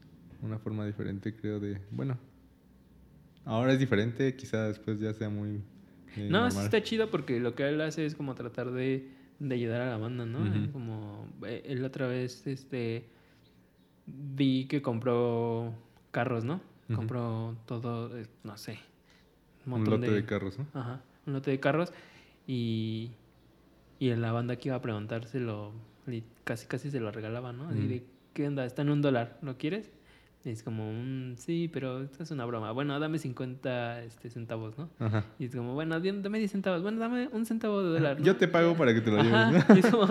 una 0.41 0.57
forma 0.59 0.85
diferente, 0.85 1.35
creo, 1.35 1.59
de... 1.59 1.79
Bueno, 1.91 2.17
ahora 3.45 3.73
es 3.73 3.79
diferente, 3.79 4.35
quizá 4.35 4.67
después 4.67 4.99
ya 4.99 5.13
sea 5.13 5.29
muy... 5.29 5.61
eh, 6.17 6.27
No, 6.29 6.49
sí 6.51 6.57
está 6.59 6.81
chido 6.81 7.09
porque 7.11 7.39
lo 7.39 7.55
que 7.55 7.67
él 7.67 7.81
hace 7.81 8.05
es 8.05 8.15
como 8.15 8.35
tratar 8.35 8.71
de, 8.71 9.09
de 9.39 9.55
ayudar 9.55 9.81
a 9.81 9.89
la 9.89 9.97
banda, 9.97 10.25
¿no? 10.25 10.39
Ujú. 10.41 10.71
Como 10.71 11.27
eh, 11.45 11.63
él 11.65 11.83
otra 11.83 12.07
vez, 12.07 12.45
este, 12.47 13.05
vi 14.05 14.65
que 14.67 14.81
compró 14.81 15.73
carros, 16.11 16.43
¿no? 16.43 16.61
Compró 16.93 17.55
todo, 17.65 18.15
eh, 18.17 18.27
no 18.43 18.57
sé, 18.57 18.73
un 19.65 19.73
Un 19.73 19.79
montón 19.79 20.01
lote 20.01 20.11
de 20.11 20.25
carros, 20.25 20.59
¿no? 20.59 20.67
Ajá, 20.73 21.01
un 21.25 21.33
lote 21.33 21.51
de 21.51 21.59
carros 21.59 21.91
y, 22.45 23.11
y 23.99 24.09
en 24.09 24.21
la 24.21 24.31
banda 24.31 24.57
que 24.57 24.69
iba 24.69 24.75
a 24.77 24.81
preguntárselo, 24.81 25.71
casi 26.43 26.67
casi 26.67 26.91
se 26.91 26.99
lo 26.99 27.11
regalaba, 27.11 27.53
¿no? 27.53 27.69
Así 27.69 27.79
Mm. 27.79 27.87
de, 27.87 28.03
¿qué 28.33 28.47
onda? 28.47 28.65
Está 28.65 28.81
en 28.83 28.89
un 28.89 29.01
dólar, 29.01 29.39
¿lo 29.41 29.57
quieres? 29.57 29.91
Y 30.45 30.49
es 30.49 30.61
como, 30.61 30.91
"Mm, 30.91 31.37
sí, 31.37 31.69
pero 31.71 32.01
esto 32.01 32.21
es 32.21 32.31
una 32.31 32.43
broma. 32.43 32.71
Bueno, 32.73 32.99
dame 32.99 33.17
50 33.17 34.03
este, 34.03 34.29
centavos, 34.29 34.77
¿no? 34.77 34.89
Ajá. 34.99 35.25
Y 35.39 35.45
es 35.45 35.55
como, 35.55 35.73
bueno, 35.73 35.97
dame 35.99 36.37
10 36.39 36.51
centavos. 36.51 36.81
Bueno, 36.81 36.99
dame 36.99 37.29
un 37.31 37.45
centavo 37.45 37.81
de 37.81 37.89
dólar. 37.91 38.19
¿no? 38.19 38.25
Yo 38.25 38.35
te 38.35 38.49
pago 38.49 38.75
para 38.75 38.93
que 38.93 38.99
te 38.99 39.09
lo 39.09 39.21
Ajá, 39.21 39.51
lleves, 39.51 39.69
¿no? 39.69 39.75
y 39.75 39.79
es 39.79 39.85
como, 39.85 40.07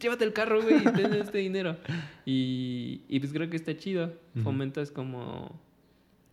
llévate 0.00 0.24
el 0.24 0.32
carro, 0.32 0.60
güey, 0.60 0.78
y 0.78 0.84
ten 0.92 1.12
este 1.14 1.38
dinero. 1.38 1.76
Y, 2.24 3.02
y 3.08 3.20
pues 3.20 3.32
creo 3.32 3.48
que 3.48 3.56
está 3.56 3.76
chido. 3.76 4.12
Fomentas 4.42 4.90
como, 4.90 5.58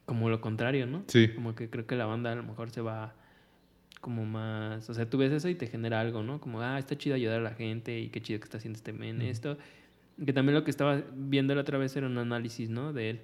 como 0.05 0.29
lo 0.29 0.41
contrario, 0.41 0.87
¿no? 0.87 1.03
Sí. 1.07 1.29
Como 1.29 1.53
que 1.53 1.69
creo 1.69 1.85
que 1.85 1.95
la 1.95 2.05
banda 2.05 2.31
a 2.31 2.35
lo 2.35 2.43
mejor 2.43 2.71
se 2.71 2.81
va 2.81 3.13
como 4.01 4.25
más... 4.25 4.89
O 4.89 4.93
sea, 4.95 5.07
tú 5.07 5.19
ves 5.19 5.31
eso 5.31 5.47
y 5.47 5.55
te 5.55 5.67
genera 5.67 6.01
algo, 6.01 6.23
¿no? 6.23 6.41
Como, 6.41 6.59
ah, 6.61 6.79
está 6.79 6.97
chido 6.97 7.15
ayudar 7.15 7.39
a 7.39 7.43
la 7.43 7.53
gente 7.53 7.99
y 7.99 8.09
qué 8.09 8.19
chido 8.19 8.39
que 8.39 8.45
está 8.45 8.57
haciendo 8.57 8.77
este 8.77 8.93
men 8.93 9.21
esto. 9.21 9.57
Que 10.25 10.33
también 10.33 10.55
lo 10.55 10.63
que 10.63 10.71
estaba 10.71 11.01
viendo 11.15 11.53
la 11.55 11.61
otra 11.61 11.77
vez 11.77 11.95
era 11.95 12.07
un 12.07 12.17
análisis, 12.17 12.69
¿no? 12.69 12.91
De 12.93 13.11
él. 13.11 13.19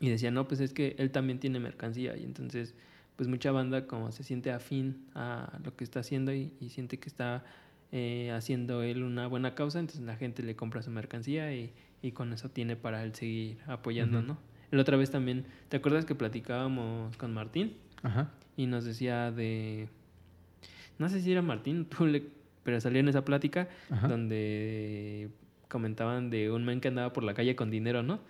Y 0.00 0.08
decía, 0.10 0.30
no, 0.30 0.46
pues 0.46 0.60
es 0.60 0.72
que 0.72 0.94
él 0.98 1.10
también 1.10 1.38
tiene 1.38 1.58
mercancía 1.58 2.16
y 2.16 2.24
entonces, 2.24 2.74
pues 3.16 3.28
mucha 3.28 3.50
banda 3.50 3.86
como 3.86 4.12
se 4.12 4.22
siente 4.24 4.50
afín 4.52 5.06
a 5.14 5.58
lo 5.64 5.74
que 5.74 5.84
está 5.84 6.00
haciendo 6.00 6.34
y, 6.34 6.52
y 6.60 6.68
siente 6.68 6.98
que 6.98 7.08
está 7.08 7.44
eh, 7.92 8.30
haciendo 8.32 8.82
él 8.82 9.02
una 9.02 9.26
buena 9.26 9.54
causa, 9.54 9.78
entonces 9.78 10.04
la 10.04 10.16
gente 10.16 10.42
le 10.42 10.54
compra 10.54 10.82
su 10.82 10.90
mercancía 10.90 11.54
y, 11.54 11.72
y 12.02 12.12
con 12.12 12.32
eso 12.34 12.50
tiene 12.50 12.76
para 12.76 13.02
él 13.04 13.14
seguir 13.14 13.56
apoyando. 13.66 14.20
¿no? 14.20 14.36
La 14.70 14.82
otra 14.82 14.96
vez 14.98 15.10
también, 15.10 15.46
¿te 15.70 15.78
acuerdas 15.78 16.04
que 16.04 16.14
platicábamos 16.14 17.16
con 17.16 17.32
Martín? 17.32 17.74
Ajá. 18.02 18.30
Y 18.56 18.66
nos 18.66 18.84
decía 18.84 19.30
de... 19.32 19.88
No 20.98 21.08
sé 21.08 21.20
si 21.22 21.32
era 21.32 21.40
Martín, 21.42 21.86
tú 21.86 22.06
le- 22.06 22.24
pero 22.64 22.80
salió 22.80 23.00
en 23.00 23.08
esa 23.08 23.24
plática 23.24 23.68
Ajá. 23.90 24.08
donde 24.08 25.28
comentaban 25.68 26.30
de 26.30 26.50
un 26.50 26.64
men 26.64 26.80
que 26.80 26.88
andaba 26.88 27.12
por 27.12 27.24
la 27.24 27.34
calle 27.34 27.56
con 27.56 27.70
dinero, 27.70 28.02
¿no? 28.02 28.20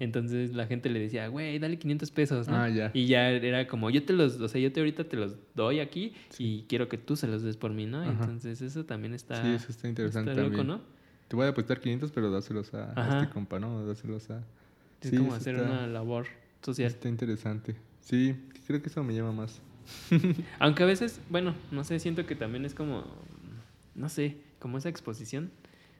Entonces 0.00 0.52
la 0.54 0.66
gente 0.66 0.90
le 0.90 1.00
decía, 1.00 1.28
güey, 1.28 1.58
dale 1.58 1.78
500 1.78 2.10
pesos, 2.10 2.46
¿no? 2.48 2.56
Ah, 2.56 2.68
ya. 2.68 2.90
Y 2.92 3.06
ya 3.06 3.30
era 3.30 3.66
como, 3.66 3.88
yo 3.88 4.04
te 4.04 4.12
los, 4.12 4.38
o 4.38 4.46
sea, 4.48 4.60
yo 4.60 4.70
te 4.70 4.80
ahorita 4.80 5.04
te 5.04 5.16
los 5.16 5.34
doy 5.54 5.80
aquí 5.80 6.12
y 6.38 6.64
quiero 6.68 6.88
que 6.90 6.98
tú 6.98 7.16
se 7.16 7.26
los 7.26 7.42
des 7.42 7.56
por 7.56 7.72
mí, 7.72 7.86
¿no? 7.86 8.02
Ajá. 8.02 8.10
Entonces 8.10 8.60
eso 8.60 8.84
también 8.84 9.14
está, 9.14 9.42
Sí, 9.42 9.48
eso 9.54 9.72
está 9.72 9.88
interesante 9.88 10.32
está 10.32 10.42
loco, 10.42 10.56
también. 10.58 10.78
¿no? 10.78 10.82
Te 11.28 11.36
voy 11.36 11.46
a 11.46 11.48
apostar 11.48 11.80
500, 11.80 12.10
pero 12.12 12.30
dáselos 12.30 12.74
a, 12.74 13.20
este 13.20 13.32
compa, 13.32 13.58
¿no? 13.58 13.86
Dáselos 13.86 14.28
a... 14.30 14.42
Es 15.00 15.08
Sí, 15.10 15.16
como 15.16 15.32
hacer 15.34 15.54
está- 15.54 15.66
una 15.66 15.86
labor 15.86 16.26
social. 16.60 16.88
Está 16.88 17.08
interesante. 17.08 17.74
Sí, 18.02 18.34
creo 18.66 18.82
que 18.82 18.90
eso 18.90 19.02
me 19.02 19.14
llama 19.14 19.32
más. 19.32 19.62
Aunque 20.58 20.82
a 20.82 20.86
veces, 20.86 21.20
bueno, 21.30 21.54
no 21.70 21.82
sé, 21.84 21.98
siento 21.98 22.26
que 22.26 22.34
también 22.36 22.66
es 22.66 22.74
como, 22.74 23.04
no 23.94 24.08
sé, 24.10 24.36
como 24.58 24.76
esa 24.76 24.90
exposición 24.90 25.50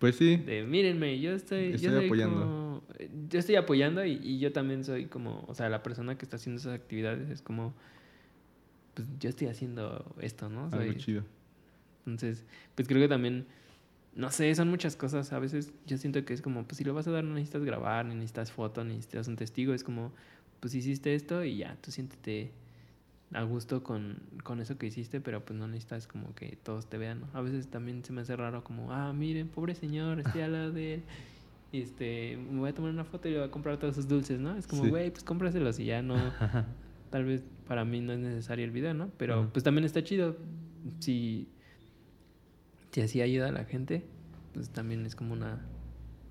Pues 0.03 0.17
sí. 0.17 0.37
de 0.37 0.65
mírenme, 0.65 1.21
yo 1.21 1.31
estoy, 1.33 1.69
yo 1.71 1.75
Estoy 1.77 1.91
soy 1.93 2.05
apoyando. 2.07 2.41
como- 2.41 2.83
yo 3.31 3.39
estoy 3.39 3.55
apoyando 3.55 4.05
y, 4.05 4.19
y 4.23 4.39
yo 4.41 4.53
también 4.53 4.83
soy 4.85 5.07
como, 5.07 5.45
o 5.47 5.55
sea, 5.55 5.69
la 5.69 5.83
persona 5.85 6.19
que 6.19 6.25
está 6.25 6.37
haciendo 6.37 6.61
esas 6.61 6.75
actividades 6.75 7.31
es 7.31 7.41
como, 7.41 7.73
pues 8.95 9.07
yo 9.21 9.29
estoy 9.31 9.47
haciendo 9.47 10.15
esto, 10.21 10.49
¿no? 10.49 10.65
Algo 10.65 10.77
Soy- 10.93 10.97
chido. 10.97 11.23
Entonces, 12.05 12.45
pues 12.75 12.89
creo 12.89 13.01
que 13.01 13.07
también, 13.09 13.47
no 14.17 14.31
sé, 14.33 14.53
son 14.57 14.69
muchas 14.69 14.97
cosas. 14.97 15.33
A 15.33 15.39
veces 15.39 15.73
yo 15.87 15.97
siento 15.99 16.25
que 16.25 16.35
es 16.35 16.43
como, 16.43 16.65
pues 16.65 16.79
si 16.79 16.85
lo 16.85 16.95
vas 16.95 17.07
a 17.07 17.13
dar, 17.13 17.23
no 17.23 17.35
necesitas 17.35 17.65
grabar, 17.65 18.05
ni 18.05 18.15
necesitas 18.17 18.51
foto, 18.51 18.83
ni 18.85 18.95
necesitas 18.97 19.29
un 19.29 19.37
testigo. 19.37 19.73
Es 19.73 19.85
como, 19.85 20.13
pues 20.59 20.75
hiciste 20.75 21.15
esto 21.15 21.45
y 21.45 21.59
ya, 21.59 21.77
tú 21.81 21.93
siéntete 21.93 22.51
a 23.35 23.43
gusto 23.45 23.83
con, 23.83 24.19
con 24.45 24.61
eso 24.61 24.77
que 24.79 24.87
hiciste, 24.87 25.21
pero 25.21 25.45
pues 25.45 25.59
no 25.59 25.67
necesitas 25.67 26.07
como 26.07 26.35
que 26.35 26.57
todos 26.63 26.87
te 26.87 26.99
vean, 26.99 27.21
¿no? 27.21 27.27
A 27.33 27.41
veces 27.41 27.69
también 27.69 28.05
se 28.05 28.13
me 28.13 28.21
hace 28.23 28.37
raro 28.37 28.63
como, 28.65 28.93
ah, 28.93 29.13
miren, 29.13 29.49
pobre 29.49 29.75
señor, 29.75 30.21
estoy 30.21 30.43
al 30.43 30.53
lado 30.53 30.73
de 30.73 30.95
él. 30.95 31.03
Y 31.73 31.81
este, 31.81 32.37
me 32.37 32.61
voy 32.61 32.69
a 32.71 32.75
tomar 32.75 32.91
una 32.91 33.05
foto 33.05 33.29
y 33.29 33.33
le 33.33 33.39
voy 33.39 33.49
a 33.49 33.51
comprar 33.51 33.79
todos 33.79 33.95
sus 33.95 34.07
dulces, 34.07 34.39
¿no? 34.39 34.57
Es 34.57 34.67
como, 34.67 34.85
Sí. 34.85 34.91
güey, 34.91 35.11
pues 35.11 35.25
cómpraselos 35.25 35.79
y 35.79 35.87
ya 35.87 36.03
no, 36.03 36.17
tal 37.11 37.25
vez 37.25 37.43
para 37.67 37.85
mí 37.87 38.01
no 38.03 38.13
es 38.13 38.19
necesario 38.19 38.65
el 38.65 38.71
video, 38.71 38.93
¿no? 38.93 39.09
Pero 39.17 39.49
pues 39.53 39.63
también 39.65 39.85
está 39.85 40.03
chido. 40.05 40.37
Si, 40.99 41.49
si 42.91 43.01
así 43.01 43.23
ayuda 43.23 43.49
a 43.49 43.53
la 43.53 43.65
gente, 43.65 44.05
pues 44.53 44.69
también 44.69 45.07
es 45.07 45.15
como 45.17 45.33
una 45.33 45.61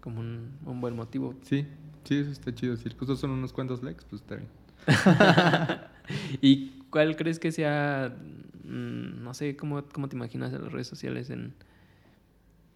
como 0.02 0.20
un, 0.20 0.58
un 0.66 0.82
buen 0.82 0.96
motivo. 0.96 1.34
Sí, 1.44 1.66
sí, 2.04 2.16
eso 2.18 2.32
está 2.32 2.54
chido. 2.54 2.76
Si 2.76 2.88
el 2.88 2.96
costo 2.96 3.16
son 3.16 3.32
unos 3.32 3.54
cuantos 3.54 3.82
likes, 3.82 4.04
pues 4.10 4.22
está 4.22 4.36
bien. 4.36 4.50
¿Y 6.42 6.70
cuál 6.90 7.16
crees 7.16 7.40
que 7.40 7.52
sea, 7.52 8.16
mm, 8.64 9.24
no 9.24 9.34
sé, 9.34 9.56
cómo, 9.56 9.84
cómo 9.86 10.10
te 10.10 10.16
imaginas 10.16 10.54
en 10.54 10.62
las 10.64 10.72
redes 10.72 10.88
sociales 10.88 11.30
en 11.30 11.54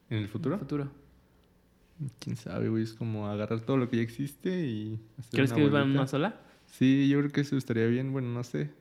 ¿En 0.09 0.19
el 0.19 0.27
futuro? 0.27 0.55
el 0.55 0.59
futuro? 0.59 0.91
Quién 2.19 2.35
sabe, 2.35 2.69
güey. 2.69 2.83
Es 2.83 2.93
como 2.93 3.27
agarrar 3.27 3.61
todo 3.61 3.77
lo 3.77 3.89
que 3.89 3.97
ya 3.97 4.03
existe 4.03 4.65
y 4.67 4.99
hacer 5.17 5.31
¿Crees 5.31 5.51
una 5.51 5.57
que 5.57 5.69
van 5.69 5.81
bolita. 5.83 5.99
una 5.99 6.07
sola? 6.07 6.41
Sí, 6.65 7.07
yo 7.09 7.19
creo 7.19 7.31
que 7.31 7.41
eso 7.41 7.57
estaría 7.57 7.87
bien. 7.87 8.11
Bueno, 8.11 8.29
no 8.29 8.43
sé. 8.43 8.71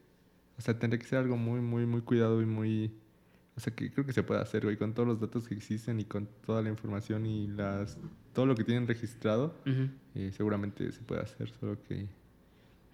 O 0.59 0.61
sea, 0.61 0.79
tendría 0.79 0.99
que 1.01 1.07
ser 1.07 1.21
algo 1.21 1.37
muy, 1.37 1.61
muy, 1.61 1.87
muy 1.87 2.01
cuidado 2.01 2.43
y 2.43 2.47
muy... 2.47 2.93
O 3.57 3.61
sea, 3.61 3.73
que 3.73 3.91
creo 3.93 4.05
que 4.05 4.13
se 4.13 4.25
puede 4.25 4.41
hacer, 4.41 4.65
güey. 4.65 4.77
Con 4.77 4.95
todos 4.95 5.07
los 5.09 5.21
datos 5.21 5.47
que 5.47 5.55
existen 5.55 6.01
y 6.01 6.05
con 6.05 6.29
toda 6.45 6.61
la 6.61 6.71
información 6.71 7.25
y 7.25 7.47
las 7.47 7.99
todo 8.33 8.47
lo 8.47 8.57
que 8.57 8.65
tienen 8.65 8.89
registrado, 8.89 9.55
eh, 10.17 10.33
seguramente 10.37 10.91
se 10.91 11.01
puede 11.03 11.23
hacer. 11.23 11.51
Solo 11.61 11.81
que... 11.85 12.09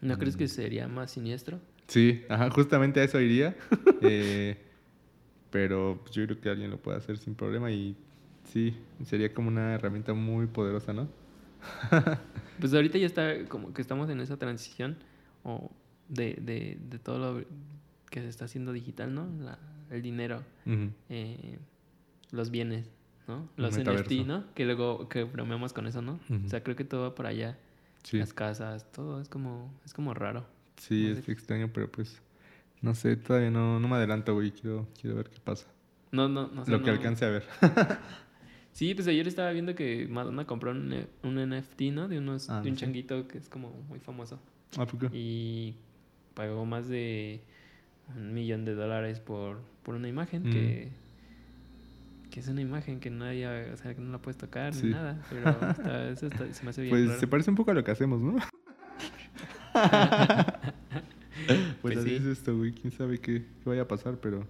¿No 0.02 0.18
crees 0.18 0.36
que 0.36 0.44
Mm. 0.44 0.48
sería 0.48 0.88
más 0.88 1.10
siniestro? 1.10 1.60
Sí, 1.86 2.22
ajá, 2.28 2.50
justamente 2.50 3.00
a 3.00 3.04
eso 3.04 3.20
iría. 3.20 3.56
Eh, 4.02 4.56
Pero 5.50 5.98
pues, 6.02 6.14
yo 6.14 6.24
creo 6.26 6.40
que 6.40 6.48
alguien 6.48 6.70
lo 6.70 6.78
puede 6.78 6.96
hacer 6.98 7.18
sin 7.18 7.34
problema 7.34 7.70
y 7.72 7.96
sí, 8.44 8.74
sería 9.04 9.34
como 9.34 9.48
una 9.48 9.74
herramienta 9.74 10.14
muy 10.14 10.46
poderosa, 10.46 10.92
¿no? 10.92 11.08
pues 12.60 12.72
ahorita 12.72 12.98
ya 12.98 13.06
está 13.06 13.44
como 13.48 13.72
que 13.74 13.82
estamos 13.82 14.08
en 14.10 14.20
esa 14.20 14.36
transición 14.38 14.96
o 15.42 15.70
de, 16.08 16.34
de, 16.40 16.78
de 16.88 16.98
todo 16.98 17.18
lo 17.18 17.44
que 18.10 18.20
se 18.20 18.28
está 18.28 18.44
haciendo 18.46 18.72
digital, 18.72 19.12
¿no? 19.14 19.28
La, 19.40 19.58
el 19.90 20.02
dinero, 20.02 20.42
eh, 21.08 21.58
los 22.30 22.50
bienes, 22.50 22.88
¿no? 23.28 23.48
Los 23.56 23.76
NFT, 23.76 24.26
¿no? 24.26 24.44
Que 24.54 24.64
luego 24.64 25.08
que 25.08 25.24
bromeamos 25.24 25.72
con 25.72 25.86
eso, 25.86 26.00
¿no? 26.00 26.20
O 26.44 26.48
sea, 26.48 26.62
creo 26.62 26.76
que 26.76 26.84
todo 26.84 27.02
va 27.02 27.14
por 27.14 27.26
allá. 27.26 27.58
Las 28.12 28.32
casas, 28.32 28.90
todo 28.92 29.20
es 29.20 29.28
como, 29.28 29.72
es 29.84 29.94
como 29.94 30.14
raro. 30.14 30.44
Sí, 30.76 31.08
es 31.08 31.28
extraño, 31.28 31.70
pero 31.72 31.90
pues, 31.90 32.20
no 32.80 32.94
sé, 32.94 33.16
todavía 33.16 33.50
no, 33.50 33.78
no 33.78 33.88
me 33.88 33.96
adelanto, 33.96 34.34
güey. 34.34 34.50
Quiero, 34.50 34.88
quiero 34.98 35.16
ver 35.16 35.28
qué 35.28 35.38
pasa. 35.40 35.66
No, 36.10 36.28
no, 36.28 36.48
no 36.48 36.64
sé. 36.64 36.70
Lo 36.70 36.82
que 36.82 36.90
alcance 36.90 37.24
a 37.24 37.28
ver. 37.28 37.44
sí, 38.72 38.94
pues 38.94 39.06
ayer 39.06 39.28
estaba 39.28 39.50
viendo 39.52 39.74
que 39.74 40.08
Madonna 40.08 40.46
compró 40.46 40.70
un, 40.70 41.06
un 41.22 41.50
NFT, 41.50 41.82
¿no? 41.92 42.08
De, 42.08 42.18
unos, 42.18 42.48
ah, 42.50 42.62
de 42.62 42.70
un 42.70 42.76
changuito 42.76 43.28
que 43.28 43.38
es 43.38 43.48
como 43.48 43.70
muy 43.88 44.00
famoso. 44.00 44.40
Ah, 44.76 44.86
¿por 44.86 44.98
qué? 44.98 45.16
Y 45.16 45.76
pagó 46.34 46.64
más 46.64 46.88
de 46.88 47.42
un 48.16 48.32
millón 48.32 48.64
de 48.64 48.74
dólares 48.74 49.20
por, 49.20 49.60
por 49.82 49.94
una 49.94 50.08
imagen 50.08 50.48
mm. 50.48 50.52
que 50.52 50.92
es 52.38 52.46
una 52.48 52.60
imagen 52.60 53.00
que 53.00 53.10
nadie, 53.10 53.46
o 53.72 53.76
sea, 53.76 53.94
que 53.94 54.00
no 54.00 54.12
la 54.12 54.18
puedes 54.18 54.36
tocar 54.38 54.72
ni 54.76 54.90
nada, 54.90 55.20
pero 55.28 55.50
eso 56.10 56.28
se 56.52 56.62
me 56.62 56.70
hace 56.70 56.82
bien 56.82 57.06
Pues 57.06 57.18
se 57.18 57.26
parece 57.26 57.50
un 57.50 57.56
poco 57.56 57.72
a 57.72 57.74
lo 57.74 57.82
que 57.82 57.90
hacemos, 57.90 58.20
¿no? 58.20 58.36
pues, 61.46 61.58
pues, 61.82 61.98
así 61.98 62.14
es 62.14 62.24
esto, 62.24 62.56
güey, 62.56 62.72
quién 62.72 62.92
sabe 62.92 63.18
qué, 63.18 63.44
vaya 63.64 63.82
a 63.82 63.88
pasar, 63.88 64.18
pero 64.18 64.46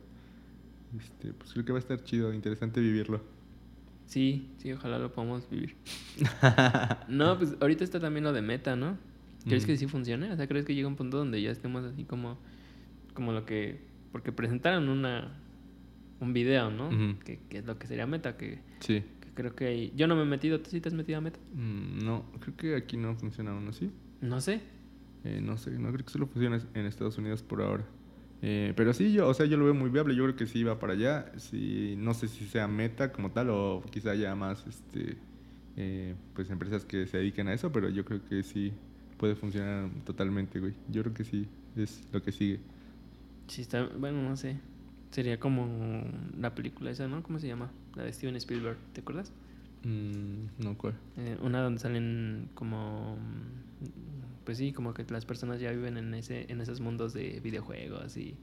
este, 0.99 1.33
pues 1.33 1.53
creo 1.53 1.65
que 1.65 1.73
va 1.73 1.79
a 1.79 1.81
estar 1.81 2.03
chido, 2.05 2.35
interesante 2.35 2.81
vivirlo. 2.81 3.23
Sí, 4.07 4.51
sí, 4.59 4.73
ojalá 4.73 4.99
lo 4.99 5.13
podamos 5.13 5.49
vivir. 5.49 5.77
no, 7.09 7.39
pues 7.39 7.57
ahorita 7.61 7.85
está 7.85 8.01
también 8.01 8.25
lo 8.25 8.33
de 8.33 8.43
meta, 8.43 8.77
¿no? 8.77 8.99
¿Crees 9.47 9.65
que 9.65 9.77
sí 9.79 9.87
funcione? 9.87 10.31
O 10.33 10.37
sea, 10.37 10.47
¿crees 10.47 10.67
que 10.67 10.75
llega 10.75 10.87
un 10.87 10.97
punto 10.97 11.17
donde 11.17 11.41
ya 11.41 11.51
estemos 11.51 11.85
así 11.85 12.05
como 12.05 12.37
como 13.13 13.33
lo 13.33 13.45
que... 13.45 13.81
Porque 14.13 14.33
presentaron 14.33 14.89
una, 14.89 15.39
un 16.21 16.33
video, 16.33 16.71
¿no? 16.71 16.91
que, 17.25 17.41
es 17.51 17.65
lo 17.65 17.79
que 17.79 17.87
sería 17.87 18.07
Meta, 18.07 18.37
que, 18.37 18.59
sí. 18.81 19.03
creo 19.35 19.55
que 19.55 19.93
Yo 19.97 20.07
no 20.07 20.17
me 20.17 20.23
he 20.23 20.27
metido, 20.27 20.61
¿tú 20.61 20.71
sí 20.71 20.81
te 20.81 20.89
has 20.89 20.95
metido 20.95 21.19
a 21.19 21.21
Meta? 21.21 21.39
Mm, 21.55 22.05
no, 22.05 22.25
creo 22.41 22.57
que 22.57 22.77
aquí 22.77 22.97
no 22.97 23.15
funciona 23.17 23.53
aún 23.53 23.69
así. 23.69 23.91
No 24.21 24.41
sé. 24.41 24.61
Eh, 25.25 25.41
no 25.43 25.59
sé, 25.59 25.71
no 25.73 25.93
creo 25.93 26.05
que 26.05 26.13
solo 26.13 26.27
funcione 26.27 26.59
en 26.75 26.87
Estados 26.87 27.19
Unidos 27.19 27.43
por 27.43 27.63
ahora. 27.63 27.85
Eh, 28.43 28.73
pero 28.75 28.95
sí, 28.95 29.13
yo, 29.13 29.29
o 29.29 29.35
sea, 29.35 29.47
yo 29.47 29.57
lo 29.57 29.65
veo 29.65 29.75
muy 29.75 29.91
viable. 29.91 30.15
Yo 30.15 30.25
creo 30.25 30.37
que 30.37 30.47
sí 30.47 30.65
va 30.65 30.79
para 30.79 30.95
allá. 30.95 31.33
Sí, 31.37 31.95
no 31.99 32.15
sé 32.15 32.29
si 32.29 32.47
sea 32.47 32.69
Meta 32.69 33.13
como 33.13 33.31
tal 33.31 33.51
o 33.51 33.83
quizá 33.91 34.13
haya 34.13 34.35
más, 34.35 34.67
este, 34.67 35.17
eh, 35.77 36.15
pues 36.35 36.51
empresas 36.51 36.85
que 36.85 37.07
se 37.07 37.19
dediquen 37.19 37.49
a 37.49 37.55
eso, 37.55 37.71
pero 37.73 37.89
yo 37.91 38.05
creo 38.05 38.25
que 38.25 38.43
sí 38.43 38.73
puede 39.19 39.35
funcionar 39.35 39.91
totalmente, 40.05 40.61
güey. 40.61 40.73
Yo 40.89 41.03
creo 41.03 41.15
que 41.15 41.25
sí 41.25 41.47
es 41.77 42.03
lo 42.13 42.23
que 42.23 42.33
sigue. 42.33 42.61
Sí, 43.49 43.63
está, 43.63 43.85
bueno, 43.99 44.23
no 44.23 44.37
sé. 44.37 44.57
Sería 45.11 45.41
como 45.41 46.05
la 46.39 46.55
película 46.55 46.91
esa, 46.91 47.09
¿no? 47.09 47.23
¿Cómo 47.23 47.39
se 47.39 47.49
llama? 47.49 47.71
La 47.95 48.05
de 48.05 48.13
Steven 48.13 48.37
Spielberg, 48.37 48.79
¿te 48.93 49.01
acuerdas? 49.01 49.33
Mm, 49.85 50.63
no, 50.63 50.79
¿cuál? 50.79 50.95
Eh, 51.17 51.37
una 51.43 51.63
donde 51.63 51.81
salen 51.81 52.49
como... 52.55 53.19
Pues 54.45 54.59
sí, 54.59 54.73
como 54.73 54.95
que 54.95 55.05
las 55.11 55.27
personas 55.27 55.61
ya 55.61 55.71
viven 55.71 55.97
en 55.97 56.15
ese 56.15 56.51
en 56.51 56.61
esos 56.61 56.81
mundos 56.81 57.13
de 57.13 57.41
videojuegos 57.41 58.17
y... 58.17 58.37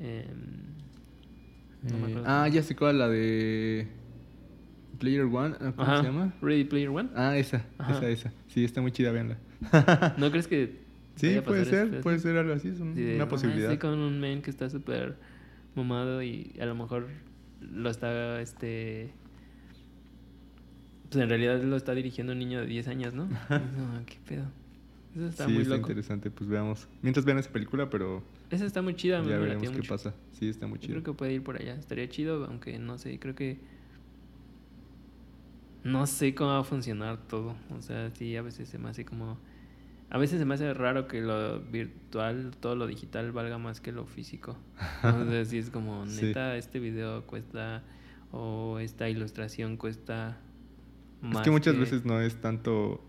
Em, 0.00 0.26
eh, 1.84 2.22
ah, 2.24 2.48
ya 2.48 2.62
sé 2.62 2.74
cuál, 2.76 2.98
la 2.98 3.08
de... 3.08 3.88
Player 4.98 5.24
One, 5.24 5.56
¿cómo 5.76 5.96
se 5.96 6.02
llama? 6.02 6.34
Ready 6.42 6.64
Player 6.64 6.90
One. 6.90 7.08
Ah, 7.14 7.36
esa, 7.36 7.64
esa, 7.88 8.08
esa. 8.08 8.32
Sí, 8.48 8.64
está 8.64 8.82
muy 8.82 8.92
chida, 8.92 9.12
véanla. 9.12 9.38
¿No 10.18 10.30
crees 10.30 10.46
que 10.46 10.80
Sí, 11.20 11.40
puede 11.44 11.64
ser, 11.66 12.00
puede 12.00 12.18
ser 12.18 12.36
algo 12.38 12.54
así, 12.54 12.68
es 12.68 12.80
una 12.80 13.28
posibilidad. 13.28 13.70
Sí, 13.70 13.76
con 13.76 13.98
un 13.98 14.20
men 14.20 14.40
que 14.40 14.50
está 14.50 14.70
súper 14.70 15.16
mamado 15.74 16.22
y 16.22 16.56
a 16.60 16.66
lo 16.66 16.74
mejor 16.74 17.08
lo 17.60 17.90
está, 17.90 18.40
este... 18.40 19.12
Pues 21.10 21.22
en 21.22 21.28
realidad 21.28 21.60
lo 21.62 21.76
está 21.76 21.92
dirigiendo 21.92 22.32
un 22.32 22.38
niño 22.38 22.60
de 22.60 22.66
10 22.66 22.88
años, 22.88 23.14
¿no? 23.14 23.26
no, 23.26 24.06
qué 24.06 24.18
pedo. 24.26 24.44
Eso 25.16 25.26
está 25.26 25.46
sí, 25.46 25.52
muy 25.52 25.62
está 25.62 25.76
interesante, 25.76 26.30
pues 26.30 26.48
veamos. 26.48 26.86
Mientras 27.02 27.24
vean 27.24 27.38
esa 27.38 27.50
película, 27.50 27.90
pero... 27.90 28.22
Esa 28.50 28.64
está 28.64 28.80
muy 28.80 28.94
chida, 28.94 29.22
Ya 29.22 29.38
veremos 29.38 29.70
qué 29.70 29.82
pasa. 29.82 30.14
Sí, 30.32 30.48
está 30.48 30.68
muy 30.68 30.78
chido. 30.78 30.94
Creo 30.94 31.02
que 31.02 31.12
puede 31.12 31.32
ir 31.32 31.42
por 31.42 31.60
allá. 31.60 31.74
Estaría 31.74 32.08
chido, 32.08 32.44
aunque 32.44 32.78
no 32.78 32.96
sé, 32.98 33.18
creo 33.18 33.34
que... 33.34 33.58
No 35.82 36.06
sé 36.06 36.34
cómo 36.34 36.50
va 36.50 36.60
a 36.60 36.64
funcionar 36.64 37.18
todo. 37.26 37.56
O 37.76 37.82
sea, 37.82 38.10
sí, 38.14 38.36
a 38.36 38.42
veces 38.42 38.68
se 38.68 38.78
me 38.78 38.90
hace 38.90 39.04
como 39.04 39.38
a 40.10 40.18
veces 40.18 40.40
se 40.40 40.44
me 40.44 40.54
hace 40.54 40.74
raro 40.74 41.06
que 41.06 41.20
lo 41.20 41.60
virtual, 41.60 42.50
todo 42.58 42.74
lo 42.74 42.88
digital 42.88 43.30
valga 43.30 43.58
más 43.58 43.80
que 43.80 43.92
lo 43.92 44.06
físico. 44.06 44.56
Entonces, 45.04 45.48
si 45.48 45.58
es 45.58 45.70
como, 45.70 46.04
neta, 46.20 46.56
este 46.56 46.80
video 46.80 47.24
cuesta, 47.26 47.84
o 48.32 48.80
esta 48.80 49.08
ilustración 49.08 49.76
cuesta 49.76 50.38
más. 51.20 51.36
Es 51.36 51.44
que 51.44 51.50
muchas 51.52 51.78
veces 51.78 52.04
no 52.04 52.20
es 52.20 52.40
tanto 52.40 53.00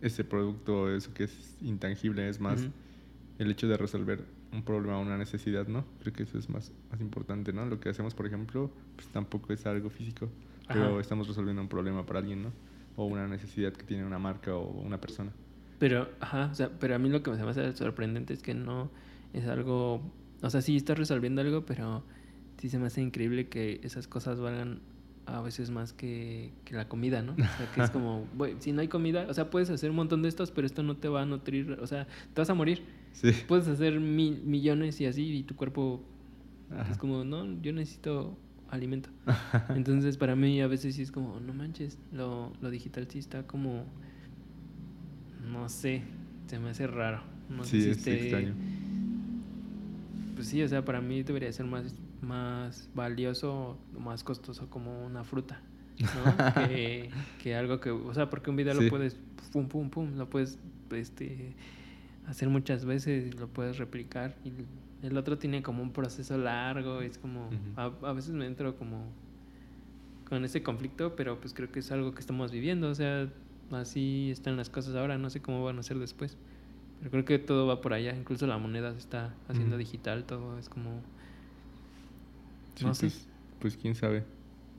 ese 0.00 0.24
producto, 0.24 0.94
eso 0.94 1.12
que 1.12 1.24
es 1.24 1.56
intangible, 1.60 2.26
es 2.26 2.40
más 2.40 2.66
el 3.38 3.50
hecho 3.50 3.68
de 3.68 3.76
resolver 3.76 4.24
un 4.50 4.62
problema 4.62 4.98
o 4.98 5.02
una 5.02 5.18
necesidad, 5.18 5.68
¿no? 5.68 5.84
Creo 6.00 6.14
que 6.14 6.22
eso 6.22 6.38
es 6.38 6.48
más, 6.48 6.72
más 6.90 7.02
importante, 7.02 7.52
¿no? 7.52 7.66
Lo 7.66 7.80
que 7.80 7.90
hacemos, 7.90 8.14
por 8.14 8.26
ejemplo, 8.26 8.70
pues 8.96 9.08
tampoco 9.08 9.52
es 9.52 9.66
algo 9.66 9.90
físico, 9.90 10.30
pero 10.68 11.00
estamos 11.00 11.28
resolviendo 11.28 11.60
un 11.60 11.68
problema 11.68 12.06
para 12.06 12.20
alguien, 12.20 12.44
¿no? 12.44 12.52
O 12.96 13.04
una 13.04 13.28
necesidad 13.28 13.74
que 13.74 13.84
tiene 13.84 14.06
una 14.06 14.18
marca 14.18 14.54
o 14.54 14.70
una 14.80 14.98
persona. 14.98 15.32
Pero, 15.78 16.08
ajá, 16.20 16.48
o 16.50 16.54
sea, 16.54 16.70
pero 16.78 16.94
a 16.94 16.98
mí 16.98 17.08
lo 17.08 17.22
que 17.22 17.30
me 17.30 17.40
hace 17.40 17.74
sorprendente 17.76 18.34
es 18.34 18.42
que 18.42 18.54
no 18.54 18.90
es 19.32 19.46
algo, 19.46 20.02
o 20.42 20.50
sea, 20.50 20.60
sí 20.60 20.76
estás 20.76 20.98
resolviendo 20.98 21.40
algo, 21.40 21.64
pero 21.64 22.02
sí 22.58 22.68
se 22.68 22.78
me 22.78 22.86
hace 22.86 23.00
increíble 23.00 23.48
que 23.48 23.80
esas 23.82 24.08
cosas 24.08 24.40
valgan 24.40 24.80
a 25.26 25.42
veces 25.42 25.70
más 25.70 25.92
que, 25.92 26.52
que 26.64 26.74
la 26.74 26.88
comida, 26.88 27.22
¿no? 27.22 27.32
O 27.32 27.36
sea, 27.36 27.70
que 27.74 27.82
es 27.82 27.90
como, 27.90 28.26
si 28.60 28.72
no 28.72 28.80
hay 28.80 28.88
comida, 28.88 29.26
o 29.28 29.34
sea, 29.34 29.50
puedes 29.50 29.70
hacer 29.70 29.90
un 29.90 29.96
montón 29.96 30.22
de 30.22 30.28
estos, 30.28 30.50
pero 30.50 30.66
esto 30.66 30.82
no 30.82 30.96
te 30.96 31.08
va 31.08 31.22
a 31.22 31.26
nutrir, 31.26 31.78
o 31.80 31.86
sea, 31.86 32.06
te 32.34 32.40
vas 32.40 32.50
a 32.50 32.54
morir. 32.54 32.82
Sí. 33.12 33.32
Puedes 33.46 33.68
hacer 33.68 34.00
mil, 34.00 34.42
millones 34.42 35.00
y 35.00 35.06
así, 35.06 35.36
y 35.36 35.42
tu 35.42 35.54
cuerpo 35.54 36.02
es 36.90 36.98
como, 36.98 37.24
no, 37.24 37.60
yo 37.60 37.72
necesito 37.72 38.36
alimento. 38.70 39.10
Entonces, 39.74 40.16
para 40.16 40.34
mí 40.34 40.60
a 40.60 40.66
veces 40.66 40.96
sí 40.96 41.02
es 41.02 41.12
como, 41.12 41.40
no 41.40 41.52
manches, 41.52 41.98
lo, 42.12 42.52
lo 42.60 42.70
digital 42.70 43.06
sí 43.08 43.18
está 43.18 43.46
como 43.46 43.84
no 45.52 45.68
sé, 45.68 46.02
se 46.46 46.58
me 46.58 46.70
hace 46.70 46.86
raro. 46.86 47.20
No 47.48 47.64
sí, 47.64 47.82
sé 47.82 47.94
si 47.94 48.10
es 48.10 48.22
extraño. 48.22 48.54
Pues 50.34 50.48
sí, 50.48 50.62
o 50.62 50.68
sea, 50.68 50.84
para 50.84 51.00
mí 51.00 51.22
debería 51.22 51.52
ser 51.52 51.66
más, 51.66 51.94
más 52.22 52.88
valioso, 52.94 53.78
más 53.98 54.22
costoso 54.22 54.68
como 54.70 55.04
una 55.04 55.24
fruta, 55.24 55.60
¿no? 55.98 56.08
que, 57.42 57.54
algo 57.56 57.80
que, 57.80 57.90
o 57.90 58.14
sea, 58.14 58.30
porque 58.30 58.50
un 58.50 58.56
video 58.56 58.74
lo 58.74 58.88
puedes, 58.88 59.16
pum, 59.52 59.66
pum, 59.66 59.90
pum, 59.90 60.16
lo 60.16 60.30
puedes, 60.30 60.58
este, 60.92 61.54
hacer 62.26 62.48
muchas 62.48 62.84
veces 62.84 63.26
y 63.26 63.32
lo 63.32 63.48
puedes 63.48 63.78
replicar 63.78 64.36
y 64.44 64.52
el 65.06 65.16
otro 65.16 65.38
tiene 65.38 65.62
como 65.62 65.82
un 65.82 65.92
proceso 65.92 66.36
largo, 66.38 67.00
es 67.00 67.18
como, 67.18 67.50
a, 67.76 67.90
a 68.02 68.12
veces 68.12 68.32
me 68.32 68.46
entro 68.46 68.76
como 68.76 69.06
con 70.28 70.44
ese 70.44 70.62
conflicto, 70.62 71.16
pero 71.16 71.40
pues 71.40 71.54
creo 71.54 71.72
que 71.72 71.80
es 71.80 71.90
algo 71.90 72.12
que 72.12 72.20
estamos 72.20 72.52
viviendo, 72.52 72.90
o 72.90 72.94
sea, 72.94 73.28
así 73.72 74.30
están 74.30 74.56
las 74.56 74.70
cosas 74.70 74.94
ahora, 74.94 75.18
no 75.18 75.30
sé 75.30 75.40
cómo 75.40 75.64
van 75.64 75.78
a 75.78 75.82
ser 75.82 75.98
después. 75.98 76.36
Pero 76.98 77.10
creo 77.10 77.24
que 77.24 77.38
todo 77.38 77.66
va 77.66 77.80
por 77.80 77.92
allá, 77.92 78.14
incluso 78.16 78.46
la 78.46 78.58
moneda 78.58 78.92
se 78.92 78.98
está 78.98 79.34
haciendo 79.48 79.76
digital, 79.76 80.24
todo 80.24 80.58
es 80.58 80.68
como... 80.68 81.00
no 82.82 82.94
sé. 82.94 83.06
Pues, 83.06 83.28
pues, 83.60 83.76
quién 83.76 83.94
sabe, 83.94 84.24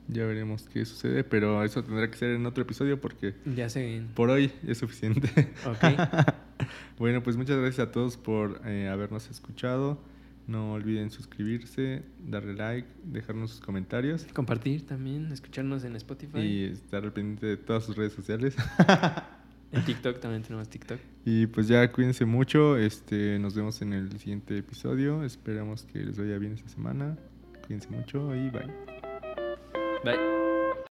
ya 0.08 0.26
veremos 0.26 0.68
qué 0.72 0.84
sucede, 0.84 1.24
pero 1.24 1.64
eso 1.64 1.82
tendrá 1.82 2.10
que 2.10 2.18
ser 2.18 2.30
en 2.30 2.44
otro 2.44 2.62
episodio 2.62 3.00
porque... 3.00 3.34
Ya 3.56 3.70
sé. 3.70 4.02
Por 4.14 4.28
hoy 4.28 4.52
es 4.66 4.78
suficiente. 4.78 5.28
Ok. 5.66 6.34
bueno, 6.98 7.22
pues 7.22 7.36
muchas 7.36 7.58
gracias 7.58 7.88
a 7.88 7.90
todos 7.90 8.18
por 8.18 8.60
eh, 8.66 8.88
habernos 8.88 9.30
escuchado. 9.30 9.98
No 10.50 10.72
olviden 10.72 11.12
suscribirse, 11.12 12.02
darle 12.18 12.54
like, 12.54 12.88
dejarnos 13.04 13.52
sus 13.52 13.60
comentarios. 13.60 14.26
Compartir 14.32 14.84
también, 14.84 15.30
escucharnos 15.30 15.84
en 15.84 15.94
Spotify. 15.94 16.40
Y 16.40 16.64
estar 16.64 17.04
al 17.04 17.12
pendiente 17.12 17.46
de 17.46 17.56
todas 17.56 17.84
sus 17.84 17.96
redes 17.96 18.14
sociales. 18.14 18.56
en 19.70 19.84
TikTok 19.84 20.18
también 20.18 20.42
tenemos 20.42 20.68
TikTok. 20.68 20.98
Y 21.24 21.46
pues 21.46 21.68
ya 21.68 21.92
cuídense 21.92 22.24
mucho. 22.24 22.76
Este, 22.76 23.38
nos 23.38 23.54
vemos 23.54 23.80
en 23.80 23.92
el 23.92 24.18
siguiente 24.18 24.58
episodio. 24.58 25.22
Esperamos 25.22 25.84
que 25.84 26.00
les 26.00 26.18
vaya 26.18 26.36
bien 26.38 26.54
esta 26.54 26.68
semana. 26.68 27.16
Cuídense 27.64 27.88
mucho 27.90 28.34
y 28.34 28.50
bye. 28.50 28.66
Bye. 30.02 30.39